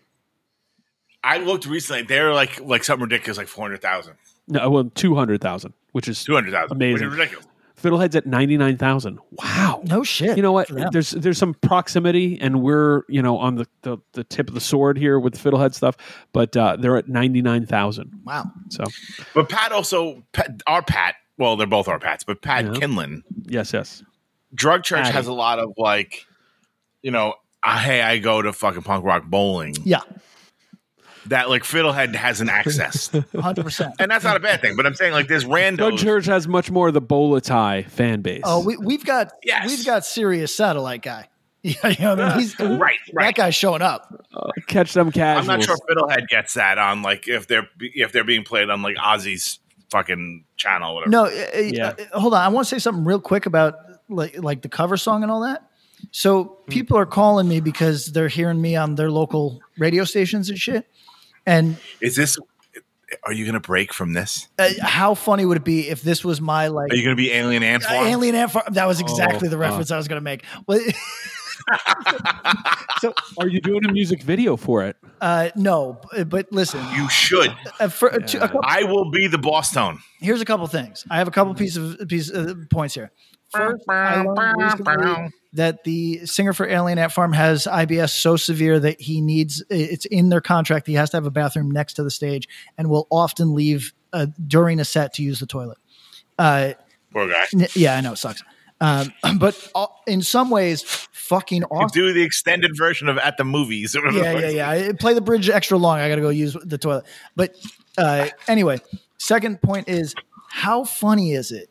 I 1.23 1.39
looked 1.39 1.65
recently; 1.65 2.03
they're 2.03 2.35
like 2.35 2.61
like 2.61 2.85
something 2.85 3.05
ridiculous, 3.05 3.39
like 3.39 3.49
400,000, 3.49 4.15
No, 4.49 4.69
well, 4.69 4.85
two 4.95 5.15
hundred 5.15 5.41
thousand, 5.41 5.73
which 5.93 6.07
is 6.07 6.23
200,000. 6.25 6.77
Amazing. 6.77 6.93
Which 6.93 7.03
is 7.03 7.19
ridiculous. 7.19 7.47
Fiddlehead's 7.85 8.17
at 8.17 8.25
ninety 8.27 8.57
nine 8.57 8.77
thousand. 8.79 9.19
Wow. 9.33 9.83
No 9.85 10.03
shit. 10.03 10.37
You 10.37 10.43
know 10.43 10.53
what? 10.53 10.69
for. 10.69 10.89
There's 10.91 11.11
there's 11.11 11.37
some 11.39 11.53
proximity, 11.55 12.39
and 12.41 12.63
we're 12.63 13.03
you 13.09 13.21
know 13.21 13.37
on 13.37 13.57
the, 13.57 13.67
the, 13.83 13.99
the 14.13 14.25
tip 14.25 14.49
of 14.49 14.55
the 14.55 14.61
sword 14.61 14.97
here 14.97 15.19
with 15.21 15.35
Fiddlehead 15.35 15.75
stuff, 15.75 15.97
but 16.33 16.57
uh, 16.57 16.77
they're 16.77 16.97
at 16.97 17.09
ninety 17.09 17.43
nine 17.43 17.67
thousand. 17.67 18.11
Wow. 18.25 18.47
So 18.71 18.85
But 19.35 19.49
Pat 19.51 19.73
also, 19.73 20.23
Pat, 20.33 20.63
our 20.67 20.83
Pat, 20.83 21.17
well, 21.37 21.57
they're 21.57 21.67
both 21.67 21.89
our 21.89 21.99
Pats, 21.99 22.25
but 22.25 22.41
Pat 22.41 22.65
Yeah. 22.65 22.71
Kindlon, 22.73 23.23
yes, 23.45 23.73
yes, 23.73 24.03
Drug 24.55 24.83
Church 24.83 25.03
Patty. 25.03 25.13
has 25.15 25.27
a 25.27 25.33
lot 25.33 25.59
of 25.59 25.73
like, 25.77 26.25
you 27.03 27.11
know, 27.11 27.35
uh, 27.63 27.79
hey, 27.79 28.01
I 28.03 28.19
go 28.19 28.41
to 28.43 28.53
fucking 28.53 28.83
punk 28.83 29.05
rock 29.05 29.25
bowling. 29.27 29.75
Yeah. 29.85 30.01
That 31.27 31.49
like 31.49 31.63
Fiddlehead 31.63 32.15
hasn't 32.15 32.51
accessed. 32.51 33.25
Hundred 33.41 33.65
percent. 33.65 33.95
and 33.99 34.11
that's 34.11 34.25
not 34.25 34.37
a 34.37 34.41
bad 34.41 34.61
thing, 34.61 34.77
but 34.77 34.85
I'm 34.87 34.95
saying 34.95 35.13
like 35.13 35.27
there's 35.29 35.45
Drug. 35.45 35.97
Church 35.99 36.27
has 36.27 36.47
much 36.47 36.71
more 36.71 36.89
of 36.89 36.95
the 36.95 37.03
Bolatai 37.03 37.89
fan 37.89 38.21
base. 38.21 38.43
Oh, 38.45 38.63
we, 38.65 38.77
we've 38.77 39.05
got 39.05 39.33
Yes. 39.43 39.67
we've 39.69 39.85
got 39.87 40.05
serious 40.05 40.55
satellite 40.55 41.03
guy. 41.03 41.29
Yeah, 41.67 41.89
you 41.89 41.97
know, 42.05 42.11
what 42.11 42.21
I 42.21 42.29
mean, 42.33 42.41
he's 42.41 42.59
Right, 42.61 42.99
That 43.07 43.15
right. 43.15 43.35
guy's 43.35 43.55
showing 43.55 43.81
up. 43.81 44.15
catch 44.67 44.93
them 44.93 45.11
I'm 45.15 45.47
not 45.47 45.63
sure 45.63 45.77
Fiddlehead 45.89 46.29
gets 46.29 46.55
that 46.55 46.77
on 46.77 47.01
like 47.01 47.27
if 47.27 47.47
they're 47.47 47.67
if 47.81 48.13
they're 48.13 48.23
being 48.23 48.45
played 48.45 48.69
on 48.69 48.83
like 48.83 48.97
Ozzy's 48.97 49.61
fucking 49.91 50.45
channel 50.59 50.91
or 50.93 50.95
whatever. 51.07 51.11
No, 51.11 51.25
uh, 51.25 51.59
Yeah. 51.59 51.95
uh, 52.13 52.21
hold 52.21 52.35
on. 52.35 52.43
I 52.43 52.49
want 52.49 52.69
to 52.69 52.75
say 52.75 52.79
something 52.79 53.07
real 53.07 53.19
quick 53.19 53.47
about 53.47 53.77
like 54.11 54.37
like 54.43 54.61
the 54.61 54.69
cover 54.69 54.99
song 54.99 55.23
and 55.23 55.33
all 55.33 55.41
that. 55.41 55.63
So 56.11 56.59
people 56.69 56.99
are 56.99 57.07
calling 57.07 57.49
me 57.49 57.61
because 57.61 58.13
they're 58.13 58.29
hearing 58.29 58.61
me 58.61 58.77
on 58.77 58.97
their 58.97 59.11
local 59.11 59.61
radio 59.79 60.05
stations 60.05 60.51
and 60.51 60.59
shit. 60.59 60.87
And 61.47 61.77
Is 62.01 62.17
this? 62.17 62.39
Are 63.25 63.33
you 63.33 63.47
gonna 63.47 63.61
break 63.61 63.93
from 63.93 64.13
this? 64.13 64.49
uh, 64.59 64.71
how 64.83 65.15
funny 65.15 65.45
would 65.45 65.57
it 65.59 65.65
be 65.65 65.89
if 65.89 66.03
this 66.03 66.25
was 66.25 66.41
my 66.41 66.69
like 66.69 66.91
Are 66.93 66.97
you 66.97 67.05
gonna 67.05 67.15
be 67.17 67.31
Alien 67.33 67.63
Ant 67.63 67.85
uh, 67.85 67.89
Farm? 67.89 68.07
alien 68.07 68.35
ant 68.35 68.51
farm? 68.51 68.65
That 68.73 68.87
was 68.87 69.01
exactly 69.01 69.49
Oh, 69.49 69.51
the 69.51 69.59
reference 69.59 69.91
I 69.91 69.97
was 69.97 70.09
going 70.09 70.17
to 70.21 70.25
make. 70.25 70.45
Well, 70.67 70.81
so 73.01 73.15
Are 73.39 73.49
you 73.49 73.61
doing 73.61 73.85
a 73.85 73.93
music 73.93 74.23
video 74.23 74.57
for 74.57 74.85
it? 74.85 74.97
uh, 75.21 75.51
no, 75.57 76.01
but 76.27 76.51
listen. 76.53 76.85
You 76.95 77.09
should. 77.09 77.55
Uh, 77.79 77.89
for, 77.89 78.13
uh, 78.13 78.19
two- 78.19 78.39
couple, 78.41 78.61
I 78.65 78.85
will 78.85 79.11
be 79.11 79.27
the 79.29 79.39
boss 79.39 79.73
tone. 79.73 79.99
here's 80.21 80.41
a 80.41 80.45
couple 80.45 80.67
things. 80.67 81.05
I 81.11 81.19
have 81.19 81.29
a 81.29 81.31
couple 81.31 81.55
pieces 81.55 82.01
of 82.01 82.09
piece 82.09 82.31
uh, 82.31 82.55
points 82.71 82.95
here. 82.95 83.13
First, 83.53 83.85
I 83.89 84.23
learned 84.23 84.63
recently 84.63 85.31
that 85.55 85.85
the 85.85 86.27
singer 86.27 86.53
for 86.53 86.67
Alien 86.69 86.99
Ant 86.99 87.13
Farm 87.13 87.33
has 87.33 87.65
IBS 87.67 88.11
so 88.11 88.37
severe 88.37 88.79
that 88.81 89.01
he 89.01 89.21
needs 89.21 89.63
it's 89.71 90.05
in 90.07 90.29
their 90.29 90.41
contract. 90.41 90.87
He 90.87 90.95
has 90.95 91.11
to 91.11 91.17
have 91.17 91.27
a 91.27 91.31
bathroom 91.31 91.71
next 91.71 91.95
to 91.95 92.03
the 92.03 92.11
stage 92.11 92.49
and 92.77 92.91
will 92.91 93.07
often 93.11 93.55
leave 93.55 93.95
uh, 94.13 94.27
during 94.47 94.81
a 94.81 94.85
set 94.85 95.15
to 95.15 95.23
use 95.23 95.41
the 95.41 95.47
toilet. 95.47 95.79
Uh, 96.39 96.73
Poor 97.13 97.29
guy. 97.29 97.45
n- 97.55 97.67
yeah, 97.75 97.97
I 97.97 98.01
know 98.01 98.13
it 98.13 98.19
sucks. 98.19 98.43
Um, 98.81 99.13
but 99.39 99.71
uh, 99.75 99.87
in 100.07 100.23
some 100.23 100.51
ways, 100.51 100.83
fucking 101.13 101.65
awesome. 101.65 101.89
Do 101.95 102.13
the 102.13 102.23
extended 102.23 102.73
version 102.77 103.09
of 103.09 103.17
at 103.19 103.37
the 103.37 103.45
movies. 103.45 103.95
yeah, 103.95 104.11
yeah, 104.39 104.49
yeah. 104.49 104.69
I- 104.71 104.93
Play 104.93 105.15
the 105.15 105.21
bridge 105.21 105.49
extra 105.49 105.79
long. 105.79 105.99
I 106.01 106.09
got 106.09 106.17
to 106.17 106.21
go 106.21 106.29
use 106.31 106.57
the 106.65 106.79
toilet. 106.79 107.07
But 107.37 107.55
uh, 107.97 108.29
anyway, 108.49 108.81
second 109.19 109.63
point 109.63 109.89
is 109.89 110.15
how 110.51 110.85
funny 110.85 111.33
is 111.33 111.53
it 111.53 111.71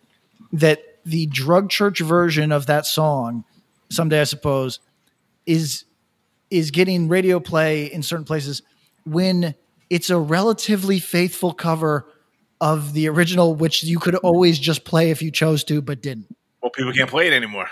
that 0.53 0.79
the 1.05 1.25
drug 1.25 1.69
church 1.69 1.99
version 1.99 2.51
of 2.53 2.67
that 2.67 2.86
song, 2.86 3.43
someday 3.93 4.21
I 4.21 4.25
suppose, 4.25 4.79
is 5.45 5.85
is 6.49 6.71
getting 6.71 7.07
radio 7.07 7.39
play 7.39 7.85
in 7.85 8.03
certain 8.03 8.25
places 8.25 8.61
when 9.05 9.55
it's 9.89 10.09
a 10.09 10.17
relatively 10.17 10.99
faithful 10.99 11.53
cover 11.53 12.05
of 12.61 12.93
the 12.93 13.09
original, 13.09 13.55
which 13.55 13.83
you 13.83 13.99
could 13.99 14.15
always 14.15 14.59
just 14.59 14.85
play 14.85 15.09
if 15.09 15.21
you 15.21 15.31
chose 15.31 15.63
to, 15.65 15.81
but 15.81 16.01
didn't. 16.01 16.35
Well, 16.61 16.71
people 16.71 16.93
can't 16.93 17.09
play 17.09 17.27
it 17.27 17.33
anymore. 17.33 17.67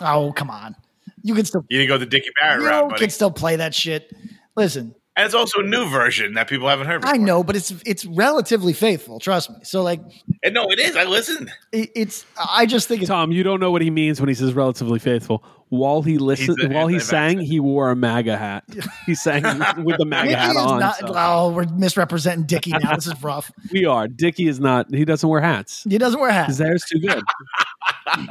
Oh, 0.00 0.32
come 0.32 0.50
on. 0.50 0.74
You 1.22 1.34
can 1.34 1.44
still 1.44 1.64
You 1.68 1.78
didn't 1.78 1.88
go 1.88 1.98
the 1.98 2.06
Dickie 2.06 2.30
Barrett 2.40 2.60
you 2.62 2.68
route, 2.68 2.88
buddy. 2.90 3.00
can 3.00 3.10
still 3.10 3.30
play 3.30 3.56
that 3.56 3.74
shit. 3.74 4.12
Listen, 4.56 4.94
And 5.16 5.24
it's 5.26 5.34
also 5.34 5.60
a 5.60 5.62
new 5.64 5.88
version 5.88 6.34
that 6.34 6.48
people 6.48 6.68
haven't 6.68 6.86
heard. 6.88 7.02
Before. 7.02 7.14
I 7.14 7.18
know, 7.18 7.44
but 7.44 7.54
it's 7.54 7.70
it's 7.86 8.04
relatively 8.04 8.72
faithful. 8.72 9.20
Trust 9.20 9.48
me. 9.50 9.56
So 9.62 9.80
like, 9.82 10.00
And 10.42 10.54
no, 10.54 10.64
it 10.72 10.80
is. 10.80 10.96
I 10.96 11.04
listened. 11.04 11.52
it, 11.70 11.90
it's 11.94 12.26
I 12.36 12.66
just 12.66 12.88
think 12.88 13.02
it's 13.02 13.08
Tom, 13.08 13.30
you 13.30 13.44
don't 13.44 13.60
know 13.60 13.70
what 13.70 13.80
he 13.82 13.90
means 13.90 14.20
when 14.20 14.28
he 14.28 14.34
says 14.34 14.54
relatively 14.54 14.98
faithful. 14.98 15.44
While 15.68 16.02
he 16.02 16.18
listened, 16.18 16.58
a 16.62 16.68
while 16.68 16.86
he 16.88 16.98
sang, 17.00 17.38
anti-vaxxer. 17.38 17.46
he 17.48 17.58
wore 17.60 17.90
a 17.90 17.96
MAGA 17.96 18.36
hat. 18.36 18.64
He 19.06 19.14
sang 19.14 19.42
with 19.84 19.98
the 19.98 20.04
MAGA 20.04 20.28
Dickie 20.30 20.40
hat 20.40 20.56
on. 20.56 20.80
not. 20.80 20.96
so- 20.98 21.12
Oh, 21.14 21.52
we're 21.52 21.66
misrepresenting 21.66 22.46
Dickie 22.46 22.70
now. 22.72 22.94
This 22.94 23.06
is 23.06 23.22
rough. 23.22 23.50
We 23.72 23.84
are. 23.86 24.06
Dickie 24.08 24.46
is 24.48 24.60
not. 24.60 24.92
He 24.94 25.04
doesn't 25.04 25.28
wear 25.28 25.40
hats. 25.40 25.84
He 25.88 25.98
doesn't 25.98 26.20
wear 26.20 26.30
hats. 26.32 26.48
His 26.48 26.58
hats. 26.58 26.68
hair's 26.68 26.84
too 26.84 27.00
good. 27.00 27.22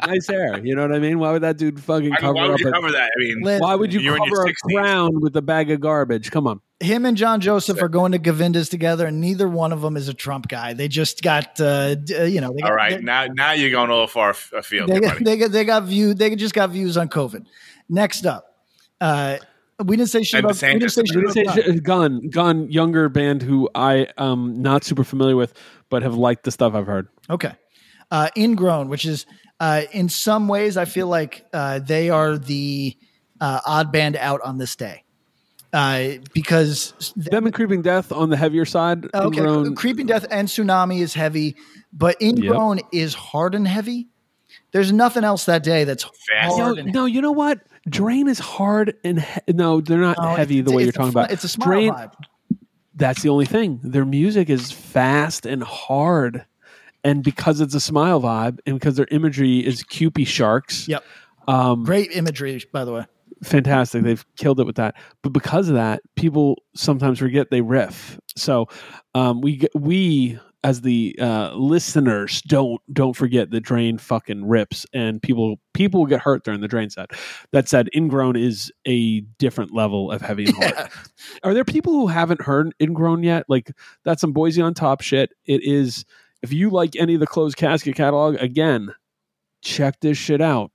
nice 0.05 0.27
hair. 0.27 0.59
You 0.65 0.75
know 0.75 0.83
what 0.83 0.93
I 0.95 0.99
mean? 0.99 1.19
Why 1.19 1.31
would 1.31 1.41
that 1.43 1.57
dude 1.57 1.79
fucking 1.81 2.07
I 2.07 2.09
mean, 2.09 2.15
cover 2.17 2.33
why 2.33 2.43
would 2.47 2.53
up? 2.55 2.59
you 2.59 2.67
a- 2.69 2.71
cover 2.71 2.91
that? 2.91 3.11
I 3.15 3.19
mean, 3.19 3.41
Liz, 3.41 3.61
why 3.61 3.75
would 3.75 3.93
you 3.93 3.99
You're 3.99 4.17
in 4.17 4.23
your 4.23 4.35
cover 4.35 4.49
a 4.49 4.53
60s. 4.53 4.75
crown 4.75 5.21
with 5.21 5.35
a 5.35 5.41
bag 5.41 5.71
of 5.71 5.79
garbage? 5.81 6.31
Come 6.31 6.47
on. 6.47 6.61
Him 6.79 7.05
and 7.05 7.15
John 7.15 7.39
Joseph 7.39 7.81
are 7.81 7.87
going 7.87 8.11
to 8.11 8.17
Govinda's 8.19 8.67
together, 8.67 9.07
and 9.07 9.21
neither 9.21 9.47
one 9.47 9.71
of 9.71 9.81
them 9.81 9.95
is 9.95 10.09
a 10.09 10.13
Trump 10.13 10.47
guy. 10.49 10.73
They 10.73 10.87
just 10.89 11.21
got, 11.21 11.59
uh, 11.61 11.95
d- 11.95 12.15
uh, 12.15 12.23
you 12.25 12.41
know, 12.41 12.51
they 12.53 12.61
got, 12.61 12.71
all 12.71 12.75
right. 12.75 12.97
They, 12.97 13.01
now, 13.01 13.25
now 13.33 13.51
you're 13.53 13.71
going 13.71 13.89
a 13.89 13.93
little 13.93 14.07
far 14.07 14.31
af- 14.31 14.51
afield, 14.53 14.89
they, 14.89 14.99
got, 14.99 15.13
buddy. 15.13 15.23
they 15.23 15.37
got 15.37 15.51
they 15.51 15.63
got 15.63 15.83
view. 15.83 16.13
They 16.13 16.35
just 16.35 16.53
got 16.53 16.71
views 16.71 16.97
on 16.97 17.07
COVID. 17.07 17.45
Next 17.87 18.25
up, 18.25 18.57
uh, 18.99 19.37
we 19.83 19.95
didn't 19.95 20.09
say 20.09 20.23
shit 20.23 20.41
about. 20.41 20.61
We 20.61 20.79
didn't 20.79 20.89
say 20.91 21.01
We 21.03 21.07
shit 21.07 21.15
You 21.15 21.21
didn't 21.21 21.43
about 21.47 21.55
say 21.55 21.61
Trump. 21.61 21.75
shit- 21.77 21.83
Gun, 21.83 22.29
Gun, 22.29 22.69
younger 22.71 23.07
band 23.07 23.41
who 23.43 23.69
I 23.73 24.07
am 24.17 24.61
not 24.61 24.83
super 24.83 25.03
familiar 25.05 25.35
with, 25.37 25.53
but 25.89 26.03
have 26.03 26.15
liked 26.15 26.43
the 26.43 26.51
stuff 26.51 26.73
I've 26.75 26.85
heard. 26.87 27.07
Okay. 27.29 27.53
Uh, 28.13 28.29
Ingrown, 28.37 28.89
which 28.89 29.05
is 29.05 29.25
uh, 29.59 29.81
in 29.91 30.07
some 30.07 30.47
ways, 30.47 30.77
I 30.77 30.85
feel 30.85 31.07
like 31.07 31.45
uh, 31.51 31.79
they 31.79 32.09
are 32.11 32.37
the 32.37 32.95
uh, 33.41 33.59
odd 33.65 33.91
band 33.91 34.15
out 34.17 34.39
on 34.41 34.57
this 34.59 34.75
day 34.75 35.03
uh, 35.73 36.09
because 36.31 36.93
Them 37.15 37.45
and 37.45 37.53
Creeping 37.55 37.81
Death 37.81 38.11
on 38.11 38.29
the 38.29 38.37
heavier 38.37 38.65
side. 38.65 39.05
okay, 39.15 39.25
Ingrown- 39.39 39.73
Creeping 39.75 40.05
Death 40.05 40.27
and 40.29 40.47
Sunami 40.47 40.99
is 41.01 41.15
heavy, 41.15 41.55
but 41.91 42.15
Ingrown 42.21 42.81
is 42.91 43.15
hard 43.15 43.55
and 43.55 43.67
heavy. 43.67 44.07
There's 44.73 44.91
nothing 44.91 45.23
else 45.23 45.45
that 45.45 45.63
day 45.63 45.83
that's 45.83 46.03
Fast. 46.03 46.55
hard 46.59 46.75
No, 46.75 46.81
and 46.81 46.93
no, 46.93 47.05
you 47.05 47.19
know 47.21 47.31
what? 47.31 47.61
Drain 47.89 48.27
is 48.27 48.37
hard 48.39 48.93
and 49.03 49.21
he- 49.21 49.41
no, 49.53 49.81
they're 49.81 49.97
not 49.99 50.17
No, 50.21 50.35
heavy 50.35 50.61
the 50.61 50.71
way 50.71 50.83
you're 50.83 50.91
talking 50.91 51.11
fun- 51.13 51.23
about. 51.25 51.33
It's 51.33 51.43
a 51.43 51.47
smile 51.49 51.67
Drain. 51.67 51.91
vibe. 51.93 52.13
That's 52.95 53.23
the 53.23 53.29
only 53.29 53.45
thing. 53.45 53.79
Their 53.83 54.05
music 54.05 54.49
is 54.51 54.71
fast 54.71 55.45
and 55.47 55.63
hard, 55.63 56.45
and 57.03 57.23
because 57.23 57.61
it's 57.61 57.75
a 57.75 57.79
smile 57.79 58.21
vibe, 58.21 58.59
and 58.65 58.79
because 58.79 58.95
their 58.95 59.07
imagery 59.11 59.59
is 59.59 59.83
Cupid 59.83 60.27
sharks. 60.27 60.87
Yep. 60.87 61.03
Um, 61.47 61.83
Great 61.83 62.11
imagery, 62.11 62.63
by 62.71 62.85
the 62.85 62.93
way. 62.93 63.05
fantastic. 63.43 64.03
They've 64.03 64.25
killed 64.37 64.59
it 64.59 64.65
with 64.65 64.77
that. 64.77 64.95
But 65.21 65.33
because 65.33 65.67
of 65.67 65.75
that, 65.75 66.01
people 66.15 66.61
sometimes 66.75 67.19
forget 67.19 67.49
they 67.51 67.61
riff. 67.61 68.19
So 68.35 68.67
um, 69.13 69.41
we 69.41 69.61
we 69.75 70.39
as 70.63 70.79
the 70.79 71.13
uh, 71.19 71.53
listeners 71.55 72.41
don't 72.43 72.81
don't 72.93 73.17
forget 73.17 73.51
the 73.51 73.59
drain 73.59 73.97
fucking 73.97 74.47
rips 74.47 74.85
and 74.93 75.21
people 75.21 75.59
people 75.73 76.05
get 76.05 76.21
hurt 76.21 76.45
during 76.45 76.61
the 76.61 76.69
drain 76.69 76.89
set. 76.89 77.11
That 77.51 77.67
said, 77.67 77.89
ingrown 77.93 78.37
is 78.37 78.71
a 78.87 79.19
different 79.39 79.73
level 79.73 80.09
of 80.11 80.21
heavy 80.21 80.45
and 80.45 80.55
hard. 80.55 80.89
Are 81.43 81.53
there 81.53 81.65
people 81.65 81.91
who 81.91 82.07
haven't 82.07 82.41
heard 82.41 82.73
ingrown 82.81 83.23
yet? 83.23 83.43
Like 83.49 83.71
that's 84.05 84.21
some 84.21 84.31
Boise 84.31 84.61
on 84.61 84.73
top 84.73 85.01
shit. 85.01 85.33
It 85.45 85.61
is 85.63 86.05
if 86.43 86.53
you 86.53 86.69
like 86.69 86.95
any 86.95 87.15
of 87.15 87.19
the 87.19 87.27
closed 87.27 87.57
casket 87.57 87.95
catalog, 87.95 88.35
again, 88.35 88.93
check 89.61 89.99
this 90.01 90.17
shit 90.17 90.41
out. 90.41 90.71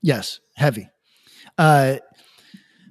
Yes, 0.00 0.40
heavy. 0.56 0.88
Uh, 1.58 1.96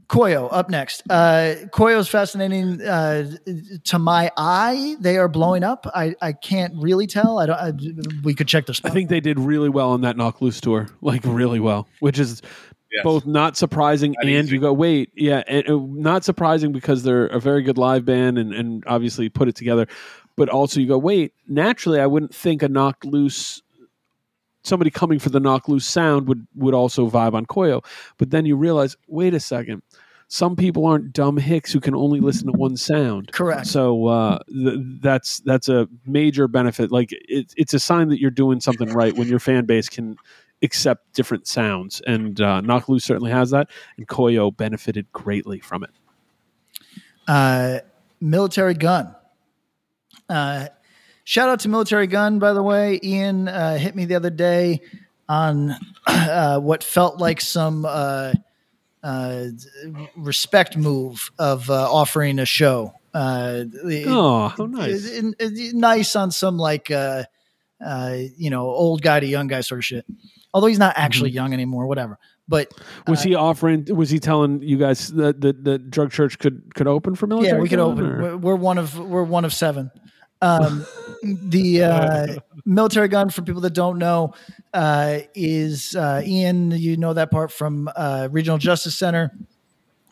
Koyo 0.08 0.50
up 0.52 0.70
next. 0.70 1.04
Uh, 1.10 1.56
Koyo's 1.74 2.10
fascinating 2.10 2.82
uh, 2.82 3.32
to 3.86 3.98
my 3.98 4.30
eye. 4.36 4.98
They 5.00 5.18
are 5.18 5.30
blowing 5.30 5.64
up. 5.64 5.88
I, 5.96 6.16
I 6.22 6.34
can't 6.34 6.74
really 6.76 7.08
tell. 7.08 7.40
I 7.40 7.46
don't. 7.46 7.56
I, 7.58 7.72
we 8.24 8.34
could 8.34 8.48
check 8.48 8.66
their 8.66 8.76
I 8.84 8.90
think 8.90 9.10
they 9.10 9.22
did 9.22 9.40
really 9.40 9.70
well 9.70 9.92
on 9.92 10.02
that 10.02 10.18
Knocked 10.18 10.42
Loose 10.42 10.60
tour, 10.60 10.90
like 11.02 11.22
really 11.26 11.62
well, 11.62 11.88
which 12.02 12.20
is 12.20 12.42
Yes. 12.94 13.04
both 13.06 13.26
not 13.26 13.56
surprising 13.56 14.12
Not 14.18 14.26
and 14.26 14.46
easy. 14.48 14.56
you 14.56 14.60
go, 14.60 14.74
wait, 14.74 15.12
yeah, 15.16 15.44
and 15.48 15.70
uh, 15.70 15.80
not 15.82 16.26
surprising 16.26 16.74
because 16.74 17.04
they're 17.04 17.28
a 17.28 17.40
very 17.40 17.64
good 17.64 17.78
live 17.78 18.04
band 18.04 18.38
and, 18.38 18.54
and 18.54 18.84
obviously 18.86 19.30
put 19.30 19.48
it 19.48 19.56
together, 19.56 19.88
but 20.36 20.50
also 20.50 20.80
you 20.80 20.88
go, 20.88 20.98
wait, 20.98 21.34
naturally, 21.48 22.00
I 22.00 22.06
wouldn't 22.08 22.34
think 22.34 22.64
a 22.64 22.70
Knocked 22.70 23.06
Loose, 23.06 23.62
somebody 24.64 24.90
coming 24.90 25.20
for 25.20 25.30
the 25.30 25.40
Knocked 25.40 25.70
Loose 25.70 25.86
sound 25.86 26.28
would 26.28 26.48
would 26.56 26.74
also 26.74 27.10
vibe 27.10 27.34
on 27.34 27.46
Koyo, 27.46 27.84
but 28.18 28.32
then 28.32 28.46
you 28.46 28.56
realize, 28.56 28.96
wait 29.08 29.34
a 29.34 29.40
second. 29.40 29.82
Some 30.28 30.56
people 30.56 30.86
aren't 30.86 31.12
dumb 31.12 31.36
hicks 31.36 31.74
who 31.74 31.82
can 31.82 31.94
only 31.94 32.22
listen 32.22 32.46
to 32.46 32.54
one 32.54 32.78
sound. 32.78 33.34
Correct. 33.34 33.68
So 33.68 34.08
uh, 34.08 34.40
th- 34.48 34.80
that's 35.02 35.42
that's 35.42 35.68
a 35.68 35.90
major 36.06 36.48
benefit. 36.48 36.90
Like 36.90 37.10
it, 37.12 37.54
it's 37.58 37.74
a 37.74 37.80
sign 37.80 38.08
that 38.08 38.22
you're 38.22 38.32
doing 38.32 38.62
something 38.62 38.94
right 38.94 39.14
when 39.14 39.28
your 39.28 39.40
fan 39.40 39.66
base 39.66 39.90
can 39.90 40.16
accept 40.64 41.12
different 41.14 41.48
sounds, 41.48 42.02
and 42.08 42.40
uh, 42.40 42.62
Knocked 42.62 42.88
Loose 42.88 43.04
certainly 43.04 43.32
has 43.32 43.50
that, 43.50 43.70
and 43.98 44.08
Koyo 44.08 44.56
benefited 44.56 45.12
greatly 45.12 45.60
from 45.60 45.84
it. 45.84 45.90
uh, 47.28 47.80
Militarie 48.24 48.80
Gun. 48.80 49.14
Uh, 50.32 50.68
shout 51.26 51.50
out 51.50 51.60
to 51.62 51.68
Militarie 51.70 52.10
Gun, 52.10 52.40
by 52.40 52.54
the 52.54 52.64
way. 52.64 53.00
Ian 53.04 53.48
uh, 53.48 53.78
hit 53.78 53.96
me 53.96 54.06
the 54.06 54.16
other 54.16 54.30
day 54.30 54.82
on 55.30 55.76
uh, 56.08 56.60
what 56.60 56.84
felt 56.84 57.20
like 57.20 57.42
some 57.42 57.86
uh, 57.86 58.34
uh, 59.04 59.46
respect 60.16 60.78
move 60.78 61.32
of 61.40 61.70
uh, 61.70 61.92
offering 61.92 62.40
a 62.40 62.46
show. 62.46 62.94
Uh, 63.14 63.64
Oh, 64.08 64.48
how 64.58 64.66
nice! 64.68 65.06
it- 65.06 65.36
it- 65.38 65.58
it- 65.60 65.76
nice 65.76 66.16
on 66.16 66.32
some 66.32 66.58
like 66.58 66.90
uh, 66.90 67.24
uh, 67.86 68.16
you 68.38 68.50
know 68.50 68.70
old 68.70 69.02
guy 69.02 69.20
to 69.20 69.26
young 69.26 69.48
guy 69.48 69.62
sort 69.62 69.80
of 69.80 69.86
shit. 69.86 70.06
Although 70.54 70.68
he's 70.68 70.80
not 70.80 70.94
actually 70.98 71.30
Mm-hmm. 71.32 71.36
young 71.36 71.54
anymore, 71.54 71.88
whatever. 71.88 72.20
But 72.48 72.74
Was 73.08 73.24
he 73.24 73.36
offering? 73.36 73.86
Was 73.96 74.10
he 74.10 74.20
telling 74.20 74.62
you 74.62 74.78
guys 74.78 75.08
that 75.14 75.40
the, 75.40 75.54
the 75.54 75.78
drug 75.78 76.12
church 76.12 76.38
could 76.40 76.74
could 76.76 76.88
open 76.88 77.16
for 77.16 77.28
Militarie? 77.28 77.44
yeah, 77.46 77.60
we 77.60 77.70
could 77.70 77.80
open. 77.80 78.06
or- 78.06 78.38
we're 78.38 78.56
one 78.56 78.78
of 78.78 78.98
we're 78.98 79.24
one 79.24 79.44
of 79.46 79.54
seven. 79.54 79.92
Um, 80.42 80.86
the 81.24 81.84
uh, 81.84 82.28
Militarie 82.68 83.10
Gun, 83.10 83.30
for 83.30 83.42
people 83.42 83.62
that 83.62 83.74
don't 83.74 83.98
know, 83.98 84.34
uh, 84.74 85.20
is 85.36 85.96
uh, 85.96 86.22
Ian. 86.26 86.72
You 86.72 86.98
know 86.98 87.14
that 87.14 87.32
part 87.32 87.52
from 87.52 87.90
uh, 87.96 88.30
Regional 88.32 88.58
Justice 88.58 88.98
Center, 88.98 89.32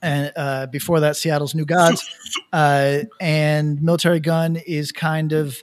and 0.02 0.32
uh, 0.36 0.68
before 0.68 1.00
that, 1.02 1.18
Seattle's 1.18 1.56
New 1.56 1.66
Gods. 1.66 2.08
Uh, 2.54 3.00
and 3.20 3.80
Militarie 3.80 4.22
Gun 4.22 4.56
is 4.56 4.92
kind 4.92 5.34
of 5.34 5.62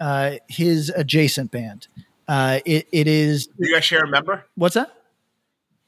uh, 0.00 0.36
his 0.48 0.90
adjacent 0.90 1.50
band. 1.50 1.88
Uh, 2.26 2.60
it, 2.66 2.86
it 2.92 3.06
is 3.06 3.46
Do 3.46 3.54
you 3.58 3.74
guys 3.74 3.84
share 3.84 4.00
a 4.04 4.08
member? 4.08 4.44
what's 4.54 4.74
that? 4.74 4.92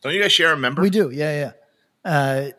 Don't 0.00 0.14
you 0.14 0.22
guys 0.22 0.32
share 0.32 0.52
a 0.52 0.56
member? 0.56 0.80
We 0.80 0.88
do, 0.88 1.11
yeah, 1.11 1.52
yeah. 2.04 2.11
Uh, 2.11 2.50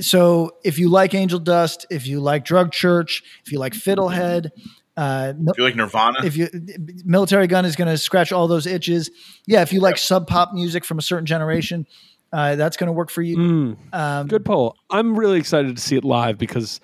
so 0.00 0.56
if 0.64 0.78
you 0.78 0.88
like 0.88 1.12
Angel 1.14 1.38
Dust, 1.38 1.84
if 1.90 2.06
you 2.06 2.20
like 2.20 2.44
Drug 2.44 2.72
Church, 2.72 3.22
if 3.44 3.52
you 3.52 3.58
like 3.58 3.74
Fiddlehead, 3.74 4.50
uh, 4.96 5.32
If 5.48 5.58
you 5.58 5.64
like 5.64 5.76
Nirvana, 5.76 6.24
if 6.24 6.36
you 6.36 6.46
Militarie 6.48 7.48
Gun 7.48 7.64
is 7.64 7.76
going 7.76 7.88
to 7.88 7.96
scratch 7.98 8.32
all 8.32 8.48
those 8.48 8.66
itches. 8.66 9.10
Yeah, 9.46 9.62
if 9.62 9.72
you 9.72 9.80
like 9.80 9.98
sub 9.98 10.26
pop 10.26 10.52
music 10.52 10.84
from 10.84 10.98
a 10.98 11.02
certain 11.02 11.26
generation, 11.26 11.86
uh, 12.32 12.56
that's 12.56 12.76
going 12.76 12.88
to 12.88 12.92
work 12.92 13.10
for 13.10 13.22
you. 13.22 13.36
Mm, 13.36 13.76
Um, 13.92 14.26
good 14.26 14.44
poll. 14.44 14.76
I'm 14.90 15.18
really 15.18 15.38
excited 15.38 15.74
to 15.76 15.82
see 15.82 15.96
it 15.96 16.04
live 16.04 16.38
because 16.38 16.80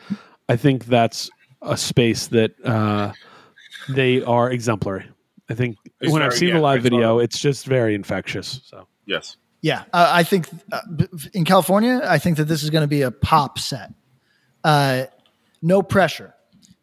I 0.49 0.57
think 0.57 0.87
that's 0.87 1.31
a 1.63 1.77
space 1.77 2.29
that 2.29 2.53
uh, 2.65 3.13
they 3.89 4.23
are 4.23 4.51
exemplary. 4.51 5.07
I 5.49 5.55
think 5.55 5.77
It's 6.01 6.13
when 6.13 6.23
I've 6.23 6.31
very- 6.31 6.39
seen 6.39 6.55
the 6.55 6.61
live 6.61 6.79
it's 6.79 6.85
video, 6.85 7.19
it's 7.19 7.39
just 7.39 7.67
very 7.67 7.95
infectious. 7.95 8.61
So 8.65 8.87
yes. 9.07 9.37
Yeah, 9.63 9.85
uh, 9.93 10.11
I 10.13 10.23
think 10.23 10.49
uh, 10.71 10.81
in 11.33 11.45
California, 11.45 12.01
I 12.05 12.19
think 12.19 12.37
that 12.37 12.45
this 12.45 12.63
is 12.63 12.71
going 12.71 12.83
to 12.83 12.89
be 12.89 13.03
a 13.03 13.11
pop 13.11 13.59
set. 13.59 13.93
Uh, 14.63 15.05
no 15.63 15.83
pressure. 15.83 16.35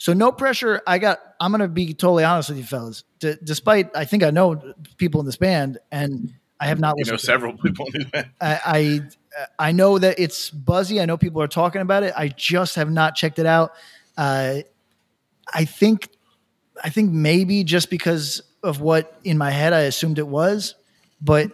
So 0.03 0.11
no 0.11 0.33
pressure. 0.33 0.81
I 0.85 0.99
got. 0.99 1.21
I'm 1.39 1.53
going 1.53 1.61
to 1.61 1.69
be 1.69 1.93
totally 1.93 2.25
honest 2.25 2.49
with 2.49 2.57
you, 2.57 2.65
fellas. 2.65 3.05
D- 3.19 3.35
despite 3.41 3.95
I 3.95 4.03
think 4.03 4.21
I 4.21 4.31
know 4.31 4.73
people 4.97 5.21
in 5.21 5.25
this 5.25 5.37
band, 5.37 5.77
and 5.93 6.33
I 6.59 6.67
have 6.67 6.77
not 6.77 6.95
You 6.97 7.05
know 7.05 7.13
listened. 7.13 7.19
to 7.19 7.25
several 7.25 7.57
people 7.57 7.87
in 7.93 8.09
that. 8.11 8.27
I, 8.41 8.59
I 8.65 9.67
I 9.69 9.71
know 9.71 9.97
that 9.97 10.19
it's 10.19 10.49
buzzy. 10.49 10.99
I 10.99 11.05
know 11.05 11.15
people 11.15 11.41
are 11.41 11.47
talking 11.47 11.81
about 11.81 12.03
it. 12.03 12.13
I 12.17 12.27
just 12.27 12.75
have 12.75 12.91
not 12.91 13.15
checked 13.15 13.39
it 13.39 13.45
out. 13.45 13.71
Uh, 14.17 14.63
I 15.53 15.63
think 15.63 16.09
I 16.83 16.89
think 16.89 17.09
maybe 17.09 17.63
just 17.63 17.89
because 17.89 18.41
of 18.61 18.81
what 18.81 19.17
in 19.23 19.37
my 19.37 19.51
head 19.51 19.71
I 19.71 19.83
assumed 19.83 20.19
it 20.19 20.27
was, 20.27 20.75
but 21.21 21.49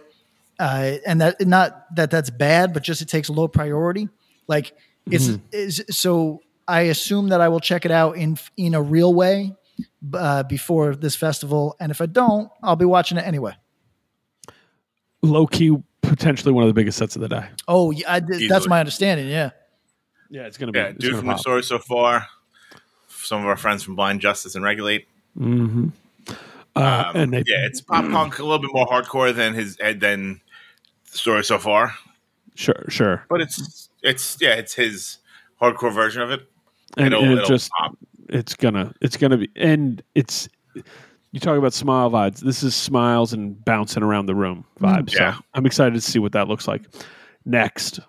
uh, 0.58 0.94
and 1.06 1.20
that 1.20 1.46
not 1.46 1.86
that 1.94 2.10
that's 2.10 2.30
bad, 2.30 2.74
but 2.74 2.82
just 2.82 3.00
it 3.00 3.06
takes 3.06 3.30
low 3.30 3.46
priority. 3.46 4.08
Like 4.48 4.72
it's 5.08 5.38
is 5.52 5.84
so 5.90 6.42
I 6.70 6.82
assume 6.82 7.28
that 7.30 7.40
I 7.40 7.48
will 7.48 7.60
check 7.60 7.84
it 7.84 7.90
out 7.90 8.16
in 8.16 8.38
in 8.56 8.74
a 8.74 8.82
real 8.82 9.12
way 9.12 9.54
uh, 10.14 10.42
before 10.44 10.94
this 10.94 11.16
festival, 11.16 11.76
and 11.80 11.90
if 11.90 12.00
I 12.00 12.06
don't, 12.06 12.50
I'll 12.62 12.76
be 12.76 12.84
watching 12.84 13.18
it 13.18 13.26
anyway. 13.26 13.54
low 15.22 15.46
key, 15.46 15.76
potentially 16.02 16.52
one 16.52 16.64
of 16.64 16.68
the 16.68 16.74
biggest 16.74 16.98
sets 16.98 17.16
of 17.16 17.22
the 17.22 17.28
day. 17.28 17.46
Oh, 17.68 17.90
yeah, 17.90 18.14
I, 18.14 18.20
that's 18.48 18.68
my 18.68 18.80
understanding. 18.80 19.28
Yeah. 19.28 19.50
Yeah, 20.30 20.46
it's 20.46 20.56
gonna 20.58 20.72
be. 20.72 20.78
Yeah, 20.78 20.86
it's 20.86 20.98
dude 20.98 21.10
gonna 21.12 21.22
from 21.22 21.28
the 21.28 21.36
story 21.38 21.62
so 21.62 21.78
far. 21.78 22.26
Some 23.08 23.40
of 23.40 23.46
our 23.46 23.56
friends 23.56 23.82
from 23.82 23.96
Blind 23.96 24.20
Justice 24.20 24.54
and 24.54 24.64
Regulate. 24.64 25.06
Mm-hmm. 25.38 25.88
Uh, 26.76 27.04
Um, 27.08 27.16
and 27.16 27.32
they, 27.32 27.38
yeah, 27.38 27.66
it's 27.66 27.80
pop 27.80 28.08
punk, 28.10 28.38
a 28.38 28.42
little 28.42 28.60
bit 28.60 28.70
more 28.72 28.86
hardcore 28.86 29.34
than 29.34 29.54
his 29.54 29.76
eh, 29.80 29.92
than 29.92 30.40
the 31.10 31.18
story 31.18 31.44
so 31.44 31.58
far. 31.58 31.94
sure, 32.54 32.84
sure, 32.88 33.24
But 33.28 33.40
it's 33.40 33.88
it's 34.02 34.38
yeah, 34.40 34.54
it's 34.54 34.74
his 34.74 35.18
hardcore 35.60 35.92
version 35.92 36.22
of 36.22 36.30
it. 36.30 36.42
And, 36.96 37.06
It'll- 37.08 37.22
and 37.22 37.32
it 37.32 37.36
it'll 37.38 37.48
just 37.48 37.70
pop. 37.72 37.96
it's 38.28 38.54
gonna 38.54 38.92
it's 39.00 39.16
gonna 39.16 39.36
be 39.38 39.48
and 39.56 40.02
it's 40.14 40.48
you 41.32 41.38
talk 41.40 41.56
about 41.58 41.72
smile 41.72 42.10
vibes 42.10 42.40
this 42.40 42.62
is 42.62 42.74
smiles 42.74 43.32
and 43.32 43.62
bouncing 43.64 44.02
around 44.02 44.26
the 44.26 44.34
room 44.34 44.64
vibes 44.80 45.12
Yeah. 45.14 45.34
so 45.36 45.40
i'm 45.54 45.66
excited 45.66 45.94
to 45.94 46.00
see 46.00 46.18
what 46.18 46.32
that 46.32 46.48
looks 46.48 46.66
like 46.68 46.82
next 47.44 48.00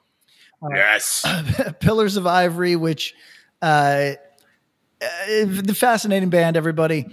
Yes. 0.76 1.26
Pillars 1.80 2.18
of 2.18 2.28
Ivory, 2.28 2.76
which 2.76 3.16
uh, 3.64 3.66
uh, 3.66 4.16
the 5.02 5.74
fascinating 5.76 6.30
band, 6.30 6.56
everybody. 6.56 7.08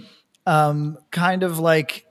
Um, 0.45 0.99
kind 1.09 1.41
of 1.41 1.57
like 1.57 2.05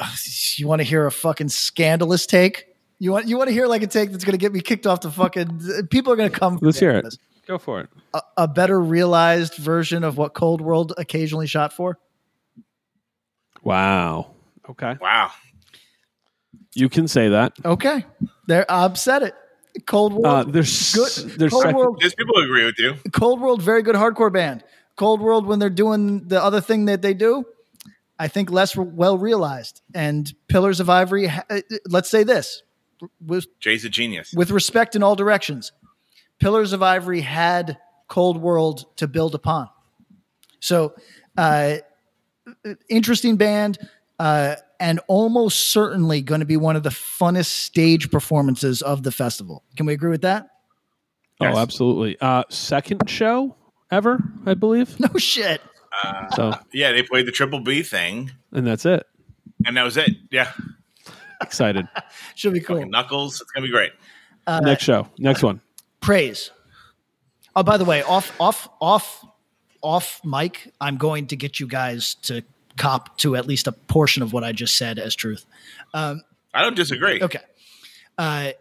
you 0.56 0.66
want 0.66 0.80
to 0.80 0.84
hear 0.84 1.06
a 1.06 1.12
fucking 1.12 1.50
scandalous 1.50 2.26
take. 2.26 2.66
You 2.98 3.12
want 3.12 3.28
you 3.28 3.36
want 3.38 3.46
to 3.46 3.54
hear 3.54 3.68
like 3.68 3.82
a 3.82 3.86
take 3.86 4.10
that's 4.10 4.24
going 4.24 4.32
to 4.32 4.38
get 4.38 4.52
me 4.52 4.60
kicked 4.60 4.84
off 4.88 5.02
the 5.02 5.10
fucking. 5.12 5.86
People 5.90 6.12
are 6.12 6.16
going 6.16 6.30
to 6.32 6.36
come. 6.36 6.58
let's 6.60 6.80
hear 6.80 6.90
it 6.90 7.04
this. 7.04 7.16
Go 7.46 7.58
for 7.58 7.80
it 7.80 7.88
A, 8.14 8.20
a 8.38 8.48
better 8.48 8.80
realized 8.80 9.56
version 9.56 10.04
of 10.04 10.16
what 10.16 10.34
Cold 10.34 10.60
World 10.60 10.92
occasionally 10.96 11.46
shot 11.46 11.72
for. 11.72 11.98
Wow. 13.62 14.32
Okay. 14.68 14.96
Wow. 15.00 15.30
You 16.74 16.88
can 16.88 17.06
say 17.08 17.28
that. 17.28 17.52
Okay, 17.64 18.04
there. 18.48 18.64
I've 18.70 18.98
said 18.98 19.22
it. 19.22 19.34
Cold 19.86 20.12
World. 20.14 20.48
Uh, 20.48 20.50
there's 20.50 20.92
good. 20.94 21.38
there's 21.38 21.50
Cold 21.52 21.62
second- 21.64 21.76
World. 21.76 21.98
There's 22.00 22.14
people 22.14 22.34
who 22.36 22.44
agree 22.44 22.64
with 22.64 22.78
you. 22.78 22.94
Cold 23.12 23.40
World, 23.40 23.60
very 23.62 23.82
good 23.82 23.94
hardcore 23.96 24.32
band. 24.32 24.64
Cold 24.96 25.20
World, 25.20 25.46
when 25.46 25.58
they're 25.58 25.70
doing 25.70 26.28
the 26.28 26.42
other 26.42 26.60
thing 26.60 26.86
that 26.86 27.02
they 27.02 27.14
do, 27.14 27.44
I 28.18 28.28
think 28.28 28.50
less 28.50 28.76
well 28.76 29.18
realized. 29.18 29.82
And 29.94 30.32
Pillars 30.48 30.80
of 30.80 30.88
Ivory. 30.90 31.26
ha- 31.26 31.44
uh, 31.50 31.60
Let's 31.88 32.08
say 32.10 32.22
this 32.24 32.62
with 33.24 33.46
Jay's 33.60 33.84
a 33.84 33.88
genius. 33.88 34.32
with 34.34 34.50
respect 34.50 34.94
in 34.96 35.02
all 35.02 35.16
directions. 35.16 35.72
Pillars 36.42 36.72
of 36.72 36.82
Ivory 36.82 37.20
had 37.20 37.78
Cold 38.08 38.36
World 38.42 38.84
to 38.96 39.06
build 39.06 39.34
upon. 39.36 39.68
So, 40.58 40.92
uh, 41.38 41.76
interesting 42.88 43.36
band, 43.36 43.78
uh, 44.18 44.56
and 44.80 44.98
almost 45.06 45.70
certainly 45.70 46.20
going 46.20 46.40
to 46.40 46.44
be 46.46 46.56
one 46.56 46.74
of 46.74 46.82
the 46.82 46.90
funnest 46.90 47.46
stage 47.46 48.10
performances 48.10 48.82
of 48.82 49.04
the 49.04 49.12
festival. 49.12 49.62
Can 49.76 49.86
we 49.86 49.92
agree 49.92 50.10
with 50.10 50.22
that? 50.22 50.48
Yes. 51.40 51.54
Oh, 51.56 51.60
absolutely. 51.60 52.16
Uh, 52.20 52.42
second 52.50 53.08
show 53.08 53.54
ever, 53.92 54.20
I 54.44 54.54
believe. 54.54 54.98
No 55.00 55.16
shit. 55.18 55.60
So, 56.34 56.52
Yeah, 56.72 56.90
they 56.90 57.02
played 57.04 57.26
the 57.26 57.32
Triple 57.32 57.60
B 57.60 57.82
thing, 57.84 58.32
and 58.50 58.66
that's 58.66 58.84
it. 58.84 59.06
and 59.64 59.76
that 59.76 59.84
was 59.84 59.96
it. 59.96 60.10
Yeah, 60.32 60.50
Excited. 61.40 61.86
Should 62.34 62.52
be 62.54 62.60
cool. 62.60 62.84
Knuckles. 62.86 63.40
It's 63.40 63.50
gonna 63.52 63.66
be 63.66 63.70
great. 63.70 63.92
Next 64.48 64.82
show. 64.82 65.06
Next 65.18 65.44
one. 65.44 65.60
Praise. 66.02 66.50
Oh, 67.56 67.62
by 67.62 67.76
the 67.78 67.84
way, 67.84 68.02
off, 68.02 68.32
off, 68.40 68.68
off, 68.80 69.24
off 69.82 70.20
mic, 70.24 70.72
I'm 70.80 70.96
going 70.96 71.28
to 71.28 71.36
get 71.36 71.60
you 71.60 71.66
guys 71.66 72.14
to 72.22 72.42
cop 72.76 73.16
to 73.18 73.36
at 73.36 73.46
least 73.46 73.66
a 73.66 73.72
portion 73.72 74.22
of 74.22 74.32
what 74.32 74.44
I 74.44 74.52
just 74.52 74.76
said 74.76 74.98
as 74.98 75.14
truth. 75.14 75.44
I 75.94 76.16
don't 76.54 76.76
disagree. 76.76 77.22
Okay. 77.22 77.40
Uh, 78.18 78.52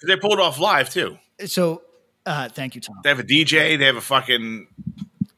'Cause 0.00 0.08
They 0.08 0.16
pulled 0.16 0.40
off 0.40 0.58
live 0.58 0.88
too. 0.90 1.18
so, 1.46 1.82
uh, 2.26 2.48
thank 2.48 2.74
you, 2.74 2.80
Tom. 2.80 2.96
They 3.02 3.10
have 3.10 3.18
a 3.20 3.24
DJ. 3.24 3.76
They 3.78 3.84
have 3.86 3.96
a 3.96 4.00
fucking, 4.00 4.66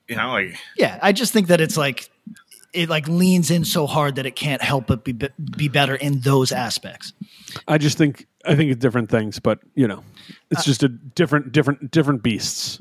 you 0.09 0.17
know, 0.17 0.31
like 0.31 0.57
Yeah, 0.77 0.99
I 1.03 1.13
just 1.13 1.33
think 1.33 1.49
that 1.49 1.61
it's 1.61 1.77
like 1.77 2.09
it 2.73 2.89
like 2.89 3.07
leans 3.09 3.51
in 3.51 3.65
so 3.65 3.87
hard 3.87 4.15
that 4.17 4.25
it 4.27 4.37
can't 4.37 4.63
help 4.63 4.87
but 4.87 5.05
be 5.05 5.13
be 5.13 5.69
better 5.69 5.95
in 5.97 6.21
those 6.21 6.53
aspects. 6.53 7.13
I 7.69 7.79
just 7.79 7.99
think 7.99 8.27
I 8.45 8.55
think 8.57 8.71
it's 8.73 8.81
different 8.81 9.11
things, 9.11 9.39
but 9.39 9.61
you 9.75 9.87
know, 9.87 10.03
it's 10.51 10.65
just 10.65 10.83
a 10.83 10.89
different 10.89 11.53
different 11.53 11.91
different 11.91 12.23
beasts. 12.23 12.81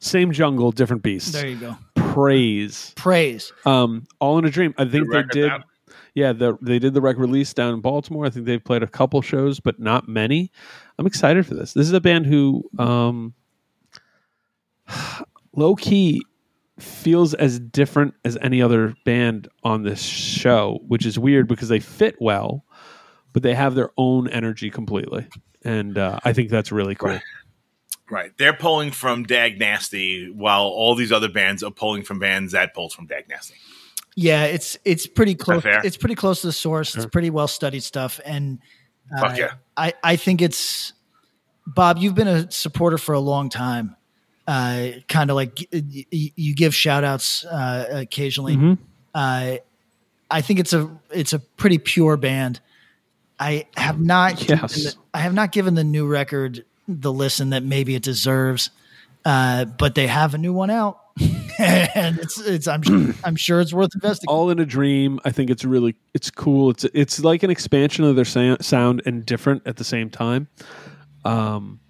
Same 0.00 0.32
jungle, 0.32 0.72
different 0.72 1.02
beasts. 1.02 1.32
There 1.32 1.48
you 1.48 1.56
go. 1.56 1.76
Praise. 1.94 2.92
Praise. 2.96 3.52
Um, 3.64 4.06
all 4.20 4.38
in 4.38 4.44
a 4.44 4.50
dream. 4.50 4.74
I 4.78 4.84
think 4.84 5.08
The 5.10 5.22
they 5.32 5.40
did. 5.40 5.50
out. 5.50 5.64
Yeah, 6.14 6.32
the, 6.32 6.56
they 6.62 6.78
did 6.78 6.94
the 6.94 7.00
record 7.02 7.20
release 7.20 7.52
down 7.52 7.74
in 7.74 7.80
Baltimore. 7.80 8.24
I 8.24 8.30
think 8.30 8.46
they've 8.46 8.62
played 8.62 8.82
a 8.82 8.86
couple 8.86 9.20
shows, 9.20 9.60
but 9.60 9.78
not 9.78 10.08
many. 10.08 10.50
I'm 10.98 11.06
excited 11.06 11.46
for 11.46 11.54
this. 11.54 11.74
This 11.74 11.86
is 11.86 11.92
a 11.92 12.00
band 12.00 12.24
who, 12.24 12.64
um, 12.78 13.34
low 15.54 15.74
key, 15.74 16.22
feels 16.78 17.32
as 17.34 17.58
different 17.58 18.12
as 18.24 18.36
any 18.42 18.60
other 18.60 18.94
band 19.06 19.48
on 19.64 19.82
this 19.82 20.02
show, 20.02 20.78
which 20.88 21.06
is 21.06 21.18
weird 21.18 21.48
because 21.48 21.68
they 21.68 21.80
fit 21.80 22.16
well, 22.20 22.64
but 23.36 23.42
they 23.42 23.54
have 23.54 23.74
their 23.74 23.90
own 23.98 24.28
energy 24.28 24.70
completely, 24.70 25.26
and 25.62 25.98
uh, 25.98 26.18
I 26.24 26.32
think 26.32 26.48
that's 26.48 26.72
really 26.72 26.94
cool. 26.94 27.10
Right. 27.10 27.22
right. 28.10 28.32
They're 28.38 28.54
pulling 28.54 28.92
from 28.92 29.24
Dag 29.24 29.58
Nasty, 29.58 30.30
while 30.30 30.62
all 30.62 30.94
these 30.94 31.12
other 31.12 31.28
bands 31.28 31.62
are 31.62 31.70
pulling 31.70 32.02
from 32.02 32.18
bands 32.18 32.52
that 32.52 32.72
pulls 32.72 32.94
from 32.94 33.04
Dag 33.04 33.28
Nasty. 33.28 33.56
Yeah, 34.14 34.44
it's 34.44 34.78
it's 34.86 35.06
pretty 35.06 35.34
close. 35.34 35.62
It's 35.66 35.98
pretty 35.98 36.14
close 36.14 36.40
to 36.40 36.46
the 36.46 36.52
source. 36.54 36.96
It's 36.96 37.04
pretty 37.04 37.28
well 37.28 37.46
studied 37.46 37.82
stuff, 37.82 38.20
and 38.24 38.58
uh, 39.14 39.20
Fuck 39.20 39.36
yeah. 39.36 39.52
I 39.76 39.92
I 40.02 40.16
think 40.16 40.40
it's 40.40 40.94
Bob. 41.66 41.98
You've 41.98 42.14
been 42.14 42.28
a 42.28 42.50
supporter 42.50 42.96
for 42.96 43.14
a 43.14 43.20
long 43.20 43.50
time. 43.50 43.96
Uh, 44.48 44.92
kind 45.08 45.28
of 45.28 45.36
like 45.36 45.58
y- 45.70 45.82
y- 45.92 46.32
you 46.36 46.54
give 46.54 46.74
shout 46.74 47.04
outs 47.04 47.44
uh, 47.44 47.84
occasionally. 47.90 48.56
Mhm. 48.56 48.78
Uh, 49.14 49.56
I 50.30 50.40
think 50.40 50.58
it's 50.58 50.72
a 50.72 50.88
it's 51.10 51.34
a 51.34 51.38
pretty 51.38 51.76
pure 51.76 52.16
band. 52.16 52.60
I 53.38 53.66
have 53.76 54.00
not 54.00 54.40
Yes. 54.48 54.76
given 54.76 54.90
the- 54.90 54.94
I 55.14 55.18
have 55.20 55.34
not 55.34 55.52
given 55.52 55.74
the 55.74 55.84
new 55.84 56.06
record 56.06 56.64
the 56.88 57.12
listen 57.12 57.50
that 57.50 57.62
maybe 57.64 57.94
it 57.96 58.02
deserves, 58.02 58.70
uh, 59.24 59.64
but 59.64 59.94
they 59.96 60.06
have 60.06 60.34
a 60.34 60.38
new 60.38 60.52
one 60.52 60.70
out, 60.70 61.00
and 61.58 62.18
it's 62.18 62.38
it's 62.40 62.68
I'm 62.68 62.82
sure, 62.82 63.14
I'm 63.24 63.34
sure 63.36 63.60
it's 63.60 63.72
worth 63.72 63.90
investigating. 63.94 64.28
all 64.34 64.50
in 64.50 64.58
a 64.60 64.64
dream 64.66 65.18
i 65.24 65.30
think 65.32 65.50
it's 65.50 65.64
really 65.64 65.96
it's 66.14 66.30
cool 66.30 66.70
it's 66.70 66.84
it's 66.94 67.24
like 67.24 67.42
an 67.42 67.50
expansion 67.50 68.04
of 68.04 68.14
their 68.14 68.24
sound 68.24 69.02
and 69.06 69.24
different 69.26 69.62
at 69.66 69.76
the 69.78 69.84
same 69.84 70.10
time 70.10 70.46
um 71.24 71.80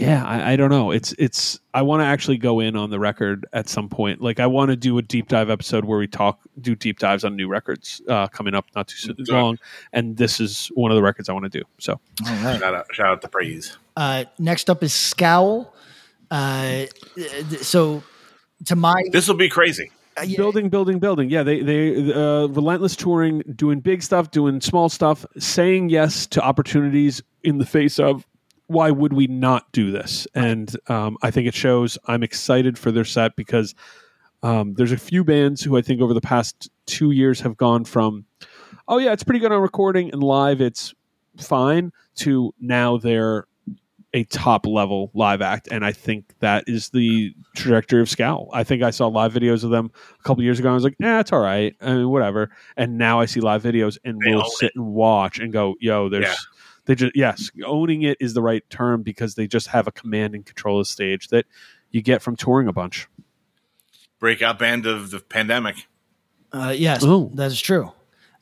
yeah 0.00 0.24
I, 0.24 0.52
I 0.52 0.56
don't 0.56 0.70
know 0.70 0.90
it's 0.90 1.12
it's 1.18 1.60
i 1.74 1.82
want 1.82 2.00
to 2.00 2.06
actually 2.06 2.38
go 2.38 2.60
in 2.60 2.74
on 2.76 2.90
the 2.90 2.98
record 2.98 3.46
at 3.52 3.68
some 3.68 3.88
point 3.88 4.20
like 4.20 4.40
i 4.40 4.46
want 4.46 4.70
to 4.70 4.76
do 4.76 4.96
a 4.98 5.02
deep 5.02 5.28
dive 5.28 5.50
episode 5.50 5.84
where 5.84 5.98
we 5.98 6.06
talk 6.06 6.40
do 6.60 6.74
deep 6.74 6.98
dives 6.98 7.22
on 7.24 7.36
new 7.36 7.48
records 7.48 8.00
uh 8.08 8.26
coming 8.28 8.54
up 8.54 8.64
not 8.74 8.88
too 8.88 8.96
so- 8.96 9.14
Sure. 9.24 9.34
long 9.42 9.58
and 9.92 10.16
this 10.16 10.40
is 10.40 10.68
one 10.74 10.90
of 10.90 10.94
the 10.96 11.02
records 11.02 11.28
i 11.28 11.32
want 11.32 11.44
to 11.50 11.58
do 11.58 11.64
so 11.78 12.00
Shout 12.24 12.62
out, 12.62 12.86
shout 12.94 13.06
out 13.06 13.22
to 13.22 13.28
Praise. 13.28 13.76
Uh, 13.96 14.24
next 14.38 14.70
up 14.70 14.82
is 14.82 14.94
Scowl. 14.94 15.74
Uh, 16.30 16.86
so 17.60 18.02
to 18.66 18.76
my 18.76 19.02
This 19.12 19.26
will 19.28 19.34
be 19.36 19.48
crazy. 19.48 19.90
uh, 20.18 20.22
yeah, 20.22 20.36
building 20.36 20.68
building 20.68 20.98
building 20.98 21.28
yeah 21.30 21.42
they 21.42 21.60
they 21.62 22.12
uh, 22.12 22.46
relentless 22.46 22.94
touring 22.96 23.40
doing 23.56 23.80
big 23.80 24.02
stuff 24.02 24.30
doing 24.30 24.60
small 24.60 24.88
stuff 24.88 25.24
saying 25.38 25.88
yes 25.90 26.26
to 26.28 26.40
opportunities 26.40 27.22
in 27.42 27.58
the 27.58 27.66
face 27.66 27.98
of 27.98 28.26
why 28.70 28.90
would 28.90 29.12
we 29.12 29.26
not 29.26 29.70
do 29.72 29.90
this? 29.90 30.26
And 30.34 30.74
um, 30.88 31.16
i 31.22 31.30
think 31.30 31.48
it 31.48 31.54
shows. 31.54 31.98
I'm 32.06 32.22
excited 32.22 32.78
for 32.78 32.92
their 32.92 33.04
set 33.04 33.34
because 33.36 33.74
um, 34.42 34.74
there's 34.74 34.92
a 34.92 34.96
few 34.96 35.22
bands 35.24 35.60
who 35.62 35.76
i 35.76 35.82
think 35.82 36.00
over 36.00 36.14
the 36.14 36.20
past 36.20 36.70
two 36.86 37.10
years 37.10 37.40
have 37.40 37.56
gone 37.56 37.84
from 37.84 38.24
oh 38.88 38.98
yeah 38.98 39.12
it's 39.12 39.22
pretty 39.24 39.40
good 39.40 39.52
on 39.52 39.60
recording 39.60 40.10
and 40.12 40.22
live 40.22 40.60
it's 40.62 40.94
fine 41.38 41.92
to 42.16 42.52
now 42.60 42.96
they're 42.96 43.46
a 44.12 44.24
top 44.24 44.66
level 44.66 45.10
live 45.14 45.40
act. 45.42 45.68
And 45.70 45.84
i 45.84 45.92
think 45.92 46.34
that 46.40 46.64
is 46.66 46.90
the 46.90 47.32
trajectory 47.54 48.00
of 48.00 48.08
scowl. 48.08 48.48
I 48.52 48.64
think 48.64 48.82
i 48.82 48.90
saw 48.90 49.06
live 49.08 49.32
videos 49.32 49.62
of 49.62 49.70
them 49.70 49.90
a 50.18 50.22
couple 50.22 50.42
years 50.42 50.58
ago 50.58 50.68
And 50.68 50.72
i 50.72 50.74
was 50.74 50.84
like 50.84 50.96
eh 51.02 51.20
it's 51.20 51.32
all 51.32 51.40
right 51.40 51.74
I 51.80 51.94
mean, 51.94 52.08
whatever. 52.08 52.50
And 52.76 52.98
now 52.98 53.20
i 53.20 53.26
see 53.26 53.40
live 53.40 53.62
videos 53.62 53.98
and 54.04 54.18
They 54.24 54.34
will 54.34 54.50
sit 54.50 54.72
and 54.74 54.86
watch 54.86 55.38
and 55.38 55.52
go 55.52 55.74
yo 55.80 56.08
there's 56.08 56.24
Yeah. 56.26 56.34
They 56.86 56.94
just 56.94 57.14
yes 57.14 57.50
owning 57.64 58.02
it 58.02 58.16
is 58.20 58.34
the 58.34 58.42
right 58.42 58.68
term 58.70 59.02
because 59.02 59.34
they 59.34 59.46
just 59.46 59.68
have 59.68 59.86
a 59.86 59.92
command 59.92 60.34
and 60.34 60.44
control 60.46 60.80
of 60.80 60.86
stage 60.86 61.28
that 61.28 61.46
you 61.90 62.02
get 62.02 62.22
from 62.22 62.36
touring 62.36 62.68
a 62.68 62.72
bunch 62.72 63.08
Breakout 64.18 64.58
band 64.58 64.84
of 64.86 65.10
the 65.10 65.20
pandemic. 65.20 65.86
uh, 66.52 66.74
yes, 66.76 67.02
Oh. 67.02 67.30
that 67.34 67.46
is 67.50 67.60
true. 67.60 67.90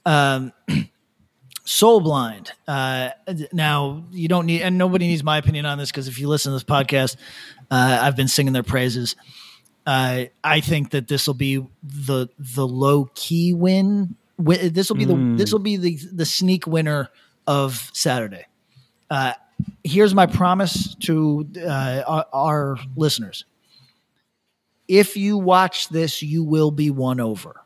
Um, 0.05 0.53
Soul 1.65 2.01
Blind. 2.01 2.51
Uh, 2.67 3.11
now 3.53 4.03
you 4.11 4.27
don't 4.27 4.47
need, 4.47 4.63
and 4.63 4.79
nobody 4.79 5.07
needs 5.07 5.23
my 5.23 5.37
opinion 5.39 5.67
on 5.67 5.77
this 5.79 5.91
because 5.91 6.09
if 6.09 6.19
you 6.19 6.27
listen 6.27 6.51
to 6.51 6.57
this 6.57 6.65
podcast, 6.65 7.17
uh, 7.71 7.99
I've 8.03 8.17
been 8.17 8.27
singing 8.29 8.55
their 8.55 8.63
praises. 8.63 9.15
Uh, 9.87 10.25
I 10.43 10.61
think 10.61 10.91
that 10.91 11.09
this 11.09 11.27
will 11.27 11.35
be 11.35 11.65
the 11.83 12.29
the 12.39 12.67
low 12.67 13.11
key 13.15 13.53
win. 13.53 14.17
This 14.39 14.89
will 14.89 14.97
be 14.97 15.05
the 15.05 15.35
this 15.37 15.53
will 15.53 15.59
be 15.61 15.77
the 15.77 15.99
the 16.13 16.27
sneak 16.27 16.67
winner 16.67 17.11
of 17.49 17.91
Saturday. 17.93 18.47
Uh, 19.11 19.33
here's 19.83 20.15
my 20.15 20.27
promise 20.27 20.95
to 20.97 21.49
uh, 21.67 22.03
our, 22.07 22.27
our 22.33 22.79
listeners. 22.95 23.45
If 24.87 25.17
you 25.17 25.37
watch 25.39 25.89
this, 25.89 26.23
you 26.23 26.45
will 26.45 26.71
be 26.71 26.91
won 26.91 27.19
over. 27.21 27.61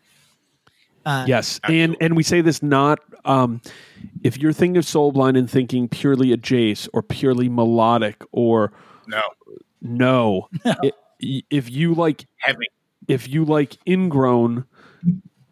Uh, 1.04 1.24
yes 1.26 1.58
and 1.64 1.96
and 2.00 2.14
we 2.14 2.22
say 2.22 2.40
this 2.40 2.62
not 2.62 3.00
um 3.24 3.60
if 4.22 4.38
you're 4.38 4.52
thinking 4.52 4.76
of 4.76 4.84
soul 4.84 5.10
blind 5.10 5.36
and 5.36 5.50
thinking 5.50 5.88
purely 5.88 6.32
a 6.32 6.36
jace 6.36 6.88
or 6.92 7.02
purely 7.02 7.48
melodic 7.48 8.22
or 8.30 8.72
No, 9.08 9.20
no, 9.80 10.48
It- 10.84 10.94
if 11.50 11.68
you 11.72 11.94
like 11.94 12.24
heavy. 12.36 12.66
if 13.08 13.28
you 13.28 13.44
like 13.44 13.78
ingrown 13.84 14.64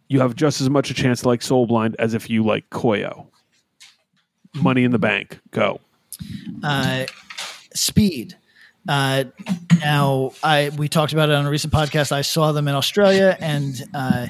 you 0.07 0.21
have 0.21 0.37
just 0.37 0.61
as 0.61 0.71
much 0.71 0.89
a 0.89 0.95
chance 0.95 1.23
to 1.23 1.29
like 1.29 1.43
soul 1.43 1.67
blind 1.67 1.97
as 1.99 2.15
if 2.15 2.31
you 2.31 2.45
like 2.45 2.71
koyo 2.71 3.27
money 4.55 4.85
in 4.85 4.91
the 4.91 4.99
bank 4.99 5.39
go 5.51 5.81
uh, 6.63 7.07
speed. 7.75 8.37
Uh, 8.89 9.25
now, 9.81 10.33
I 10.43 10.71
we 10.77 10.89
talked 10.89 11.13
about 11.13 11.29
it 11.29 11.35
on 11.35 11.47
a 11.47 11.51
recent 11.51 11.73
podcast. 11.73 12.13
I 12.13 12.23
saw 12.23 12.53
them 12.53 12.67
in 12.69 12.75
Australia, 12.75 13.37
and 13.41 13.83
uh, 13.95 14.27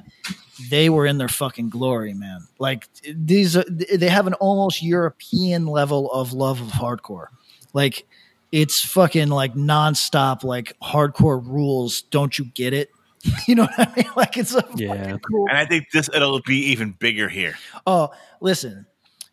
they 0.69 0.89
were 0.91 1.07
in 1.07 1.19
their 1.19 1.29
fucking 1.29 1.71
glory, 1.71 2.15
man. 2.15 2.41
Like 2.59 2.89
these, 3.15 3.57
are, 3.57 3.65
they 3.65 4.09
have 4.09 4.27
an 4.27 4.35
almost 4.35 4.83
European 4.83 5.67
level 5.67 6.11
of 6.13 6.33
love 6.33 6.61
of 6.61 6.69
hardcore. 6.69 7.27
Like 7.73 8.07
it's 8.53 8.85
fucking 8.85 9.29
like 9.29 9.55
nonstop, 9.55 10.43
like 10.45 10.77
hardcore 10.83 11.45
rules. 11.45 12.03
Don't 12.03 12.39
you 12.39 12.45
get 12.47 12.73
it? 12.73 12.91
You 13.47 13.55
know 13.55 13.65
what 13.77 13.79
I 13.79 13.93
mean? 13.97 14.11
Like 14.17 14.37
it's 14.37 14.55
a 14.55 14.65
Yeah. 14.77 15.17
cool. 15.29 15.47
And 15.49 15.59
I 15.59 15.65
think 15.67 15.91
this 15.93 16.09
it'll 16.15 16.41
be 16.43 16.57
even 16.67 16.93
bigger 16.93 17.29
here. 17.29 17.55
Oh, 17.87 18.11
listen, 18.41 18.87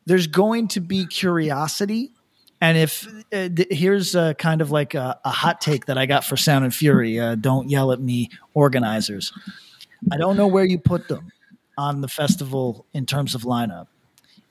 there's 0.07 0.27
going 0.27 0.69
to 0.69 0.79
be 0.79 1.05
curiosity. 1.05 2.11
And 2.61 2.77
if 2.77 3.05
uh, 3.31 3.49
th- 3.49 3.67
here's 3.69 4.15
uh, 4.15 4.33
kind 4.33 4.61
of 4.61 4.71
like 4.71 4.95
a, 4.95 5.19
a 5.23 5.29
hot 5.29 5.61
take 5.61 5.85
that 5.87 5.97
I 5.97 6.05
got 6.05 6.23
for 6.23 6.37
Sound 6.37 6.63
and 6.63 6.73
Fury, 6.73 7.19
uh, 7.19 7.35
don't 7.35 7.69
yell 7.69 7.91
at 7.91 7.99
me, 7.99 8.29
organizers. 8.53 9.33
I 10.11 10.17
don't 10.17 10.37
know 10.37 10.47
where 10.47 10.63
you 10.63 10.79
put 10.79 11.09
them 11.09 11.31
on 11.77 12.01
the 12.01 12.07
festival 12.07 12.85
in 12.93 13.05
terms 13.05 13.35
of 13.35 13.41
lineup. 13.43 13.87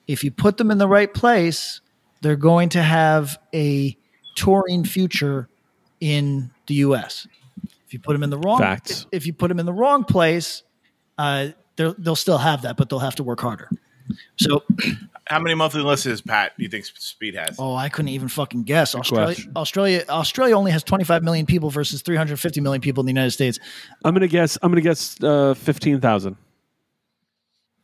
If 0.07 0.23
you 0.23 0.31
put 0.31 0.59
them 0.59 0.71
in 0.71 0.79
the 0.79 0.87
right 0.87 1.13
place, 1.13 1.81
they're 2.21 2.37
going 2.37 2.69
to 2.71 2.83
have 2.83 3.39
a 3.55 3.97
touring 4.37 4.85
future 4.85 5.49
in 6.01 6.51
the 6.67 6.75
U.S. 6.75 7.27
If 7.87 7.95
you 7.95 7.99
put 7.99 8.13
them 8.13 8.23
in 8.23 8.31
the 8.31 8.39
wrong, 8.39 8.59
Facts. 8.59 9.07
if 9.11 9.27
you 9.27 9.33
put 9.33 9.49
them 9.49 9.59
in 9.59 9.67
the 9.67 9.73
wrong 9.73 10.05
place, 10.05 10.63
uh, 11.17 11.49
they'll 11.77 11.95
they'll 11.99 12.15
still 12.15 12.39
have 12.39 12.63
that, 12.63 12.77
but 12.77 12.91
they'll 12.91 12.99
have 12.99 13.17
to 13.17 13.25
work 13.25 13.41
harder. 13.41 13.71
So, 14.37 14.63
How 15.29 15.41
many 15.41 15.55
monthly 15.55 15.83
listeners, 15.83 16.21
Pat, 16.21 16.53
do 16.57 16.63
you 16.63 16.69
think 16.69 16.85
Speed 16.87 17.35
has? 17.35 17.57
oh, 17.59 17.75
I 17.75 17.89
couldn't 17.89 18.11
even 18.11 18.29
fucking 18.29 18.63
guess. 18.63 18.95
Australia, 18.95 19.27
question. 19.35 19.53
Australia, 19.57 20.05
Australia 20.09 20.57
only 20.57 20.71
has 20.71 20.85
25 20.85 21.25
million 21.25 21.47
people 21.47 21.69
versus 21.71 22.01
350 22.03 22.61
million 22.61 22.81
people 22.81 23.01
in 23.03 23.07
the 23.07 23.11
United 23.13 23.33
States. 23.33 23.59
I'm 24.05 24.15
gonna 24.15 24.29
guess. 24.29 24.57
I'm 24.63 24.71
gonna 24.71 24.81
guess 24.83 25.21
uh, 25.23 25.55
fifteen 25.55 26.01
thousand. 26.01 26.37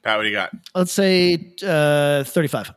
Pat, 0.02 0.16
what 0.19 0.23
do 0.23 0.28
you 0.28 0.35
got? 0.35 0.51
Let's 0.74 0.93
say 0.93 1.52
uh, 1.64 2.24
35. 2.24 2.73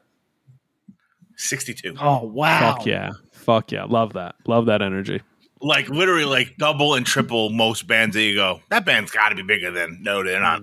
62. 1.38 1.96
Oh 2.00 2.26
wow! 2.26 2.76
Fuck 2.76 2.86
yeah. 2.86 3.12
Fuck 3.32 3.72
yeah. 3.72 3.84
Love 3.84 4.14
that. 4.14 4.36
Love 4.48 4.68
that 4.68 4.82
energy. 4.82 5.22
Like 5.62 5.90
literally 5.90 6.26
like 6.26 6.56
double 6.58 6.94
and 6.96 7.06
triple 7.06 7.50
most 7.50 7.88
bands 7.88 8.16
that 8.16 8.22
you 8.24 8.36
go, 8.36 8.62
that 8.70 8.86
band's 8.86 9.12
gotta 9.12 9.36
be 9.36 9.42
bigger 9.44 9.72
than 9.72 10.02
no, 10.02 10.24
they're 10.24 10.40
not. 10.42 10.62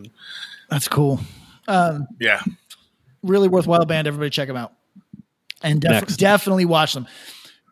That's 0.71 0.89
cool. 0.89 1.21
Um, 1.69 2.07
Yeah. 2.19 2.41
Really 3.23 3.49
worthwhile 3.49 3.85
band. 3.85 4.07
Everybody 4.07 4.31
check 4.31 4.49
them 4.49 4.57
out, 4.57 4.73
and 5.63 5.81
def- 5.81 6.17
definitely 6.19 6.65
watch 6.65 6.93
them. 6.95 7.07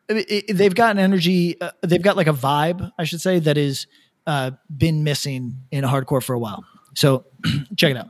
It- 0.08 0.30
it- 0.48 0.56
they've 0.56 0.74
got 0.74 0.92
an 0.92 0.98
energy. 0.98 1.60
Uh, 1.60 1.70
they've 1.82 2.02
got 2.02 2.16
like 2.16 2.26
a 2.26 2.32
vibe, 2.32 2.90
I 2.98 3.04
should 3.04 3.20
say, 3.20 3.38
that 3.40 3.56
is 3.56 3.86
uh, 4.26 4.52
been 4.76 5.02
missing 5.04 5.56
in 5.70 5.84
hardcore 5.84 6.22
for 6.22 6.34
a 6.34 6.38
while. 6.38 6.64
So 6.94 7.26
check 7.76 7.92
it 7.92 7.96
out. 7.96 8.08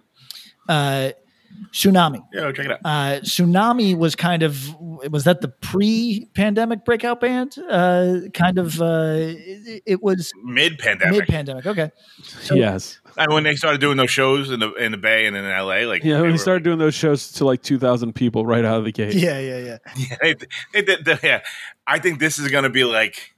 Uh, 0.69 1.11
Sunami. 1.73 2.25
Yeah, 2.33 2.51
check 2.53 2.67
it 2.67 2.73
out. 2.73 2.79
Uh, 2.85 3.21
Sunami 3.23 3.97
was 3.97 4.15
kind 4.17 4.43
of 4.43 4.75
was 5.11 5.25
that 5.25 5.41
the 5.41 5.49
pre-pandemic 5.49 6.85
breakout 6.85 7.21
band? 7.21 7.57
Uh, 7.69 8.21
kind 8.35 8.59
of. 8.59 8.81
Uh, 8.81 9.15
it, 9.17 9.83
it 9.87 10.03
was 10.03 10.33
Mid 10.45 10.79
pandemic. 10.79 11.21
mid-pandemic. 11.21 11.67
Okay. 11.67 11.91
So- 12.23 12.55
yes. 12.55 12.99
And 13.17 13.33
when 13.33 13.43
they 13.43 13.57
started 13.57 13.81
doing 13.81 13.97
those 13.97 14.11
shows 14.11 14.51
in 14.51 14.61
the 14.61 14.73
in 14.75 14.93
the 14.93 14.99
Bay 14.99 15.27
and 15.27 15.37
in 15.37 15.45
LA, 15.45 15.81
like 15.87 16.05
Yeah. 16.05 16.17
they 16.19 16.23
We 16.23 16.33
were- 16.33 16.39
started 16.39 16.63
doing 16.65 16.79
those 16.79 16.95
shows 16.95 17.33
to 17.33 17.45
like 17.45 17.63
two 17.63 17.79
thousand 17.79 18.15
people 18.15 18.47
right 18.47 18.65
out 18.65 18.79
of 18.79 18.85
the 18.85 18.93
gate. 18.93 19.15
Yeah, 19.15 19.39
yeah, 19.39 19.59
yeah. 19.59 19.79
Yeah, 19.97 20.17
they, 20.23 20.35
they, 20.73 20.83
did- 20.83 21.05
they- 21.05 21.19
yeah. 21.23 21.41
I 21.87 21.99
think 21.99 22.21
this 22.21 22.39
is 22.39 22.49
going 22.49 22.65
to 22.65 22.71
be 22.71 22.85
like 22.85 23.35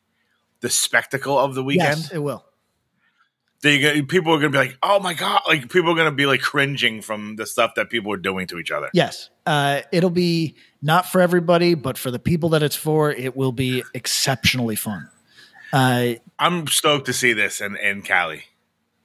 the 0.60 0.68
spectacle 0.70 1.38
of 1.38 1.54
the 1.54 1.64
weekend. 1.64 1.98
Yes, 1.98 2.12
it 2.12 2.18
will. 2.18 2.44
They 3.62 4.02
people 4.02 4.32
are 4.34 4.38
going 4.38 4.50
to 4.52 4.58
be 4.58 4.58
like, 4.58 4.76
"Oh 4.82 4.98
my 4.98 5.14
god!" 5.14 5.42
Like 5.46 5.70
people 5.70 5.92
are 5.92 5.94
going 5.94 6.10
to 6.10 6.14
be 6.16 6.26
like 6.26 6.40
cringing 6.40 7.00
from 7.00 7.36
the 7.36 7.46
stuff 7.46 7.76
that 7.76 7.90
people 7.90 8.12
are 8.12 8.16
doing 8.16 8.48
to 8.48 8.58
each 8.58 8.72
other. 8.72 8.90
Yes. 8.92 9.30
Uh, 9.46 9.82
it'll 9.92 10.10
be 10.10 10.56
not 10.82 11.06
for 11.06 11.20
everybody, 11.20 11.74
but 11.74 11.96
for 11.96 12.10
the 12.10 12.18
people 12.18 12.50
that 12.50 12.62
it's 12.62 12.74
for, 12.74 13.12
it 13.12 13.36
will 13.36 13.52
be 13.52 13.84
exceptionally 13.94 14.74
fun. 14.74 15.08
Uh, 15.72 16.14
I'm 16.40 16.66
stoked 16.66 17.06
to 17.06 17.12
see 17.12 17.32
this 17.32 17.60
in 17.60 17.76
in 17.76 18.02
Cali. 18.02 18.44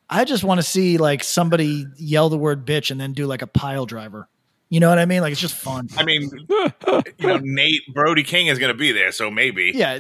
I 0.09 0.23
just 0.25 0.43
want 0.43 0.59
to 0.59 0.63
see 0.63 0.97
like 0.97 1.23
somebody 1.23 1.85
yell 1.97 2.29
the 2.29 2.37
word 2.37 2.65
bitch 2.65 2.91
and 2.91 2.99
then 2.99 3.13
do 3.13 3.27
like 3.27 3.41
a 3.41 3.47
pile 3.47 3.85
driver. 3.85 4.27
You 4.69 4.79
know 4.81 4.89
what 4.89 4.99
I 4.99 5.05
mean? 5.05 5.21
Like 5.21 5.31
it's 5.31 5.39
just 5.39 5.55
fun. 5.55 5.87
I 5.97 6.03
mean, 6.03 6.29
you 6.29 7.27
know, 7.27 7.39
Nate 7.41 7.81
Brody 7.93 8.23
King 8.23 8.47
is 8.47 8.59
going 8.59 8.71
to 8.71 8.77
be 8.77 8.91
there, 8.91 9.11
so 9.13 9.31
maybe. 9.31 9.71
Yeah. 9.73 9.97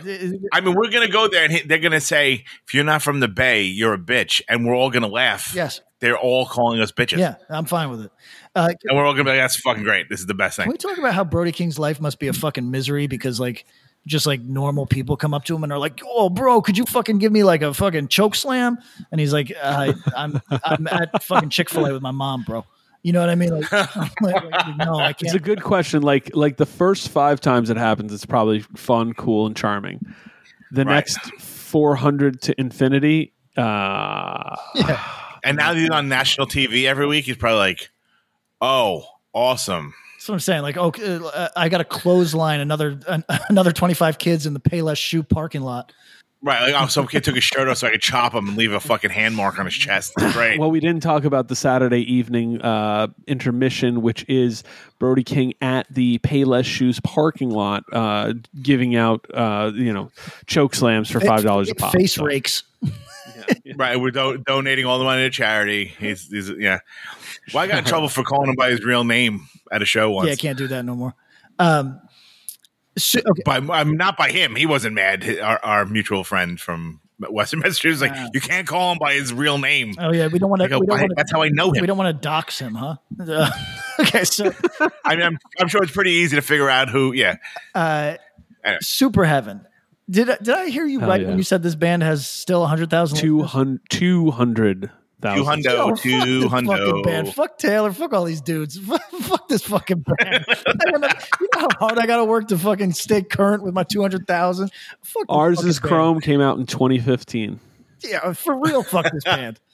I 0.53 0.59
mean, 0.61 0.75
we're 0.75 0.89
going 0.89 1.05
to 1.07 1.11
go 1.11 1.29
there 1.29 1.45
and 1.45 1.53
he- 1.53 1.61
they're 1.61 1.79
going 1.79 1.93
to 1.93 2.01
say, 2.01 2.43
"If 2.67 2.73
you're 2.73 2.83
not 2.83 3.01
from 3.01 3.21
the 3.21 3.29
Bay, 3.29 3.63
you're 3.63 3.93
a 3.93 3.97
bitch," 3.97 4.41
and 4.49 4.65
we're 4.65 4.75
all 4.75 4.89
going 4.89 5.03
to 5.03 5.07
laugh. 5.09 5.53
Yes. 5.55 5.79
They're 5.99 6.17
all 6.17 6.45
calling 6.45 6.79
us 6.81 6.91
bitches. 6.91 7.17
Yeah. 7.17 7.35
I'm 7.49 7.65
fine 7.65 7.89
with 7.89 8.01
it. 8.01 8.11
Uh, 8.55 8.69
And 8.89 8.97
we're 8.97 9.05
all 9.05 9.13
going 9.13 9.25
to 9.25 9.31
be 9.31 9.37
like, 9.37 9.43
"That's 9.43 9.59
fucking 9.61 9.83
great. 9.83 10.09
This 10.09 10.19
is 10.19 10.25
the 10.25 10.33
best 10.33 10.57
Can 10.57 10.65
thing." 10.65 10.71
we 10.73 10.77
talk 10.77 10.97
about 10.97 11.13
how 11.13 11.23
Brody 11.23 11.51
King's 11.53 11.79
life 11.79 12.01
must 12.01 12.19
be 12.19 12.27
a 12.27 12.33
fucking 12.33 12.69
misery 12.69 13.07
because 13.07 13.39
like 13.39 13.65
just 14.05 14.25
like 14.25 14.41
normal 14.41 14.85
people 14.85 15.17
come 15.17 15.33
up 15.33 15.43
to 15.45 15.55
him 15.55 15.63
and 15.63 15.71
are 15.71 15.79
like, 15.79 16.01
"Oh, 16.05 16.29
bro, 16.29 16.61
could 16.61 16.77
you 16.77 16.85
fucking 16.85 17.19
give 17.19 17.31
me 17.31 17.43
like 17.45 17.61
a 17.61 17.73
fucking 17.73 18.09
choke 18.09 18.35
slam?" 18.35 18.77
And 19.11 19.21
he's 19.21 19.31
like, 19.33 19.53
uh, 19.61 19.93
"I'm 20.15 20.41
I'm 20.51 20.87
at 20.87 21.23
fucking 21.23 21.49
Chick 21.51 21.69
Fil 21.69 21.85
A 21.85 21.93
with 21.93 22.01
my 22.01 22.11
mom, 22.11 22.43
bro." 22.43 22.65
You 23.03 23.13
know 23.13 23.19
what 23.21 23.29
I 23.29 23.35
mean? 23.35 23.51
Like, 23.51 23.71
like, 24.21 24.21
like, 24.21 24.77
no, 24.77 24.95
I 24.99 25.09
It's 25.11 25.21
can't. 25.21 25.21
It's 25.21 25.33
a 25.33 25.39
good 25.39 25.63
question. 25.63 26.01
Like 26.01 26.35
like 26.35 26.57
the 26.57 26.65
first 26.65 27.09
five 27.09 27.39
times 27.39 27.69
it 27.69 27.77
happens, 27.77 28.13
it's 28.13 28.25
probably 28.25 28.59
fun, 28.75 29.13
cool, 29.13 29.45
and 29.45 29.55
charming. 29.55 30.05
The 30.71 30.83
Right. 30.83 30.95
next 30.95 31.19
four 31.39 31.95
hundred 31.95 32.41
to 32.43 32.59
infinity, 32.59 33.33
uh, 33.55 34.55
And 35.43 35.55
now 35.57 35.73
that 35.73 35.79
he's 35.79 35.89
on 35.89 36.09
national 36.09 36.47
TV 36.47 36.85
every 36.85 37.07
week. 37.07 37.25
He's 37.25 37.37
probably 37.37 37.59
like, 37.59 37.89
"Oh, 38.59 39.05
awesome." 39.33 39.93
That's 40.17 40.27
what 40.27 40.33
I'm 40.33 40.39
saying. 40.41 40.61
Like, 40.63 40.75
oh, 40.77 40.89
uh, 40.89 41.47
I 41.55 41.69
got 41.69 41.79
a 41.79 41.85
clothesline 41.85 42.59
another 42.59 42.99
an, 43.07 43.23
another 43.49 43.71
25 43.71 44.17
kids 44.17 44.45
in 44.45 44.53
the 44.53 44.59
Payless 44.59 44.97
shoe 44.97 45.23
parking 45.23 45.61
lot. 45.61 45.93
Right, 46.43 46.71
like 46.71 46.81
oh, 46.81 46.85
some 46.87 47.07
kid 47.07 47.23
took 47.23 47.33
his 47.33 47.43
shirt 47.43 47.67
off 47.67 47.77
so 47.77 47.87
I 47.87 47.91
could 47.91 48.01
chop 48.01 48.33
him 48.33 48.47
and 48.47 48.55
leave 48.55 48.71
a 48.71 48.79
fucking 48.79 49.09
hand 49.09 49.35
mark 49.35 49.57
on 49.57 49.65
his 49.65 49.73
chest. 49.73 50.13
Great. 50.15 50.59
well, 50.59 50.69
we 50.69 50.79
didn't 50.79 51.01
talk 51.01 51.23
about 51.23 51.47
the 51.47 51.55
Saturday 51.55 52.01
evening 52.13 52.61
uh, 52.61 53.07
intermission, 53.25 54.03
which 54.03 54.23
is 54.29 54.63
Brody 54.99 55.23
King 55.23 55.55
at 55.61 55.87
the 55.91 56.19
Payless 56.19 56.65
Shoes 56.65 56.99
parking 56.99 57.49
lot, 57.49 57.83
uh, 57.91 58.33
giving 58.61 58.95
out 58.95 59.25
uh, 59.33 59.71
you 59.73 59.91
know 59.91 60.11
choke 60.45 60.75
slams 60.75 61.09
for 61.09 61.19
five 61.19 61.43
dollars 61.43 61.71
a 61.71 61.75
pop. 61.75 61.93
Face 61.93 62.13
So- 62.13 62.25
rakes. 62.25 62.63
right, 63.75 63.99
we're 63.99 64.11
do- 64.11 64.37
donating 64.45 64.85
all 64.85 64.99
the 64.99 65.05
money 65.05 65.23
to 65.23 65.29
charity. 65.31 65.85
He's, 65.99 66.29
he's 66.29 66.49
yeah. 66.51 66.79
Well, 67.51 67.63
I 67.63 67.67
got 67.67 67.79
in 67.79 67.83
trouble 67.85 68.09
for 68.09 68.23
calling 68.23 68.49
him 68.49 68.55
by 68.55 68.69
his 68.69 68.83
real 68.83 69.03
name 69.03 69.47
at 69.71 69.81
a 69.81 69.85
show 69.85 70.11
once. 70.11 70.27
Yeah, 70.27 70.33
I 70.33 70.35
can't 70.35 70.57
do 70.57 70.67
that 70.67 70.85
no 70.85 70.95
more. 70.95 71.15
Um, 71.59 71.99
Okay. 72.97 73.41
By, 73.45 73.57
I'm 73.57 73.97
not 73.97 74.17
by 74.17 74.29
him. 74.29 74.55
He 74.55 74.65
wasn't 74.65 74.95
mad. 74.95 75.27
Our, 75.39 75.59
our 75.63 75.85
mutual 75.85 76.23
friend 76.23 76.59
from 76.59 77.01
Western 77.19 77.59
Massachusetts 77.63 78.01
like, 78.01 78.33
you 78.33 78.41
can't 78.41 78.67
call 78.67 78.91
him 78.91 78.97
by 78.99 79.13
his 79.13 79.33
real 79.33 79.57
name. 79.57 79.93
Oh 79.99 80.11
yeah, 80.11 80.27
we 80.27 80.39
don't 80.39 80.49
want 80.49 80.61
oh, 80.61 80.67
to. 80.67 81.09
That's 81.15 81.31
how 81.31 81.41
I 81.41 81.49
know 81.49 81.71
him. 81.73 81.81
We 81.81 81.87
don't 81.87 81.97
want 81.97 82.15
to 82.15 82.21
dox 82.21 82.59
him, 82.59 82.75
huh? 82.75 82.97
Uh, 83.19 83.49
okay, 83.99 84.23
so 84.23 84.51
I 85.05 85.15
mean, 85.15 85.25
I'm, 85.25 85.39
I'm, 85.59 85.67
sure 85.67 85.83
it's 85.83 85.91
pretty 85.91 86.11
easy 86.11 86.35
to 86.35 86.41
figure 86.41 86.69
out 86.69 86.89
who. 86.89 87.13
Yeah. 87.13 87.37
Uh, 87.73 88.15
anyway. 88.63 88.79
Super 88.81 89.25
Heaven. 89.25 89.65
Did 90.09 90.27
did 90.41 90.49
I 90.49 90.69
hear 90.69 90.85
you 90.85 90.99
Hell 90.99 91.09
right 91.09 91.21
yeah. 91.21 91.27
when 91.27 91.37
you 91.37 91.43
said 91.43 91.63
this 91.63 91.75
band 91.75 92.01
has 92.03 92.25
still 92.25 92.61
100,000 92.61 93.17
200, 93.17 93.81
200 93.89 94.91
Thousands. 95.19 95.65
Two 95.65 95.71
hundo, 95.71 96.43
fuck 96.43 96.51
hundo. 96.51 97.03
Band. 97.03 97.33
Fuck 97.33 97.57
Taylor. 97.57 97.91
Fuck 97.91 98.13
all 98.13 98.23
these 98.23 98.41
dudes. 98.41 98.77
fuck 99.21 99.47
this 99.47 99.63
fucking 99.63 100.05
band. 100.05 100.45
you 100.85 100.99
know 100.99 101.09
how 101.55 101.67
hard 101.79 101.97
I 101.97 102.05
got 102.05 102.17
to 102.17 102.25
work 102.25 102.47
to 102.49 102.57
fucking 102.57 102.93
stay 102.93 103.23
current 103.23 103.63
with 103.63 103.73
my 103.73 103.83
two 103.83 104.01
hundred 104.01 104.27
thousand. 104.27 104.71
Fuck. 105.01 105.25
Ours 105.29 105.63
is 105.63 105.79
band. 105.79 105.89
Chrome. 105.89 106.21
Came 106.21 106.39
out 106.39 106.59
in 106.59 106.67
twenty 106.67 106.99
fifteen. 106.99 107.59
Yeah, 108.01 108.33
for 108.33 108.59
real. 108.59 108.83
Fuck 108.83 109.11
this 109.11 109.23
band. 109.23 109.59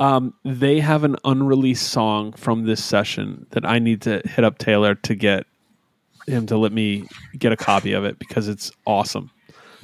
Um, 0.00 0.32
they 0.46 0.80
have 0.80 1.04
an 1.04 1.16
unreleased 1.26 1.88
song 1.88 2.32
from 2.32 2.64
this 2.64 2.82
session 2.82 3.46
that 3.50 3.66
I 3.66 3.78
need 3.78 4.00
to 4.02 4.22
hit 4.24 4.44
up 4.46 4.56
Taylor 4.56 4.94
to 4.94 5.14
get 5.14 5.44
him 6.26 6.46
to 6.46 6.56
let 6.56 6.72
me 6.72 7.06
get 7.38 7.52
a 7.52 7.56
copy 7.56 7.92
of 7.92 8.04
it 8.06 8.18
because 8.18 8.48
it's 8.48 8.72
awesome. 8.86 9.30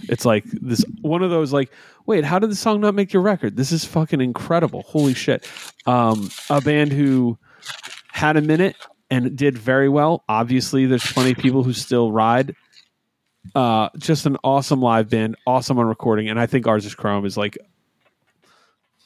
It's 0.02 0.24
like 0.24 0.44
this 0.44 0.84
one 1.00 1.22
of 1.22 1.30
those 1.30 1.52
like, 1.52 1.70
wait, 2.06 2.24
how 2.24 2.38
did 2.38 2.50
the 2.50 2.56
song 2.56 2.80
not 2.80 2.94
make 2.94 3.12
your 3.12 3.22
record? 3.22 3.56
This 3.56 3.72
is 3.72 3.84
fucking 3.84 4.20
incredible. 4.20 4.82
Holy 4.82 5.14
shit. 5.14 5.48
Um, 5.86 6.30
a 6.50 6.60
band 6.60 6.92
who 6.92 7.38
had 8.12 8.36
a 8.36 8.42
minute 8.42 8.76
and 9.10 9.36
did 9.36 9.56
very 9.56 9.88
well. 9.88 10.24
Obviously, 10.28 10.86
there's 10.86 11.04
plenty 11.12 11.32
of 11.32 11.38
people 11.38 11.62
who 11.62 11.72
still 11.72 12.12
ride. 12.12 12.54
Uh, 13.54 13.88
just 13.98 14.26
an 14.26 14.36
awesome 14.42 14.80
live 14.80 15.08
band, 15.08 15.36
awesome 15.46 15.78
on 15.78 15.86
recording, 15.86 16.28
and 16.28 16.38
I 16.40 16.46
think 16.46 16.66
ours 16.66 16.84
is 16.84 16.94
Chrome 16.94 17.24
is 17.24 17.36
like 17.36 17.56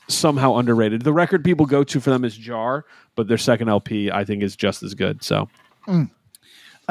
somehow 0.09 0.57
underrated. 0.57 1.03
The 1.03 1.13
record 1.13 1.45
people 1.45 1.67
go 1.67 1.85
to 1.85 2.01
for 2.01 2.11
them 2.11 2.25
is 2.25 2.37
Jar, 2.37 2.87
but 3.17 3.29
their 3.29 3.39
second 3.39 3.69
LP 3.69 4.11
I 4.11 4.25
think 4.25 4.43
is 4.43 4.57
just 4.57 4.83
as 4.83 4.95
good. 4.95 5.23
So, 5.23 5.49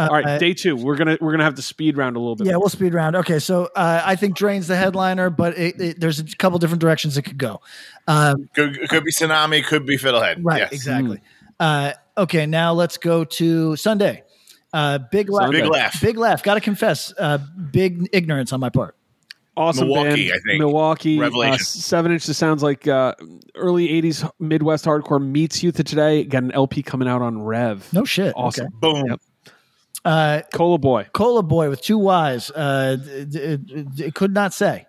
all 0.07 0.21
right, 0.21 0.39
day 0.39 0.53
two, 0.53 0.75
we're 0.75 0.95
gonna 0.95 1.17
we're 1.19 1.31
gonna 1.31 1.43
have 1.43 1.55
to 1.55 1.61
speed 1.61 1.97
round 1.97 2.15
a 2.15 2.19
little 2.19 2.35
bit. 2.35 2.47
Yeah, 2.47 2.55
we'll 2.57 2.69
speed 2.69 2.93
round. 2.93 3.15
Okay, 3.15 3.39
so 3.39 3.69
uh, 3.75 4.01
I 4.05 4.15
think 4.15 4.35
Drain's 4.35 4.67
the 4.67 4.75
headliner, 4.75 5.29
but 5.29 5.57
it, 5.57 5.79
it, 5.81 5.99
there's 5.99 6.19
a 6.19 6.25
couple 6.37 6.57
different 6.59 6.81
directions 6.81 7.17
it 7.17 7.23
could 7.23 7.37
go. 7.37 7.61
Um, 8.07 8.49
Could, 8.55 8.87
could 8.89 9.03
be 9.03 9.11
Sunami, 9.11 9.63
could 9.63 9.85
be 9.85 9.97
Fiddlehead. 9.97 10.37
right, 10.41 10.59
Yes. 10.59 10.71
exactly. 10.71 11.21
Uh, 11.59 11.93
okay, 12.17 12.45
now 12.45 12.73
let's 12.73 12.97
go 12.97 13.23
to 13.25 13.75
Sunday. 13.75 14.23
Uh, 14.71 14.99
big 15.11 15.29
laugh. 15.29 15.45
Sunday. 15.47 15.61
Big 15.61 15.69
laugh. 15.71 16.01
Big 16.01 16.17
laugh. 16.17 16.43
Got 16.43 16.53
to 16.55 16.61
confess, 16.61 17.13
uh, 17.17 17.39
big 17.71 18.07
ignorance 18.13 18.53
on 18.53 18.59
my 18.59 18.69
part. 18.69 18.95
awesome 19.57 19.87
Milwaukee, 19.87 20.29
band. 20.29 20.39
I 20.45 20.49
think. 20.49 20.59
Milwaukee. 20.59 21.17
Uh, 21.17 21.21
Revelation. 21.23 21.57
seven 21.65 22.11
inches 22.11 22.37
sounds 22.37 22.61
like 22.63 22.87
uh, 22.87 23.15
early 23.55 23.87
'80s 23.89 24.29
Midwest 24.39 24.85
hardcore 24.85 25.21
meets 25.21 25.61
Youth 25.63 25.79
of 25.79 25.85
Today. 25.85 26.23
Got 26.23 26.43
an 26.43 26.51
LP 26.51 26.81
coming 26.83 27.07
out 27.07 27.21
on 27.21 27.41
Rev. 27.41 27.85
No 27.91 28.05
shit. 28.05 28.31
Awesome. 28.37 28.67
Okay. 28.67 28.75
Boom. 28.79 29.05
Yep. 29.09 29.21
Uh, 30.05 30.41
Cola 30.53 30.77
Boy. 30.77 31.07
Cola 31.13 31.43
Boy 31.43 31.69
with 31.69 31.81
two 31.81 31.97
Y's. 31.97 32.51
Uh, 32.51 32.97
it, 33.05 33.35
it, 33.35 33.99
it 33.99 34.15
could 34.15 34.33
not 34.33 34.53
say. 34.53 34.85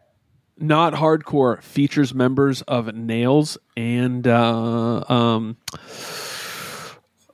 Not 0.58 0.92
hardcore. 0.92 1.62
Features 1.62 2.14
members 2.14 2.62
of 2.62 2.94
Nails 2.94 3.58
and 3.76 4.26
uh, 4.26 5.04
um, 5.08 5.56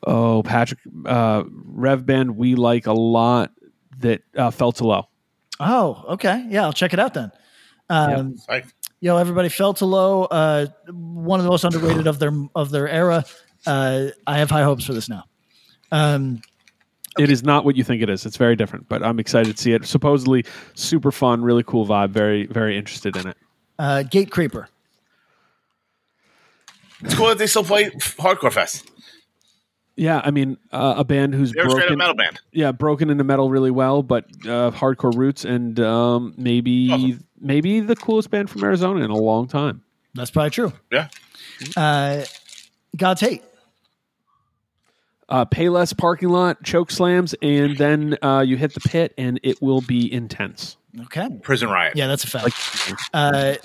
oh 0.06 0.42
Patrick 0.44 0.80
uh, 1.04 1.42
Rev 1.48 2.06
band 2.06 2.36
we 2.36 2.54
like 2.54 2.86
a 2.86 2.92
lot 2.92 3.50
that 3.98 4.22
uh, 4.36 4.50
fell 4.50 4.72
to 4.72 4.86
low. 4.86 5.08
Oh, 5.58 6.04
okay. 6.10 6.46
Yeah, 6.48 6.64
I'll 6.64 6.72
check 6.72 6.92
it 6.92 6.98
out 7.00 7.14
then. 7.14 7.32
Um, 7.88 8.36
Like, 8.48 8.66
Yo, 9.00 9.16
everybody, 9.18 9.48
fell 9.48 9.74
to 9.74 9.86
low. 9.86 10.24
Uh, 10.24 10.66
one 10.88 11.38
of 11.38 11.44
the 11.44 11.50
most 11.50 11.64
underrated 11.64 12.06
of 12.06 12.18
their 12.18 12.32
of 12.54 12.70
their 12.70 12.88
era. 12.88 13.24
Uh, 13.66 14.06
I 14.26 14.38
have 14.38 14.50
high 14.50 14.62
hopes 14.62 14.84
for 14.84 14.94
this 14.94 15.08
now. 15.08 15.24
Um, 15.92 16.40
It 17.18 17.30
is 17.30 17.42
not 17.42 17.64
what 17.64 17.76
you 17.76 17.84
think 17.84 18.02
it 18.02 18.10
is. 18.10 18.26
It's 18.26 18.36
very 18.36 18.56
different, 18.56 18.88
but 18.88 19.02
I'm 19.02 19.18
excited 19.18 19.56
to 19.56 19.62
see 19.62 19.72
it. 19.72 19.86
Supposedly 19.86 20.44
super 20.74 21.10
fun, 21.12 21.42
really 21.42 21.62
cool 21.62 21.86
vibe. 21.86 22.10
Very, 22.10 22.46
very 22.46 22.76
interested 22.76 23.16
in 23.16 23.28
it. 23.28 23.36
uh, 23.78 24.02
Gate 24.02 24.30
Creeper. 24.30 24.68
it's 27.02 27.14
cool 27.14 27.28
that 27.28 27.38
they 27.38 27.46
still 27.46 27.64
play 27.64 27.90
Hardcore 27.90 28.52
Fest. 28.52 28.90
Yeah, 29.98 30.20
I 30.22 30.30
mean, 30.30 30.58
uh, 30.72 30.94
a 30.98 31.04
band 31.04 31.34
who's 31.34 31.52
They're 31.52 31.66
a 31.66 31.70
straight 31.70 31.90
up 31.90 31.96
metal 31.96 32.14
band. 32.14 32.38
yeah, 32.52 32.70
broken 32.72 33.08
into 33.08 33.24
metal 33.24 33.48
really 33.48 33.70
well, 33.70 34.02
but 34.02 34.26
uh, 34.44 34.70
hardcore 34.70 35.14
roots, 35.16 35.46
and 35.46 35.80
um, 35.80 36.34
maybe 36.36 36.90
Awesome. 36.92 37.24
maybe 37.40 37.80
the 37.80 37.96
coolest 37.96 38.30
band 38.30 38.50
from 38.50 38.62
Arizona 38.62 39.02
in 39.02 39.10
a 39.10 39.16
long 39.16 39.48
time. 39.48 39.82
That's 40.14 40.30
probably 40.30 40.50
true. 40.50 40.72
Yeah. 40.92 41.08
Uh, 41.76 42.24
God's 42.94 43.22
hate. 43.22 43.42
Uh, 45.28 45.44
Payless 45.44 45.96
parking 45.96 46.28
lot, 46.28 46.62
choke 46.62 46.90
slams, 46.90 47.34
and 47.42 47.76
then 47.76 48.16
uh, 48.22 48.44
you 48.46 48.56
hit 48.56 48.74
the 48.74 48.80
pit, 48.80 49.12
and 49.18 49.40
it 49.42 49.60
will 49.60 49.80
be 49.80 50.12
intense. 50.12 50.76
Okay. 51.02 51.28
Prison 51.42 51.68
Riot. 51.68 51.96
Yeah, 51.96 52.06
that's 52.06 52.24
a 52.24 52.28
fact. 52.28 52.92
Uh, 53.12 53.56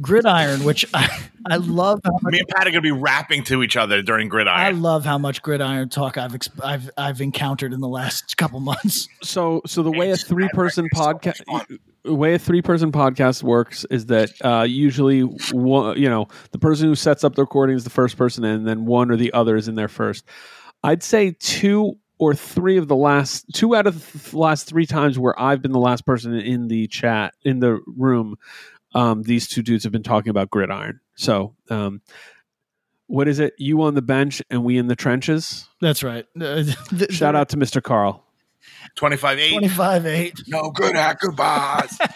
Gridiron, 0.00 0.64
which 0.64 0.84
I, 0.94 1.08
I 1.50 1.56
love. 1.56 2.00
How 2.04 2.12
much, 2.22 2.32
Me 2.32 2.38
and 2.40 2.48
Pat 2.48 2.66
are 2.66 2.70
going 2.70 2.74
to 2.74 2.80
be 2.80 2.92
rapping 2.92 3.44
to 3.44 3.62
each 3.62 3.76
other 3.76 4.02
during 4.02 4.28
gridiron. 4.28 4.58
I 4.58 4.70
love 4.70 5.04
how 5.04 5.18
much 5.18 5.42
Gridiron 5.42 5.88
talk 5.88 6.18
I've 6.18 6.34
ex- 6.34 6.48
I've 6.62 6.90
I've 6.96 7.20
encountered 7.20 7.72
in 7.72 7.80
the 7.80 7.88
last 7.88 8.36
couple 8.36 8.60
months. 8.60 9.08
So, 9.22 9.62
so 9.66 9.82
the 9.82 9.90
way 9.90 10.10
a 10.10 10.16
three 10.16 10.48
person 10.52 10.88
so 10.92 11.00
podcast, 11.00 11.44
fun. 11.44 11.78
the 12.02 12.14
way 12.14 12.34
a 12.34 12.38
three 12.38 12.62
person 12.62 12.92
podcast 12.92 13.42
works 13.42 13.84
is 13.90 14.06
that 14.06 14.30
uh, 14.44 14.62
usually 14.62 15.20
one, 15.20 15.98
you 15.98 16.08
know, 16.08 16.28
the 16.50 16.58
person 16.58 16.88
who 16.88 16.94
sets 16.94 17.24
up 17.24 17.34
the 17.34 17.42
recording 17.42 17.76
is 17.76 17.84
the 17.84 17.90
first 17.90 18.16
person, 18.16 18.44
in, 18.44 18.50
and 18.50 18.66
then 18.66 18.86
one 18.86 19.10
or 19.10 19.16
the 19.16 19.32
other 19.32 19.56
is 19.56 19.68
in 19.68 19.74
there 19.74 19.88
first. 19.88 20.24
I'd 20.84 21.02
say 21.02 21.34
two 21.40 21.94
or 22.18 22.34
three 22.34 22.76
of 22.76 22.88
the 22.88 22.94
last 22.94 23.46
two 23.54 23.74
out 23.74 23.86
of 23.86 24.30
the 24.30 24.38
last 24.38 24.68
three 24.68 24.86
times 24.86 25.18
where 25.18 25.38
I've 25.40 25.62
been 25.62 25.72
the 25.72 25.80
last 25.80 26.04
person 26.06 26.34
in 26.34 26.68
the 26.68 26.86
chat 26.88 27.34
in 27.42 27.60
the 27.60 27.80
room, 27.86 28.36
um, 28.94 29.22
these 29.22 29.48
two 29.48 29.62
dudes 29.62 29.82
have 29.84 29.92
been 29.92 30.02
talking 30.02 30.28
about 30.28 30.50
gridiron. 30.50 31.00
So, 31.16 31.56
um, 31.70 32.02
what 33.06 33.28
is 33.28 33.38
it? 33.38 33.54
You 33.58 33.82
on 33.82 33.94
the 33.94 34.02
bench 34.02 34.42
and 34.50 34.62
we 34.62 34.76
in 34.76 34.86
the 34.86 34.94
trenches. 34.94 35.68
That's 35.80 36.02
right. 36.02 36.26
Shout 37.10 37.34
out 37.34 37.48
to 37.48 37.56
Mr. 37.56 37.82
Carl. 37.82 38.22
25 38.96 39.38
8. 39.38 39.50
twenty 39.52 39.68
five 39.68 40.06
eight. 40.06 40.34
No 40.46 40.70
good 40.70 40.96
at 40.96 41.18
goodbyes. 41.18 41.98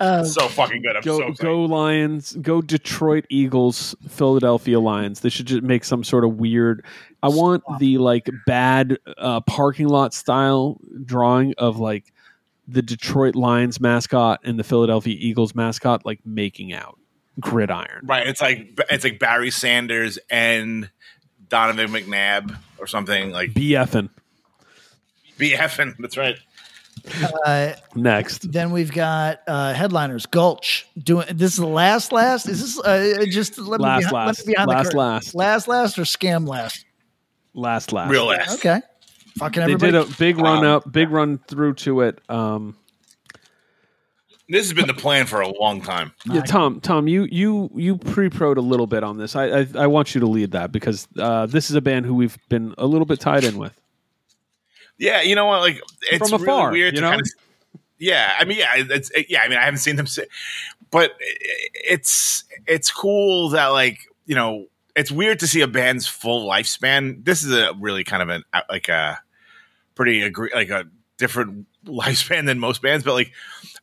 Uh, 0.00 0.24
so 0.24 0.48
fucking 0.48 0.82
good. 0.82 0.96
I'm 0.96 1.02
go 1.02 1.18
so 1.18 1.26
excited. 1.28 1.42
go 1.42 1.64
Lions, 1.64 2.36
go 2.40 2.62
Detroit 2.62 3.26
Eagles, 3.28 3.94
Philadelphia 4.08 4.80
Lions. 4.80 5.20
They 5.20 5.28
should 5.28 5.46
just 5.46 5.62
make 5.62 5.84
some 5.84 6.04
sort 6.04 6.24
of 6.24 6.36
weird. 6.36 6.84
I 7.22 7.28
want 7.28 7.62
the 7.78 7.98
like 7.98 8.28
bad 8.46 8.98
uh, 9.18 9.40
parking 9.42 9.88
lot 9.88 10.14
style 10.14 10.80
drawing 11.04 11.54
of 11.58 11.78
like 11.78 12.12
the 12.66 12.82
Detroit 12.82 13.34
Lions 13.34 13.80
mascot 13.80 14.40
and 14.44 14.58
the 14.58 14.64
Philadelphia 14.64 15.16
Eagles 15.18 15.54
mascot 15.54 16.06
like 16.06 16.20
making 16.24 16.72
out 16.72 16.98
gridiron. 17.38 18.00
Right. 18.04 18.26
It's 18.26 18.40
like 18.40 18.78
it's 18.90 19.04
like 19.04 19.18
Barry 19.18 19.50
Sanders 19.50 20.18
and 20.30 20.90
Donovan 21.48 21.88
McNabb 21.88 22.56
or 22.78 22.86
something 22.86 23.32
like 23.32 23.52
BFing 23.52 24.10
BFing. 25.40 25.96
That's 25.98 26.16
right. 26.16 26.38
Uh, 27.46 27.72
next. 27.94 28.50
then 28.52 28.70
we've 28.72 28.92
got 28.92 29.40
uh, 29.46 29.72
headliners. 29.74 30.26
Gulch 30.26 30.86
doing 30.98 31.26
this 31.32 31.52
is 31.52 31.58
the 31.58 31.66
last 31.66 32.12
last. 32.12 32.48
Is 32.48 32.60
this 32.60 32.80
uh, 32.84 33.24
just 33.28 33.58
let 33.58 33.80
me 33.80 33.84
Last, 33.86 34.00
be, 34.00 34.04
let 34.06 34.12
last. 34.12 34.46
me 34.46 34.52
behind 34.54 34.68
the 34.70 34.72
Last, 34.74 34.84
curtain. 34.84 34.98
last. 34.98 35.34
last 35.34 35.68
last 35.68 35.98
or 35.98 36.02
scam 36.02 36.48
last? 36.48 36.84
Last 37.54 37.92
last. 37.92 38.10
Real 38.10 38.30
ass. 38.30 38.54
Okay, 38.54 38.80
fucking 39.38 39.66
They 39.66 39.74
did 39.74 39.94
a 39.94 40.04
big 40.18 40.38
run 40.38 40.58
Um, 40.58 40.64
up, 40.76 40.90
big 40.92 41.10
run 41.10 41.38
through 41.48 41.74
to 41.74 42.02
it. 42.02 42.20
Um, 42.28 42.76
This 44.48 44.66
has 44.66 44.72
been 44.72 44.86
the 44.88 44.94
plan 44.94 45.26
for 45.26 45.40
a 45.40 45.48
long 45.60 45.80
time. 45.80 46.12
Yeah, 46.26 46.42
Tom. 46.42 46.80
Tom, 46.80 47.06
you 47.08 47.28
you 47.30 47.70
you 47.74 47.96
pre-proed 47.96 48.56
a 48.56 48.60
little 48.60 48.86
bit 48.86 49.02
on 49.04 49.16
this. 49.18 49.36
I 49.36 49.60
I, 49.60 49.66
I 49.78 49.86
want 49.86 50.14
you 50.14 50.20
to 50.20 50.26
lead 50.26 50.50
that 50.52 50.72
because 50.72 51.06
uh, 51.18 51.46
this 51.46 51.70
is 51.70 51.76
a 51.76 51.80
band 51.80 52.04
who 52.06 52.14
we've 52.14 52.36
been 52.48 52.74
a 52.78 52.86
little 52.86 53.06
bit 53.06 53.20
tied 53.20 53.44
in 53.44 53.58
with. 53.58 53.79
Yeah, 55.00 55.22
you 55.22 55.34
know 55.34 55.46
what? 55.46 55.60
Like 55.60 55.80
it's 56.02 56.28
From 56.28 56.42
afar, 56.42 56.68
really 56.68 56.80
weird 56.80 56.94
you 56.94 57.00
to 57.00 57.02
know? 57.02 57.10
kind 57.10 57.22
of. 57.22 57.28
Yeah, 57.98 58.32
I 58.38 58.44
mean, 58.44 58.58
yeah, 58.58 58.72
it's 58.76 59.10
yeah. 59.28 59.40
I 59.42 59.48
mean, 59.48 59.58
I 59.58 59.64
haven't 59.64 59.78
seen 59.78 59.96
them, 59.96 60.06
say, 60.06 60.26
but 60.90 61.12
it's 61.20 62.44
it's 62.66 62.90
cool 62.90 63.48
that 63.50 63.68
like 63.68 63.98
you 64.26 64.34
know 64.34 64.66
it's 64.94 65.10
weird 65.10 65.40
to 65.40 65.46
see 65.46 65.62
a 65.62 65.66
band's 65.66 66.06
full 66.06 66.46
lifespan. 66.46 67.24
This 67.24 67.42
is 67.42 67.52
a 67.52 67.72
really 67.80 68.04
kind 68.04 68.22
of 68.22 68.28
an 68.28 68.44
like 68.68 68.90
a 68.90 69.18
pretty 69.94 70.20
agree 70.22 70.50
like 70.54 70.68
a 70.68 70.84
different 71.16 71.66
lifespan 71.86 72.44
than 72.44 72.58
most 72.58 72.82
bands, 72.82 73.02
but 73.02 73.14
like 73.14 73.32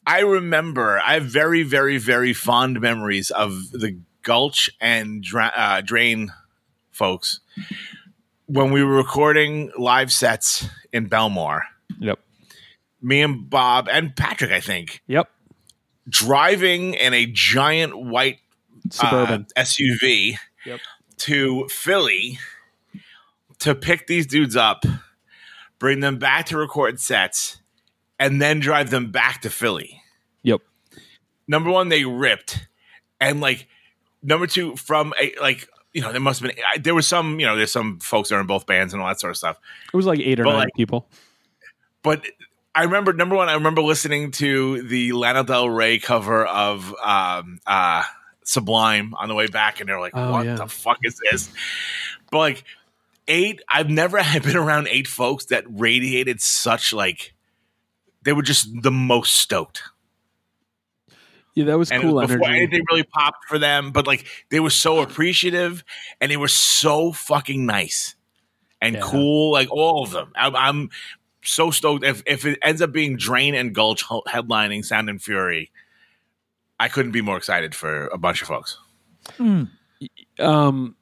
I 0.06 0.20
remember, 0.20 1.00
I 1.00 1.16
have 1.16 1.26
very 1.26 1.64
very 1.64 1.98
very 1.98 2.34
fond 2.34 2.80
memories 2.80 3.32
of 3.32 3.72
the 3.72 3.98
Gulch 4.22 4.70
and 4.80 5.24
Dra- 5.24 5.54
uh, 5.56 5.82
Drain 5.82 6.32
folks 6.92 7.40
when 8.48 8.72
we 8.72 8.84
were 8.84 8.96
recording 8.96 9.72
live 9.78 10.12
sets 10.12 10.68
in 10.92 11.08
Belmore, 11.08 11.64
Yep. 12.00 12.20
me 13.02 13.22
and 13.22 13.50
Bob 13.50 13.88
and 13.90 14.16
Patrick, 14.16 14.52
I 14.52 14.60
think, 14.60 15.02
Yep. 15.08 15.30
driving 16.10 16.94
in 16.94 17.14
a 17.14 17.26
giant 17.26 17.98
white 17.98 18.40
Suburban. 18.90 19.48
uh, 19.56 19.60
SUV 19.62 20.38
Yep. 20.66 20.80
to 21.18 21.68
Philly 21.70 22.40
to 23.60 23.74
pick 23.76 24.08
these 24.08 24.26
dudes 24.28 24.56
up, 24.56 24.86
bring 25.80 26.00
them 26.00 26.18
back 26.18 26.46
to 26.48 26.58
record 26.58 27.00
sets, 27.00 27.58
and 28.20 28.42
then 28.42 28.60
drive 28.60 28.90
them 28.90 29.12
back 29.12 29.42
to 29.42 29.50
Philly. 29.50 30.02
yep. 30.44 30.62
Number 31.48 31.70
one, 31.70 31.90
they 31.90 32.04
ripped, 32.06 32.68
and 33.20 33.40
like 33.42 33.68
number 34.22 34.48
two, 34.48 34.76
from 34.76 35.14
a 35.22 35.34
like 35.42 35.68
you 35.98 36.04
know 36.04 36.12
there 36.12 36.22
must 36.22 36.42
have 36.42 36.50
been 36.56 36.64
I- 36.74 36.78
there 36.78 36.94
was 36.96 37.08
some 37.08 37.40
you 37.40 37.46
know 37.48 37.56
there's 37.58 37.72
some 37.72 38.00
folks 38.00 38.30
that 38.30 38.36
are 38.36 38.40
in 38.42 38.48
both 38.48 38.66
bands 38.68 38.94
and 38.94 39.02
all 39.02 39.08
that 39.08 39.20
sort 39.20 39.32
of 39.32 39.38
stuff. 39.38 39.60
It 39.94 39.98
was 39.98 40.06
like 40.06 40.20
eight 40.20 40.40
or 40.40 40.44
But, 40.44 40.52
nine 40.52 40.60
like- 40.60 40.74
people. 40.76 41.10
but 42.04 42.24
I 42.76 42.84
remember 42.84 43.12
number 43.14 43.36
one. 43.36 43.50
I 43.50 43.54
remember 43.56 43.82
listening 43.82 44.30
to 44.34 44.84
the 44.84 45.12
Lana 45.14 45.44
Del 45.44 45.68
Rey 45.68 45.98
cover 45.98 46.46
of 46.46 46.94
um, 47.04 47.60
uh, 47.66 48.04
Sublime 48.44 49.16
on 49.16 49.28
the 49.30 49.34
way 49.36 49.48
back, 49.48 49.80
and 49.80 49.90
they're 49.90 50.00
like, 50.00 50.14
Oh, 50.16 50.32
"What 50.32 50.46
yeah. 50.46 50.56
the 50.56 50.68
fuck 50.68 51.00
is 51.04 51.20
this?" 51.32 51.50
But 52.32 52.38
like 52.38 52.64
eight, 53.28 53.62
I've 53.68 53.90
never 53.90 54.18
had 54.22 54.44
been 54.44 54.56
around 54.56 54.88
eight 54.90 55.08
folks 55.08 55.46
that 55.46 55.64
radiated 55.68 56.40
such 56.40 56.94
like 56.94 57.34
they 58.22 58.34
were 58.34 58.44
just 58.44 58.70
the 58.84 58.92
most 58.92 59.34
stoked. 59.38 59.82
Yeah, 61.58 61.66
that 61.66 61.78
was 61.80 61.90
And 61.92 62.04
cool 62.04 62.12
it 62.20 62.22
was 62.22 62.32
before 62.34 62.46
energy. 62.50 62.62
anything 62.62 62.86
really 62.92 63.02
popped 63.02 63.46
for 63.46 63.58
them, 63.58 63.92
but 63.92 64.06
like 64.06 64.26
they 64.52 64.60
were 64.60 64.70
so 64.70 65.02
appreciative 65.02 65.84
and 66.22 66.30
they 66.32 66.38
were 66.38 66.48
so 66.48 67.12
fucking 67.12 67.66
nice 67.66 68.16
and 68.80 68.94
Yeah. 68.96 69.02
cool, 69.02 69.52
like 69.54 69.68
all 69.72 70.04
of 70.04 70.12
them. 70.12 70.32
I'm, 70.36 70.56
I'm 70.56 70.90
so 71.44 71.72
stoked. 71.72 72.04
If 72.06 72.22
if 72.28 72.46
it 72.46 72.60
ends 72.62 72.80
up 72.84 72.92
being 72.92 73.18
Drain 73.18 73.56
and 73.56 73.74
Gulch 73.74 74.04
headlining 74.06 74.86
Sound 74.86 75.10
and 75.10 75.20
Fury, 75.20 75.72
I 76.80 76.90
couldn't 76.90 77.12
be 77.12 77.22
more 77.22 77.38
excited 77.38 77.74
for 77.74 78.06
a 78.10 78.20
bunch 78.20 78.44
of 78.44 78.48
folks. 78.50 78.78
um, 80.40 80.96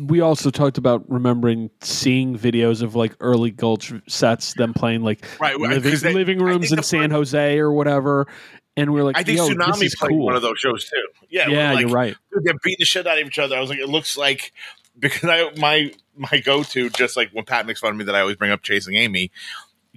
we 0.00 0.20
also 0.20 0.50
talked 0.50 0.78
about 0.78 1.04
remembering 1.08 1.70
seeing 1.80 2.36
videos 2.36 2.82
of 2.82 2.94
like 2.94 3.14
early 3.20 3.50
Gulch 3.52 3.92
sets, 4.08 4.54
them 4.54 4.74
playing 4.74 5.02
like 5.02 5.24
Right, 5.40 5.56
right, 5.58 5.70
living, 5.70 5.90
'cause 5.92 6.00
they- 6.00 6.14
living 6.14 6.38
rooms 6.40 6.72
in 6.72 6.82
San 6.82 7.10
first- 7.10 7.12
Jose 7.32 7.58
or 7.58 7.72
whatever, 7.72 8.26
and 8.76 8.92
we 8.92 9.00
are 9.00 9.04
like, 9.04 9.18
I 9.18 9.22
think 9.22 9.38
Sunami 9.38 9.94
played 9.94 10.10
cool. 10.10 10.24
one 10.24 10.36
of 10.36 10.42
those 10.42 10.58
shows 10.58 10.84
too. 10.84 11.08
Yeah, 11.28 11.48
Yeah, 11.48 11.72
like, 11.72 11.80
you're 11.80 11.90
right. 11.90 12.16
they're 12.30 12.54
beating 12.62 12.76
the 12.78 12.84
shit 12.84 13.06
out 13.06 13.18
of 13.18 13.26
each 13.26 13.38
other. 13.38 13.56
I 13.56 13.60
was 13.60 13.70
like, 13.70 13.78
it 13.78 13.88
looks 13.88 14.16
like 14.16 14.52
because 14.98 15.28
I 15.28 15.50
my 15.58 15.92
my 16.16 16.40
go 16.44 16.62
to 16.62 16.90
just 16.90 17.16
like 17.16 17.30
when 17.32 17.44
Pat 17.44 17.66
makes 17.66 17.80
fun 17.80 17.92
of 17.92 17.96
me 17.96 18.04
that 18.04 18.14
I 18.14 18.20
always 18.20 18.36
bring 18.36 18.50
up 18.50 18.62
chasing 18.62 18.94
Amy. 18.94 19.30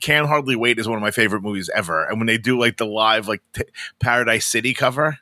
Can 0.02 0.26
Hardly 0.26 0.58
Wait 0.58 0.78
is 0.78 0.90
one 0.90 0.98
of 0.98 1.02
my 1.02 1.12
favorite 1.12 1.42
movies 1.42 1.70
ever. 1.74 2.04
And 2.04 2.20
when 2.20 2.28
they 2.28 2.38
do 2.38 2.60
like 2.60 2.76
the 2.76 2.86
live 2.86 3.30
like 3.30 3.42
t- 3.54 3.64
Paradise 4.00 4.46
City 4.46 4.74
cover 4.74 5.20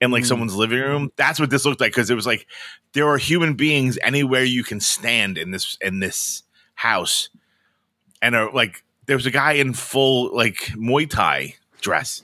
in 0.00 0.10
like 0.10 0.22
mm. 0.22 0.26
someone's 0.26 0.56
living 0.56 0.78
room, 0.78 1.12
that's 1.16 1.38
what 1.38 1.50
this 1.50 1.66
looked 1.66 1.80
like 1.80 1.92
because 1.92 2.08
it 2.08 2.14
was 2.14 2.26
like 2.26 2.46
there 2.94 3.06
are 3.08 3.18
human 3.18 3.54
beings 3.54 3.98
anywhere 4.02 4.44
you 4.44 4.64
can 4.64 4.80
stand 4.80 5.36
in 5.36 5.50
this 5.50 5.76
in 5.82 6.00
this 6.00 6.42
house, 6.74 7.28
and 8.22 8.34
are 8.34 8.50
like 8.50 8.82
there 9.06 9.16
was 9.16 9.26
a 9.26 9.30
guy 9.30 9.52
in 9.52 9.74
full 9.74 10.34
like 10.34 10.56
Muay 10.76 11.08
Thai 11.08 11.56
dress. 11.80 12.22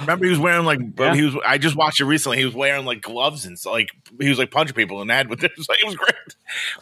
Remember, 0.00 0.24
he 0.24 0.30
was 0.30 0.38
wearing 0.40 0.64
like 0.64 0.80
Yeah. 0.98 1.14
he 1.14 1.22
was. 1.22 1.36
I 1.46 1.58
just 1.58 1.76
watched 1.76 2.00
it 2.00 2.04
recently. 2.06 2.38
He 2.38 2.44
was 2.44 2.54
wearing 2.54 2.84
like 2.84 3.00
gloves 3.02 3.44
and 3.44 3.58
so, 3.58 3.70
like 3.72 3.90
he 4.20 4.28
was 4.28 4.38
like 4.38 4.50
punching 4.50 4.74
people 4.74 5.00
and 5.00 5.10
that. 5.10 5.14
head 5.16 5.28
with 5.28 5.44
it. 5.44 5.52
It 5.56 5.58
was 5.58 5.68
like 5.68 5.78
it 5.80 5.86
was 5.86 5.96
great. 5.96 6.14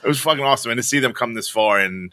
It 0.05 0.09
was 0.09 0.21
fucking 0.21 0.45
awesome, 0.45 0.71
and 0.71 0.79
to 0.79 0.83
see 0.83 0.99
them 1.01 1.13
come 1.13 1.35
this 1.35 1.49
far 1.49 1.81
in 1.81 2.13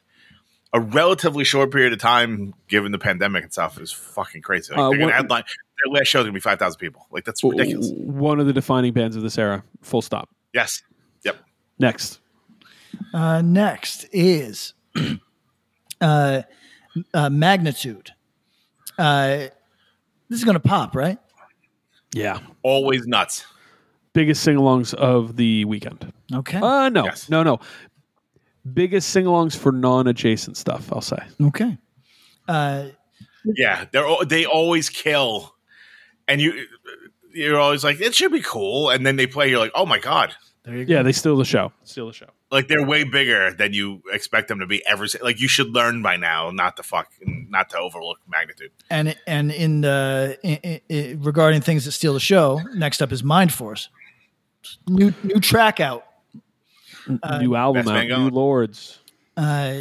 a 0.74 0.80
relatively 0.82 1.44
short 1.44 1.72
period 1.72 1.94
of 1.94 2.00
time, 2.00 2.54
given 2.68 2.92
the 2.92 3.00
pandemic 3.00 3.44
and 3.44 3.54
stuff, 3.54 3.80
is 3.80 3.92
fucking 3.92 4.42
crazy. 4.42 4.74
Like, 4.74 4.80
Uh, 4.80 4.90
they're 4.90 4.98
gonna 5.00 5.06
what- 5.12 5.16
headline 5.16 5.44
their 5.86 5.94
last 5.94 6.08
show's 6.08 6.24
gonna 6.24 6.34
be 6.34 6.40
five 6.40 6.58
thousand 6.60 6.80
people. 6.80 7.06
Like 7.12 7.24
that's 7.26 7.44
ridiculous. 7.44 7.92
One 7.94 8.40
of 8.40 8.48
the 8.48 8.54
defining 8.54 8.94
bands 8.94 9.16
of 9.16 9.22
this 9.24 9.38
era. 9.38 9.64
Full 9.82 10.02
stop. 10.02 10.30
Yes. 10.54 10.82
Yep. 11.24 11.38
Next. 11.80 12.20
Uh, 13.14 13.42
next 13.42 14.08
is 14.12 14.74
uh, 16.02 16.42
uh, 17.14 17.30
magnitude. 17.30 18.12
Uh, 18.98 19.48
this 20.30 20.40
is 20.40 20.46
going 20.46 20.56
to 20.56 20.60
pop, 20.60 20.96
right? 20.96 21.18
Yeah. 22.14 22.40
Always 22.64 23.06
nuts. 23.08 23.46
Biggest 24.14 24.44
sing-alongs 24.44 24.94
of 24.94 25.36
the 25.36 25.66
weekend. 25.66 26.12
Okay. 26.34 26.58
Uh 26.62 26.90
no, 26.90 27.06
Yes. 27.06 27.30
no, 27.30 27.44
no. 27.44 27.60
Biggest 28.74 29.10
sing-alongs 29.10 29.56
for 29.56 29.72
non-adjacent 29.72 30.58
stuff. 30.58 30.92
I'll 30.92 31.02
say. 31.02 31.20
okay. 31.42 31.78
Uh, 32.48 32.88
Yeah, 33.46 33.86
they're 33.92 34.06
they 34.26 34.46
always 34.46 34.90
kill, 34.90 35.54
and 36.28 36.42
you 36.42 36.66
you're 37.34 37.60
always 37.60 37.84
like 37.84 38.02
it 38.02 38.16
should 38.16 38.32
be 38.32 38.42
cool, 38.42 38.90
and 38.90 39.06
then 39.06 39.16
they 39.18 39.28
play. 39.28 39.50
You're 39.50 39.60
like, 39.60 39.72
oh 39.76 39.86
my 39.86 40.00
god, 40.00 40.34
there 40.68 40.76
you 40.76 40.86
go. 40.86 40.94
Yeah, 40.96 41.02
they 41.02 41.14
steal 41.14 41.38
the 41.38 41.46
show. 41.46 41.72
Steal 41.86 42.08
the 42.08 42.14
show. 42.14 42.28
like 42.52 42.68
they're 42.68 42.86
way 42.86 43.06
bigger 43.06 43.54
than 43.54 43.72
you 43.72 44.02
expect 44.12 44.50
them 44.50 44.60
to 44.60 44.66
be. 44.68 44.86
Every 44.86 45.08
like 45.22 45.40
you 45.40 45.48
should 45.48 45.70
learn 45.70 46.02
by 46.02 46.18
now 46.18 46.52
not 46.52 46.76
to 46.76 46.84
fuck 46.84 47.08
not 47.26 47.70
to 47.70 47.78
overlook 47.78 48.18
magnitude. 48.28 48.72
And 48.90 49.16
and 49.26 49.50
in 49.50 49.80
the 49.80 50.38
i 50.44 50.60
i 50.64 50.82
i 50.94 51.16
regarding 51.20 51.62
things 51.62 51.86
that 51.86 51.94
steal 51.94 52.14
the 52.14 52.20
show, 52.20 52.60
next 52.76 53.02
up 53.02 53.14
is 53.14 53.24
Mind 53.24 53.54
Force. 53.54 53.88
New 54.90 55.14
new 55.24 55.40
track 55.40 55.80
out. 55.80 56.06
new 57.40 57.56
album 57.56 57.88
out. 57.88 58.06
New. 58.06 58.30
Lords. 58.30 59.00
Uh, 59.38 59.80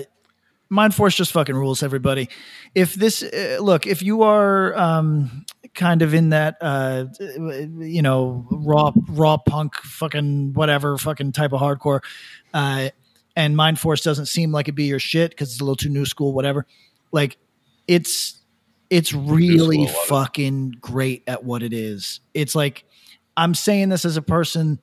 Mind 0.68 0.94
Force 0.94 1.16
just 1.16 1.32
fucking 1.32 1.56
rules, 1.56 1.82
everybody. 1.82 2.28
If 2.74 2.94
this, 2.94 3.22
uh, 3.22 3.58
look, 3.60 3.86
if 3.86 4.02
you 4.02 4.22
are 4.22 4.76
um, 4.76 5.44
kind 5.76 6.02
of 6.02 6.14
in 6.14 6.30
that, 6.30 6.56
uh, 6.60 7.06
you 7.20 8.02
know, 8.02 8.46
raw, 8.50 8.90
raw 9.08 9.36
punk, 9.36 9.76
fucking 9.76 10.54
whatever, 10.54 10.98
fucking 10.98 11.32
type 11.32 11.52
of 11.52 11.60
hardcore, 11.60 12.00
uh, 12.52 12.88
and 13.36 13.54
Mind 13.54 13.78
Force 13.78 14.00
doesn't 14.00 14.26
seem 14.26 14.50
like 14.50 14.64
it'd 14.64 14.74
be 14.74 14.84
your 14.84 14.98
shit 14.98 15.30
because 15.30 15.52
it's 15.52 15.60
a 15.60 15.64
little 15.64 15.76
too 15.76 15.90
new 15.90 16.06
school, 16.06 16.32
whatever. 16.32 16.66
Like, 17.12 17.36
it's 17.86 18.42
it's 18.88 19.12
really 19.12 19.86
school, 19.86 20.02
it. 20.02 20.06
fucking 20.08 20.76
great 20.80 21.22
at 21.26 21.44
what 21.44 21.62
it 21.62 21.72
is. 21.72 22.20
It's 22.34 22.54
like 22.54 22.84
I'm 23.36 23.54
saying 23.54 23.90
this 23.90 24.04
as 24.04 24.16
a 24.16 24.22
person 24.22 24.80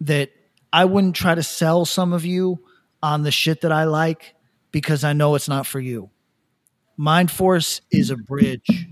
that 0.00 0.30
I 0.72 0.84
wouldn't 0.84 1.16
try 1.16 1.34
to 1.34 1.42
sell 1.42 1.84
some 1.84 2.12
of 2.12 2.24
you 2.24 2.62
on 3.02 3.22
the 3.22 3.30
shit 3.30 3.62
that 3.62 3.72
I 3.72 3.84
like 3.84 4.34
because 4.70 5.04
I 5.04 5.12
know 5.12 5.34
it's 5.34 5.48
not 5.48 5.66
for 5.66 5.80
you. 5.80 6.10
Mind 6.96 7.30
Force 7.30 7.80
is 7.90 8.10
a 8.10 8.16
bridge. 8.16 8.86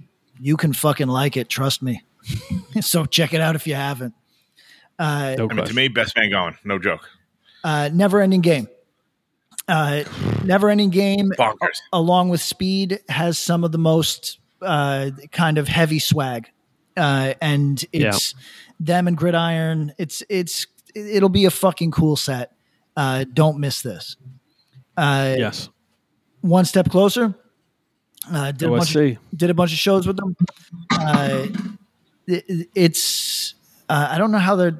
You 0.44 0.58
can 0.58 0.74
fucking 0.74 1.08
like 1.08 1.38
it, 1.38 1.48
trust 1.48 1.80
me. 1.80 2.02
so 2.82 3.06
check 3.06 3.32
it 3.32 3.40
out 3.40 3.54
if 3.54 3.66
you 3.66 3.76
haven't. 3.76 4.12
Uh, 4.98 5.36
No 5.38 5.48
I 5.50 5.54
mean, 5.54 5.64
to 5.64 5.72
me, 5.72 5.88
best 5.88 6.14
man 6.18 6.28
going, 6.28 6.58
no 6.64 6.78
joke, 6.78 7.08
uh, 7.64 7.88
never 7.90 8.20
ending 8.20 8.42
game. 8.42 8.68
Uh, 9.66 10.04
never 10.44 10.68
ending 10.68 10.90
game, 10.90 11.30
bonkers. 11.38 11.78
along 11.94 12.28
with 12.28 12.42
Speed, 12.42 13.00
has 13.08 13.38
some 13.38 13.64
of 13.64 13.72
the 13.72 13.78
most 13.78 14.38
uh, 14.60 15.12
kind 15.32 15.56
of 15.56 15.66
heavy 15.66 15.98
swag, 15.98 16.50
uh, 16.94 17.32
and 17.40 17.82
it's 17.90 18.34
them 18.78 19.08
and 19.08 19.16
Gridiron. 19.16 19.94
It's 19.96 20.22
it's 20.28 20.66
it'll 20.94 21.30
be 21.30 21.46
a 21.46 21.50
fucking 21.50 21.90
cool 21.90 22.16
set. 22.16 22.52
Uh, 22.94 23.24
don't 23.32 23.58
miss 23.58 23.80
this. 23.80 24.18
Uh, 24.94 25.36
yes. 25.38 25.70
one 26.42 26.66
step 26.66 26.90
closer. 26.90 27.34
Uh, 28.32 28.52
did, 28.52 28.68
a 28.68 28.70
bunch 28.70 28.94
of, 28.96 29.18
did 29.36 29.50
a 29.50 29.54
bunch 29.54 29.72
of 29.72 29.78
shows 29.78 30.06
with 30.06 30.16
them. 30.16 30.36
Uh, 30.90 31.46
it- 32.26 32.68
it's 32.74 33.54
uh, 33.88 34.08
I 34.10 34.18
don't 34.18 34.30
know 34.32 34.38
how 34.38 34.56
they're 34.56 34.76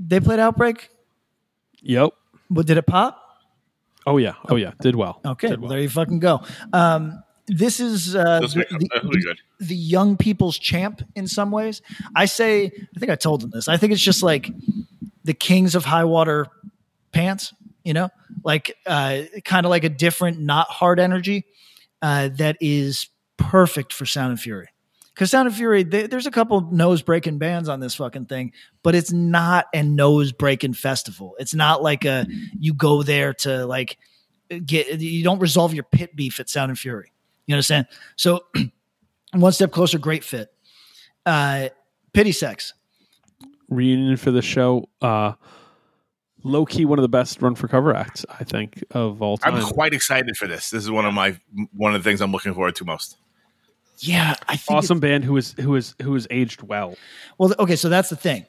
they 0.00 0.18
played 0.20 0.38
Outbreak. 0.38 0.88
Yep. 1.82 2.10
But 2.50 2.66
did 2.66 2.78
it 2.78 2.86
pop? 2.86 3.22
Oh 4.06 4.16
yeah. 4.18 4.34
Oh 4.48 4.56
yeah. 4.56 4.72
Did 4.80 4.96
well. 4.96 5.20
Okay, 5.24 5.48
Did 5.48 5.60
well, 5.60 5.68
well. 5.68 5.70
there 5.70 5.80
you 5.82 5.88
fucking 5.88 6.20
go. 6.20 6.40
Um, 6.72 7.22
this 7.48 7.80
is 7.80 8.16
uh, 8.16 8.40
the, 8.40 8.46
the- 8.46 9.00
those 9.02 9.16
are 9.16 9.20
good. 9.20 9.40
the 9.60 9.76
young 9.76 10.16
people's 10.16 10.58
champ 10.58 11.02
in 11.14 11.26
some 11.28 11.50
ways. 11.50 11.82
I 12.14 12.24
say, 12.24 12.64
I 12.66 12.98
think 12.98 13.10
I 13.10 13.14
told 13.16 13.42
them 13.42 13.50
this. 13.50 13.68
I 13.68 13.76
think 13.76 13.92
it's 13.92 14.02
just 14.02 14.22
like 14.22 14.50
the 15.24 15.34
kings 15.34 15.74
of 15.74 15.84
high 15.84 16.04
water 16.04 16.46
pants, 17.12 17.52
you 17.84 17.92
know, 17.94 18.08
like 18.42 18.74
uh, 18.86 19.22
kind 19.44 19.66
of 19.66 19.70
like 19.70 19.84
a 19.84 19.88
different, 19.88 20.40
not 20.40 20.68
hard 20.68 20.98
energy 20.98 21.44
uh, 22.06 22.28
that 22.28 22.56
is 22.60 23.08
perfect 23.36 23.92
for 23.92 24.06
Sound 24.06 24.30
and 24.30 24.40
Fury. 24.40 24.68
Because 25.12 25.32
Sound 25.32 25.48
and 25.48 25.56
Fury, 25.56 25.82
they, 25.82 26.06
there's 26.06 26.28
a 26.28 26.30
couple 26.30 26.60
nose 26.70 27.02
breaking 27.02 27.38
bands 27.38 27.68
on 27.68 27.80
this 27.80 27.96
fucking 27.96 28.26
thing, 28.26 28.52
but 28.84 28.94
it's 28.94 29.10
not 29.10 29.66
a 29.74 29.82
nose 29.82 30.30
breaking 30.30 30.74
festival. 30.74 31.34
It's 31.40 31.52
not 31.52 31.82
like 31.82 32.04
a 32.04 32.28
you 32.60 32.74
go 32.74 33.02
there 33.02 33.34
to 33.34 33.66
like 33.66 33.98
get 34.64 35.00
you 35.00 35.24
don't 35.24 35.40
resolve 35.40 35.74
your 35.74 35.82
pit 35.82 36.14
beef 36.14 36.38
at 36.38 36.48
Sound 36.48 36.70
and 36.70 36.78
Fury. 36.78 37.12
You 37.46 37.56
understand? 37.56 37.88
So 38.14 38.44
one 39.32 39.50
step 39.50 39.72
closer, 39.72 39.98
great 39.98 40.22
fit. 40.22 40.48
Uh, 41.24 41.70
pity 42.12 42.30
sex. 42.30 42.72
Reunion 43.68 44.16
for 44.16 44.30
the 44.30 44.42
show. 44.42 44.88
Uh, 45.02 45.32
low 46.46 46.64
key, 46.64 46.84
one 46.84 46.98
of 46.98 47.02
the 47.02 47.08
best 47.08 47.40
run 47.42 47.54
for 47.54 47.68
cover 47.68 47.94
acts 47.94 48.24
I 48.28 48.44
think 48.44 48.82
of 48.90 49.22
all 49.22 49.36
time. 49.36 49.54
I'm 49.54 49.62
quite 49.64 49.92
excited 49.92 50.36
for 50.36 50.46
this. 50.46 50.70
This 50.70 50.82
is 50.82 50.90
one 50.90 51.04
of 51.04 51.14
my 51.14 51.38
one 51.72 51.94
of 51.94 52.02
the 52.02 52.08
things 52.08 52.20
I'm 52.20 52.32
looking 52.32 52.54
forward 52.54 52.76
to 52.76 52.84
most. 52.84 53.16
Yeah, 53.98 54.34
I 54.48 54.56
think 54.56 54.76
awesome 54.76 55.00
band 55.00 55.24
who 55.24 55.36
is 55.36 55.54
who 55.58 55.74
is 55.74 55.94
who 56.02 56.14
is 56.14 56.26
aged 56.30 56.62
well. 56.62 56.96
Well, 57.38 57.54
okay, 57.58 57.76
so 57.76 57.88
that's 57.88 58.10
the 58.10 58.16
thing. 58.16 58.46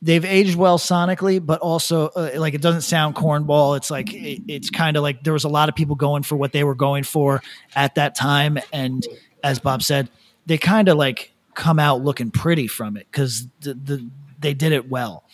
They've 0.00 0.24
aged 0.24 0.56
well 0.56 0.78
sonically, 0.78 1.44
but 1.44 1.60
also 1.60 2.08
uh, 2.08 2.30
like 2.36 2.54
it 2.54 2.60
doesn't 2.60 2.82
sound 2.82 3.14
cornball. 3.14 3.76
It's 3.76 3.90
like 3.90 4.12
it, 4.12 4.42
it's 4.48 4.70
kind 4.70 4.96
of 4.96 5.02
like 5.02 5.24
there 5.24 5.32
was 5.32 5.44
a 5.44 5.48
lot 5.48 5.68
of 5.68 5.74
people 5.74 5.96
going 5.96 6.22
for 6.22 6.36
what 6.36 6.52
they 6.52 6.64
were 6.64 6.74
going 6.74 7.04
for 7.04 7.42
at 7.74 7.96
that 7.96 8.14
time, 8.14 8.58
and 8.72 9.06
as 9.42 9.58
Bob 9.58 9.82
said, 9.82 10.08
they 10.46 10.58
kind 10.58 10.88
of 10.88 10.96
like 10.96 11.32
come 11.54 11.78
out 11.78 12.02
looking 12.02 12.30
pretty 12.30 12.68
from 12.68 12.96
it 12.96 13.06
because 13.10 13.46
the, 13.60 13.74
the 13.74 14.10
they 14.38 14.54
did 14.54 14.72
it 14.72 14.88
well. 14.88 15.24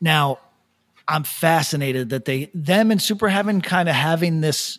Now, 0.00 0.38
I'm 1.08 1.22
fascinated 1.24 2.10
that 2.10 2.24
they 2.24 2.50
them 2.54 2.90
and 2.90 3.00
Super 3.00 3.28
Heaven 3.28 3.60
kind 3.60 3.88
of 3.88 3.94
having 3.94 4.40
this. 4.40 4.78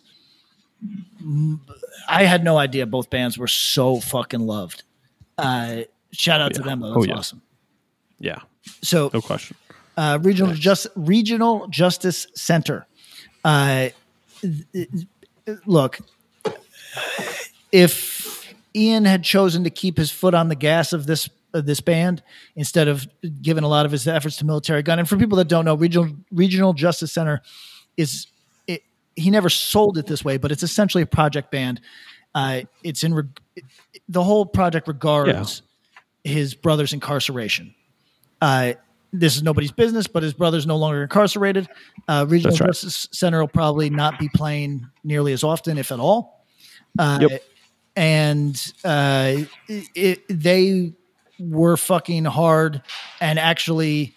I 2.08 2.24
had 2.24 2.44
no 2.44 2.56
idea 2.58 2.86
both 2.86 3.10
bands 3.10 3.36
were 3.38 3.48
so 3.48 4.00
fucking 4.00 4.40
loved. 4.40 4.82
Uh, 5.36 5.82
shout 6.12 6.40
out 6.40 6.54
to 6.54 6.62
them 6.62 6.80
though. 6.80 6.94
Oh, 6.94 7.02
yeah. 7.04 7.14
awesome. 7.14 7.42
Yeah, 8.20 8.40
So 8.82 9.10
no 9.14 9.20
question. 9.20 9.56
uh, 9.96 10.18
regional 10.22 10.52
just 10.54 10.86
regional 10.96 11.66
justice 11.68 12.26
center. 12.34 12.86
Uh, 13.44 13.88
look, 15.66 15.98
if 17.72 18.52
Ian 18.74 19.04
had 19.04 19.22
chosen 19.22 19.64
to 19.64 19.70
keep 19.70 19.96
his 19.96 20.10
foot 20.10 20.34
on 20.34 20.48
the 20.48 20.54
gas 20.54 20.92
of 20.92 21.06
this 21.06 21.28
this 21.62 21.80
band 21.80 22.22
instead 22.56 22.88
of 22.88 23.06
giving 23.42 23.64
a 23.64 23.68
lot 23.68 23.86
of 23.86 23.92
his 23.92 24.06
efforts 24.06 24.36
to 24.36 24.44
Militarie 24.44 24.84
Gun, 24.84 24.98
and 24.98 25.08
for 25.08 25.16
people 25.16 25.36
that 25.38 25.48
don't 25.48 25.64
know, 25.64 25.74
regional 25.74 26.10
regional 26.32 26.72
justice 26.72 27.12
center 27.12 27.42
is 27.96 28.26
it, 28.66 28.82
he 29.16 29.30
never 29.30 29.48
sold 29.48 29.98
it 29.98 30.06
this 30.06 30.24
way, 30.24 30.36
but 30.36 30.52
it's 30.52 30.62
essentially 30.62 31.02
a 31.02 31.06
project 31.06 31.50
band. 31.50 31.80
Uh, 32.34 32.62
it's 32.82 33.02
in 33.02 33.14
reg- 33.14 33.40
the 34.08 34.22
whole 34.22 34.46
project 34.46 34.86
regards 34.88 35.62
his 36.24 36.54
brother's 36.54 36.92
incarceration. 36.92 37.74
Uh, 38.40 38.74
this 39.12 39.36
is 39.36 39.42
nobody's 39.42 39.72
business, 39.72 40.06
but 40.06 40.22
his 40.22 40.34
brother's 40.34 40.66
no 40.66 40.76
longer 40.76 41.02
incarcerated. 41.02 41.66
Uh, 42.06 42.26
Regional 42.28 42.56
right. 42.56 42.66
Justice 42.66 43.08
Center 43.10 43.40
will 43.40 43.48
probably 43.48 43.88
not 43.88 44.18
be 44.18 44.28
playing 44.34 44.86
nearly 45.02 45.32
as 45.32 45.42
often, 45.42 45.78
if 45.78 45.90
at 45.90 45.98
all. 45.98 46.44
Uh, 46.98 47.18
Yep. 47.22 47.42
And 47.96 48.72
uh, 48.84 49.38
it, 49.66 50.20
they 50.28 50.92
were 51.38 51.76
fucking 51.76 52.24
hard 52.24 52.82
and 53.20 53.38
actually, 53.38 54.14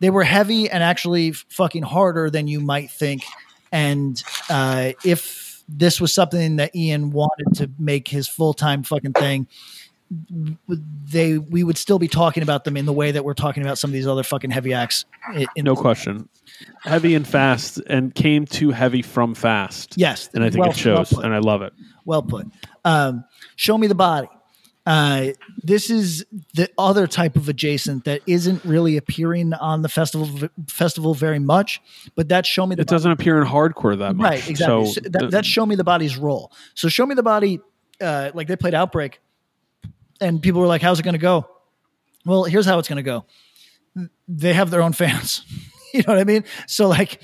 they 0.00 0.10
were 0.10 0.24
heavy 0.24 0.68
and 0.68 0.82
actually 0.82 1.32
fucking 1.32 1.82
harder 1.82 2.30
than 2.30 2.48
you 2.48 2.60
might 2.60 2.90
think. 2.90 3.22
And 3.70 4.22
uh, 4.50 4.92
if 5.04 5.62
this 5.68 6.00
was 6.00 6.12
something 6.12 6.56
that 6.56 6.74
Ian 6.74 7.10
wanted 7.10 7.54
to 7.56 7.70
make 7.78 8.08
his 8.08 8.28
full 8.28 8.52
time 8.52 8.82
fucking 8.82 9.12
thing, 9.12 9.46
they 10.68 11.38
we 11.38 11.64
would 11.64 11.78
still 11.78 11.98
be 11.98 12.08
talking 12.08 12.42
about 12.42 12.64
them 12.64 12.76
in 12.76 12.84
the 12.84 12.92
way 12.92 13.12
that 13.12 13.24
we're 13.24 13.32
talking 13.32 13.62
about 13.62 13.78
some 13.78 13.88
of 13.88 13.92
these 13.92 14.06
other 14.06 14.22
fucking 14.22 14.50
heavy 14.50 14.74
acts. 14.74 15.04
In, 15.34 15.64
No 15.64 15.74
question. 15.74 16.28
Heavy 16.82 17.14
and 17.14 17.26
fast, 17.26 17.78
and 17.86 18.14
came 18.14 18.44
too 18.44 18.72
heavy 18.72 19.00
from 19.00 19.34
fast. 19.34 19.94
Yes, 19.96 20.28
and 20.34 20.44
I 20.44 20.50
think 20.50 20.60
well- 20.60 20.70
it 20.70 20.76
shows, 20.76 21.12
well 21.12 21.22
and 21.22 21.34
I 21.34 21.38
love 21.38 21.62
it. 21.62 21.72
Well 22.04 22.22
put. 22.22 22.46
Um, 22.84 23.24
show 23.56 23.78
me 23.78 23.86
the 23.86 23.94
body. 23.94 24.28
Uh, 24.84 25.28
this 25.62 25.90
is 25.90 26.26
the 26.54 26.68
other 26.76 27.06
type 27.06 27.36
of 27.36 27.48
adjacent 27.48 28.04
that 28.04 28.20
isn't 28.26 28.64
really 28.64 28.96
appearing 28.96 29.52
on 29.54 29.82
the 29.82 29.88
festival 29.88 30.48
festival 30.68 31.14
very 31.14 31.38
much, 31.38 31.80
but 32.16 32.28
that 32.30 32.44
show 32.46 32.66
me 32.66 32.74
the 32.74 32.82
It 32.82 32.88
doesn't 32.88 33.12
appear 33.12 33.40
in 33.40 33.46
hardcore 33.46 33.96
that 33.98 34.16
much. 34.16 34.24
right 34.24 34.48
exactly. 34.48 34.86
So 34.86 35.00
So 35.00 35.08
that, 35.10 35.30
that's 35.30 35.46
show 35.46 35.64
me 35.64 35.76
the 35.76 35.84
body's 35.84 36.16
role. 36.16 36.52
So 36.74 36.88
show 36.88 37.06
me 37.06 37.14
the 37.14 37.22
body, 37.22 37.60
uh, 38.00 38.32
like 38.34 38.48
they 38.48 38.56
played 38.56 38.74
Outbreak, 38.74 39.20
and 40.20 40.42
people 40.42 40.60
were 40.60 40.66
like, 40.66 40.82
"How's 40.82 40.98
it 40.98 41.04
going 41.04 41.14
to 41.14 41.18
go?" 41.18 41.48
Well, 42.24 42.44
here's 42.44 42.66
how 42.66 42.78
it's 42.80 42.88
going 42.88 42.96
to 42.96 43.02
go. 43.02 43.24
They 44.26 44.52
have 44.52 44.70
their 44.70 44.82
own 44.82 44.92
fans. 44.94 45.44
you 45.94 46.00
know 46.00 46.12
what 46.14 46.18
I 46.18 46.24
mean? 46.24 46.44
So 46.66 46.88
like, 46.88 47.22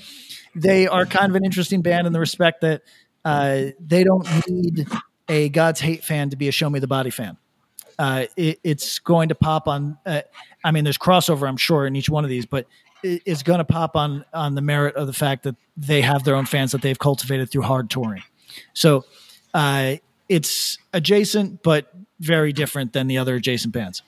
they 0.55 0.87
are 0.87 1.05
kind 1.05 1.29
of 1.29 1.35
an 1.35 1.43
interesting 1.43 1.81
band 1.81 2.07
in 2.07 2.13
the 2.13 2.19
respect 2.19 2.61
that 2.61 2.83
uh, 3.25 3.65
they 3.79 4.03
don't 4.05 4.25
need 4.47 4.87
a 5.27 5.49
God's 5.49 5.81
Hate 5.81 6.03
fan 6.05 6.29
to 6.29 6.37
be 6.37 6.47
a 6.47 6.51
Show 6.51 6.69
Me 6.69 6.79
the 6.79 6.87
Body 6.87 7.09
fan. 7.09 7.37
Uh, 7.99 8.25
it, 8.37 8.59
it's 8.63 8.97
going 8.99 9.29
to 9.29 9.35
pop 9.35 9.67
on. 9.67 9.97
Uh, 10.05 10.21
I 10.63 10.71
mean, 10.71 10.85
there's 10.85 10.97
crossover, 10.97 11.47
I'm 11.47 11.57
sure, 11.57 11.85
in 11.85 11.95
each 11.95 12.09
one 12.09 12.23
of 12.23 12.29
these, 12.31 12.45
but 12.47 12.65
it, 13.03 13.21
it's 13.25 13.43
going 13.43 13.57
to 13.59 13.65
pop 13.65 13.95
on 13.95 14.23
on 14.33 14.55
the 14.55 14.61
merit 14.61 14.95
of 14.95 15.05
the 15.05 15.13
fact 15.13 15.43
that 15.43 15.55
they 15.77 16.01
have 16.01 16.23
their 16.23 16.35
own 16.35 16.45
fans 16.45 16.71
that 16.71 16.81
they've 16.81 16.97
cultivated 16.97 17.51
through 17.51 17.63
hard 17.63 17.89
touring. 17.89 18.23
So 18.73 19.03
uh, 19.53 19.95
it's 20.29 20.77
adjacent, 20.93 21.61
but 21.61 21.93
very 22.21 22.53
different 22.53 22.93
than 22.93 23.07
the 23.07 23.17
other 23.17 23.35
adjacent 23.35 23.73
bands. 23.73 24.01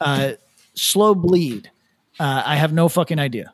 Uh, 0.00 0.32
Slow 0.74 1.14
Bleed. 1.14 1.70
Uh, 2.18 2.42
I 2.44 2.56
have 2.56 2.72
no 2.72 2.88
fucking 2.88 3.18
idea. 3.18 3.52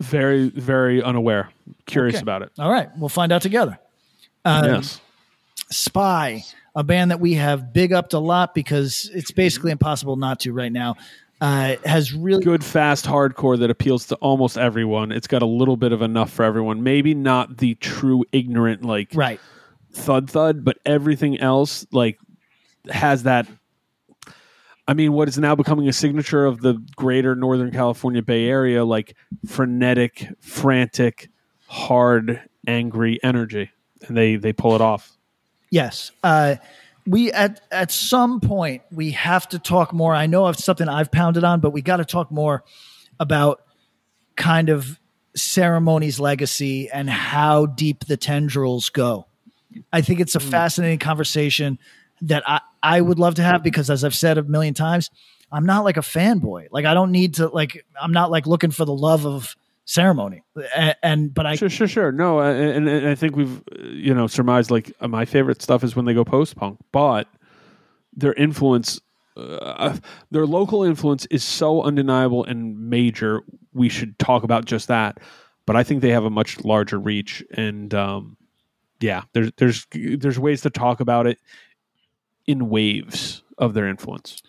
very, 0.00 0.48
very 0.48 1.02
unaware. 1.02 1.50
Curious 1.86 2.16
Okay. 2.16 2.22
about 2.22 2.42
it. 2.42 2.50
All 2.58 2.70
right, 2.70 2.88
we'll 2.98 3.08
find 3.08 3.30
out 3.30 3.42
together. 3.42 3.78
Um, 4.44 4.64
yes. 4.64 5.00
Spy, 5.70 6.42
a 6.74 6.82
band 6.82 7.10
that 7.10 7.20
we 7.20 7.34
have 7.34 7.72
big 7.72 7.92
upped 7.92 8.12
a 8.12 8.18
lot 8.18 8.54
because 8.54 9.10
it's 9.14 9.30
basically 9.30 9.70
impossible 9.70 10.16
not 10.16 10.40
to 10.40 10.52
right 10.52 10.72
now. 10.72 10.96
Uh, 11.40 11.74
has 11.84 12.12
really 12.12 12.42
Good, 12.44 12.62
fast 12.62 13.04
hardcore 13.04 13.58
that 13.58 13.68
appeals 13.68 14.06
to 14.06 14.14
almost 14.16 14.56
everyone. 14.56 15.10
It's 15.10 15.26
got 15.26 15.42
a 15.42 15.46
little 15.46 15.76
bit 15.76 15.90
of 15.90 16.00
enough 16.00 16.32
for 16.32 16.44
everyone. 16.44 16.84
Maybe 16.84 17.14
not 17.14 17.56
the 17.56 17.74
true 17.74 18.24
ignorant, 18.30 18.84
like 18.84 19.08
right. 19.12 19.40
thud 19.92 20.30
thud, 20.30 20.64
but 20.64 20.78
everything 20.86 21.40
else 21.40 21.84
like 21.90 22.20
has 22.88 23.24
that. 23.24 23.48
I 24.86 24.94
mean, 24.94 25.14
what 25.14 25.26
is 25.26 25.36
now 25.36 25.56
becoming 25.56 25.88
a 25.88 25.92
signature 25.92 26.44
of 26.44 26.60
the 26.60 26.74
greater 26.94 27.34
Northern 27.34 27.72
California 27.72 28.22
Bay 28.22 28.44
Area, 28.46 28.84
like 28.84 29.16
frenetic, 29.44 30.28
frantic, 30.38 31.28
hard, 31.66 32.40
angry 32.68 33.18
energy, 33.24 33.68
and 34.06 34.16
they 34.16 34.36
they 34.36 34.52
pull 34.52 34.76
it 34.76 34.80
off. 34.80 35.10
Yes. 35.72 36.12
Uh, 36.22 36.56
we 37.06 37.32
at 37.32 37.62
at 37.72 37.90
some 37.90 38.40
point 38.40 38.82
we 38.92 39.12
have 39.12 39.48
to 39.48 39.58
talk 39.58 39.94
more. 39.94 40.14
I 40.14 40.26
know 40.26 40.44
of 40.44 40.58
something 40.58 40.86
I've 40.86 41.10
pounded 41.10 41.44
on, 41.44 41.60
but 41.60 41.70
we 41.70 41.80
got 41.80 41.96
to 41.96 42.04
talk 42.04 42.30
more 42.30 42.62
about 43.18 43.62
kind 44.36 44.68
of 44.68 45.00
ceremony's 45.34 46.20
legacy 46.20 46.90
and 46.90 47.08
how 47.08 47.64
deep 47.64 48.04
the 48.04 48.18
tendrils 48.18 48.90
go. 48.90 49.26
I 49.90 50.02
think 50.02 50.20
it's 50.20 50.34
a 50.34 50.40
fascinating 50.40 50.98
conversation 50.98 51.78
that 52.20 52.42
I, 52.46 52.60
I 52.82 53.00
would 53.00 53.18
love 53.18 53.36
to 53.36 53.42
have 53.42 53.62
because 53.62 53.88
as 53.88 54.04
I've 54.04 54.14
said 54.14 54.36
a 54.36 54.42
million 54.42 54.74
times, 54.74 55.10
I'm 55.50 55.64
not 55.64 55.84
like 55.84 55.96
a 55.96 56.00
fanboy. 56.00 56.68
Like 56.70 56.84
I 56.84 56.92
don't 56.92 57.12
need 57.12 57.36
to 57.36 57.48
like 57.48 57.82
I'm 57.98 58.12
not 58.12 58.30
like 58.30 58.46
looking 58.46 58.72
for 58.72 58.84
the 58.84 58.94
love 58.94 59.24
of 59.24 59.56
ceremony. 59.84 60.42
And, 60.76 60.96
and 61.02 61.34
but 61.34 61.46
I 61.46 61.56
Sure, 61.56 61.68
sure, 61.68 61.88
sure. 61.88 62.12
No, 62.12 62.40
uh, 62.40 62.52
and, 62.52 62.88
and 62.88 63.08
I 63.08 63.14
think 63.14 63.36
we've 63.36 63.58
uh, 63.58 63.82
you 63.84 64.14
know 64.14 64.26
surmised 64.26 64.70
like 64.70 64.92
uh, 65.00 65.08
my 65.08 65.24
favorite 65.24 65.62
stuff 65.62 65.84
is 65.84 65.96
when 65.96 66.04
they 66.04 66.14
go 66.14 66.24
post 66.24 66.56
punk, 66.56 66.78
but 66.92 67.28
their 68.14 68.34
influence, 68.34 69.00
uh, 69.36 69.96
their 70.30 70.46
local 70.46 70.82
influence 70.82 71.26
is 71.26 71.42
so 71.44 71.82
undeniable 71.82 72.44
and 72.44 72.90
major. 72.90 73.40
We 73.72 73.88
should 73.88 74.18
talk 74.18 74.44
about 74.44 74.64
just 74.64 74.88
that. 74.88 75.18
But 75.64 75.76
I 75.76 75.84
think 75.84 76.02
they 76.02 76.10
have 76.10 76.24
a 76.24 76.30
much 76.30 76.64
larger 76.64 76.98
reach, 76.98 77.44
and 77.52 77.94
um, 77.94 78.36
yeah, 79.00 79.22
there's 79.32 79.52
there's 79.56 79.86
there's 79.92 80.38
ways 80.38 80.62
to 80.62 80.70
talk 80.70 81.00
about 81.00 81.26
it 81.26 81.38
in 82.46 82.68
waves 82.68 83.42
of 83.58 83.72
their 83.74 83.86
influence. 83.86 84.42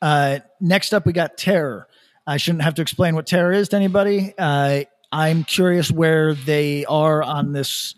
Uh, 0.00 0.40
next 0.60 0.92
up, 0.92 1.04
we 1.06 1.12
got 1.12 1.36
Terror. 1.36 1.88
I 2.26 2.36
shouldn't 2.36 2.62
have 2.62 2.74
to 2.74 2.82
explain 2.82 3.14
what 3.14 3.26
Terror 3.26 3.52
is 3.52 3.68
to 3.70 3.76
anybody. 3.76 4.32
Uh, 4.38 4.84
I'm 5.10 5.44
curious 5.44 5.90
where 5.90 6.34
they 6.34 6.84
are 6.86 7.22
on 7.22 7.52
this 7.52 7.94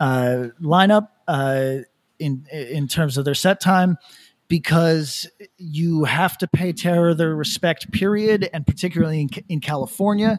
uh, 0.00 0.48
lineup 0.62 1.08
uh, 1.26 1.78
in 2.18 2.46
in 2.52 2.88
terms 2.88 3.18
of 3.18 3.24
their 3.24 3.34
set 3.34 3.60
time, 3.60 3.98
because 4.46 5.28
you 5.58 6.04
have 6.04 6.38
to 6.38 6.46
pay 6.48 6.72
Terror 6.72 7.14
their 7.14 7.34
respect. 7.34 7.90
Period, 7.92 8.48
and 8.52 8.66
particularly 8.66 9.22
in, 9.22 9.28
in 9.48 9.60
California. 9.60 10.38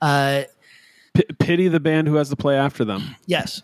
Uh, 0.00 0.42
P- 1.14 1.24
pity 1.40 1.66
the 1.66 1.80
band 1.80 2.06
who 2.06 2.14
has 2.14 2.28
to 2.28 2.36
play 2.36 2.56
after 2.56 2.84
them. 2.84 3.16
yes, 3.26 3.62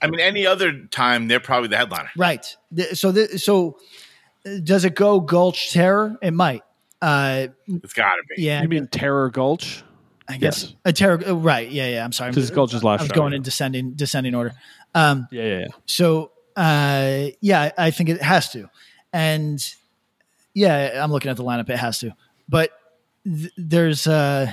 I 0.00 0.06
mean, 0.06 0.20
any 0.20 0.46
other 0.46 0.84
time 0.86 1.28
they're 1.28 1.40
probably 1.40 1.68
the 1.68 1.76
headliner. 1.76 2.08
right. 2.16 2.56
So, 2.94 3.12
th- 3.12 3.40
so 3.40 3.78
uh, 4.46 4.60
does 4.64 4.86
it 4.86 4.94
go 4.94 5.20
Gulch 5.20 5.72
Terror? 5.72 6.16
It 6.22 6.30
might. 6.30 6.62
Uh, 7.00 7.48
It's 7.66 7.92
got 7.92 8.16
to 8.16 8.22
be. 8.36 8.42
yeah, 8.42 8.62
You 8.62 8.68
mean 8.68 8.86
Terror 8.88 9.30
Gulch? 9.30 9.82
I 10.28 10.36
guess 10.36 10.64
Yes. 10.64 10.74
a 10.84 10.92
terror. 10.92 11.22
uh, 11.26 11.34
Right. 11.34 11.70
Yeah. 11.70 11.88
Yeah. 11.88 12.04
I'm 12.04 12.12
sorry. 12.12 12.32
'Cause 12.34 12.50
Gulch 12.50 12.74
is 12.74 12.84
last 12.84 13.00
I 13.00 13.04
was 13.04 13.12
going 13.12 13.32
in 13.32 13.42
descending 13.42 13.92
descending 13.92 14.34
order. 14.34 14.52
Um. 14.94 15.26
Yeah, 15.30 15.42
yeah, 15.44 15.58
yeah. 15.60 15.66
So. 15.86 16.32
Uh. 16.56 17.28
Yeah. 17.40 17.70
I 17.78 17.90
think 17.92 18.08
it 18.10 18.20
has 18.20 18.50
to, 18.50 18.68
and 19.12 19.64
yeah, 20.54 21.02
I'm 21.02 21.12
looking 21.12 21.30
at 21.30 21.36
the 21.36 21.44
lineup. 21.44 21.70
It 21.70 21.76
has 21.78 21.98
to, 22.00 22.12
but 22.48 22.72
th- 23.24 23.52
there's 23.56 24.06
uh, 24.08 24.50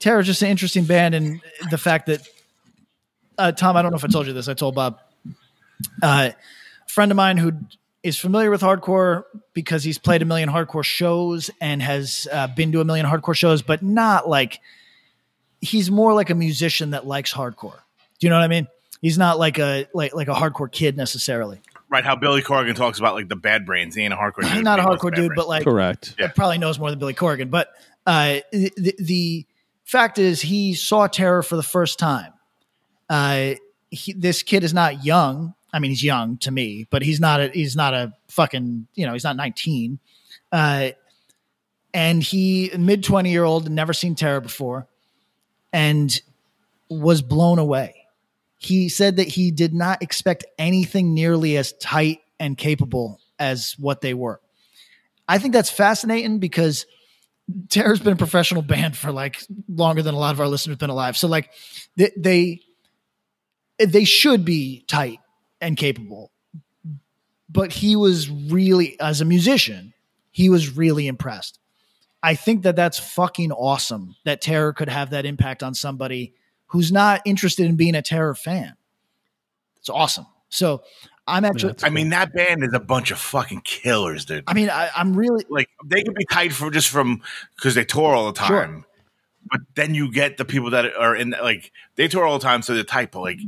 Terror's 0.00 0.26
just 0.26 0.42
an 0.42 0.48
interesting 0.48 0.84
band, 0.86 1.14
and 1.14 1.40
the 1.70 1.78
fact 1.78 2.06
that 2.06 2.26
uh, 3.38 3.52
Tom, 3.52 3.76
I 3.76 3.82
don't 3.82 3.92
know 3.92 3.96
if 3.96 4.04
I 4.04 4.08
told 4.08 4.26
you 4.26 4.32
this. 4.32 4.48
I 4.48 4.54
told 4.54 4.74
Bob. 4.74 4.98
Uh, 6.02 6.30
a 6.34 6.88
friend 6.88 7.10
of 7.12 7.16
mine 7.16 7.36
who 7.36 7.52
is 8.02 8.18
familiar 8.18 8.50
with 8.50 8.62
hardcore 8.62 9.24
because 9.52 9.84
he's 9.84 9.98
played 9.98 10.22
a 10.22 10.24
million 10.24 10.48
hardcore 10.48 10.84
shows 10.84 11.50
and 11.60 11.82
has 11.82 12.26
uh, 12.32 12.46
been 12.48 12.72
to 12.72 12.80
a 12.80 12.84
million 12.84 13.06
hardcore 13.06 13.34
shows, 13.34 13.62
but 13.62 13.82
not 13.82 14.28
like 14.28 14.60
he's 15.60 15.90
more 15.90 16.14
like 16.14 16.30
a 16.30 16.34
musician 16.34 16.90
that 16.90 17.06
likes 17.06 17.32
hardcore. 17.32 17.80
Do 18.18 18.26
you 18.26 18.30
know 18.30 18.36
what 18.36 18.44
I 18.44 18.48
mean? 18.48 18.68
He's 19.02 19.18
not 19.18 19.38
like 19.38 19.58
a 19.58 19.86
like 19.94 20.14
like 20.14 20.28
a 20.28 20.34
hardcore 20.34 20.70
kid 20.70 20.96
necessarily. 20.96 21.60
Right, 21.88 22.04
how 22.04 22.14
Billy 22.14 22.42
Corgan 22.42 22.76
talks 22.76 22.98
about 22.98 23.14
like 23.14 23.28
the 23.28 23.36
bad 23.36 23.66
brains. 23.66 23.94
He 23.96 24.02
ain't 24.02 24.14
a 24.14 24.16
hardcore 24.16 24.42
dude. 24.42 24.52
He's 24.52 24.62
not 24.62 24.78
a 24.78 24.82
but 24.82 24.88
he 24.88 24.90
loves 24.90 25.02
hardcore 25.02 25.14
dude, 25.14 25.26
brains. 25.28 25.32
but 25.36 25.48
like 25.48 25.64
Correct. 25.64 26.14
Yeah. 26.18 26.28
probably 26.28 26.58
knows 26.58 26.78
more 26.78 26.90
than 26.90 26.98
Billy 26.98 27.14
Corgan. 27.14 27.50
But 27.50 27.68
uh, 28.06 28.38
the, 28.52 28.94
the 28.98 29.46
fact 29.84 30.18
is, 30.18 30.40
he 30.40 30.74
saw 30.74 31.06
Terror 31.08 31.42
for 31.42 31.56
the 31.56 31.62
first 31.62 31.98
time. 31.98 32.32
Uh, 33.08 33.54
he, 33.90 34.12
this 34.12 34.42
kid 34.44 34.62
is 34.62 34.72
not 34.72 35.04
young. 35.04 35.54
I 35.72 35.78
mean, 35.78 35.90
he's 35.90 36.02
young 36.02 36.36
to 36.38 36.50
me, 36.50 36.86
but 36.90 37.02
he's 37.02 37.20
not 37.20 37.40
a 37.40 37.48
he's 37.48 37.76
not 37.76 37.94
a 37.94 38.12
fucking 38.28 38.86
you 38.94 39.06
know 39.06 39.12
he's 39.12 39.24
not 39.24 39.36
nineteen. 39.36 39.98
Uh, 40.52 40.90
and 41.94 42.22
he 42.22 42.70
mid 42.78 43.04
twenty 43.04 43.30
year 43.30 43.44
old 43.44 43.70
never 43.70 43.92
seen 43.92 44.14
Terror 44.14 44.40
before, 44.40 44.86
and 45.72 46.20
was 46.88 47.22
blown 47.22 47.58
away. 47.58 48.06
He 48.58 48.88
said 48.88 49.16
that 49.16 49.28
he 49.28 49.50
did 49.50 49.72
not 49.72 50.02
expect 50.02 50.44
anything 50.58 51.14
nearly 51.14 51.56
as 51.56 51.72
tight 51.74 52.18
and 52.38 52.58
capable 52.58 53.20
as 53.38 53.74
what 53.78 54.00
they 54.00 54.12
were. 54.12 54.40
I 55.26 55.38
think 55.38 55.54
that's 55.54 55.70
fascinating 55.70 56.40
because 56.40 56.84
Terror's 57.68 58.00
been 58.00 58.14
a 58.14 58.16
professional 58.16 58.62
band 58.62 58.96
for 58.96 59.12
like 59.12 59.40
longer 59.68 60.02
than 60.02 60.14
a 60.14 60.18
lot 60.18 60.34
of 60.34 60.40
our 60.40 60.48
listeners 60.48 60.74
have 60.74 60.78
been 60.78 60.90
alive. 60.90 61.16
So 61.16 61.28
like 61.28 61.50
they 61.96 62.10
they, 62.16 62.60
they 63.78 64.04
should 64.04 64.44
be 64.44 64.84
tight 64.88 65.20
and 65.60 65.76
capable. 65.76 66.30
But 67.48 67.72
he 67.72 67.96
was 67.96 68.30
really 68.30 68.98
as 69.00 69.20
a 69.20 69.24
musician, 69.24 69.92
he 70.30 70.48
was 70.48 70.76
really 70.76 71.06
impressed. 71.06 71.58
I 72.22 72.34
think 72.34 72.62
that 72.62 72.76
that's 72.76 72.98
fucking 72.98 73.50
awesome 73.50 74.14
that 74.24 74.40
Terror 74.40 74.72
could 74.72 74.88
have 74.88 75.10
that 75.10 75.24
impact 75.24 75.62
on 75.62 75.74
somebody 75.74 76.34
who's 76.66 76.92
not 76.92 77.22
interested 77.24 77.66
in 77.66 77.76
being 77.76 77.94
a 77.94 78.02
Terror 78.02 78.34
fan. 78.34 78.74
It's 79.78 79.88
awesome. 79.88 80.26
So 80.50 80.82
I'm 81.26 81.44
actually 81.44 81.72
That's 81.72 81.84
I 81.84 81.88
mean, 81.88 82.10
that 82.10 82.32
band 82.32 82.62
is 82.62 82.74
a 82.74 82.80
bunch 82.80 83.10
of 83.10 83.18
fucking 83.18 83.62
killers, 83.62 84.24
dude. 84.24 84.44
I 84.46 84.54
mean 84.54 84.70
I, 84.70 84.90
I'm 84.94 85.14
really 85.14 85.44
like 85.48 85.70
they 85.84 86.02
could 86.02 86.14
be 86.14 86.26
tight 86.30 86.52
for 86.52 86.70
just 86.70 86.88
from 86.88 87.22
because 87.56 87.74
they 87.74 87.84
tour 87.84 88.14
all 88.14 88.26
the 88.26 88.38
time. 88.38 88.48
Sure. 88.48 88.84
But 89.50 89.60
then 89.74 89.94
you 89.94 90.12
get 90.12 90.36
the 90.36 90.44
people 90.44 90.70
that 90.70 90.94
are 90.94 91.16
in 91.16 91.34
like 91.42 91.72
they 91.96 92.08
tour 92.08 92.24
all 92.24 92.38
the 92.38 92.44
time, 92.44 92.62
so 92.62 92.74
they're 92.74 92.84
tight. 92.84 93.10
But 93.10 93.20
like 93.20 93.38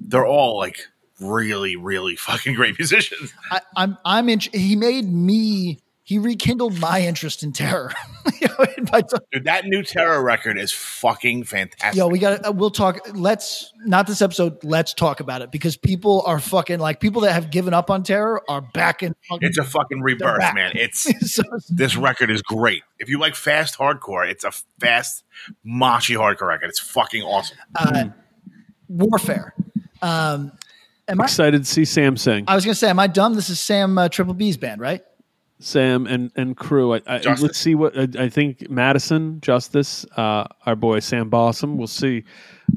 they're 0.00 0.26
all 0.26 0.56
like 0.56 0.86
really, 1.20 1.76
really 1.76 2.16
fucking 2.16 2.54
great 2.54 2.78
musicians. 2.78 3.32
I, 3.50 3.60
I'm 3.76 3.98
I'm 4.04 4.28
in. 4.28 4.40
He 4.40 4.76
made 4.76 5.10
me. 5.10 5.80
He 6.02 6.18
rekindled 6.18 6.80
my 6.80 7.02
interest 7.02 7.42
in 7.42 7.52
terror. 7.52 7.92
You 8.40 8.48
know, 8.58 9.02
Dude, 9.32 9.44
that 9.44 9.66
new 9.66 9.82
Terror 9.82 10.22
record 10.22 10.58
is 10.58 10.72
fucking 10.72 11.44
fantastic. 11.44 11.96
Yo, 11.98 12.08
we 12.08 12.18
got. 12.18 12.42
to 12.42 12.52
We'll 12.52 12.70
talk. 12.70 12.98
Let's 13.12 13.72
not 13.84 14.06
this 14.06 14.22
episode. 14.22 14.64
Let's 14.64 14.94
talk 14.94 15.20
about 15.20 15.42
it 15.42 15.50
because 15.50 15.76
people 15.76 16.22
are 16.26 16.40
fucking 16.40 16.78
like 16.78 17.00
people 17.00 17.22
that 17.22 17.32
have 17.32 17.50
given 17.50 17.74
up 17.74 17.90
on 17.90 18.02
terror 18.02 18.42
are 18.48 18.62
back 18.62 19.02
in. 19.02 19.14
Fucking, 19.28 19.46
it's 19.46 19.58
a 19.58 19.64
fucking 19.64 20.00
rebirth, 20.00 20.54
man. 20.54 20.72
It's 20.74 21.06
so, 21.34 21.42
this 21.68 21.96
record 21.96 22.30
is 22.30 22.40
great. 22.40 22.82
If 22.98 23.10
you 23.10 23.18
like 23.18 23.34
fast 23.34 23.78
hardcore, 23.78 24.26
it's 24.28 24.44
a 24.44 24.52
fast, 24.80 25.24
mochy 25.66 26.16
hardcore 26.16 26.48
record. 26.48 26.70
It's 26.70 26.80
fucking 26.80 27.22
awesome. 27.22 27.58
uh, 27.78 28.04
warfare. 28.88 29.54
Um, 30.02 30.52
am 31.10 31.20
I? 31.20 31.24
Excited 31.24 31.64
to 31.64 31.68
see 31.68 31.84
Sam 31.84 32.16
sing. 32.16 32.44
I 32.48 32.54
was 32.54 32.64
gonna 32.64 32.74
say, 32.74 32.88
am 32.88 32.98
I 32.98 33.06
dumb? 33.06 33.34
This 33.34 33.50
is 33.50 33.60
Sam 33.60 33.98
uh, 33.98 34.08
Triple 34.08 34.34
B's 34.34 34.56
band, 34.56 34.80
right? 34.80 35.02
Sam 35.58 36.06
and 36.06 36.30
and 36.36 36.56
crew. 36.56 36.94
I, 36.94 37.02
I, 37.06 37.18
let's 37.18 37.58
see 37.58 37.74
what 37.74 37.96
I, 37.98 38.08
I 38.18 38.28
think. 38.30 38.70
Madison 38.70 39.40
Justice, 39.42 40.06
uh, 40.16 40.46
our 40.64 40.74
boy 40.74 41.00
Sam 41.00 41.30
Bossum. 41.30 41.76
We'll 41.76 41.86
see. 41.86 42.24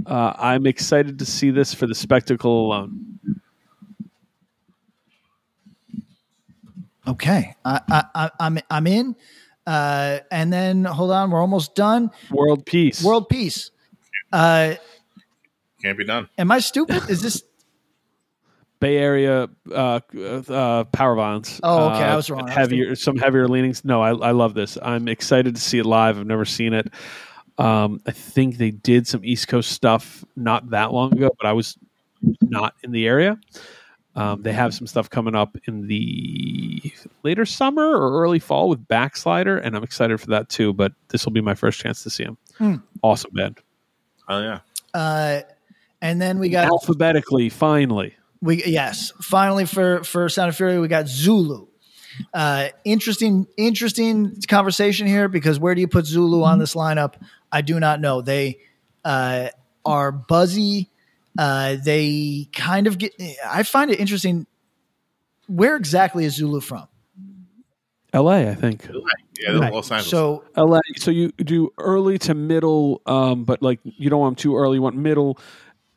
Uh, 0.05 0.33
I'm 0.37 0.65
excited 0.65 1.19
to 1.19 1.25
see 1.25 1.49
this 1.51 1.73
for 1.73 1.87
the 1.87 1.95
spectacle 1.95 2.65
alone. 2.67 3.19
Okay, 7.07 7.55
I, 7.63 7.81
I, 7.89 8.03
I, 8.15 8.31
I'm 8.39 8.59
I'm 8.69 8.87
in. 8.87 9.15
Uh, 9.65 10.19
and 10.29 10.51
then 10.51 10.83
hold 10.83 11.11
on, 11.11 11.31
we're 11.31 11.39
almost 11.39 11.75
done. 11.75 12.11
World 12.31 12.65
peace. 12.65 13.01
World 13.01 13.29
peace. 13.29 13.71
Uh, 14.31 14.75
Can't 15.81 15.97
be 15.97 16.03
done. 16.05 16.27
am 16.37 16.51
I 16.51 16.59
stupid? 16.59 17.09
Is 17.09 17.21
this? 17.21 17.43
Bay 18.83 18.97
Area 18.97 19.47
uh, 19.73 20.01
uh, 20.11 20.83
power 20.83 21.15
violence. 21.15 21.61
Oh, 21.63 21.89
okay, 21.91 22.03
Uh, 22.03 22.13
I 22.13 22.15
was 22.17 22.29
wrong. 22.29 22.49
I 22.49 22.67
was 22.89 23.01
some 23.01 23.15
heavier 23.15 23.47
leanings. 23.47 23.85
No, 23.85 24.01
I, 24.01 24.09
I 24.09 24.31
love 24.31 24.55
this. 24.55 24.77
I'm 24.81 25.07
excited 25.07 25.55
to 25.55 25.61
see 25.61 25.79
it 25.79 25.85
live. 25.85 26.19
I've 26.19 26.27
never 26.27 26.43
seen 26.43 26.73
it. 26.73 26.91
Um, 27.57 28.01
I 28.05 28.11
think 28.11 28.57
they 28.57 28.71
did 28.71 29.07
some 29.07 29.23
East 29.23 29.47
Coast 29.47 29.71
stuff 29.71 30.25
not 30.35 30.71
that 30.71 30.91
long 30.91 31.13
ago, 31.13 31.29
but 31.39 31.47
I 31.47 31.53
was 31.53 31.77
not 32.41 32.75
in 32.83 32.91
the 32.91 33.07
area. 33.07 33.39
Um, 34.17 34.41
they 34.41 34.51
have 34.51 34.73
some 34.73 34.85
stuff 34.85 35.09
coming 35.09 35.33
up 35.33 35.55
in 35.63 35.87
the 35.87 36.81
later 37.23 37.45
summer 37.45 37.89
or 37.89 38.21
early 38.21 38.39
fall 38.39 38.67
with 38.67 38.85
Backslider, 38.85 39.61
and 39.63 39.77
I'm 39.77 39.83
excited 39.83 40.19
for 40.19 40.27
that 40.27 40.49
too. 40.49 40.73
But 40.73 40.91
this 41.07 41.23
will 41.23 41.31
be 41.31 41.41
my 41.41 41.55
first 41.55 41.79
chance 41.79 42.03
to 42.03 42.09
see 42.09 42.25
them. 42.25 42.37
Hmm. 42.57 42.75
Awesome 43.01 43.31
band. 43.33 43.59
Oh 44.27 44.41
yeah. 44.41 44.59
Uh, 44.93 45.41
and 46.01 46.21
then 46.21 46.37
we 46.37 46.49
got 46.49 46.65
Alphabetically, 46.65 47.47
finally. 47.47 48.15
We 48.43 48.61
yes, 48.65 49.13
finally 49.21 49.65
for 49.65 50.03
for 50.03 50.27
Sound 50.27 50.47
and 50.49 50.55
Fury 50.55 50.77
we 50.77 50.89
got 50.89 51.07
Zulu. 51.07 51.67
Uh, 52.33 52.67
interesting, 52.83 53.47
interesting 53.55 54.35
conversation 54.49 55.07
here 55.07 55.29
because 55.29 55.59
where 55.59 55.73
do 55.73 55.79
you 55.79 55.87
put 55.87 56.05
Zulu 56.05 56.43
on 56.43 56.59
this 56.59 56.75
lineup? 56.75 57.13
I 57.51 57.61
do 57.61 57.79
not 57.79 58.01
know. 58.01 58.21
They 58.21 58.59
uh, 59.05 59.47
are 59.85 60.11
buzzy. 60.11 60.89
Uh, 61.37 61.77
they 61.83 62.49
kind 62.53 62.85
of 62.85 62.97
get. 62.97 63.13
I 63.47 63.63
find 63.63 63.89
it 63.89 63.99
interesting. 64.01 64.45
Where 65.47 65.77
exactly 65.77 66.25
is 66.25 66.35
Zulu 66.35 66.59
from? 66.59 66.87
L.A. 68.11 68.49
I 68.49 68.55
think. 68.55 68.87
Yeah, 69.39 69.57
Right. 69.57 69.73
Los 69.73 69.89
Angeles. 69.89 70.09
So 70.09 70.43
LA. 70.55 70.79
So 70.97 71.11
you 71.11 71.31
do 71.31 71.71
early 71.77 72.19
to 72.19 72.33
middle, 72.33 73.01
um, 73.05 73.43
but 73.45 73.61
like 73.63 73.79
you 73.83 74.09
don't 74.09 74.19
want 74.19 74.33
'em 74.33 74.35
too 74.35 74.55
early. 74.55 74.75
You 74.77 74.81
want 74.81 74.95
middle, 74.95 75.39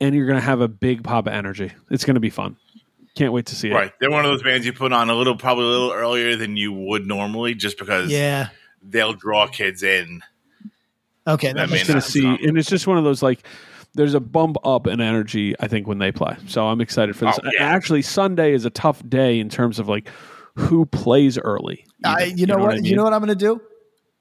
and 0.01 0.15
you're 0.15 0.27
gonna 0.27 0.41
have 0.41 0.61
a 0.61 0.69
big 0.69 1.03
pop 1.05 1.27
of 1.27 1.33
energy. 1.33 1.73
It's 1.91 2.05
gonna 2.05 2.21
be 2.21 2.31
fun. 2.31 2.57
Can't 3.15 3.33
wait 3.33 3.47
to 3.47 3.55
see 3.55 3.71
it. 3.71 3.75
right, 3.75 3.93
they're 3.99 4.11
one 4.11 4.25
of 4.25 4.31
those 4.31 4.43
bands 4.43 4.67
you 4.67 4.73
put 4.73 4.93
on 4.93 5.09
a 5.09 5.15
little, 5.15 5.37
probably 5.37 5.65
a 5.65 5.69
little 5.69 5.93
earlier 5.93 6.37
than 6.37 6.57
you 6.57 6.73
would 6.73 7.07
normally, 7.07 7.55
just 7.55 7.79
because 7.79 8.11
yeah, 8.11 8.49
they'll 8.83 9.15
draw 9.15 9.47
kids 9.47 9.83
in. 9.83 10.23
okay, 11.27 11.49
That 11.49 11.57
that 11.57 11.71
may 11.71 11.79
Just 11.79 11.89
gonna 11.89 12.01
see, 12.01 12.23
come. 12.23 12.39
and 12.43 12.59
it's 12.59 12.69
just 12.69 12.87
one 12.87 12.99
of 12.99 13.05
those 13.05 13.23
like. 13.23 13.43
There's 13.95 14.13
a 14.13 14.21
bump 14.21 14.59
up 14.63 14.87
in 14.87 15.01
energy, 15.01 15.55
I 15.59 15.69
think, 15.69 15.87
when 15.87 15.97
they 15.97 16.13
play. 16.13 16.37
So 16.49 16.67
I'm 16.67 16.83
excited 16.83 17.17
for 17.17 17.25
this. 17.25 17.39
Oh, 17.43 17.51
yeah. 17.59 17.65
Actually, 17.65 18.03
Sunday 18.03 18.53
is 18.53 18.67
a 18.67 18.71
tough 18.71 19.03
day 19.09 19.41
in 19.41 19.49
terms 19.49 19.79
of 19.79 19.89
like 19.89 20.11
who 20.55 20.85
plays 20.85 21.39
early. 21.39 21.87
I, 22.05 22.25
even. 22.27 22.37
you 22.39 22.45
know, 22.45 22.59
what? 22.59 22.75
I 22.75 22.77
You 22.77 22.95
know 22.95 23.05
what 23.05 23.15
I'm 23.15 23.21
going 23.25 23.39
to 23.39 23.43
do? 23.43 23.63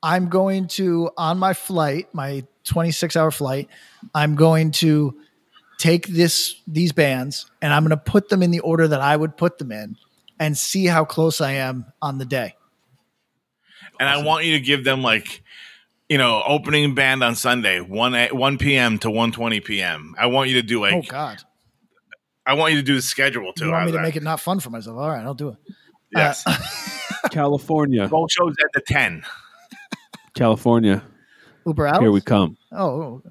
I'm 0.02 0.30
going 0.30 0.70
to 0.70 1.10
on 1.18 1.40
my 1.40 1.54
flight, 1.54 2.08
my 2.14 2.46
26 2.64 3.18
hour 3.18 3.32
flight. 3.32 3.68
I'm 4.14 4.36
going 4.36 4.72
to 4.72 5.18
take 5.78 6.08
this 6.08 6.62
these 6.68 6.92
bands 6.92 7.50
and 7.62 7.74
I'm 7.74 7.84
going 7.84 7.92
to 7.92 7.98
put 7.98 8.30
them 8.30 8.42
in 8.42 8.52
the 8.52 8.60
order 8.62 8.88
that 8.88 9.02
I 9.02 9.16
would 9.16 9.38
put 9.38 9.58
them 9.58 9.72
in, 9.72 9.98
and 10.40 10.58
see 10.58 10.86
how 10.86 11.06
close 11.06 11.42
I 11.42 11.54
am 11.54 11.86
on 12.02 12.18
the 12.18 12.26
day. 12.26 12.56
And 14.00 14.10
I 14.10 14.24
want 14.24 14.46
you 14.46 14.54
to 14.54 14.60
give 14.60 14.84
them 14.84 15.02
like, 15.02 15.42
you 16.10 16.18
know, 16.18 16.44
opening 16.46 16.96
band 16.96 17.24
on 17.24 17.36
Sunday, 17.36 17.80
one 17.80 18.14
a- 18.14 18.30
one 18.30 18.58
p.m. 18.58 19.00
to 19.00 19.10
one 19.10 19.32
twenty 19.32 19.60
p.m. 19.60 20.16
I 20.20 20.28
want 20.28 20.50
you 20.50 20.56
to 20.56 20.68
do 20.68 20.82
like, 20.82 20.94
oh 20.94 21.02
God! 21.02 21.42
I 22.46 22.54
want 22.54 22.74
you 22.74 22.80
to 22.80 22.86
do 22.86 22.96
the 22.96 23.02
schedule 23.02 23.54
too. 23.54 23.66
You 23.66 23.72
want 23.72 23.82
How's 23.82 23.88
me 23.88 23.92
to 23.94 23.98
that? 24.00 24.04
make 24.04 24.16
it 24.16 24.24
not 24.24 24.40
fun 24.40 24.60
for 24.60 24.70
myself? 24.70 24.98
All 24.98 25.10
right, 25.10 25.24
I'll 25.24 25.34
do 25.34 25.50
it. 25.50 25.56
Uh, 26.16 26.20
yes, 26.20 26.44
California, 27.32 28.08
both 28.08 28.32
shows 28.32 28.54
at 28.64 28.72
the 28.74 28.82
ten. 28.82 29.24
California. 30.34 31.02
Uber 31.66 31.88
out. 31.88 32.02
Here 32.02 32.12
we 32.12 32.22
come. 32.22 32.58
Oh, 32.72 32.86
oh 32.86 33.24